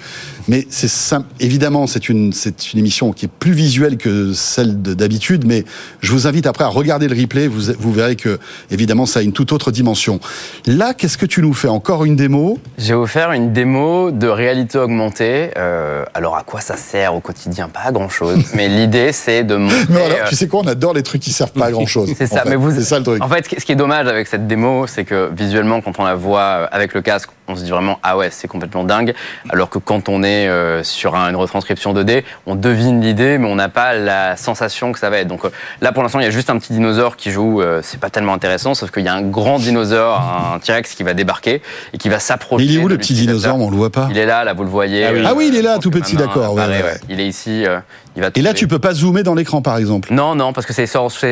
Mais 0.49 0.67
c'est 0.71 0.89
simple. 0.89 1.27
Évidemment, 1.41 1.87
c'est 1.87 2.09
une, 2.09 2.32
c'est 2.35 2.73
une 2.73 2.79
émission 2.79 3.13
qui 3.13 3.27
est 3.27 3.31
plus 3.31 3.53
visuelle 3.53 3.97
que 3.97 4.33
celle 4.33 4.83
de- 4.83 4.95
d'habitude, 4.95 5.45
mais 5.47 5.65
je 6.01 6.13
vous 6.13 6.27
invite 6.27 6.47
après 6.47 6.65
à 6.65 6.69
regarder 6.69 7.09
le 7.09 7.19
replay. 7.21 7.47
Vous, 7.49 7.73
vous 7.79 7.93
verrez 7.93 8.17
que, 8.17 8.39
évidemment, 8.71 9.07
ça 9.07 9.21
a 9.21 9.23
une 9.23 9.33
toute 9.33 9.53
autre 9.53 9.71
dimension. 9.71 10.21
Là, 10.67 10.95
qu'est-ce 10.95 11.19
que 11.19 11.27
tu 11.27 11.43
nous 11.43 11.55
fais? 11.55 11.69
Encore 11.69 12.05
une 12.05 12.17
démo? 12.17 12.59
J'ai 12.79 12.95
offert 12.95 13.33
une 13.33 13.53
démo 13.53 14.11
de 14.11 14.27
réalité 14.29 14.79
augmentée. 14.79 15.51
Euh, 15.57 16.05
alors 16.15 16.37
à 16.37 16.43
quoi 16.43 16.61
ça 16.61 16.77
sert 16.77 17.15
au 17.15 17.21
quotidien? 17.21 17.69
Pas 17.69 17.81
à 17.87 17.93
grand 17.93 18.09
chose. 18.09 18.39
mais 18.55 18.69
l'idée 18.69 19.13
c'est 19.13 19.45
de 19.45 19.57
montrer. 19.57 19.79
Non, 19.91 20.05
alors, 20.05 20.19
euh, 20.23 20.29
tu 20.29 20.37
sais 20.37 20.49
quoi? 20.49 20.61
On 20.65 20.67
adore 20.67 20.95
les 20.95 21.03
trucs 21.03 21.23
qui 21.23 21.33
servent 21.33 21.53
pas 21.53 21.67
à 21.67 21.71
grand 21.71 21.87
chose. 21.87 22.11
C'est 22.19 22.27
ça, 22.27 22.45
mais 22.47 22.57
vous. 22.57 22.71
C'est 22.73 22.83
ça 22.85 22.99
le 22.99 23.05
truc. 23.05 23.23
En 23.23 23.29
fait, 23.29 23.47
ce 23.59 23.65
qui 23.65 23.73
est 23.73 23.77
dommage 23.77 24.07
avec 24.07 24.27
cette 24.27 24.47
démo, 24.47 24.87
c'est 24.87 25.05
que 25.05 25.31
visuellement, 25.37 25.81
quand 25.81 25.99
on 25.99 26.05
la 26.05 26.15
voit 26.15 26.41
euh, 26.41 26.67
avec 26.73 26.95
le 26.95 27.03
casque, 27.03 27.31
on 27.49 27.57
se 27.57 27.63
dit 27.65 27.71
vraiment 27.71 27.99
ah 28.03 28.17
ouais, 28.17 28.29
c'est 28.31 28.49
complètement 28.49 28.85
dingue. 28.85 29.15
Alors 29.51 29.69
que 29.71 29.79
quand 29.79 30.09
on 30.09 30.23
est 30.23 30.49
euh, 30.49 30.83
sur 30.83 31.15
un- 31.17 31.29
une 31.31 31.37
retranscription 31.37 31.93
2D, 31.95 32.22
on 32.47 32.55
devine 32.55 33.01
l'idée, 33.01 33.39
mais 33.39 33.49
on 33.49 33.55
n'a 33.55 33.69
pas 33.69 33.95
la 33.95 34.37
sensation 34.37 34.93
que 34.93 34.99
ça 34.99 35.11
va 35.11 35.19
être. 35.19 35.29
Donc 35.29 35.45
euh, 35.45 35.51
là, 35.81 35.93
pour 35.93 36.03
l'instant, 36.03 36.21
il 36.21 36.25
y 36.25 36.29
a 36.29 36.31
juste 36.31 36.51
un 36.51 36.59
petit 36.59 36.73
dinosaure 36.73 37.17
qui 37.17 37.31
joue. 37.31 37.61
euh, 37.61 37.81
c'est 37.83 38.01
pas 38.01 38.11
tellement 38.11 38.35
intéressant, 38.35 38.75
sauf 38.75 38.91
qu'il 38.91 39.05
y 39.05 39.09
a 39.09 39.15
un 39.15 39.23
grand 39.23 39.59
dinosaure, 39.59 40.21
un 40.55 40.59
T-Rex 40.59 40.95
qui 40.95 41.03
va 41.03 41.15
débarquer 41.15 41.63
et 41.93 41.99
qui 41.99 42.09
va 42.09 42.19
s'approcher. 42.19 42.65
Il 42.65 42.77
est 42.77 42.83
où 42.83 42.89
le 42.89 42.99
petit 42.99 43.15
dinosaure? 43.15 43.59
On 43.59 43.71
le 43.71 43.77
voit 43.77 43.91
pas. 43.91 44.09
Il 44.11 44.19
est 44.19 44.27
là, 44.27 44.45
là, 44.45 44.53
vous 44.53 44.65
le 44.65 44.69
voyez. 44.71 45.05
Ah 45.07 45.11
oui. 45.13 45.23
Ah 45.25 45.33
oui, 45.35 45.49
il 45.53 45.57
est 45.57 45.63
là, 45.63 45.75
pense 45.75 45.85
tout 45.85 45.91
petit, 45.91 46.17
d'accord, 46.17 46.55
ouais, 46.55 46.63
ouais. 46.67 47.01
Il 47.09 47.21
est 47.21 47.27
ici. 47.27 47.65
euh, 47.67 47.79
il 48.17 48.23
va 48.23 48.31
Et 48.35 48.43
là, 48.43 48.53
tu 48.55 48.69
peux 48.69 48.79
pas 48.79 48.93
zoomer 48.95 49.23
dans 49.23 49.35
l'écran, 49.35 49.63
par 49.63 49.77
exemple. 49.79 50.13
Non, 50.13 50.35
non, 50.35 50.53
parce 50.53 50.67
que 50.67 50.73
c'est 50.73 50.87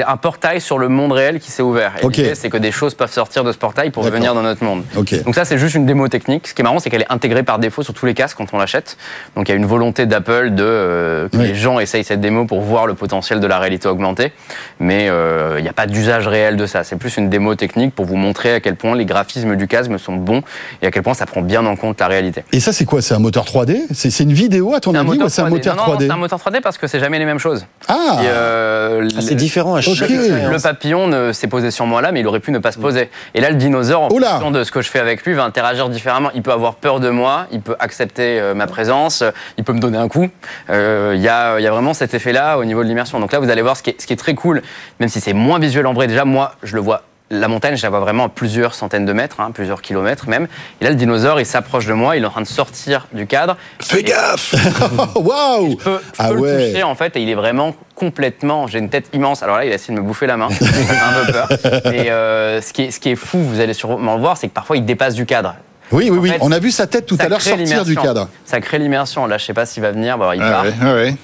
un 0.06 0.16
portail 0.16 0.60
sur 0.60 0.78
le 0.78 0.88
monde 0.88 1.12
réel 1.12 1.38
qui 1.40 1.50
s'est 1.50 1.62
ouvert. 1.62 1.92
Et 2.02 2.06
l'idée, 2.06 2.34
c'est 2.34 2.50
que 2.50 2.56
des 2.56 2.72
choses 2.72 2.94
peuvent 2.94 3.12
sortir 3.12 3.44
de 3.44 3.52
ce 3.52 3.58
portail 3.58 3.90
pour 3.90 4.02
D'accord. 4.04 4.18
venir 4.18 4.34
dans 4.34 4.42
notre 4.42 4.64
monde. 4.64 4.82
Ok. 4.96 5.22
Donc 5.24 5.34
ça, 5.34 5.44
c'est 5.44 5.58
juste 5.58 5.74
une 5.74 5.86
démo 5.86 6.08
technique. 6.08 6.48
Ce 6.48 6.54
qui 6.54 6.62
est 6.62 6.64
marrant, 6.64 6.78
c'est 6.78 6.90
qu'elle 6.90 7.02
est 7.02 7.12
intégrée 7.12 7.42
par 7.42 7.58
défaut 7.58 7.82
sur 7.82 7.94
tous 7.94 8.06
les 8.06 8.14
casques 8.14 8.36
quand 8.38 8.52
on 8.52 8.58
l'achète. 8.58 8.96
Donc 9.36 9.48
il 9.48 9.52
y 9.52 9.54
a 9.54 9.56
une 9.56 9.66
volonté 9.66 10.06
d'Apple 10.06 10.50
de 10.54 10.64
euh, 10.64 11.28
que 11.28 11.36
Oui. 11.36 11.48
les 11.48 11.54
gens 11.54 11.80
essayent 11.80 12.04
cette 12.04 12.20
démo 12.20 12.44
pour 12.46 12.60
voir 12.60 12.86
le 12.86 12.94
potentiel 12.94 13.40
de 13.40 13.46
la 13.46 13.58
réalité 13.58 13.88
augmentée. 13.88 14.32
Mais 14.78 15.08
euh, 15.10 15.56
il 15.58 15.62
n'y 15.62 15.68
a 15.68 15.72
pas 15.72 15.86
d'usage 15.86 16.26
réel 16.28 16.56
de 16.56 16.66
ça. 16.66 16.84
C'est 16.84 16.96
plus 16.96 17.16
une 17.16 17.28
démo 17.28 17.54
technique 17.54 17.94
pour 17.94 18.06
vous 18.06 18.16
montrer 18.16 18.54
à 18.54 18.60
quel 18.60 18.76
point 18.76 18.94
les 18.96 19.04
graphismes 19.04 19.56
du 19.56 19.66
casque 19.66 19.90
sont 19.98 20.16
bons 20.16 20.42
et 20.82 20.86
à 20.86 20.90
quel 20.90 21.02
point 21.02 21.14
ça 21.14 21.26
prend 21.26 21.42
bien 21.42 21.64
en 21.66 21.76
compte 21.76 22.00
la 22.00 22.08
réalité. 22.08 22.44
Et 22.52 22.60
ça, 22.60 22.72
c'est 22.72 22.84
quoi? 22.84 23.02
C'est 23.02 23.14
un 23.14 23.18
moteur 23.18 23.44
3D 23.44 23.82
C'est 23.92 24.20
une 24.20 24.32
vidéo, 24.32 24.74
à 24.74 24.80
ton 24.80 24.94
avis, 24.94 25.18
ou 25.22 25.28
c'est 25.28 25.42
un 25.42 25.46
3D. 25.46 25.50
moteur 25.50 25.76
Non, 25.76 25.82
non, 25.82 25.88
non, 25.92 25.96
3D 25.98 26.06
c'est 26.06 26.12
un 26.12 26.16
moteur 26.16 26.38
3D 26.38 26.60
parce 26.70 26.78
que 26.78 26.86
c'est 26.86 27.00
jamais 27.00 27.18
les 27.18 27.24
mêmes 27.24 27.38
choses. 27.38 27.66
Ah 27.88 28.18
euh, 28.22 29.08
Ah, 29.16 29.20
c'est 29.20 29.30
le- 29.30 29.36
différent 29.36 29.74
à 29.74 29.80
chaque 29.80 29.94
expérience. 30.10 30.52
Le 30.52 30.60
papillon 30.62 31.06
ne 31.08 31.32
s'est 31.32 31.46
posé 31.48 31.70
sur 31.70 31.86
moi 31.86 32.00
là, 32.02 32.12
mais 32.12 32.20
il 32.20 32.26
aurait 32.26 32.40
pu 32.40 32.52
ne 32.52 32.58
pas 32.58 32.72
se 32.72 32.78
poser. 32.78 33.10
Et 33.34 33.40
là, 33.40 33.50
le 33.50 33.56
dinosaure, 33.56 34.02
en 34.02 34.08
fonction 34.30 34.50
de 34.50 34.64
ce 34.64 34.70
que 34.72 34.82
je 34.82 34.88
fais 34.88 34.98
avec 35.00 35.24
lui, 35.24 35.34
va 35.34 35.44
interagir 35.44 35.88
différemment. 35.88 36.30
Il 36.34 36.42
peut 36.42 36.52
avoir 36.52 36.76
peur 36.76 37.00
de 37.00 37.10
moi, 37.10 37.46
il 37.52 37.60
peut 37.60 37.76
accepter 37.80 38.40
euh, 38.40 38.54
ma 38.54 38.66
présence, 38.66 39.22
euh, 39.22 39.30
il 39.58 39.64
peut 39.64 39.72
me 39.72 39.80
donner 39.80 39.98
un 39.98 40.08
coup. 40.08 40.28
Euh, 40.70 41.12
Il 41.16 41.22
y, 41.22 41.28
a, 41.28 41.58
il 41.58 41.62
y 41.62 41.66
a 41.66 41.70
vraiment 41.70 41.94
cet 41.94 42.14
effet-là 42.14 42.56
au 42.58 42.64
niveau 42.64 42.82
de 42.82 42.88
l'immersion. 42.88 43.18
Donc 43.20 43.32
là, 43.32 43.38
vous 43.40 43.50
allez 43.50 43.62
voir 43.62 43.76
ce 43.76 43.82
qui 43.82 43.90
est, 43.90 44.00
ce 44.00 44.06
qui 44.06 44.12
est 44.12 44.16
très 44.16 44.34
cool, 44.34 44.62
même 45.00 45.08
si 45.08 45.20
c'est 45.20 45.32
moins 45.32 45.58
visuel 45.58 45.86
en 45.86 45.92
vrai. 45.92 46.06
Déjà, 46.06 46.24
moi, 46.24 46.52
je 46.62 46.74
le 46.76 46.80
vois. 46.82 47.02
La 47.32 47.46
montagne, 47.46 47.76
je 47.76 47.82
la 47.84 47.90
vois 47.90 48.00
vraiment 48.00 48.24
à 48.24 48.28
plusieurs 48.28 48.74
centaines 48.74 49.06
de 49.06 49.12
mètres, 49.12 49.38
hein, 49.40 49.52
plusieurs 49.54 49.82
kilomètres 49.82 50.28
même. 50.28 50.48
Et 50.80 50.84
là, 50.84 50.90
le 50.90 50.96
dinosaure, 50.96 51.38
il 51.38 51.46
s'approche 51.46 51.86
de 51.86 51.92
moi, 51.92 52.16
il 52.16 52.24
est 52.24 52.26
en 52.26 52.30
train 52.30 52.40
de 52.40 52.46
sortir 52.46 53.06
du 53.12 53.28
cadre. 53.28 53.56
Fais 53.78 54.02
gaffe 54.02 54.54
Waouh 55.14 55.70
Je 55.78 55.84
peux, 55.84 55.98
je 56.02 56.10
Ah 56.18 56.28
peux 56.28 56.34
le 56.34 56.40
ouais. 56.40 56.70
toucher 56.72 56.82
en 56.82 56.96
fait 56.96 57.16
et 57.16 57.22
il 57.22 57.28
est 57.28 57.36
vraiment 57.36 57.74
complètement. 57.94 58.66
J'ai 58.66 58.80
une 58.80 58.88
tête 58.88 59.06
immense. 59.12 59.44
Alors 59.44 59.56
là, 59.58 59.64
il 59.64 59.70
a 59.70 59.76
essayé 59.76 59.94
de 59.94 60.00
me 60.00 60.04
bouffer 60.06 60.26
la 60.26 60.36
main. 60.36 60.48
Ça 60.50 60.66
fait 60.66 60.96
un 60.96 61.24
peu 61.24 61.32
peur. 61.32 61.48
Mais 61.84 62.10
euh, 62.10 62.60
ce, 62.60 62.72
qui 62.72 62.82
est, 62.82 62.90
ce 62.90 62.98
qui 62.98 63.10
est 63.10 63.16
fou, 63.16 63.38
vous 63.38 63.60
allez 63.60 63.74
sûrement 63.74 64.16
le 64.16 64.20
voir, 64.20 64.36
c'est 64.36 64.48
que 64.48 64.54
parfois 64.54 64.76
il 64.76 64.84
dépasse 64.84 65.14
du 65.14 65.24
cadre. 65.24 65.54
Oui, 65.92 66.08
oui, 66.10 66.18
En 66.18 66.20
oui. 66.22 66.30
fait, 66.30 66.38
On 66.40 66.50
a 66.50 66.58
vu 66.58 66.72
sa 66.72 66.88
tête 66.88 67.06
tout 67.06 67.16
à 67.20 67.28
l'heure 67.28 67.40
sortir 67.40 67.58
du 67.84 67.90
l'immersion. 67.92 68.02
cadre. 68.02 68.28
Ça 68.44 68.60
crée 68.60 68.78
l'immersion. 68.80 69.26
Là, 69.26 69.38
je 69.38 69.44
sais 69.44 69.54
pas 69.54 69.66
s'il 69.66 69.82
va 69.84 69.92
venir. 69.92 70.18
Bon, 70.18 70.32
il 70.32 70.42
Ah 70.42 70.50
part. 70.50 70.64
ouais, 70.64 70.74
ah 70.82 70.94
ouais. 70.94 71.14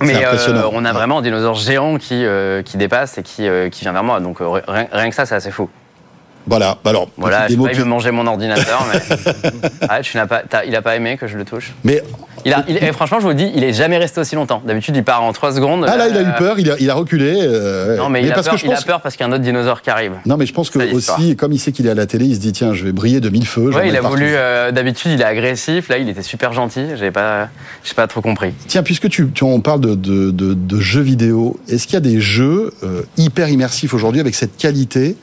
Mais 0.00 0.24
euh, 0.24 0.68
on 0.72 0.84
a 0.84 0.92
vraiment 0.92 1.18
un 1.18 1.22
dinosaure 1.22 1.54
géant 1.54 1.96
qui, 1.98 2.24
euh, 2.24 2.62
qui 2.62 2.76
dépasse 2.76 3.18
et 3.18 3.22
qui, 3.22 3.46
euh, 3.48 3.68
qui 3.70 3.82
vient 3.82 3.92
vers 3.92 4.04
moi. 4.04 4.20
Donc 4.20 4.40
euh, 4.40 4.48
rien, 4.66 4.86
rien 4.92 5.08
que 5.08 5.14
ça, 5.14 5.24
c'est 5.26 5.34
assez 5.36 5.50
fou. 5.50 5.68
Voilà. 6.46 6.76
Bah 6.84 6.90
Alors, 6.90 7.08
Voilà, 7.16 7.46
je 7.48 7.54
sais 7.54 7.58
pas, 7.62 7.68
plus- 7.70 7.84
manger 7.84 8.10
mon 8.10 8.26
ordinateur, 8.26 8.84
mais. 8.92 9.88
Arrête, 9.88 10.02
tu 10.10 10.16
n'as 10.18 10.26
pas, 10.26 10.42
t'as- 10.48 10.64
il 10.64 10.76
a 10.76 10.82
pas 10.82 10.94
aimé 10.96 11.16
que 11.16 11.26
je 11.26 11.38
le 11.38 11.44
touche. 11.46 11.72
Mais 11.84 12.02
Il 12.44 12.52
a, 12.52 12.64
il- 12.68 12.76
et 12.76 12.92
franchement, 12.92 13.18
je 13.18 13.22
vous 13.24 13.30
le 13.30 13.34
dis, 13.34 13.50
il 13.54 13.64
est 13.64 13.72
jamais 13.72 13.96
resté 13.98 14.20
aussi 14.20 14.34
longtemps. 14.34 14.62
D'habitude, 14.66 14.96
il 14.96 15.04
part 15.04 15.22
en 15.22 15.32
3 15.32 15.52
secondes. 15.52 15.86
Ah 15.88 15.96
là, 15.96 16.08
il 16.08 16.16
a 16.16 16.20
Euh, 16.20 16.28
eu 16.30 16.32
peur, 16.38 16.58
il 16.58 16.70
a, 16.70 16.76
il 16.78 16.90
a 16.90 16.94
reculé. 16.94 17.36
euh, 17.40 17.96
Non, 17.96 18.08
mais, 18.08 18.22
il, 18.22 18.30
a 18.30 18.34
parce 18.34 18.46
peur, 18.46 18.54
que 18.54 18.60
je 18.60 18.66
il 18.66 18.70
a 18.72 18.74
pense. 18.76 18.84
peur 18.84 19.00
parce 19.00 19.16
qu'il 19.16 19.24
y 19.24 19.28
a 19.28 19.32
un 19.32 19.34
autre 19.34 19.42
dinosaure 19.44 19.80
qui 19.82 19.90
arrive. 19.90 20.12
Non, 20.26 20.36
mais 20.36 20.46
je 20.46 20.52
pense 20.52 20.70
que 20.70 20.92
aussi, 20.94 21.36
comme 21.36 21.52
il 21.52 21.58
sait 21.58 21.72
qu'il 21.72 21.86
est 21.86 21.90
à 21.90 21.94
la 21.94 22.06
télé, 22.06 22.26
il 22.26 22.34
se 22.34 22.40
dit 22.40 22.52
tiens, 22.52 22.74
je 22.74 22.84
vais 22.84 22.92
briller 22.92 23.20
de 23.20 23.28
mille 23.30 23.46
feux. 23.46 23.70
Ouais, 23.74 23.88
il 23.88 23.96
a 23.96 24.00
voulu. 24.00 24.26
euh, 24.28 24.72
D'habitude, 24.72 25.12
il 25.12 25.20
est 25.20 25.24
agressif. 25.24 25.88
Là, 25.88 25.98
il 25.98 26.08
était 26.08 26.22
super 26.22 26.52
gentil. 26.52 26.84
J'ai 26.98 27.10
pas, 27.10 27.48
j'ai 27.84 27.94
pas 27.94 28.06
trop 28.06 28.20
compris. 28.20 28.52
Tiens, 28.66 28.82
puisque 28.82 29.08
tu, 29.08 29.28
tu 29.32 29.44
on 29.44 29.60
parle 29.60 29.80
de, 29.80 29.94
de, 29.94 30.30
de- 30.30 30.54
de 30.54 30.80
jeux 30.80 31.00
vidéo, 31.02 31.58
est-ce 31.68 31.84
qu'il 31.86 31.94
y 31.94 31.96
a 31.96 32.00
des 32.00 32.20
jeux 32.20 32.72
euh, 32.82 33.02
hyper 33.16 33.48
immersifs 33.48 33.94
aujourd'hui 33.94 34.20
avec 34.20 34.34
cette 34.34 34.56
qualité 34.56 35.16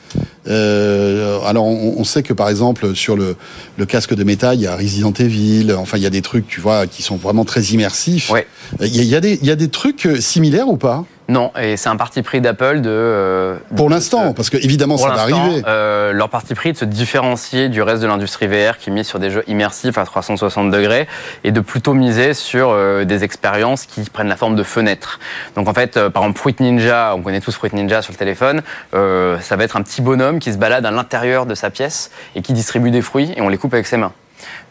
Euh, 0.48 1.40
Alors, 1.46 1.66
on, 1.66 1.96
on 1.98 2.04
sait 2.04 2.24
que 2.24 2.34
par 2.34 2.50
exemple 2.50 2.96
sur 2.96 3.16
le, 3.16 3.36
le 3.78 3.86
casque 3.86 4.14
de 4.16 4.24
métal, 4.24 4.56
il 4.56 4.62
y 4.62 4.68
a 4.68 4.76
Resident 4.76 5.14
Evil. 5.14 5.74
Enfin, 5.78 5.98
il 5.98 6.04
y 6.04 6.08
a 6.08 6.10
des 6.10 6.22
trucs, 6.22 6.48
tu 6.48 6.60
vois, 6.62 6.88
qui 6.88 7.02
sont 7.04 7.11
vraiment 7.16 7.46
très 7.46 7.62
immersifs. 7.62 8.30
Ouais. 8.30 8.48
Il 8.80 8.96
y, 8.96 9.00
a, 9.00 9.04
il 9.04 9.10
y 9.10 9.16
a 9.16 9.20
des, 9.22 9.40
il 9.42 9.48
y 9.48 9.52
a 9.52 9.56
des 9.56 9.70
trucs 9.70 10.06
euh, 10.06 10.20
similaires 10.22 10.68
ou 10.68 10.78
pas? 10.78 11.04
Non, 11.30 11.52
et 11.62 11.78
c'est 11.78 11.88
un 11.88 11.96
parti 11.96 12.24
pris 12.24 12.42
d'Apple 12.42 12.82
de. 12.82 12.90
euh, 12.90 13.56
Pour 13.78 13.90
l'instant, 13.90 14.34
parce 14.34 14.50
que 14.50 14.58
évidemment, 14.58 14.98
ça 14.98 15.10
va 15.12 15.22
arriver. 15.22 15.62
euh, 15.66 16.12
leur 16.12 16.28
parti 16.28 16.54
pris 16.56 16.74
de 16.74 16.78
se 16.78 16.84
différencier 16.84 17.70
du 17.70 17.82
reste 17.82 18.02
de 18.02 18.08
l'industrie 18.08 18.48
VR 18.48 18.78
qui 18.78 18.92
mise 18.92 19.08
sur 19.08 19.18
des 19.18 19.30
jeux 19.30 19.44
immersifs 19.48 19.98
à 19.98 20.04
360 20.04 20.72
degrés 20.72 21.08
et 21.46 21.52
de 21.54 21.62
plutôt 21.62 21.94
miser 21.94 22.34
sur 22.34 22.72
euh, 22.72 23.06
des 23.06 23.24
expériences 23.24 23.86
qui 23.86 24.02
prennent 24.10 24.28
la 24.28 24.36
forme 24.36 24.58
de 24.58 24.64
fenêtres. 24.64 25.20
Donc 25.56 25.70
en 25.70 25.74
fait, 25.74 25.94
par 26.10 26.24
exemple, 26.24 26.40
Fruit 26.40 26.56
Ninja, 26.60 27.14
on 27.16 27.22
connaît 27.22 27.40
tous 27.40 27.56
Fruit 27.56 27.70
Ninja 27.74 28.02
sur 28.02 28.12
le 28.12 28.18
téléphone, 28.18 28.62
ça 28.94 29.56
va 29.56 29.64
être 29.64 29.78
un 29.78 29.84
petit 29.84 30.02
bonhomme 30.02 30.40
qui 30.40 30.52
se 30.52 30.58
balade 30.58 30.86
à 30.86 30.92
l'intérieur 30.92 31.46
de 31.46 31.56
sa 31.56 31.70
pièce 31.70 32.12
et 32.36 32.42
qui 32.42 32.52
distribue 32.52 32.92
des 32.92 33.02
fruits 33.02 33.32
et 33.38 33.42
on 33.42 33.48
les 33.48 33.58
coupe 33.58 33.74
avec 33.74 33.88
ses 33.88 33.98
mains. 33.98 34.12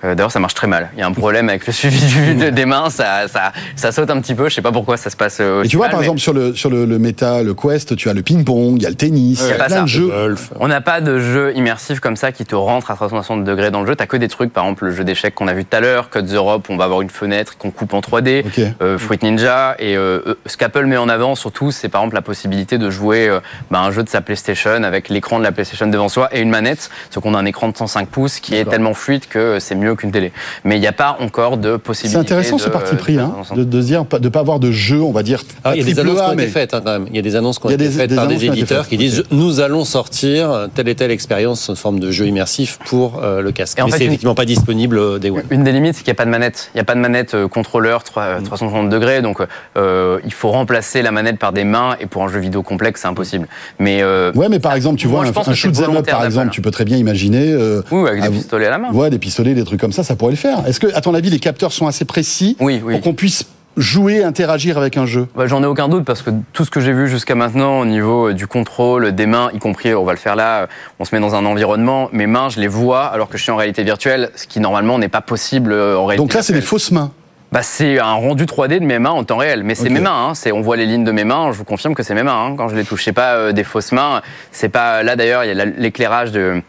Euh, 0.05 0.15
D'ailleurs, 0.15 0.33
ça 0.33 0.41
marche 0.41 0.55
très 0.55 0.67
mal. 0.67 0.91
Il 0.95 1.01
y 1.01 1.03
a 1.03 1.07
un 1.07 1.13
problème 1.13 1.49
avec 1.49 1.67
le 1.67 1.73
suivi 1.73 2.01
du, 2.07 2.35
de- 2.35 2.51
des 2.51 2.65
mains, 2.65 2.89
ça, 2.91 3.29
ça, 3.29 3.53
ça 3.77 3.93
saute 3.93 4.11
un 4.11 4.21
petit 4.21 4.35
peu. 4.35 4.49
Je 4.49 4.55
sais 4.55 4.63
pas 4.63 4.73
pourquoi 4.73 4.97
ça 4.97 5.11
se 5.11 5.17
passe. 5.17 5.39
euh, 5.41 5.59
Et 5.59 5.61
aussi 5.61 5.71
tu 5.71 5.77
vois, 5.77 5.87
mal, 5.87 5.91
par 5.93 6.01
mais- 6.01 6.07
exemple, 6.07 6.21
sur 6.21 6.33
le, 6.33 6.55
sur 6.55 6.71
le, 6.71 6.85
le 6.87 6.99
Meta, 6.99 7.43
le 7.43 7.55
Quest, 7.55 7.97
tu 7.97 8.09
as 8.09 8.15
le 8.15 8.23
ping-pong, 8.23 8.77
il 8.77 8.83
y 8.83 8.87
a 8.87 8.89
le 8.91 8.95
tennis, 8.97 9.41
il 9.45 9.49
y 9.51 9.53
a 9.53 9.57
pas 9.57 9.67
plein 9.67 9.77
ça. 9.77 9.83
de 9.83 9.87
jeux. 9.89 10.09
Golf. 10.09 10.51
On 10.59 10.69
n'a 10.69 10.81
pas 10.81 11.01
de 11.01 11.19
jeu 11.19 11.53
immersif 11.55 12.01
comme 12.01 12.17
ça 12.17 12.33
qui 12.33 12.45
te 12.47 12.55
rentre 12.55 12.91
à 12.91 12.95
360 12.95 13.45
degrés 13.45 13.71
dans 13.71 13.83
le 13.83 13.87
jeu. 13.87 13.95
T'as 13.97 14.07
que 14.07 14.17
des 14.17 14.29
trucs, 14.29 14.53
par 14.53 14.65
exemple 14.65 14.87
le 14.87 14.93
jeu 14.93 15.05
d'échecs 15.05 15.35
qu'on 15.35 15.49
a 15.49 15.55
vu 15.55 15.65
tout 15.65 15.77
à 15.77 15.81
l'heure, 15.81 16.11
Cut 16.11 16.23
the 16.25 16.37
Rope, 16.37 16.67
on 16.71 16.77
va 16.77 16.85
avoir 16.85 17.03
une 17.03 17.11
fenêtre 17.11 17.57
qu'on 17.59 17.71
coupe 17.71 17.93
en 17.95 18.01
3D, 18.01 18.45
Ok. 18.47 18.61
euh, 18.83 18.99
Fruit 18.99 19.19
Ninja. 19.23 19.77
Et 19.79 19.97
euh, 19.97 20.21
ce 20.47 20.57
qu'Apple 20.57 20.87
met 20.87 20.97
en 20.97 21.09
avant 21.09 21.35
surtout, 21.35 21.71
c'est 21.71 21.89
par 21.89 22.01
exemple 22.01 22.15
la 22.17 22.23
possibilité 22.23 22.79
de 22.79 22.89
jouer 22.91 23.29
euh, 23.29 23.41
bah, 23.71 23.81
un 23.81 23.91
jeu 23.91 24.03
de 24.03 24.09
sa 24.09 24.21
PlayStation 24.23 24.83
avec 24.83 25.09
l'écran 25.11 25.39
de 25.39 25.45
la 25.45 25.53
PlayStation 25.53 25.87
devant 25.87 26.09
soi 26.09 26.29
et 26.33 26.41
une 26.41 26.51
manette. 26.51 26.91
Sauf 27.11 27.23
qu'on 27.23 27.35
a 27.35 27.39
un 27.39 27.45
écran 27.45 27.69
de 27.69 27.77
105 27.77 28.09
pouces 28.09 28.41
qui 28.41 28.55
est 28.57 28.65
tellement 28.65 28.95
fluide 28.95 29.27
que 29.29 29.59
c'est 29.61 29.75
mieux 29.75 29.95
qu'une 29.95 30.11
télé. 30.11 30.33
Mais 30.65 30.77
il 30.77 30.81
n'y 30.81 30.87
a 30.87 30.93
pas 30.93 31.17
encore 31.21 31.57
de 31.57 31.77
possibilité. 31.77 32.15
C'est 32.15 32.21
intéressant 32.21 32.59
ce 32.59 32.69
parti 32.69 32.97
pris, 32.97 33.19
hein, 33.19 33.31
360. 33.35 33.59
de, 33.69 33.81
dire, 33.81 34.05
pas- 34.07 34.19
de 34.19 34.29
pas 34.29 34.41
avoir 34.41 34.59
de 34.61 34.71
jeu, 34.71 35.01
on 35.01 35.13
va 35.13 35.23
dire. 35.23 35.43
Ah, 35.65 35.73
il 35.75 35.81
y 35.81 35.83
a 35.83 35.85
des 35.85 35.99
annonces 36.01 36.17
qui 36.17 36.21
A, 36.23 36.29
ont 36.29 36.33
été 36.33 36.43
mais- 36.43 36.49
faites 36.49 36.75
hein, 36.75 36.83
quand 36.85 36.93
même. 36.93 37.07
Il 37.11 37.17
y 37.17 37.19
a 37.19 37.23
des 37.23 37.37
annonces 37.37 37.59
qui 37.59 37.67
ont 37.67 37.69
Il 37.71 37.73
y 37.73 37.75
a 37.75 37.77
été 37.77 37.85
des- 37.89 37.91
faites 38.01 38.11
des 38.11 38.17
par 38.17 38.27
des 38.27 38.45
éditeurs 38.45 38.89
qui 38.89 38.97
disent 38.97 39.25
nous 39.31 39.61
allons 39.61 39.85
sortir 39.85 40.69
telle 40.75 40.89
et 40.89 40.95
telle 40.95 41.11
expérience 41.11 41.61
sous 41.63 41.77
forme 41.77 42.01
de 42.01 42.11
jeu 42.11 42.27
immersif 42.27 42.79
pour 42.87 43.21
euh, 43.23 43.41
le 43.43 43.53
casque. 43.53 43.79
Et 43.79 43.83
en 43.83 43.87
Mais 43.87 43.93
fait, 43.93 43.99
c'est 43.99 44.05
une- 44.05 44.11
effectivement 44.11 44.35
pas 44.35 44.45
disponible 44.45 44.99
euh, 44.99 45.19
des 45.19 45.31
One. 45.31 45.43
Une 45.51 45.65
des 45.65 45.73
limites, 45.73 45.95
c'est 45.95 46.03
qu'il 46.03 46.11
n'y 46.13 46.17
a 46.17 46.21
pas 46.21 46.25
de 46.25 46.31
manette. 46.31 46.71
Il 46.75 46.79
n'y 46.79 46.81
a 46.81 46.85
pas 46.85 46.95
de 46.95 47.01
manette 47.01 47.35
euh, 47.35 47.49
contrôleur 47.49 48.03
3, 48.05 48.41
Mm. 48.41 48.45
360 48.45 48.89
degrés, 48.91 49.23
donc 49.23 49.39
euh, 49.77 50.19
il 50.25 50.33
faut 50.33 50.51
remplacer 50.51 51.03
la 51.03 51.11
manette 51.13 51.39
par 51.39 51.53
des 51.53 51.65
mains, 51.65 51.97
et 52.01 52.07
pour 52.07 52.23
un 52.25 52.29
jeu 52.29 52.39
vidéo 52.41 52.63
complexe, 52.63 53.03
c'est 53.03 53.09
impossible. 53.09 53.47
Mais 53.79 54.03
euh, 54.03 54.33
Ouais, 54.35 54.49
mais 54.49 54.59
par 54.59 54.75
exemple, 54.75 54.99
tu 54.99 55.07
vois, 55.07 55.21
un, 55.23 55.27
shoot 55.55 55.73
par 56.07 56.25
exemple, 56.25 56.51
tu 56.51 56.61
peux 56.63 56.71
très 56.71 56.85
bien 56.85 56.97
imaginer. 56.97 57.55
oui, 57.91 58.09
avec 58.09 58.23
des 58.23 58.29
pistolets 58.31 58.67
à 58.67 58.71
la 58.71 58.79
main. 58.79 58.91
Ouais, 58.93 59.11
des 59.11 59.19
pistolets, 59.19 59.50
des 59.55 59.65
trucs 59.65 59.81
comme 59.81 59.93
ça, 59.93 60.03
ça 60.05 60.17
pourrait 60.17 60.33
le 60.33 60.37
faire. 60.37 60.67
Est-ce 60.67 60.81
que, 60.81 60.95
à 60.95 61.01
ton 61.01 61.15
avis, 61.15 61.31
les 61.31 61.39
capteurs 61.39 61.73
sont 61.73 61.87
assez 61.87 62.05
précis 62.05 62.57
Oui, 62.61 62.81
oui. 62.85 62.95
pour 62.95 63.03
qu'on 63.03 63.15
puisse 63.15 63.47
jouer, 63.77 64.25
interagir 64.25 64.77
avec 64.79 64.97
un 64.97 65.07
jeu? 65.07 65.29
Bah, 65.37 65.47
J'en 65.47 65.63
ai 65.63 65.67
aucun 65.67 65.89
doute 65.89 66.05
parce 66.05 66.23
que 66.23 66.31
tout 66.53 66.65
ce 66.65 66.71
que 66.71 66.81
j'ai 66.81 66.93
vu 66.93 67.09
jusqu'à 67.09 67.35
maintenant 67.35 67.79
au 67.81 67.85
niveau 67.87 68.29
euh, 68.29 68.35
du 68.35 68.47
contrôle 68.47 69.13
des 69.13 69.27
mains, 69.27 69.51
y 69.55 69.59
compris, 69.59 69.95
on 69.95 70.05
va 70.05 70.13
le 70.13 70.19
faire 70.19 70.35
là, 70.37 70.67
on 70.99 71.05
se 71.05 71.15
met 71.15 71.21
dans 71.21 71.35
un 71.35 71.45
environnement, 71.47 72.09
mes 72.13 72.27
mains, 72.27 72.49
je 72.49 72.61
les 72.61 72.67
vois 72.69 73.05
alors 73.07 73.29
que 73.29 73.39
je 73.39 73.43
suis 73.45 73.53
en 73.53 73.57
réalité 73.57 73.83
virtuelle, 73.85 74.31
ce 74.35 74.47
qui 74.47 74.59
normalement 74.61 74.99
n'est 74.99 75.09
pas 75.09 75.21
possible 75.21 75.73
euh, 75.73 75.97
en 75.97 76.05
réalité. 76.07 76.25
Donc 76.27 76.35
là, 76.35 76.43
c'est 76.43 76.53
des 76.53 76.61
fausses 76.61 76.91
mains. 76.91 77.13
Bah, 77.53 77.63
c'est 77.63 77.99
un 77.99 78.13
rendu 78.15 78.45
3D 78.45 78.79
de 78.79 78.85
mes 78.85 79.01
mains 79.01 79.11
en 79.11 79.25
temps 79.25 79.37
réel, 79.39 79.65
mais 79.65 79.75
c'est 79.75 79.89
mes 79.89 79.99
mains. 79.99 80.29
Hein. 80.29 80.35
C'est, 80.35 80.53
on 80.53 80.61
voit 80.61 80.77
les 80.77 80.87
lignes 80.87 81.03
de 81.03 81.11
mes 81.11 81.25
mains. 81.25 81.51
Je 81.51 81.59
vous 81.59 81.65
confirme 81.65 81.95
que 81.97 82.05
c'est 82.05 82.15
mes 82.15 82.23
mains 82.23 82.47
hein, 82.47 82.55
quand 82.57 82.69
je 82.69 82.77
les 82.77 82.85
touche. 82.85 83.03
C'est 83.05 83.13
pas 83.13 83.35
euh, 83.35 83.51
des 83.53 83.65
fausses 83.65 83.91
mains. 83.91 84.23
C'est 84.53 84.69
pas 84.69 85.03
là 85.03 85.17
d'ailleurs. 85.17 85.43
Il 85.43 85.49
y 85.49 85.51
a 85.51 85.55
la- 85.55 85.65
l'éclairage 85.65 86.31
de 86.31 86.63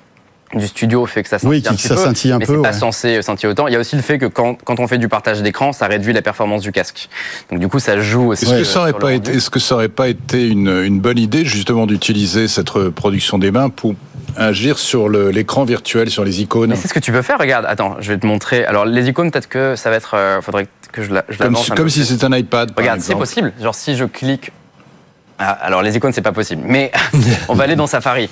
du 0.53 0.67
studio 0.67 1.05
fait 1.05 1.23
que 1.23 1.29
ça 1.29 1.39
scintille 1.39 1.59
Oui, 1.61 1.63
un 1.67 1.73
petit 1.75 1.87
ça 1.87 1.95
peu, 1.95 2.01
scintille 2.01 2.31
un 2.31 2.37
mais 2.39 2.45
peu, 2.45 2.55
c'est 2.55 2.61
pas 2.61 2.67
ouais. 2.69 2.73
censé 2.73 3.21
scintiller 3.21 3.49
autant. 3.51 3.67
Il 3.67 3.73
y 3.73 3.75
a 3.75 3.79
aussi 3.79 3.95
le 3.95 4.01
fait 4.01 4.17
que 4.17 4.25
quand, 4.25 4.55
quand 4.63 4.79
on 4.79 4.87
fait 4.87 4.97
du 4.97 5.07
partage 5.07 5.41
d'écran, 5.41 5.71
ça 5.73 5.87
réduit 5.87 6.13
la 6.13 6.21
performance 6.21 6.61
du 6.61 6.71
casque. 6.71 7.07
Donc 7.49 7.59
du 7.59 7.67
coup, 7.67 7.79
ça 7.79 7.99
joue 7.99 8.31
aussi. 8.31 8.45
Est-ce 8.45 8.53
euh, 8.53 8.57
que 8.59 8.63
ça 8.65 8.79
pas 8.93 9.07
rendu. 9.07 9.15
été, 9.15 9.31
est-ce 9.33 9.49
que 9.49 9.59
ça 9.59 9.75
aurait 9.75 9.87
pas 9.89 10.07
été 10.09 10.45
une, 10.47 10.67
une 10.83 10.99
bonne 10.99 11.17
idée 11.19 11.45
justement 11.45 11.85
d'utiliser 11.85 12.47
cette 12.47 12.69
reproduction 12.69 13.37
des 13.37 13.51
mains 13.51 13.69
pour 13.69 13.95
agir 14.37 14.77
sur 14.79 15.09
le- 15.09 15.29
l'écran 15.29 15.63
virtuel, 15.65 16.09
sur 16.09 16.23
les 16.23 16.41
icônes 16.41 16.69
Mais 16.71 16.75
c'est 16.75 16.87
ce 16.87 16.93
que 16.93 16.99
tu 16.99 17.11
peux 17.11 17.21
faire. 17.21 17.37
Regarde, 17.39 17.65
attends, 17.67 17.97
je 17.99 18.11
vais 18.11 18.17
te 18.17 18.25
montrer. 18.25 18.65
Alors 18.65 18.85
les 18.85 19.07
icônes, 19.09 19.31
peut-être 19.31 19.49
que 19.49 19.75
ça 19.75 19.89
va 19.89 19.95
être. 19.97 20.15
euh, 20.15 20.41
faudrait 20.41 20.67
que 20.91 21.03
je 21.03 21.13
la. 21.13 21.23
Je 21.29 21.37
Comme, 21.37 21.55
si, 21.55 21.71
comme 21.71 21.89
si 21.89 22.05
c'était 22.05 22.25
un 22.25 22.35
iPad. 22.35 22.71
par 22.73 22.83
Regarde, 22.83 22.99
c'est 23.01 23.15
possible. 23.15 23.53
Genre 23.61 23.75
si 23.75 23.95
je 23.95 24.05
clique. 24.05 24.51
Ah, 25.43 25.49
alors 25.49 25.81
les 25.81 25.97
icônes, 25.97 26.13
c'est 26.13 26.21
pas 26.21 26.31
possible. 26.33 26.61
Mais 26.65 26.91
on 27.49 27.55
va 27.55 27.63
aller 27.63 27.75
dans 27.75 27.87
Safari. 27.87 28.29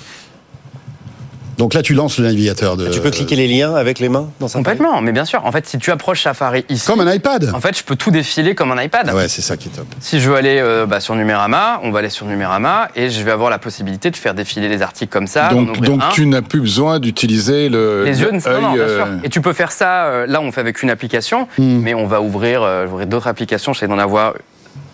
Donc 1.60 1.74
là, 1.74 1.82
tu 1.82 1.92
lances 1.92 2.16
le 2.16 2.24
navigateur 2.24 2.78
de. 2.78 2.88
Tu 2.88 3.00
peux 3.00 3.10
cliquer 3.10 3.36
les 3.36 3.46
liens 3.46 3.74
avec 3.74 3.98
les 3.98 4.08
mains 4.08 4.30
dans 4.40 4.48
sa 4.48 4.58
Complètement, 4.58 5.02
mais 5.02 5.12
bien 5.12 5.26
sûr. 5.26 5.44
En 5.44 5.52
fait, 5.52 5.66
si 5.66 5.76
tu 5.76 5.90
approches 5.90 6.22
Safari 6.22 6.64
ici, 6.70 6.86
Comme 6.86 7.00
un 7.06 7.12
iPad. 7.12 7.50
en 7.54 7.60
fait, 7.60 7.76
je 7.76 7.84
peux 7.84 7.96
tout 7.96 8.10
défiler 8.10 8.54
comme 8.54 8.72
un 8.72 8.82
iPad. 8.82 9.06
Ah 9.10 9.14
ouais, 9.14 9.28
c'est 9.28 9.42
ça 9.42 9.58
qui 9.58 9.68
est 9.68 9.72
top. 9.72 9.84
Si 10.00 10.20
je 10.20 10.30
veux 10.30 10.36
aller 10.36 10.58
euh, 10.58 10.86
bah, 10.86 11.00
sur 11.00 11.14
Numérama, 11.14 11.78
on 11.82 11.90
va 11.90 11.98
aller 11.98 12.08
sur 12.08 12.24
Numérama 12.24 12.88
et 12.96 13.10
je 13.10 13.22
vais 13.22 13.30
avoir 13.30 13.50
la 13.50 13.58
possibilité 13.58 14.10
de 14.10 14.16
faire 14.16 14.32
défiler 14.32 14.70
les 14.70 14.80
articles 14.80 15.12
comme 15.12 15.26
ça. 15.26 15.50
Donc, 15.50 15.76
tu 16.14 16.24
n'as 16.24 16.40
plus 16.40 16.62
besoin 16.62 16.98
d'utiliser 16.98 17.68
le 17.68 18.04
les 18.06 18.22
yeux, 18.22 18.30
le 18.32 18.38
non, 18.38 18.60
non, 18.62 18.72
bien 18.72 18.82
œil, 18.82 18.96
sûr. 18.96 19.06
Et 19.24 19.28
tu 19.28 19.42
peux 19.42 19.52
faire 19.52 19.70
ça. 19.70 20.06
euh, 20.06 20.26
là, 20.26 20.40
on 20.40 20.50
fait 20.52 20.62
avec 20.62 20.82
une 20.82 20.88
application, 20.88 21.46
Hmm. 21.58 21.80
mais 21.82 21.92
on 21.92 22.06
va 22.06 22.22
ouvrir, 22.22 22.62
euh, 22.62 22.86
ouvrir 22.86 23.06
d'autres 23.06 23.28
applications. 23.28 23.74
J'essaie 23.74 23.86
d'en 23.88 23.98
avoir. 23.98 24.28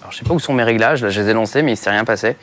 Alors, 0.02 0.10
je 0.10 0.18
sais 0.18 0.24
pas 0.24 0.34
où 0.34 0.40
sont 0.40 0.52
mes 0.52 0.64
réglages. 0.64 1.00
Là, 1.02 1.10
je 1.10 1.20
les 1.20 1.28
ai 1.28 1.32
lancés, 1.32 1.62
mais 1.62 1.74
il 1.74 1.76
s'est 1.76 1.90
rien 1.90 2.04
passé. 2.04 2.34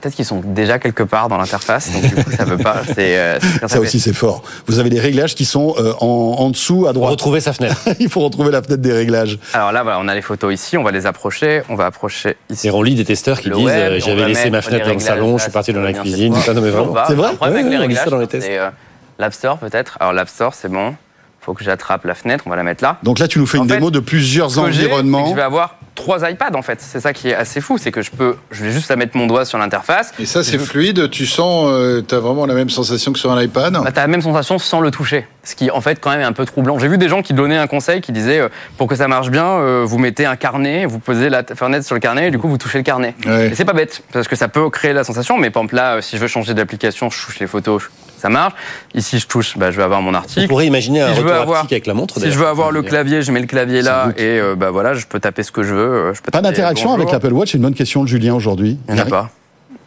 Peut-être 0.00 0.14
qu'ils 0.14 0.24
sont 0.24 0.40
déjà 0.44 0.78
quelque 0.78 1.02
part 1.02 1.28
dans 1.28 1.36
l'interface, 1.36 1.92
donc 1.92 2.02
du 2.02 2.14
coup, 2.24 2.30
ça 2.30 2.44
veut 2.44 2.56
pas. 2.56 2.82
C'est, 2.86 3.18
euh, 3.18 3.38
c'est 3.40 3.68
Ça 3.68 3.80
aussi, 3.80 4.00
c'est 4.00 4.14
fort. 4.14 4.42
Vous 4.66 4.78
avez 4.78 4.88
des 4.90 4.98
réglages 5.00 5.34
qui 5.34 5.44
sont 5.44 5.74
euh, 5.78 5.92
en, 6.00 6.06
en 6.38 6.50
dessous, 6.50 6.86
à 6.86 6.92
droite. 6.92 7.10
retrouver 7.10 7.40
sa 7.40 7.52
fenêtre. 7.52 7.76
Il 8.00 8.08
faut 8.08 8.20
retrouver 8.20 8.50
la 8.50 8.62
fenêtre 8.62 8.80
des 8.80 8.92
réglages. 8.92 9.38
Alors 9.52 9.72
là, 9.72 9.82
voilà, 9.82 9.98
on 10.00 10.08
a 10.08 10.14
les 10.14 10.22
photos 10.22 10.54
ici, 10.54 10.76
on 10.78 10.82
va 10.82 10.90
les 10.90 11.06
approcher, 11.06 11.62
on 11.68 11.74
va 11.74 11.86
approcher 11.86 12.36
ici. 12.48 12.68
Et 12.68 12.70
on 12.70 12.82
lit 12.82 12.94
des 12.94 13.04
testeurs 13.04 13.40
qui 13.40 13.50
Le 13.50 13.56
disent 13.56 13.64
web, 13.66 13.92
euh, 13.92 13.96
on 13.96 14.06
j'avais 14.06 14.20
va 14.22 14.28
laissé 14.28 14.50
ma 14.50 14.62
fenêtre 14.62 14.86
dans 14.86 14.94
le 14.94 15.00
salon, 15.00 15.36
je 15.38 15.42
suis 15.42 15.52
parti 15.52 15.72
dans 15.72 15.80
la 15.82 15.92
c'est 15.92 16.00
cuisine. 16.00 16.32
On 16.34 16.92
va- 16.92 17.04
C'est 17.06 17.14
vrai 17.14 17.34
problème 17.34 17.56
avec 17.56 17.64
Ouais, 17.66 17.70
les 17.70 17.76
on 17.76 17.80
réglages, 17.80 18.04
ça 18.04 18.10
dans 18.10 18.18
les 18.18 18.26
tests. 18.26 18.46
c'est 18.46 18.58
euh, 18.58 18.70
l'App 19.18 19.34
Store 19.34 19.58
peut-être. 19.58 19.96
Alors 20.00 20.12
l'App 20.12 20.28
Store, 20.28 20.54
c'est 20.54 20.68
bon. 20.70 20.94
Faut 21.42 21.54
que 21.54 21.64
j'attrape 21.64 22.04
la 22.04 22.14
fenêtre, 22.14 22.44
on 22.46 22.50
va 22.50 22.56
la 22.56 22.62
mettre 22.62 22.84
là. 22.84 22.98
Donc 23.02 23.18
là, 23.18 23.26
tu 23.26 23.38
nous 23.38 23.46
fais 23.46 23.56
En 23.58 23.62
une 23.62 23.68
fait, 23.68 23.76
démo 23.76 23.90
de 23.90 24.00
plusieurs 24.00 24.50
c'est 24.50 24.60
environnements. 24.60 25.28
Je 25.30 25.34
vais 25.34 25.40
avoir 25.42 25.76
trois 26.00 26.28
iPads 26.30 26.54
en 26.56 26.62
fait. 26.62 26.80
C'est 26.80 27.00
ça 27.00 27.12
qui 27.12 27.28
est 27.28 27.34
assez 27.34 27.60
fou, 27.60 27.76
c'est 27.78 27.92
que 27.92 28.02
je 28.02 28.10
peux, 28.10 28.36
je 28.50 28.64
vais 28.64 28.70
juste 28.72 28.88
la 28.88 28.96
mettre 28.96 29.16
mon 29.16 29.26
doigt 29.26 29.44
sur 29.44 29.58
l'interface. 29.58 30.12
Et 30.18 30.26
ça, 30.26 30.42
c'est 30.42 30.52
Je- 30.58 30.64
fluide. 30.64 31.10
Tu 31.10 31.26
sens, 31.26 31.70
tu 32.08 32.14
as 32.14 32.18
vraiment 32.18 32.46
la 32.46 32.54
même 32.54 32.70
sensation 32.70 33.12
que 33.12 33.18
sur 33.18 33.30
un 33.30 33.40
iPad. 33.42 33.74
Bah, 33.74 33.90
t'as 33.92 34.00
la 34.00 34.06
même 34.06 34.22
sensation 34.22 34.58
sans 34.58 34.80
le 34.80 34.90
toucher, 34.90 35.26
ce 35.44 35.54
qui 35.54 35.70
en 35.70 35.80
fait 35.80 36.00
quand 36.00 36.10
même 36.10 36.20
est 36.20 36.24
un 36.24 36.32
peu 36.32 36.44
troublant. 36.46 36.78
J'ai 36.78 36.88
vu 36.88 36.96
des 36.98 37.08
gens 37.08 37.22
qui 37.22 37.34
donnaient 37.34 37.58
un 37.58 37.66
conseil 37.66 38.00
qui 38.00 38.12
disaient 38.12 38.40
euh, 38.40 38.48
pour 38.78 38.86
que 38.88 38.94
ça 38.96 39.08
marche 39.08 39.30
bien, 39.30 39.44
euh, 39.46 39.84
vous 39.86 39.98
mettez 39.98 40.24
un 40.26 40.36
carnet, 40.36 40.86
vous 40.86 40.98
posez 40.98 41.28
la 41.28 41.42
fenêtre 41.44 41.84
sur 41.84 41.94
le 41.94 42.00
carnet 42.00 42.28
et 42.28 42.30
du 42.30 42.38
coup 42.38 42.48
vous 42.48 42.58
touchez 42.58 42.78
le 42.78 42.84
carnet. 42.84 43.14
Ouais. 43.26 43.48
Et 43.48 43.54
c'est 43.54 43.64
pas 43.66 43.72
bête 43.74 44.02
parce 44.12 44.26
que 44.28 44.36
ça 44.36 44.48
peut 44.48 44.68
créer 44.70 44.92
la 44.92 45.04
sensation, 45.04 45.36
mais 45.38 45.50
par 45.50 45.62
exemple 45.62 45.76
là, 45.76 45.96
euh, 45.96 46.00
si 46.00 46.16
je 46.16 46.22
veux 46.22 46.28
changer 46.28 46.54
d'application, 46.54 47.10
je 47.10 47.26
touche 47.26 47.38
les 47.40 47.46
photos, 47.46 47.82
ça 48.20 48.28
marche. 48.28 48.54
Ici 48.94 49.18
je 49.18 49.26
touche, 49.26 49.56
bah, 49.58 49.70
je 49.70 49.76
vais 49.76 49.82
avoir 49.82 50.02
mon 50.02 50.10
On 50.10 50.14
article. 50.14 50.46
pourrait 50.48 50.66
imaginer 50.66 51.00
un 51.00 51.08
Si 51.08 51.16
je 51.16 51.20
veux 51.22 51.28
retour 51.28 51.42
avoir- 51.42 51.64
avec 51.64 51.86
la 51.86 51.94
montre. 51.94 52.20
Si 52.20 52.30
je 52.30 52.38
veux 52.38 52.46
avoir 52.46 52.70
le 52.70 52.82
clavier, 52.82 53.22
je 53.22 53.32
mets 53.32 53.40
le 53.40 53.46
clavier 53.46 53.82
là 53.82 54.12
et 54.16 54.38
euh, 54.38 54.54
bah 54.56 54.70
voilà, 54.70 54.94
je 54.94 55.06
peux 55.06 55.20
taper 55.20 55.42
ce 55.42 55.50
que 55.52 55.62
je 55.62 55.74
veux. 55.74 55.80
euh, 55.80 56.14
Je 56.14 56.20
peux 56.20 56.30
Pas 56.30 56.40
taper 56.40 56.54
d'interaction 56.54 56.92
avec 56.92 57.10
l'Apple 57.10 57.32
Watch, 57.32 57.52
c'est 57.52 57.56
une 57.58 57.62
bonne 57.64 57.74
question 57.74 58.02
de 58.02 58.08
Julien 58.08 58.34
aujourd'hui. 58.34 58.78
Il 58.88 58.94
n'y 58.94 59.00
en 59.00 59.04
a 59.04 59.06
pas. 59.06 59.30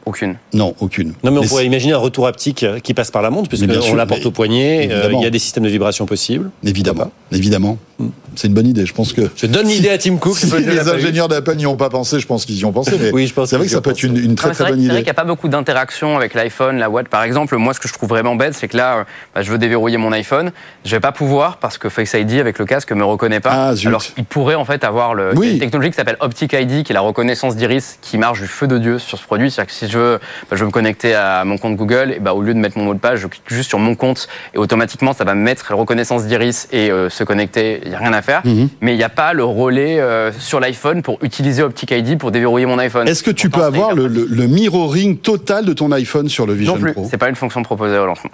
Aucune. 0.06 0.36
Non, 0.54 0.76
aucune. 0.82 1.14
Non, 1.24 1.32
mais 1.32 1.38
on 1.38 1.42
Mais 1.42 1.48
pourrait 1.48 1.66
imaginer 1.66 1.94
un 1.94 1.98
retour 1.98 2.28
haptique 2.28 2.64
euh, 2.64 2.80
qui 2.80 2.94
passe 2.94 3.10
par 3.12 3.22
la 3.22 3.30
montre, 3.30 3.48
puisqu'on 3.48 3.96
la 3.96 4.06
porte 4.06 4.26
au 4.26 4.32
poignet. 4.32 4.90
euh. 4.92 5.10
Il 5.14 5.22
y 5.22 5.26
a 5.26 5.30
des 5.30 5.40
systèmes 5.40 5.64
de 5.64 5.70
vibration 5.70 6.06
possibles. 6.06 6.50
Évidemment, 6.66 7.12
évidemment. 7.32 7.78
Hmm. 8.00 8.10
C'est 8.36 8.48
une 8.48 8.54
bonne 8.54 8.68
idée. 8.68 8.86
Je 8.86 8.94
pense 8.94 9.14
que 9.14 9.22
Je 9.38 9.46
donne 9.46 9.68
l'idée 9.68 9.90
à 9.90 9.98
Tim 9.98 10.18
Cook. 10.18 10.36
si 10.38 10.48
les 10.48 10.90
ingénieurs 10.90 11.28
d'Apple 11.28 11.56
n'y 11.56 11.66
ont 11.68 11.78
pas 11.78 11.90
pensé, 11.90 12.20
je 12.20 12.26
pense 12.28 12.46
qu'ils 12.46 12.58
y 12.58 12.66
ont 12.66 12.72
pensé. 12.74 12.98
Mais 13.00 13.12
Oui, 13.14 13.28
je 13.28 13.34
pense 13.34 13.50
c'est 13.50 13.56
vrai 13.58 13.66
que 13.68 13.72
ça 13.72 13.80
peut 13.82 13.92
être 13.92 14.04
une, 14.04 14.18
une 14.18 14.36
très 14.36 14.50
Non, 14.50 14.54
c'est 14.54 14.64
très 14.64 14.64
vrai, 14.64 14.72
bonne 14.72 14.80
c'est 14.82 14.88
vrai 14.88 14.96
idée. 14.96 15.04
qu'il 15.04 15.04
n'y 15.06 15.10
a 15.12 15.14
pas 15.14 15.24
beaucoup 15.24 15.48
d'interaction 15.48 16.18
avec 16.18 16.34
l'iPhone, 16.34 16.78
la 16.80 16.90
Watch. 16.90 17.08
Par 17.08 17.24
exemple, 17.24 17.56
moi, 17.58 17.74
ce 17.74 17.80
que 17.80 17.88
je 17.88 17.94
trouve 17.94 18.10
vraiment 18.10 18.36
bête, 18.36 18.56
c'est 18.56 18.68
que 18.68 18.76
là, 18.76 19.06
bah, 19.36 19.42
je 19.44 19.52
veux 19.52 19.58
déverrouiller 19.60 19.98
mon 19.98 20.12
iPhone. 20.12 20.52
Je 20.84 20.92
vais 20.92 21.00
pas 21.00 21.12
pouvoir 21.12 21.58
parce 21.58 21.78
que 21.78 21.88
Face 21.90 22.14
ID 22.14 22.40
avec 22.40 22.58
le 22.60 22.66
casque 22.66 22.92
me 22.92 23.06
reconnaît 23.06 23.40
pas. 23.40 23.68
Ah, 23.70 23.76
zut. 23.76 23.88
Alors, 23.88 24.04
il 24.18 24.26
pourrait 24.26 24.56
en 24.56 24.66
fait 24.66 24.84
avoir 24.84 25.14
le, 25.14 25.32
Oui. 25.38 25.54
une 25.54 25.60
technologie 25.60 25.92
qui 25.92 25.96
s'appelle 25.96 26.18
Optic 26.20 26.52
ID, 26.54 26.84
qui 26.84 26.92
est 26.92 26.96
la 26.96 27.02
reconnaissance 27.02 27.56
d'iris 27.56 28.00
qui 28.02 28.18
marche 28.18 28.42
du 28.42 28.48
feu 28.48 28.68
de 28.68 28.80
Dieu 28.80 28.98
sur 29.00 29.18
ce 29.20 29.24
produit. 29.24 29.52
C'est-à-dire 29.52 29.72
que 29.72 29.78
si 29.78 29.88
je 29.94 29.98
veux, 30.00 30.20
bah, 30.50 30.56
je 30.58 30.58
veux 30.58 30.66
me 30.66 30.72
connecter 30.72 31.16
à 31.16 31.46
mon 31.46 31.58
compte 31.58 31.76
Google, 31.78 32.12
et 32.16 32.20
bah, 32.20 32.34
au 32.34 32.42
lieu 32.42 32.54
de 32.54 32.60
mettre 32.60 32.78
mon 32.78 32.84
mot 32.86 32.94
de 32.94 33.00
passe, 33.00 33.20
je 33.20 33.28
clique 33.28 33.44
juste 33.48 33.70
sur 33.70 33.80
mon 33.80 33.96
compte 33.96 34.28
et 34.54 34.58
automatiquement 34.58 35.14
ça 35.14 35.24
va 35.24 35.34
me 35.36 35.42
mettre 35.42 35.66
la 35.70 35.76
reconnaissance 35.78 36.26
d'iris 36.26 36.68
et 36.72 36.92
euh, 36.92 37.10
se 37.10 37.24
connecter. 37.24 37.80
Il 37.84 37.90
n'y 37.90 37.96
a 37.96 38.00
rien 38.00 38.14
à 38.14 38.22
faire. 38.22 38.42
Mhm. 38.46 38.70
Mais 38.82 38.94
il 38.94 38.98
n'y 38.98 39.04
a 39.04 39.10
pas 39.10 39.34
le 39.34 39.44
relais 39.44 40.00
euh, 40.00 40.32
sur 40.38 40.60
l'iPhone 40.60 41.02
pour 41.02 41.18
utiliser 41.22 41.64
Optic 41.64 41.92
ID 41.92 42.18
pour 42.18 42.32
déverrouiller 42.32 42.66
mon 42.66 42.80
iPhone. 42.80 43.08
Est-ce 43.08 43.24
que 43.24 43.32
tu 43.32 43.50
peux 43.50 43.60
Pourtant, 43.62 43.68
avoir 43.68 43.92
hyper 43.94 43.96
le, 43.96 44.08
le- 44.08 44.28
le 44.30 44.48
mirroring 44.48 45.18
total 45.18 45.66
de 45.66 45.74
ton 45.74 45.92
iPhone 45.92 46.28
sur 46.30 46.46
le 46.48 46.54
Vision 46.54 46.76
Non 46.76 46.82
plus. 46.82 46.94
Pro? 46.94 47.08
C'est 47.10 47.18
pas 47.18 47.30
une 47.30 47.36
fonction 47.36 47.62
proposée 47.64 47.98
au 47.98 48.06
lancement. 48.06 48.32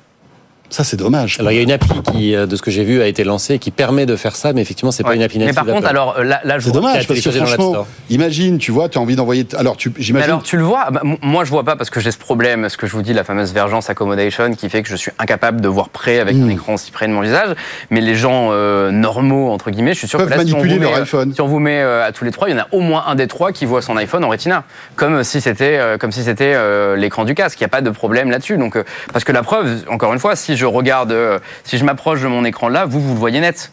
Ça, 0.69 0.83
c'est 0.83 0.97
dommage. 0.97 1.37
Alors 1.39 1.51
il 1.51 1.55
y 1.55 1.59
a 1.59 1.63
une 1.63 1.71
appli 1.71 1.89
qui, 2.11 2.35
euh, 2.35 2.45
de 2.45 2.55
ce 2.55 2.61
que 2.61 2.69
j'ai 2.71 2.83
vu, 2.83 3.01
a 3.01 3.07
été 3.07 3.23
lancée 3.23 3.57
qui 3.59 3.71
permet 3.71 4.05
de 4.05 4.15
faire 4.15 4.35
ça, 4.35 4.53
mais 4.53 4.61
effectivement 4.61 4.91
c'est 4.91 5.03
pas 5.03 5.09
Ouais. 5.09 5.15
une 5.15 5.23
appli 5.23 5.39
Mais 5.39 5.45
native. 5.45 5.55
par 5.63 5.65
contre, 5.73 5.87
alors 5.87 6.15
euh, 6.19 6.23
là, 6.23 6.41
là 6.43 6.59
je 6.59 6.65
C'est 6.65 6.71
dommage 6.71 7.07
parce 7.07 7.21
que 7.21 7.31
franchement, 7.31 7.69
Store. 7.71 7.87
imagine, 8.11 8.59
tu 8.59 8.71
vois, 8.71 8.87
tu 8.89 8.97
as 8.97 9.01
envie 9.01 9.15
d'envoyer. 9.15 9.47
Alors, 9.57 9.77
tu, 9.77 9.89
Mais 9.89 9.95
j'imagine. 9.97 10.29
alors, 10.29 10.43
tu 10.43 10.57
le 10.57 10.63
vois 10.63 10.91
bah, 10.91 11.01
Moi, 11.23 11.43
je 11.43 11.49
vois 11.49 11.63
pas 11.63 11.75
parce 11.75 11.89
que 11.89 11.99
j'ai 11.99 12.11
ce 12.11 12.17
problème, 12.19 12.69
ce 12.69 12.77
que 12.77 12.85
je 12.85 12.91
vous 12.93 13.01
dis, 13.01 13.13
la 13.13 13.23
fameuse 13.23 13.51
vergence 13.51 13.89
accommodation, 13.89 14.53
qui 14.53 14.69
fait 14.69 14.83
que 14.83 14.89
je 14.89 14.95
suis 14.95 15.11
incapable 15.17 15.59
de 15.61 15.67
voir 15.67 15.89
près 15.89 16.19
avec 16.19 16.35
Hmm. 16.35 16.43
un 16.43 16.49
écran 16.49 16.73
aussi 16.75 16.91
près 16.91 17.07
de 17.07 17.13
mon 17.13 17.21
visage. 17.21 17.55
Mais 17.89 18.01
les 18.01 18.13
gens 18.15 18.49
euh, 18.51 18.91
normaux, 18.91 19.49
entre 19.51 19.71
guillemets, 19.71 19.93
je 19.93 19.99
suis 19.99 20.07
sûr 20.07 20.19
Peuvent 20.19 20.29
que 20.29 20.33
là, 20.35 20.45
si 20.45 20.53
on, 20.53 20.57
manipuler 20.57 20.75
vous 20.75 20.81
met, 20.83 20.89
leur 20.91 21.01
iPhone. 21.01 21.33
si 21.33 21.41
on 21.41 21.47
vous 21.47 21.59
met 21.59 21.79
euh, 21.81 22.05
à 22.05 22.11
tous 22.11 22.25
les 22.25 22.31
trois, 22.31 22.47
il 22.47 22.51
y 22.51 22.55
en 22.55 22.61
a 22.61 22.67
au 22.71 22.79
moins 22.81 23.05
un 23.07 23.15
des 23.15 23.25
trois 23.27 23.51
qui 23.51 23.65
voit 23.65 23.81
son 23.81 23.97
iPhone 23.97 24.23
en 24.23 24.29
Retina, 24.29 24.63
comme 24.95 25.23
si 25.23 25.41
c'était 25.41 25.77
euh, 25.79 25.97
comme 25.97 26.11
si 26.11 26.21
c'était 26.23 26.53
euh, 26.55 26.95
l'écran 26.95 27.25
du 27.25 27.33
casque. 27.33 27.59
Il 27.59 27.63
n'y 27.63 27.65
a 27.65 27.69
pas 27.69 27.81
de 27.81 27.89
problème 27.89 28.29
là-dessus. 28.29 28.57
Donc, 28.57 28.75
euh, 28.75 28.83
parce 29.11 29.25
que 29.25 29.31
la 29.31 29.41
preuve, 29.41 29.83
encore 29.89 30.13
une 30.13 30.19
fois, 30.19 30.35
si 30.35 30.55
je 30.59 30.65
regarde, 30.65 31.11
euh, 31.11 31.39
si 31.63 31.77
je 31.77 31.85
m'approche 31.85 32.21
de 32.21 32.27
mon 32.27 32.43
écran 32.45 32.67
là, 32.67 32.85
vous 32.85 33.01
vous 33.01 33.13
le 33.13 33.19
voyez 33.19 33.39
net. 33.39 33.71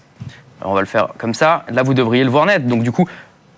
On 0.62 0.72
va 0.72 0.80
le 0.80 0.86
faire 0.86 1.08
comme 1.18 1.34
ça. 1.34 1.64
Là, 1.68 1.82
vous 1.82 1.92
devriez 1.92 2.24
le 2.24 2.30
voir 2.30 2.46
net. 2.46 2.66
Donc, 2.66 2.82
du 2.82 2.90
coup, 2.90 3.06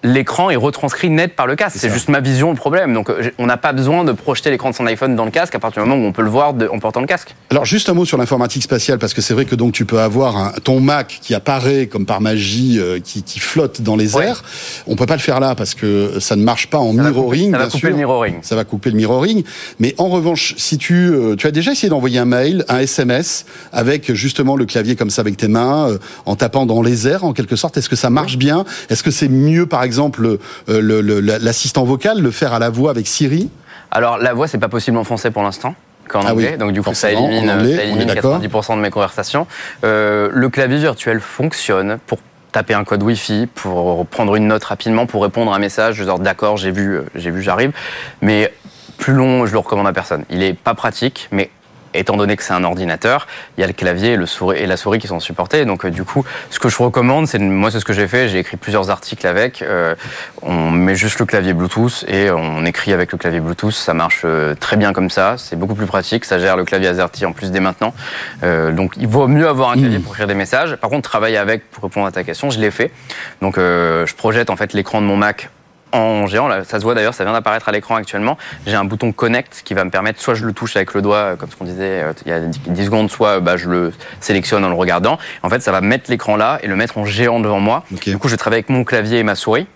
l'écran 0.05 0.51
est 0.51 0.57
retranscrit 0.57 1.11
net 1.11 1.35
par 1.35 1.47
le 1.47 1.57
casque. 1.57 1.77
C'est 1.81 1.91
juste 1.93 2.09
ma 2.09 2.21
vision 2.21 2.51
le 2.51 2.57
problème. 2.57 2.95
Donc, 2.95 3.11
euh, 3.11 3.31
on 3.39 3.47
n'a 3.47 3.57
pas 3.57 3.73
besoin 3.73 4.05
de 4.05 4.13
projeter 4.13 4.51
l'écran 4.51 4.71
de 4.71 4.75
son 4.75 4.87
iPhone 4.87 5.17
dans 5.17 5.25
le 5.25 5.31
casque 5.33 5.55
à 5.55 5.59
partir 5.59 5.83
du 5.83 5.89
moment 5.89 6.03
où 6.03 6.07
on 6.07 6.13
peut 6.13 6.23
le 6.23 6.31
voir 6.31 6.55
de- 6.55 6.69
en 6.69 6.79
portant 6.79 7.01
le 7.01 7.07
casque. 7.07 7.35
Alors 7.51 7.65
juste 7.65 7.89
un 7.89 7.95
mot 7.95 8.05
sur 8.05 8.17
l'informatique 8.19 8.63
spatiale 8.63 8.99
parce 8.99 9.13
que 9.15 9.21
c'est 9.21 9.35
vrai 9.35 9.45
que 9.45 9.55
donc 9.57 9.73
tu 9.73 9.85
peux 9.85 9.99
avoir 9.99 10.37
un- 10.37 10.53
ton 10.63 10.79
Mac 10.81 11.19
qui 11.21 11.35
apparaît 11.35 11.87
comme 11.89 12.07
par 12.07 12.21
magie, 12.21 12.79
euh, 12.79 13.01
qui, 13.01 13.23
qui 13.25 13.41
flotte 13.41 13.83
dans 13.83 13.97
les 13.97 14.15
Ouais. 14.15 14.27
airs. 14.27 14.45
On 14.87 14.95
peut 14.95 15.07
pas 15.07 15.17
le 15.17 15.21
faire 15.21 15.41
là 15.41 15.55
parce 15.57 15.75
que 15.75 16.19
ça 16.21 16.37
ne 16.37 16.43
marche 16.45 16.69
pas 16.69 16.79
en 16.79 16.95
Ça 16.95 17.03
va 17.03 17.11
mirroring. 17.11 17.51
couper- 17.51 17.53
ça 17.53 17.59
va 17.59 17.65
couper 17.67 17.79
sûr. 17.79 17.89
le 17.91 17.97
mirroring. 17.97 18.35
Ça 18.43 18.57
va 18.57 18.65
couper 18.65 18.91
le 18.91 18.97
mirroring. 18.97 19.43
Mais 19.81 19.95
en 19.99 20.09
revanche, 20.09 20.55
si 20.59 20.79
tu 20.79 20.95
euh, 21.13 21.35
tu 21.37 21.47
as 21.47 21.51
déjà 21.51 21.73
essayé 21.73 21.89
d'envoyer 21.89 22.19
un 22.21 22.25
mail, 22.25 22.65
un 22.69 22.79
SMS 22.79 23.45
avec 23.73 24.13
justement 24.15 24.55
le 24.57 24.65
clavier 24.65 24.95
comme 24.97 25.11
ça 25.11 25.23
avec 25.23 25.37
tes 25.37 25.49
mains, 25.49 25.91
euh, 25.91 25.99
en 26.25 26.37
tapant 26.37 26.67
dans 26.67 26.83
les 26.83 27.09
airs 27.09 27.25
en 27.25 27.33
quelque 27.33 27.57
sorte, 27.57 27.77
est-ce 27.77 27.89
que 27.89 27.97
ça 27.97 28.11
marche 28.11 28.37
bien? 28.39 28.65
Est-ce 28.91 29.03
que 29.03 29.11
c'est 29.11 29.29
mieux 29.29 29.67
par 29.67 29.83
exemple 29.83 29.88
euh, 29.97 30.39
le- 30.69 31.01
le- 31.01 31.21
l'assistant 31.21 31.85
vocal, 31.85 32.21
le 32.21 32.31
faire 32.31 32.53
à 32.53 32.59
la 32.59 32.71
voix 32.71 32.91
avec 32.91 33.07
Siri 33.07 33.51
Alors, 33.91 34.19
la 34.19 34.35
voix, 34.35 34.47
c'est 34.49 34.59
pas 34.59 34.69
possible 34.69 34.97
en 34.99 35.05
français 35.05 35.31
pour 35.31 35.43
l'instant. 35.43 35.75
qu'en 36.09 36.21
Ah 36.21 36.35
oui, 36.35 36.45
anglais, 36.47 36.57
donc 36.57 36.73
du 36.73 36.81
coup 36.83 36.95
ça 36.95 37.09
en 37.09 37.11
élimine, 37.11 37.51
anglais, 37.51 37.77
ça 37.77 37.83
on 37.83 37.85
est 37.85 37.89
élimine 37.89 38.07
d'accord. 38.07 38.41
90% 38.41 38.77
de 38.77 38.81
mes 38.81 38.91
conversations. 38.91 39.47
Euh, 39.85 40.31
le 40.33 40.49
clavier 40.49 40.79
virtuel 40.79 41.21
fonctionne 41.21 41.99
pour 42.07 42.19
taper 42.51 42.73
un 42.73 42.85
code 42.85 43.03
Wi-Fi, 43.03 43.47
pour 43.55 44.07
prendre 44.07 44.35
une 44.37 44.47
note 44.47 44.65
rapidement, 44.65 45.05
pour 45.05 45.23
répondre 45.23 45.53
à 45.53 45.57
un 45.57 45.59
message, 45.59 46.03
genre 46.03 46.19
d'accord, 46.19 46.57
j'ai 46.57 46.71
vu, 46.71 46.95
euh, 46.97 47.03
j'ai 47.15 47.31
vu, 47.31 47.43
j'arrive. 47.43 47.73
Mais 48.23 48.55
plus 48.97 49.13
long, 49.13 49.45
je 49.45 49.53
le 49.53 49.59
recommande 49.59 49.87
à 49.87 49.93
personne. 49.93 50.25
Il 50.31 50.43
est 50.43 50.55
pas 50.55 50.73
pratique, 50.75 51.29
mais 51.31 51.51
étant 51.95 52.17
donné 52.17 52.37
que 52.37 52.43
c'est 52.43 52.53
un 52.53 52.65
ordinateur, 52.65 53.27
il 53.57 53.61
y 53.61 53.65
a 53.65 53.67
le 53.67 53.73
clavier 53.73 54.13
et, 54.13 54.17
le 54.17 54.27
souris, 54.27 54.59
et 54.59 54.67
la 54.67 54.77
souris 54.77 54.99
qui 54.99 55.07
sont 55.07 55.21
supportés. 55.21 55.65
Donc 55.65 55.85
euh, 55.85 55.91
du 55.91 56.05
coup, 56.05 56.25
ce 56.51 56.59
que 56.59 56.69
je 56.69 56.77
recommande, 56.79 57.27
c'est 57.27 57.39
moi 57.39 57.71
c'est 57.71 57.81
ce 57.81 57.85
que 57.85 57.93
j'ai 57.93 58.09
fait. 58.09 58.29
J'ai 58.29 58.39
écrit 58.39 58.57
plusieurs 58.57 58.91
articles 58.91 59.27
avec. 59.27 59.63
Euh, 59.63 59.95
on 60.43 60.71
met 60.71 60.95
juste 60.95 61.19
le 61.19 61.27
clavier 61.27 61.53
Bluetooth 61.53 62.05
et 62.09 62.31
on 62.31 62.65
écrit 62.65 62.93
avec 62.93 63.13
le 63.13 63.19
clavier 63.19 63.41
Bluetooth. 63.41 63.73
Ça 63.73 63.95
marche 63.95 64.23
euh, 64.25 64.55
très 64.55 64.77
bien 64.77 64.93
comme 64.93 65.11
ça. 65.11 65.37
C'est 65.39 65.57
beaucoup 65.57 65.75
plus 65.75 65.87
pratique. 65.87 66.25
Ça 66.25 66.39
gère 66.39 66.57
le 66.57 66.65
clavier 66.65 66.89
AZERTY 66.89 67.27
en 67.27 67.33
plus 67.33 67.51
dès 67.51 67.61
maintenant. 67.61 67.95
Donc 68.43 68.95
il 68.97 69.07
vaut 69.07 69.29
mieux 69.29 69.49
avoir 69.49 69.71
un 69.71 69.75
clavier 69.75 69.99
pour 69.99 70.13
écrire 70.13 70.27
des 70.27 70.35
messages. 70.35 70.77
Par 70.77 70.91
contre, 70.91 71.09
travailler 71.09 71.37
avec 71.37 71.71
pour 71.71 71.85
répondre 71.85 72.07
à 72.07 72.13
ta 72.13 72.25
question, 72.25 72.51
je 72.51 72.59
l'ai 72.59 72.71
fait. 72.71 72.91
Donc 73.43 73.57
je 73.57 74.15
projette 74.15 74.51
en 74.51 74.57
fait 74.57 74.73
l'écran 74.73 75.01
de 75.01 75.07
mon 75.07 75.17
Mac 75.17 75.51
en 75.93 76.27
géant. 76.27 76.49
Là, 76.49 76.65
ça 76.65 76.79
se 76.79 76.85
voit 76.85 76.95
d'ailleurs, 76.95 77.15
ça 77.15 77.25
vient 77.25 77.33
d'apparaître 77.33 77.69
à 77.69 77.73
l'écran 77.73 77.97
actuellement. 77.97 78.39
J'ai 78.67 78.75
un 78.75 78.85
bouton 78.85 79.13
Connect 79.13 79.63
qui 79.65 79.75
va 79.75 79.85
me 79.85 79.91
permettre, 79.91 80.21
soit 80.21 80.35
je 80.35 80.45
le 80.45 80.53
touche 80.53 80.77
avec 80.77 80.95
le 80.95 81.03
doigt, 81.03 81.17
euh, 81.17 81.37
comme 81.37 81.51
ce 81.51 81.57
qu'on 81.57 81.65
disait 81.65 82.03
euh, 82.03 82.13
il 82.27 82.31
y 82.31 82.35
a 82.35 82.41
10 82.41 82.85
secondes, 82.85 83.11
soit 83.11 83.37
euh, 83.37 83.41
bah, 83.41 83.57
je 83.57 83.69
le 83.69 83.93
sélectionne 84.21 84.65
en 84.65 84.69
le 84.69 84.75
regardant. 84.75 85.19
En 85.43 85.49
fait, 85.49 85.61
ça 85.61 85.73
va 85.73 85.81
mettre 85.81 86.11
l'écran 86.11 86.37
là 86.37 86.59
et 86.63 86.67
le 86.67 86.77
mettre 86.77 86.99
en 86.99 87.05
géant 87.05 87.41
devant 87.41 87.61
moi. 87.61 87.85
Du 87.91 88.19
coup, 88.19 88.29
je 88.29 88.37
travaille 88.37 88.59
avec 88.59 88.71
mon 88.71 88.85
clavier 88.85 89.19
et 89.19 89.23
ma 89.23 89.35
souris. 89.35 89.67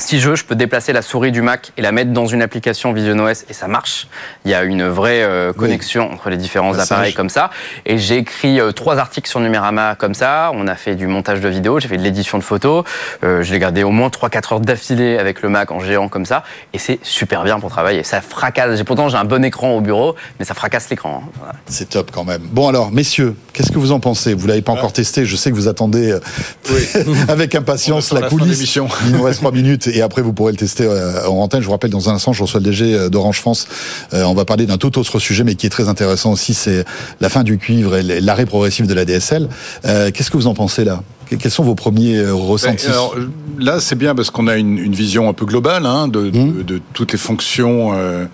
Si 0.00 0.18
je 0.18 0.30
veux, 0.30 0.34
je 0.36 0.44
peux 0.46 0.54
déplacer 0.54 0.94
la 0.94 1.02
souris 1.02 1.30
du 1.30 1.42
Mac 1.42 1.72
et 1.76 1.82
la 1.82 1.92
mettre 1.92 2.10
dans 2.12 2.24
une 2.26 2.40
application 2.40 2.92
Vision 2.94 3.18
OS 3.22 3.44
et 3.50 3.52
ça 3.52 3.68
marche. 3.68 4.08
Il 4.46 4.50
y 4.50 4.54
a 4.54 4.62
une 4.64 4.88
vraie 4.88 5.22
euh, 5.22 5.52
connexion 5.52 6.10
entre 6.10 6.30
les 6.30 6.38
différents 6.38 6.70
Passage. 6.72 6.90
appareils 6.90 7.12
comme 7.12 7.28
ça. 7.28 7.50
Et 7.84 7.98
j'ai 7.98 8.16
écrit 8.16 8.60
euh, 8.60 8.72
trois 8.72 8.96
articles 8.96 9.28
sur 9.28 9.40
Numérama 9.40 9.96
comme 9.96 10.14
ça. 10.14 10.52
On 10.54 10.66
a 10.68 10.74
fait 10.74 10.94
du 10.94 11.06
montage 11.06 11.40
de 11.40 11.48
vidéos, 11.50 11.80
j'ai 11.80 11.88
fait 11.88 11.98
de 11.98 12.02
l'édition 12.02 12.38
de 12.38 12.42
photos. 12.42 12.84
Euh, 13.24 13.42
je 13.42 13.52
l'ai 13.52 13.58
gardé 13.58 13.82
au 13.82 13.90
moins 13.90 14.08
3-4 14.08 14.54
heures 14.54 14.60
d'affilée 14.60 15.18
avec 15.18 15.42
le 15.42 15.50
Mac 15.50 15.70
en 15.70 15.80
géant 15.80 16.08
comme 16.08 16.24
ça. 16.24 16.44
Et 16.72 16.78
c'est 16.78 16.98
super 17.02 17.44
bien 17.44 17.60
pour 17.60 17.68
travailler. 17.70 18.02
Ça 18.02 18.22
fracasse. 18.22 18.82
Pourtant, 18.84 19.10
j'ai 19.10 19.18
un 19.18 19.24
bon 19.24 19.44
écran 19.44 19.72
au 19.72 19.82
bureau, 19.82 20.16
mais 20.38 20.46
ça 20.46 20.54
fracasse 20.54 20.88
l'écran. 20.88 21.24
hein. 21.26 21.30
Voilà. 21.38 21.54
C'est 21.66 21.90
top 21.90 22.10
quand 22.10 22.24
même. 22.24 22.40
Bon 22.44 22.68
alors, 22.68 22.90
messieurs, 22.90 23.36
qu'est-ce 23.60 23.72
que 23.72 23.78
vous 23.78 23.92
en 23.92 24.00
pensez? 24.00 24.32
Vous 24.32 24.46
l'avez 24.46 24.62
pas 24.62 24.72
encore 24.72 24.92
testé. 24.92 25.26
Je 25.26 25.36
sais 25.36 25.50
que 25.50 25.54
vous 25.56 25.68
attendez 25.68 26.12
euh, 26.12 26.20
avec 27.28 27.54
impatience 27.54 28.10
la 28.12 28.20
la 28.20 28.28
coulisse. 28.28 28.76
Il 29.06 29.12
nous 29.12 29.22
reste 29.22 29.40
trois 29.40 29.52
minutes 29.52 29.86
et 29.88 30.00
après 30.00 30.22
vous 30.22 30.32
pourrez 30.32 30.52
le 30.52 30.58
tester 30.58 30.84
euh, 30.84 31.26
en 31.28 31.36
antenne. 31.42 31.60
Je 31.60 31.66
vous 31.66 31.72
rappelle, 31.72 31.90
dans 31.90 32.08
un 32.08 32.14
instant, 32.14 32.32
je 32.32 32.42
reçois 32.42 32.60
le 32.60 32.64
DG 32.64 32.94
euh, 32.94 33.08
d'Orange 33.10 33.38
France. 33.40 33.68
On 34.12 34.34
va 34.34 34.44
parler 34.44 34.64
d'un 34.66 34.78
tout 34.78 34.98
autre 34.98 35.18
sujet, 35.18 35.44
mais 35.44 35.54
qui 35.56 35.66
est 35.66 35.70
très 35.70 35.88
intéressant 35.88 36.32
aussi. 36.32 36.54
C'est 36.54 36.84
la 37.20 37.28
fin 37.28 37.42
du 37.42 37.58
cuivre 37.58 37.96
et 37.96 38.20
l'arrêt 38.20 38.46
progressif 38.46 38.86
de 38.86 38.94
la 38.94 39.04
DSL. 39.04 39.48
Qu'est-ce 39.82 40.30
que 40.30 40.36
vous 40.36 40.46
en 40.46 40.54
pensez 40.54 40.84
là? 40.84 41.02
Que- 41.28 41.36
Quels 41.36 41.50
sont 41.50 41.62
vos 41.62 41.74
premiers 41.74 42.16
euh, 42.16 42.34
ressentis? 42.34 42.86
Ben, 42.86 42.92
alors, 42.92 43.14
là, 43.58 43.78
c'est 43.80 43.94
bien 43.94 44.14
parce 44.16 44.30
qu'on 44.30 44.48
a 44.48 44.56
une, 44.56 44.78
une 44.78 44.94
vision 44.94 45.28
un 45.28 45.32
peu 45.32 45.46
globale 45.46 45.86
hein, 45.86 46.08
de, 46.08 46.20
Mmh. 46.30 46.56
de, 46.58 46.62
de 46.62 46.80
toutes 46.92 47.12
les 47.12 47.18
fonctions, 47.18 47.92
euh, 47.94 48.24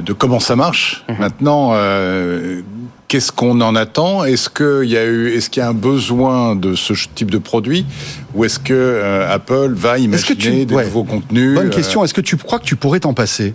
de 0.00 0.12
comment 0.12 0.38
ça 0.40 0.54
marche. 0.56 1.04
Maintenant, 1.18 1.72
euh, 1.74 2.60
qu'est-ce 3.08 3.32
qu'on 3.32 3.60
en 3.60 3.74
attend? 3.76 4.24
Est-ce 4.24 4.48
qu'il 4.48 4.90
y 4.90 4.96
a 4.96 5.04
eu, 5.04 5.28
est-ce 5.28 5.50
qu'il 5.50 5.62
y 5.62 5.64
a 5.64 5.68
un 5.68 5.74
besoin 5.74 6.56
de 6.56 6.74
ce 6.74 6.92
type 7.14 7.30
de 7.30 7.38
produit, 7.38 7.86
ou 8.34 8.44
est-ce 8.44 8.58
que 8.58 8.72
euh, 8.74 9.32
Apple 9.32 9.72
va 9.74 9.96
que 9.96 10.00
imaginer 10.02 10.36
tu- 10.36 10.66
des 10.66 10.74
ouais. 10.74 10.84
nouveaux 10.84 11.04
contenus 11.04 11.54
Bonne 11.54 11.66
euh, 11.68 11.70
question. 11.70 12.04
Est-ce 12.04 12.14
que 12.14 12.20
tu 12.20 12.36
crois 12.36 12.58
que 12.58 12.64
tu 12.64 12.76
pourrais 12.76 13.00
t'en 13.00 13.14
passer 13.14 13.54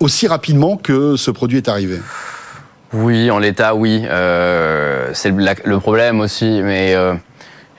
aussi 0.00 0.26
rapidement 0.26 0.76
que 0.76 1.16
ce 1.16 1.30
produit 1.30 1.56
est 1.58 1.68
arrivé? 1.68 1.98
Oui, 2.92 3.30
en 3.30 3.38
l'état, 3.38 3.74
oui. 3.74 4.02
Euh, 4.04 5.10
c'est 5.14 5.30
le, 5.30 5.78
problème 5.78 6.20
aussi, 6.20 6.60
mais 6.62 6.94
euh, 6.94 7.14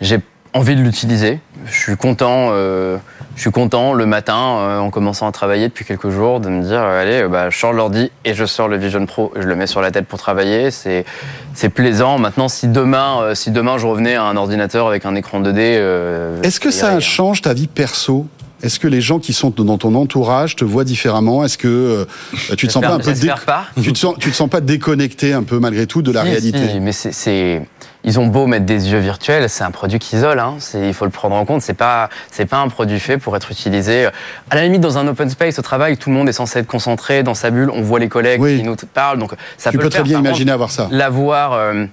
j'ai 0.01 0.19
envie 0.53 0.75
de 0.75 0.81
l'utiliser. 0.81 1.39
Je 1.65 1.77
suis 1.77 1.97
content. 1.97 2.49
euh, 2.51 2.97
je 3.37 3.41
suis 3.41 3.51
content 3.51 3.93
le 3.93 4.07
matin, 4.07 4.57
euh, 4.57 4.79
en 4.79 4.89
commençant 4.89 5.27
à 5.27 5.31
travailler 5.31 5.67
depuis 5.67 5.85
quelques 5.85 6.09
jours, 6.09 6.39
de 6.39 6.49
me 6.49 6.63
dire 6.63 6.81
euh, 6.81 7.01
allez, 7.01 7.21
euh, 7.21 7.27
bah, 7.27 7.51
je 7.51 7.57
sors 7.57 7.71
l'ordi 7.71 8.11
et 8.25 8.33
je 8.33 8.45
sors 8.45 8.67
le 8.67 8.77
Vision 8.77 9.05
Pro, 9.05 9.31
je 9.35 9.43
le 9.47 9.55
mets 9.55 9.67
sur 9.67 9.79
la 9.79 9.91
tête 9.91 10.07
pour 10.07 10.17
travailler. 10.17 10.71
C'est 10.71 11.05
c'est 11.53 11.69
plaisant. 11.69 12.17
Maintenant, 12.17 12.49
si 12.49 12.67
demain, 12.67 13.35
si 13.35 13.51
demain 13.51 13.77
je 13.77 13.85
revenais 13.85 14.15
à 14.15 14.23
un 14.23 14.35
ordinateur 14.37 14.87
avec 14.87 15.05
un 15.05 15.13
écran 15.15 15.39
2D, 15.39 15.55
euh, 15.59 16.41
Est-ce 16.41 16.59
que 16.59 16.71
ça 16.71 16.99
change 16.99 17.41
ta 17.41 17.53
vie 17.53 17.67
perso? 17.67 18.25
Est-ce 18.63 18.79
que 18.79 18.87
les 18.87 19.01
gens 19.01 19.19
qui 19.19 19.33
sont 19.33 19.51
dans 19.51 19.77
ton 19.77 19.93
entourage 19.93 20.55
te 20.55 20.65
voient 20.65 20.83
différemment? 20.83 21.45
Est-ce 21.45 21.59
que 21.59 21.67
euh, 21.67 22.55
tu 22.55 22.65
te 22.65 22.71
sens 22.71 22.81
pas 22.81 22.89
un 22.93 22.97
peu 22.99 23.13
pas. 23.45 23.65
tu 23.79 23.93
te 23.93 23.99
sens 23.99 24.15
tu 24.19 24.31
te 24.31 24.35
sens 24.35 24.49
pas 24.49 24.61
déconnecté 24.61 25.33
un 25.33 25.43
peu 25.43 25.59
malgré 25.59 25.85
tout 25.85 26.01
de 26.01 26.11
la 26.11 26.23
Si, 26.23 26.29
réalité? 26.29 26.67
si, 26.69 26.79
mais 26.79 26.91
c'est- 26.91 27.61
ils 28.07 28.19
ont 28.21 28.25
beau 28.25 28.47
mettre 28.47 28.65
des 28.65 28.89
yeux 28.91 28.99
virtuels, 28.99 29.49
c'est 29.49 29.65
un 29.65 29.71
produit 29.71 29.99
qui 29.99 30.15
isole. 30.15 30.39
Hein. 30.39 30.55
Il 30.73 30.93
faut 30.93 31.03
le 31.03 31.11
prendre 31.11 31.35
en 31.35 31.43
compte. 31.43 31.61
C'est 31.61 31.73
pas, 31.73 32.09
c'est 32.31 32.45
pas 32.45 32.57
un 32.59 32.69
produit 32.69 32.99
fait 33.01 33.17
pour 33.17 33.35
être 33.35 33.51
utilisé. 33.51 34.05
euh, 34.05 34.11
À 34.49 34.55
la 34.55 34.63
limite, 34.63 34.79
dans 34.81 34.97
un 34.97 35.05
open 35.09 35.29
space 35.29 35.59
au 35.59 35.61
travail, 35.61 35.97
tout 35.97 36.09
le 36.09 36.15
monde 36.15 36.29
est 36.29 36.33
censé 36.33 36.59
être 36.59 36.67
concentré 36.67 37.21
dans 37.21 37.33
sa 37.33 37.49
bulle. 37.51 37.69
On 37.69 37.81
voit 37.81 37.99
les 37.99 38.07
collègues 38.07 38.39
Oui. 38.41 38.57
qui 38.59 38.63
nous 38.63 38.77
parlent, 38.93 39.19
donc 39.19 39.33
ça 39.57 39.71
Tu 39.71 39.77
peut 39.77 39.81
peux 39.81 39.83
le 39.83 39.89
très 39.89 39.97
faire. 39.99 40.03
bien 40.05 40.13
Par 40.13 40.19
contre, 40.21 40.29
imaginer 40.29 40.51
avoir 40.51 40.71
ça. 40.71 40.87
L'avoir, 40.89 41.51
euh, 41.53 41.85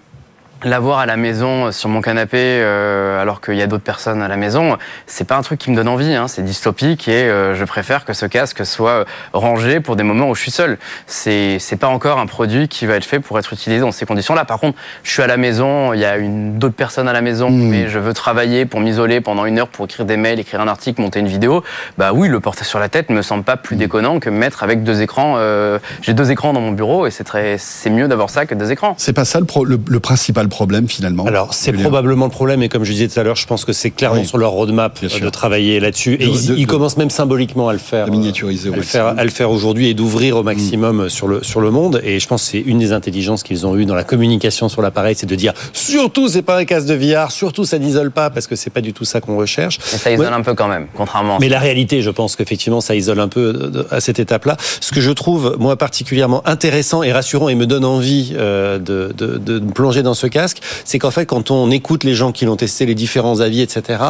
l'avoir 0.65 0.99
à 0.99 1.07
la 1.07 1.17
maison 1.17 1.67
euh, 1.67 1.73
sur 1.73 1.89
mon 1.89 2.01
canapé, 2.01 2.39
euh, 2.41 3.21
alors 3.21 3.41
qu'il 3.41 3.55
y 3.55 3.62
a 3.62 3.67
d'autres 3.67 3.85
personnes 3.85 4.23
à 4.23 4.29
la 4.29 4.37
maison, 4.37 4.77
c'est 5.07 5.27
pas 5.27 5.37
un 5.37 5.43
truc 5.43 5.59
qui 5.61 5.71
me 5.71 5.77
donne 5.77 5.89
envie. 5.89 6.15
Hein. 6.15 6.29
C'est 6.29 6.43
dystopique 6.43 7.07
et 7.09 7.25
euh, 7.29 7.55
je 7.55 7.65
préfère 7.65 8.05
que 8.05 8.12
ce 8.12 8.27
casque 8.27 8.65
soit 8.67 8.91
euh, 8.91 9.05
rangé 9.33 9.81
pour 9.81 9.97
des 9.97 10.03
moments 10.03 10.29
où 10.31 10.35
je 10.35 10.41
suis 10.41 10.51
seul. 10.51 10.79
C'est 11.07 11.59
c'est 11.59 11.77
pas 11.77 11.89
encore 11.89 12.19
un 12.19 12.27
produit 12.27 12.69
qui 12.69 12.87
va 12.87 12.95
être 12.97 13.05
fait 13.05 13.21
pour 13.21 13.39
être 13.39 13.53
utilisé 13.53 13.81
dans 13.81 13.93
ces 13.93 14.07
conditions-là. 14.07 14.45
Par 14.45 14.59
contre, 14.59 14.79
je 15.03 15.11
suis 15.12 15.23
à 15.23 15.27
la 15.27 15.37
maison, 15.37 15.93
il 15.93 16.01
y 16.01 16.05
a 16.05 16.17
une 16.17 16.59
d'autres 16.59 16.75
personnes 16.75 17.09
à 17.09 17.12
la 17.12 17.21
maison, 17.21 17.51
Mm. 17.51 17.69
mais 17.69 17.89
je 17.89 17.99
veux 17.99 18.15
travailler 18.15 18.65
pour 18.67 18.81
m'isoler 18.81 19.21
pendant 19.21 19.45
une 19.45 19.59
heure 19.59 19.69
pour 19.69 19.85
écrire 19.85 20.07
des 20.07 20.17
mails, 20.17 20.41
écrire 20.41 20.61
un 20.61 20.69
article, 20.69 21.01
monter 21.03 21.21
une 21.21 21.29
vidéo. 21.29 21.62
Bah 21.99 22.12
oui, 22.15 22.29
le 22.29 22.41
porter 22.41 22.65
sur 22.65 22.79
la 22.79 22.89
tête 22.89 23.11
me 23.11 23.23
semble 23.23 23.45
pas 23.45 23.57
plus 23.57 23.77
déconnant 23.77 24.19
que 24.21 24.31
me 24.31 24.39
mettre 24.39 24.62
avec 24.62 24.83
deux 24.83 25.03
écrans. 25.03 25.35
euh, 25.39 25.79
J'ai 26.03 26.15
deux 26.15 26.31
écrans 26.31 26.53
dans 26.53 26.61
mon 26.61 26.73
bureau 26.73 27.07
et 27.07 27.11
c'est 27.11 27.25
très, 27.25 27.57
c'est 27.59 27.91
mieux 27.91 28.09
d'avoir 28.09 28.31
ça 28.31 28.47
que 28.47 28.55
deux 28.55 28.73
écrans. 28.73 28.95
C'est 28.99 29.12
pas 29.12 29.25
ça 29.25 29.39
le, 29.41 29.47
pro- 29.47 29.65
le- 29.65 29.79
le 29.87 30.01
principal 30.01 30.49
problème 30.55 30.89
finalement 30.89 31.25
Alors, 31.27 31.53
c'est 31.53 31.73
probablement 31.73 32.27
le 32.27 32.31
problème, 32.31 32.63
et 32.63 32.69
comme 32.69 32.85
je 32.85 32.93
disais 32.93 33.09
tout 33.09 33.19
à 33.19 33.23
l'heure, 33.25 33.35
je 33.37 33.47
pense 33.47 33.65
que 33.65 33.73
c'est 33.73 33.91
clairement 33.91 34.21
Oui. 34.21 34.27
sur 34.27 34.39
leur 34.39 34.51
roadmap 34.53 34.99
Bien 35.01 35.09
euh, 35.09 35.13
sûr. 35.13 35.25
de 35.25 35.31
travailler 35.31 35.81
là-dessus. 35.81 36.15
Et 36.15 36.19
De- 36.19 36.31
ils, 36.31 36.47
de- 36.49 36.55
ils 36.57 36.67
de- 36.67 36.71
commencent 36.71 36.97
même 36.97 37.11
symboliquement 37.11 37.69
à 37.69 37.73
le 37.73 37.79
faire. 37.81 38.07
de 38.07 38.11
miniaturiser 38.13 38.69
au 38.69 38.73
à 38.73 38.77
le 38.77 38.83
maximum. 38.83 39.07
faire, 39.09 39.19
à 39.21 39.25
le 39.25 39.31
faire 39.31 39.51
aujourd'hui 39.51 39.89
et 39.89 39.95
d'ouvrir 39.95 40.37
au 40.37 40.43
maximum 40.45 41.09
sur, 41.11 41.27
le, 41.29 41.43
sur 41.43 41.61
le 41.61 41.71
monde. 41.71 42.01
Et 42.05 42.21
je 42.21 42.27
pense 42.29 42.43
que 42.45 42.51
c'est 42.53 42.61
une 42.61 42.79
des 42.79 42.93
intelligences 42.93 43.43
qu'ils 43.43 43.67
ont 43.67 43.77
eues 43.77 43.85
dans 43.87 43.95
la 43.97 44.05
communication 44.05 44.69
sur 44.69 44.81
l'appareil, 44.83 45.15
c'est 45.19 45.27
de 45.27 45.35
dire 45.35 45.53
surtout 45.73 46.29
c'est 46.29 46.43
pas 46.43 46.57
un 46.59 46.65
casque 46.65 46.87
de 46.87 46.95
VR, 46.95 47.31
surtout 47.33 47.65
ça 47.65 47.79
n'isole 47.79 48.11
pas, 48.13 48.31
parce 48.31 48.47
que 48.47 48.55
c'est 48.57 48.71
pas 48.71 48.81
du 48.81 48.93
tout 48.93 49.05
ça 49.05 49.21
qu'on 49.21 49.37
recherche. 49.37 49.79
Et 49.93 49.97
ça 49.99 50.11
isole 50.13 50.27
Ouais. 50.27 50.33
un 50.33 50.43
peu 50.43 50.55
quand 50.55 50.69
même, 50.69 50.87
contrairement. 50.97 51.39
Mais 51.41 51.49
la 51.49 51.59
réalité, 51.59 52.01
je 52.03 52.11
pense 52.11 52.37
qu'effectivement, 52.37 52.81
ça 52.81 52.95
isole 52.95 53.19
un 53.21 53.29
peu 53.29 53.53
de- 53.53 53.87
à 53.91 54.01
cette 54.01 54.19
étape-là. 54.21 54.57
Ce 54.81 54.93
que 54.93 55.01
je 55.01 55.11
trouve, 55.11 55.57
moi, 55.59 55.77
particulièrement 55.77 56.47
intéressant 56.47 57.03
et 57.03 57.13
rassurant 57.13 57.49
et 57.49 57.55
me 57.55 57.67
donne 57.67 57.85
envie 57.85 58.33
euh, 58.37 58.79
de, 58.79 59.13
de, 59.17 59.39
de 59.39 59.59
me 59.61 59.71
plonger 59.73 60.03
dans 60.03 60.15
ce 60.15 60.27
casque, 60.35 60.59
c'est 60.85 60.99
qu'en 60.99 61.11
fait, 61.11 61.24
quand 61.24 61.51
on 61.51 61.70
écoute 61.70 62.05
les 62.05 62.14
gens 62.14 62.32
qui 62.32 62.45
l'ont 62.45 62.57
testé, 62.57 62.85
les 62.85 62.95
différents 62.95 63.41
avis, 63.41 63.62
etc., 63.62 64.03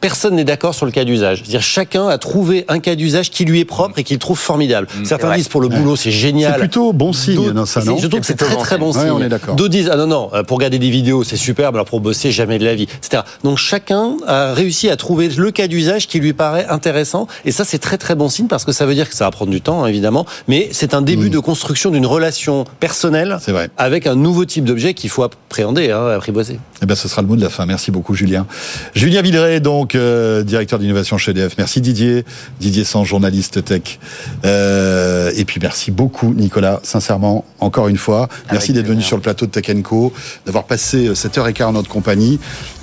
personne 0.00 0.34
n'est 0.34 0.44
d'accord 0.44 0.74
sur 0.74 0.86
le 0.86 0.92
cas 0.92 1.04
d'usage. 1.04 1.38
C'est-à-dire, 1.38 1.62
chacun 1.62 2.08
a 2.08 2.18
trouvé 2.18 2.64
un 2.68 2.80
cas 2.80 2.94
d'usage 2.96 3.30
qui 3.30 3.44
lui 3.44 3.60
est 3.60 3.64
propre 3.64 3.98
et 3.98 4.04
qu'il 4.04 4.18
trouve 4.18 4.38
formidable. 4.38 4.88
Certains 5.04 5.28
vrai. 5.28 5.36
disent 5.36 5.48
pour 5.48 5.60
le 5.60 5.68
boulot, 5.68 5.94
c'est 5.96 6.10
génial. 6.10 6.54
C'est 6.54 6.58
plutôt 6.58 6.92
bon 6.92 7.12
signe, 7.12 7.50
non, 7.52 7.66
ça, 7.66 7.84
non 7.84 7.98
Je 7.98 8.06
trouve 8.06 8.20
que 8.20 8.26
c'est 8.26 8.34
très 8.34 8.56
très 8.56 8.78
bon 8.78 8.92
signe. 8.92 9.02
Ouais, 9.02 9.10
on 9.10 9.22
est 9.22 9.28
d'accord. 9.28 9.54
D'autres 9.54 9.76
disent 9.76 9.90
ah 9.92 9.96
non 9.96 10.06
non 10.06 10.30
euh, 10.32 10.42
pour 10.42 10.56
regarder 10.56 10.78
des 10.78 10.90
vidéos 10.90 11.24
c'est 11.24 11.36
superbe 11.36 11.74
alors 11.76 11.86
pour 11.86 12.00
bosser 12.00 12.30
jamais 12.30 12.58
de 12.58 12.64
la 12.64 12.74
vie 12.74 12.84
etc. 12.84 13.22
Donc 13.44 13.58
chacun 13.58 14.16
a 14.26 14.54
réussi 14.54 14.88
à 14.88 14.96
trouver 14.96 15.28
le 15.28 15.50
cas 15.50 15.66
d'usage 15.66 16.06
qui 16.06 16.20
lui 16.20 16.32
paraît 16.32 16.66
intéressant 16.68 17.26
et 17.44 17.52
ça 17.52 17.64
c'est 17.64 17.78
très 17.78 17.98
très 17.98 18.14
bon 18.14 18.28
signe 18.28 18.46
parce 18.46 18.64
que 18.64 18.72
ça 18.72 18.86
veut 18.86 18.94
dire 18.94 19.08
que 19.08 19.14
ça 19.14 19.24
va 19.24 19.30
prendre 19.30 19.50
du 19.50 19.60
temps 19.60 19.84
hein, 19.84 19.88
évidemment 19.88 20.26
mais 20.48 20.68
c'est 20.72 20.94
un 20.94 21.02
début 21.02 21.30
de 21.30 21.38
construction 21.38 21.90
d'une 21.90 22.06
relation 22.06 22.64
personnelle 22.80 23.38
avec 23.76 24.06
un 24.06 24.14
nouveau 24.14 24.44
type 24.44 24.64
d'objet 24.64 24.94
qu'il 24.94 25.10
faut 25.10 25.22
appréhender 25.22 25.65
hein, 25.74 26.08
apprivoiser. 26.08 26.58
Eh 26.82 26.86
ben, 26.86 26.94
ce 26.94 27.08
sera 27.08 27.22
le 27.22 27.28
mot 27.28 27.36
de 27.36 27.40
la 27.40 27.50
fin. 27.50 27.66
Merci 27.66 27.90
beaucoup, 27.90 28.14
Julien. 28.14 28.46
Julien 28.94 29.22
Villeray, 29.22 29.60
donc, 29.60 29.94
euh, 29.94 30.42
directeur 30.42 30.78
d'innovation 30.78 31.18
chez 31.18 31.30
EDF. 31.30 31.54
Merci 31.58 31.80
Didier. 31.80 32.24
Didier 32.60 32.84
Sans, 32.84 33.04
journaliste 33.04 33.64
tech. 33.64 33.98
Euh, 34.44 35.30
et 35.36 35.44
puis, 35.44 35.58
merci 35.60 35.90
beaucoup, 35.90 36.34
Nicolas, 36.34 36.80
sincèrement, 36.82 37.44
encore 37.60 37.88
une 37.88 37.96
fois. 37.96 38.28
Merci 38.52 38.72
d'être 38.72 38.86
venu 38.86 39.02
sur 39.02 39.16
le 39.16 39.22
plateau 39.22 39.46
de 39.46 39.50
Tech 39.50 39.66
Co, 39.82 40.12
d'avoir 40.44 40.64
passé 40.64 41.08
euh, 41.08 41.14
7h15 41.14 41.64
en 41.64 41.72
notre 41.72 41.88
compagnie 41.88 42.38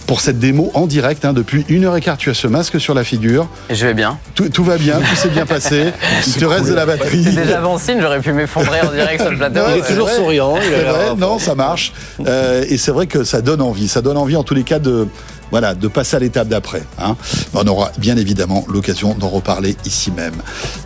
pour 0.08 0.22
cette 0.22 0.40
démo 0.40 0.72
en 0.74 0.88
direct. 0.88 1.26
Hein, 1.26 1.34
depuis 1.34 1.66
une 1.70 1.86
heure 1.86 1.96
et 1.96 2.02
quart, 2.02 2.18
tu 2.18 2.30
as 2.30 2.34
ce 2.34 2.48
masque 2.48 2.80
sur 2.80 2.94
la 2.94 3.04
figure. 3.04 3.48
Et 3.70 3.76
je 3.76 3.86
vais 3.86 3.94
bien. 3.94 4.20
Tout, 4.36 4.50
tout 4.50 4.64
va 4.64 4.78
bien, 4.78 5.00
tout 5.00 5.16
s'est 5.16 5.30
bien 5.30 5.46
passé. 5.46 5.92
Il 6.28 6.34
te 6.34 6.46
reste 6.46 6.68
de 6.68 6.74
la 6.74 6.86
batterie. 6.86 7.24
C'est 7.24 7.44
déjà 7.44 7.62
bon 7.62 7.78
signe, 7.78 8.00
j'aurais 8.02 8.22
pu 8.22 8.34
m'effondrer 8.34 8.82
en 8.82 8.92
direct 8.92 9.22
sur 9.22 9.32
le 9.32 9.38
plateau. 9.38 9.62
Il 9.70 9.80
est 9.80 9.88
toujours 9.88 10.08
vrai. 10.08 10.16
souriant. 10.16 10.56
il 10.58 10.86
vrai, 10.86 11.16
non, 11.18 11.40
ça 11.40 11.56
marche. 11.56 11.94
Euh, 12.26 12.66
et 12.68 12.78
c'est 12.78 12.92
vrai 12.92 13.08
que 13.08 13.24
ça 13.24 13.42
donne 13.42 13.62
envie. 13.62 13.88
Ça 13.88 14.02
donne 14.02 14.18
envie, 14.18 14.36
en 14.36 14.44
tous 14.44 14.54
les 14.54 14.64
cas, 14.64 14.80
de 14.80 15.08
voilà, 15.54 15.76
de 15.76 15.88
passer 15.88 16.16
à 16.16 16.20
l'étape 16.20 16.48
d'après. 16.48 16.82
Hein. 16.98 17.16
On 17.54 17.68
aura 17.68 17.92
bien 18.00 18.18
évidemment 18.18 18.66
l'occasion 18.68 19.14
d'en 19.14 19.30
reparler 19.30 19.76
ici 19.86 20.10
même. 20.10 20.34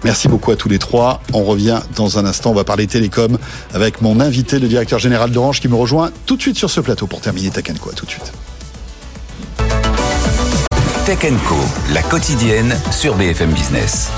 Merci 0.04 0.28
beaucoup 0.28 0.52
à 0.52 0.58
tous 0.58 0.68
les 0.68 0.78
trois. 0.78 1.22
On 1.32 1.46
revient 1.46 1.80
dans 1.96 2.20
un 2.20 2.26
instant. 2.26 2.52
On 2.52 2.54
va 2.54 2.66
parler 2.66 2.86
télécom 2.86 3.38
avec 3.74 4.02
mon 4.02 4.20
invité, 4.20 4.60
le 4.60 4.68
directeur 4.68 5.00
général 5.00 5.32
d'Orange, 5.32 5.62
qui 5.62 5.70
me 5.70 5.76
rejoint 5.76 6.12
tout 6.26 6.36
de 6.36 6.42
suite 6.42 6.58
sur 6.58 6.70
ce 6.70 6.82
plateau 6.82 7.08
pour 7.08 7.22
terminer. 7.22 7.48
À 7.48 7.62
tout 7.62 8.06
de 8.06 8.12
suite. 8.12 8.34
Tech 11.08 11.24
Co, 11.48 11.56
la 11.94 12.04
quotidienne 12.04 12.76
sur 12.92 13.16
BFM 13.16 13.52
Business. 13.54 14.12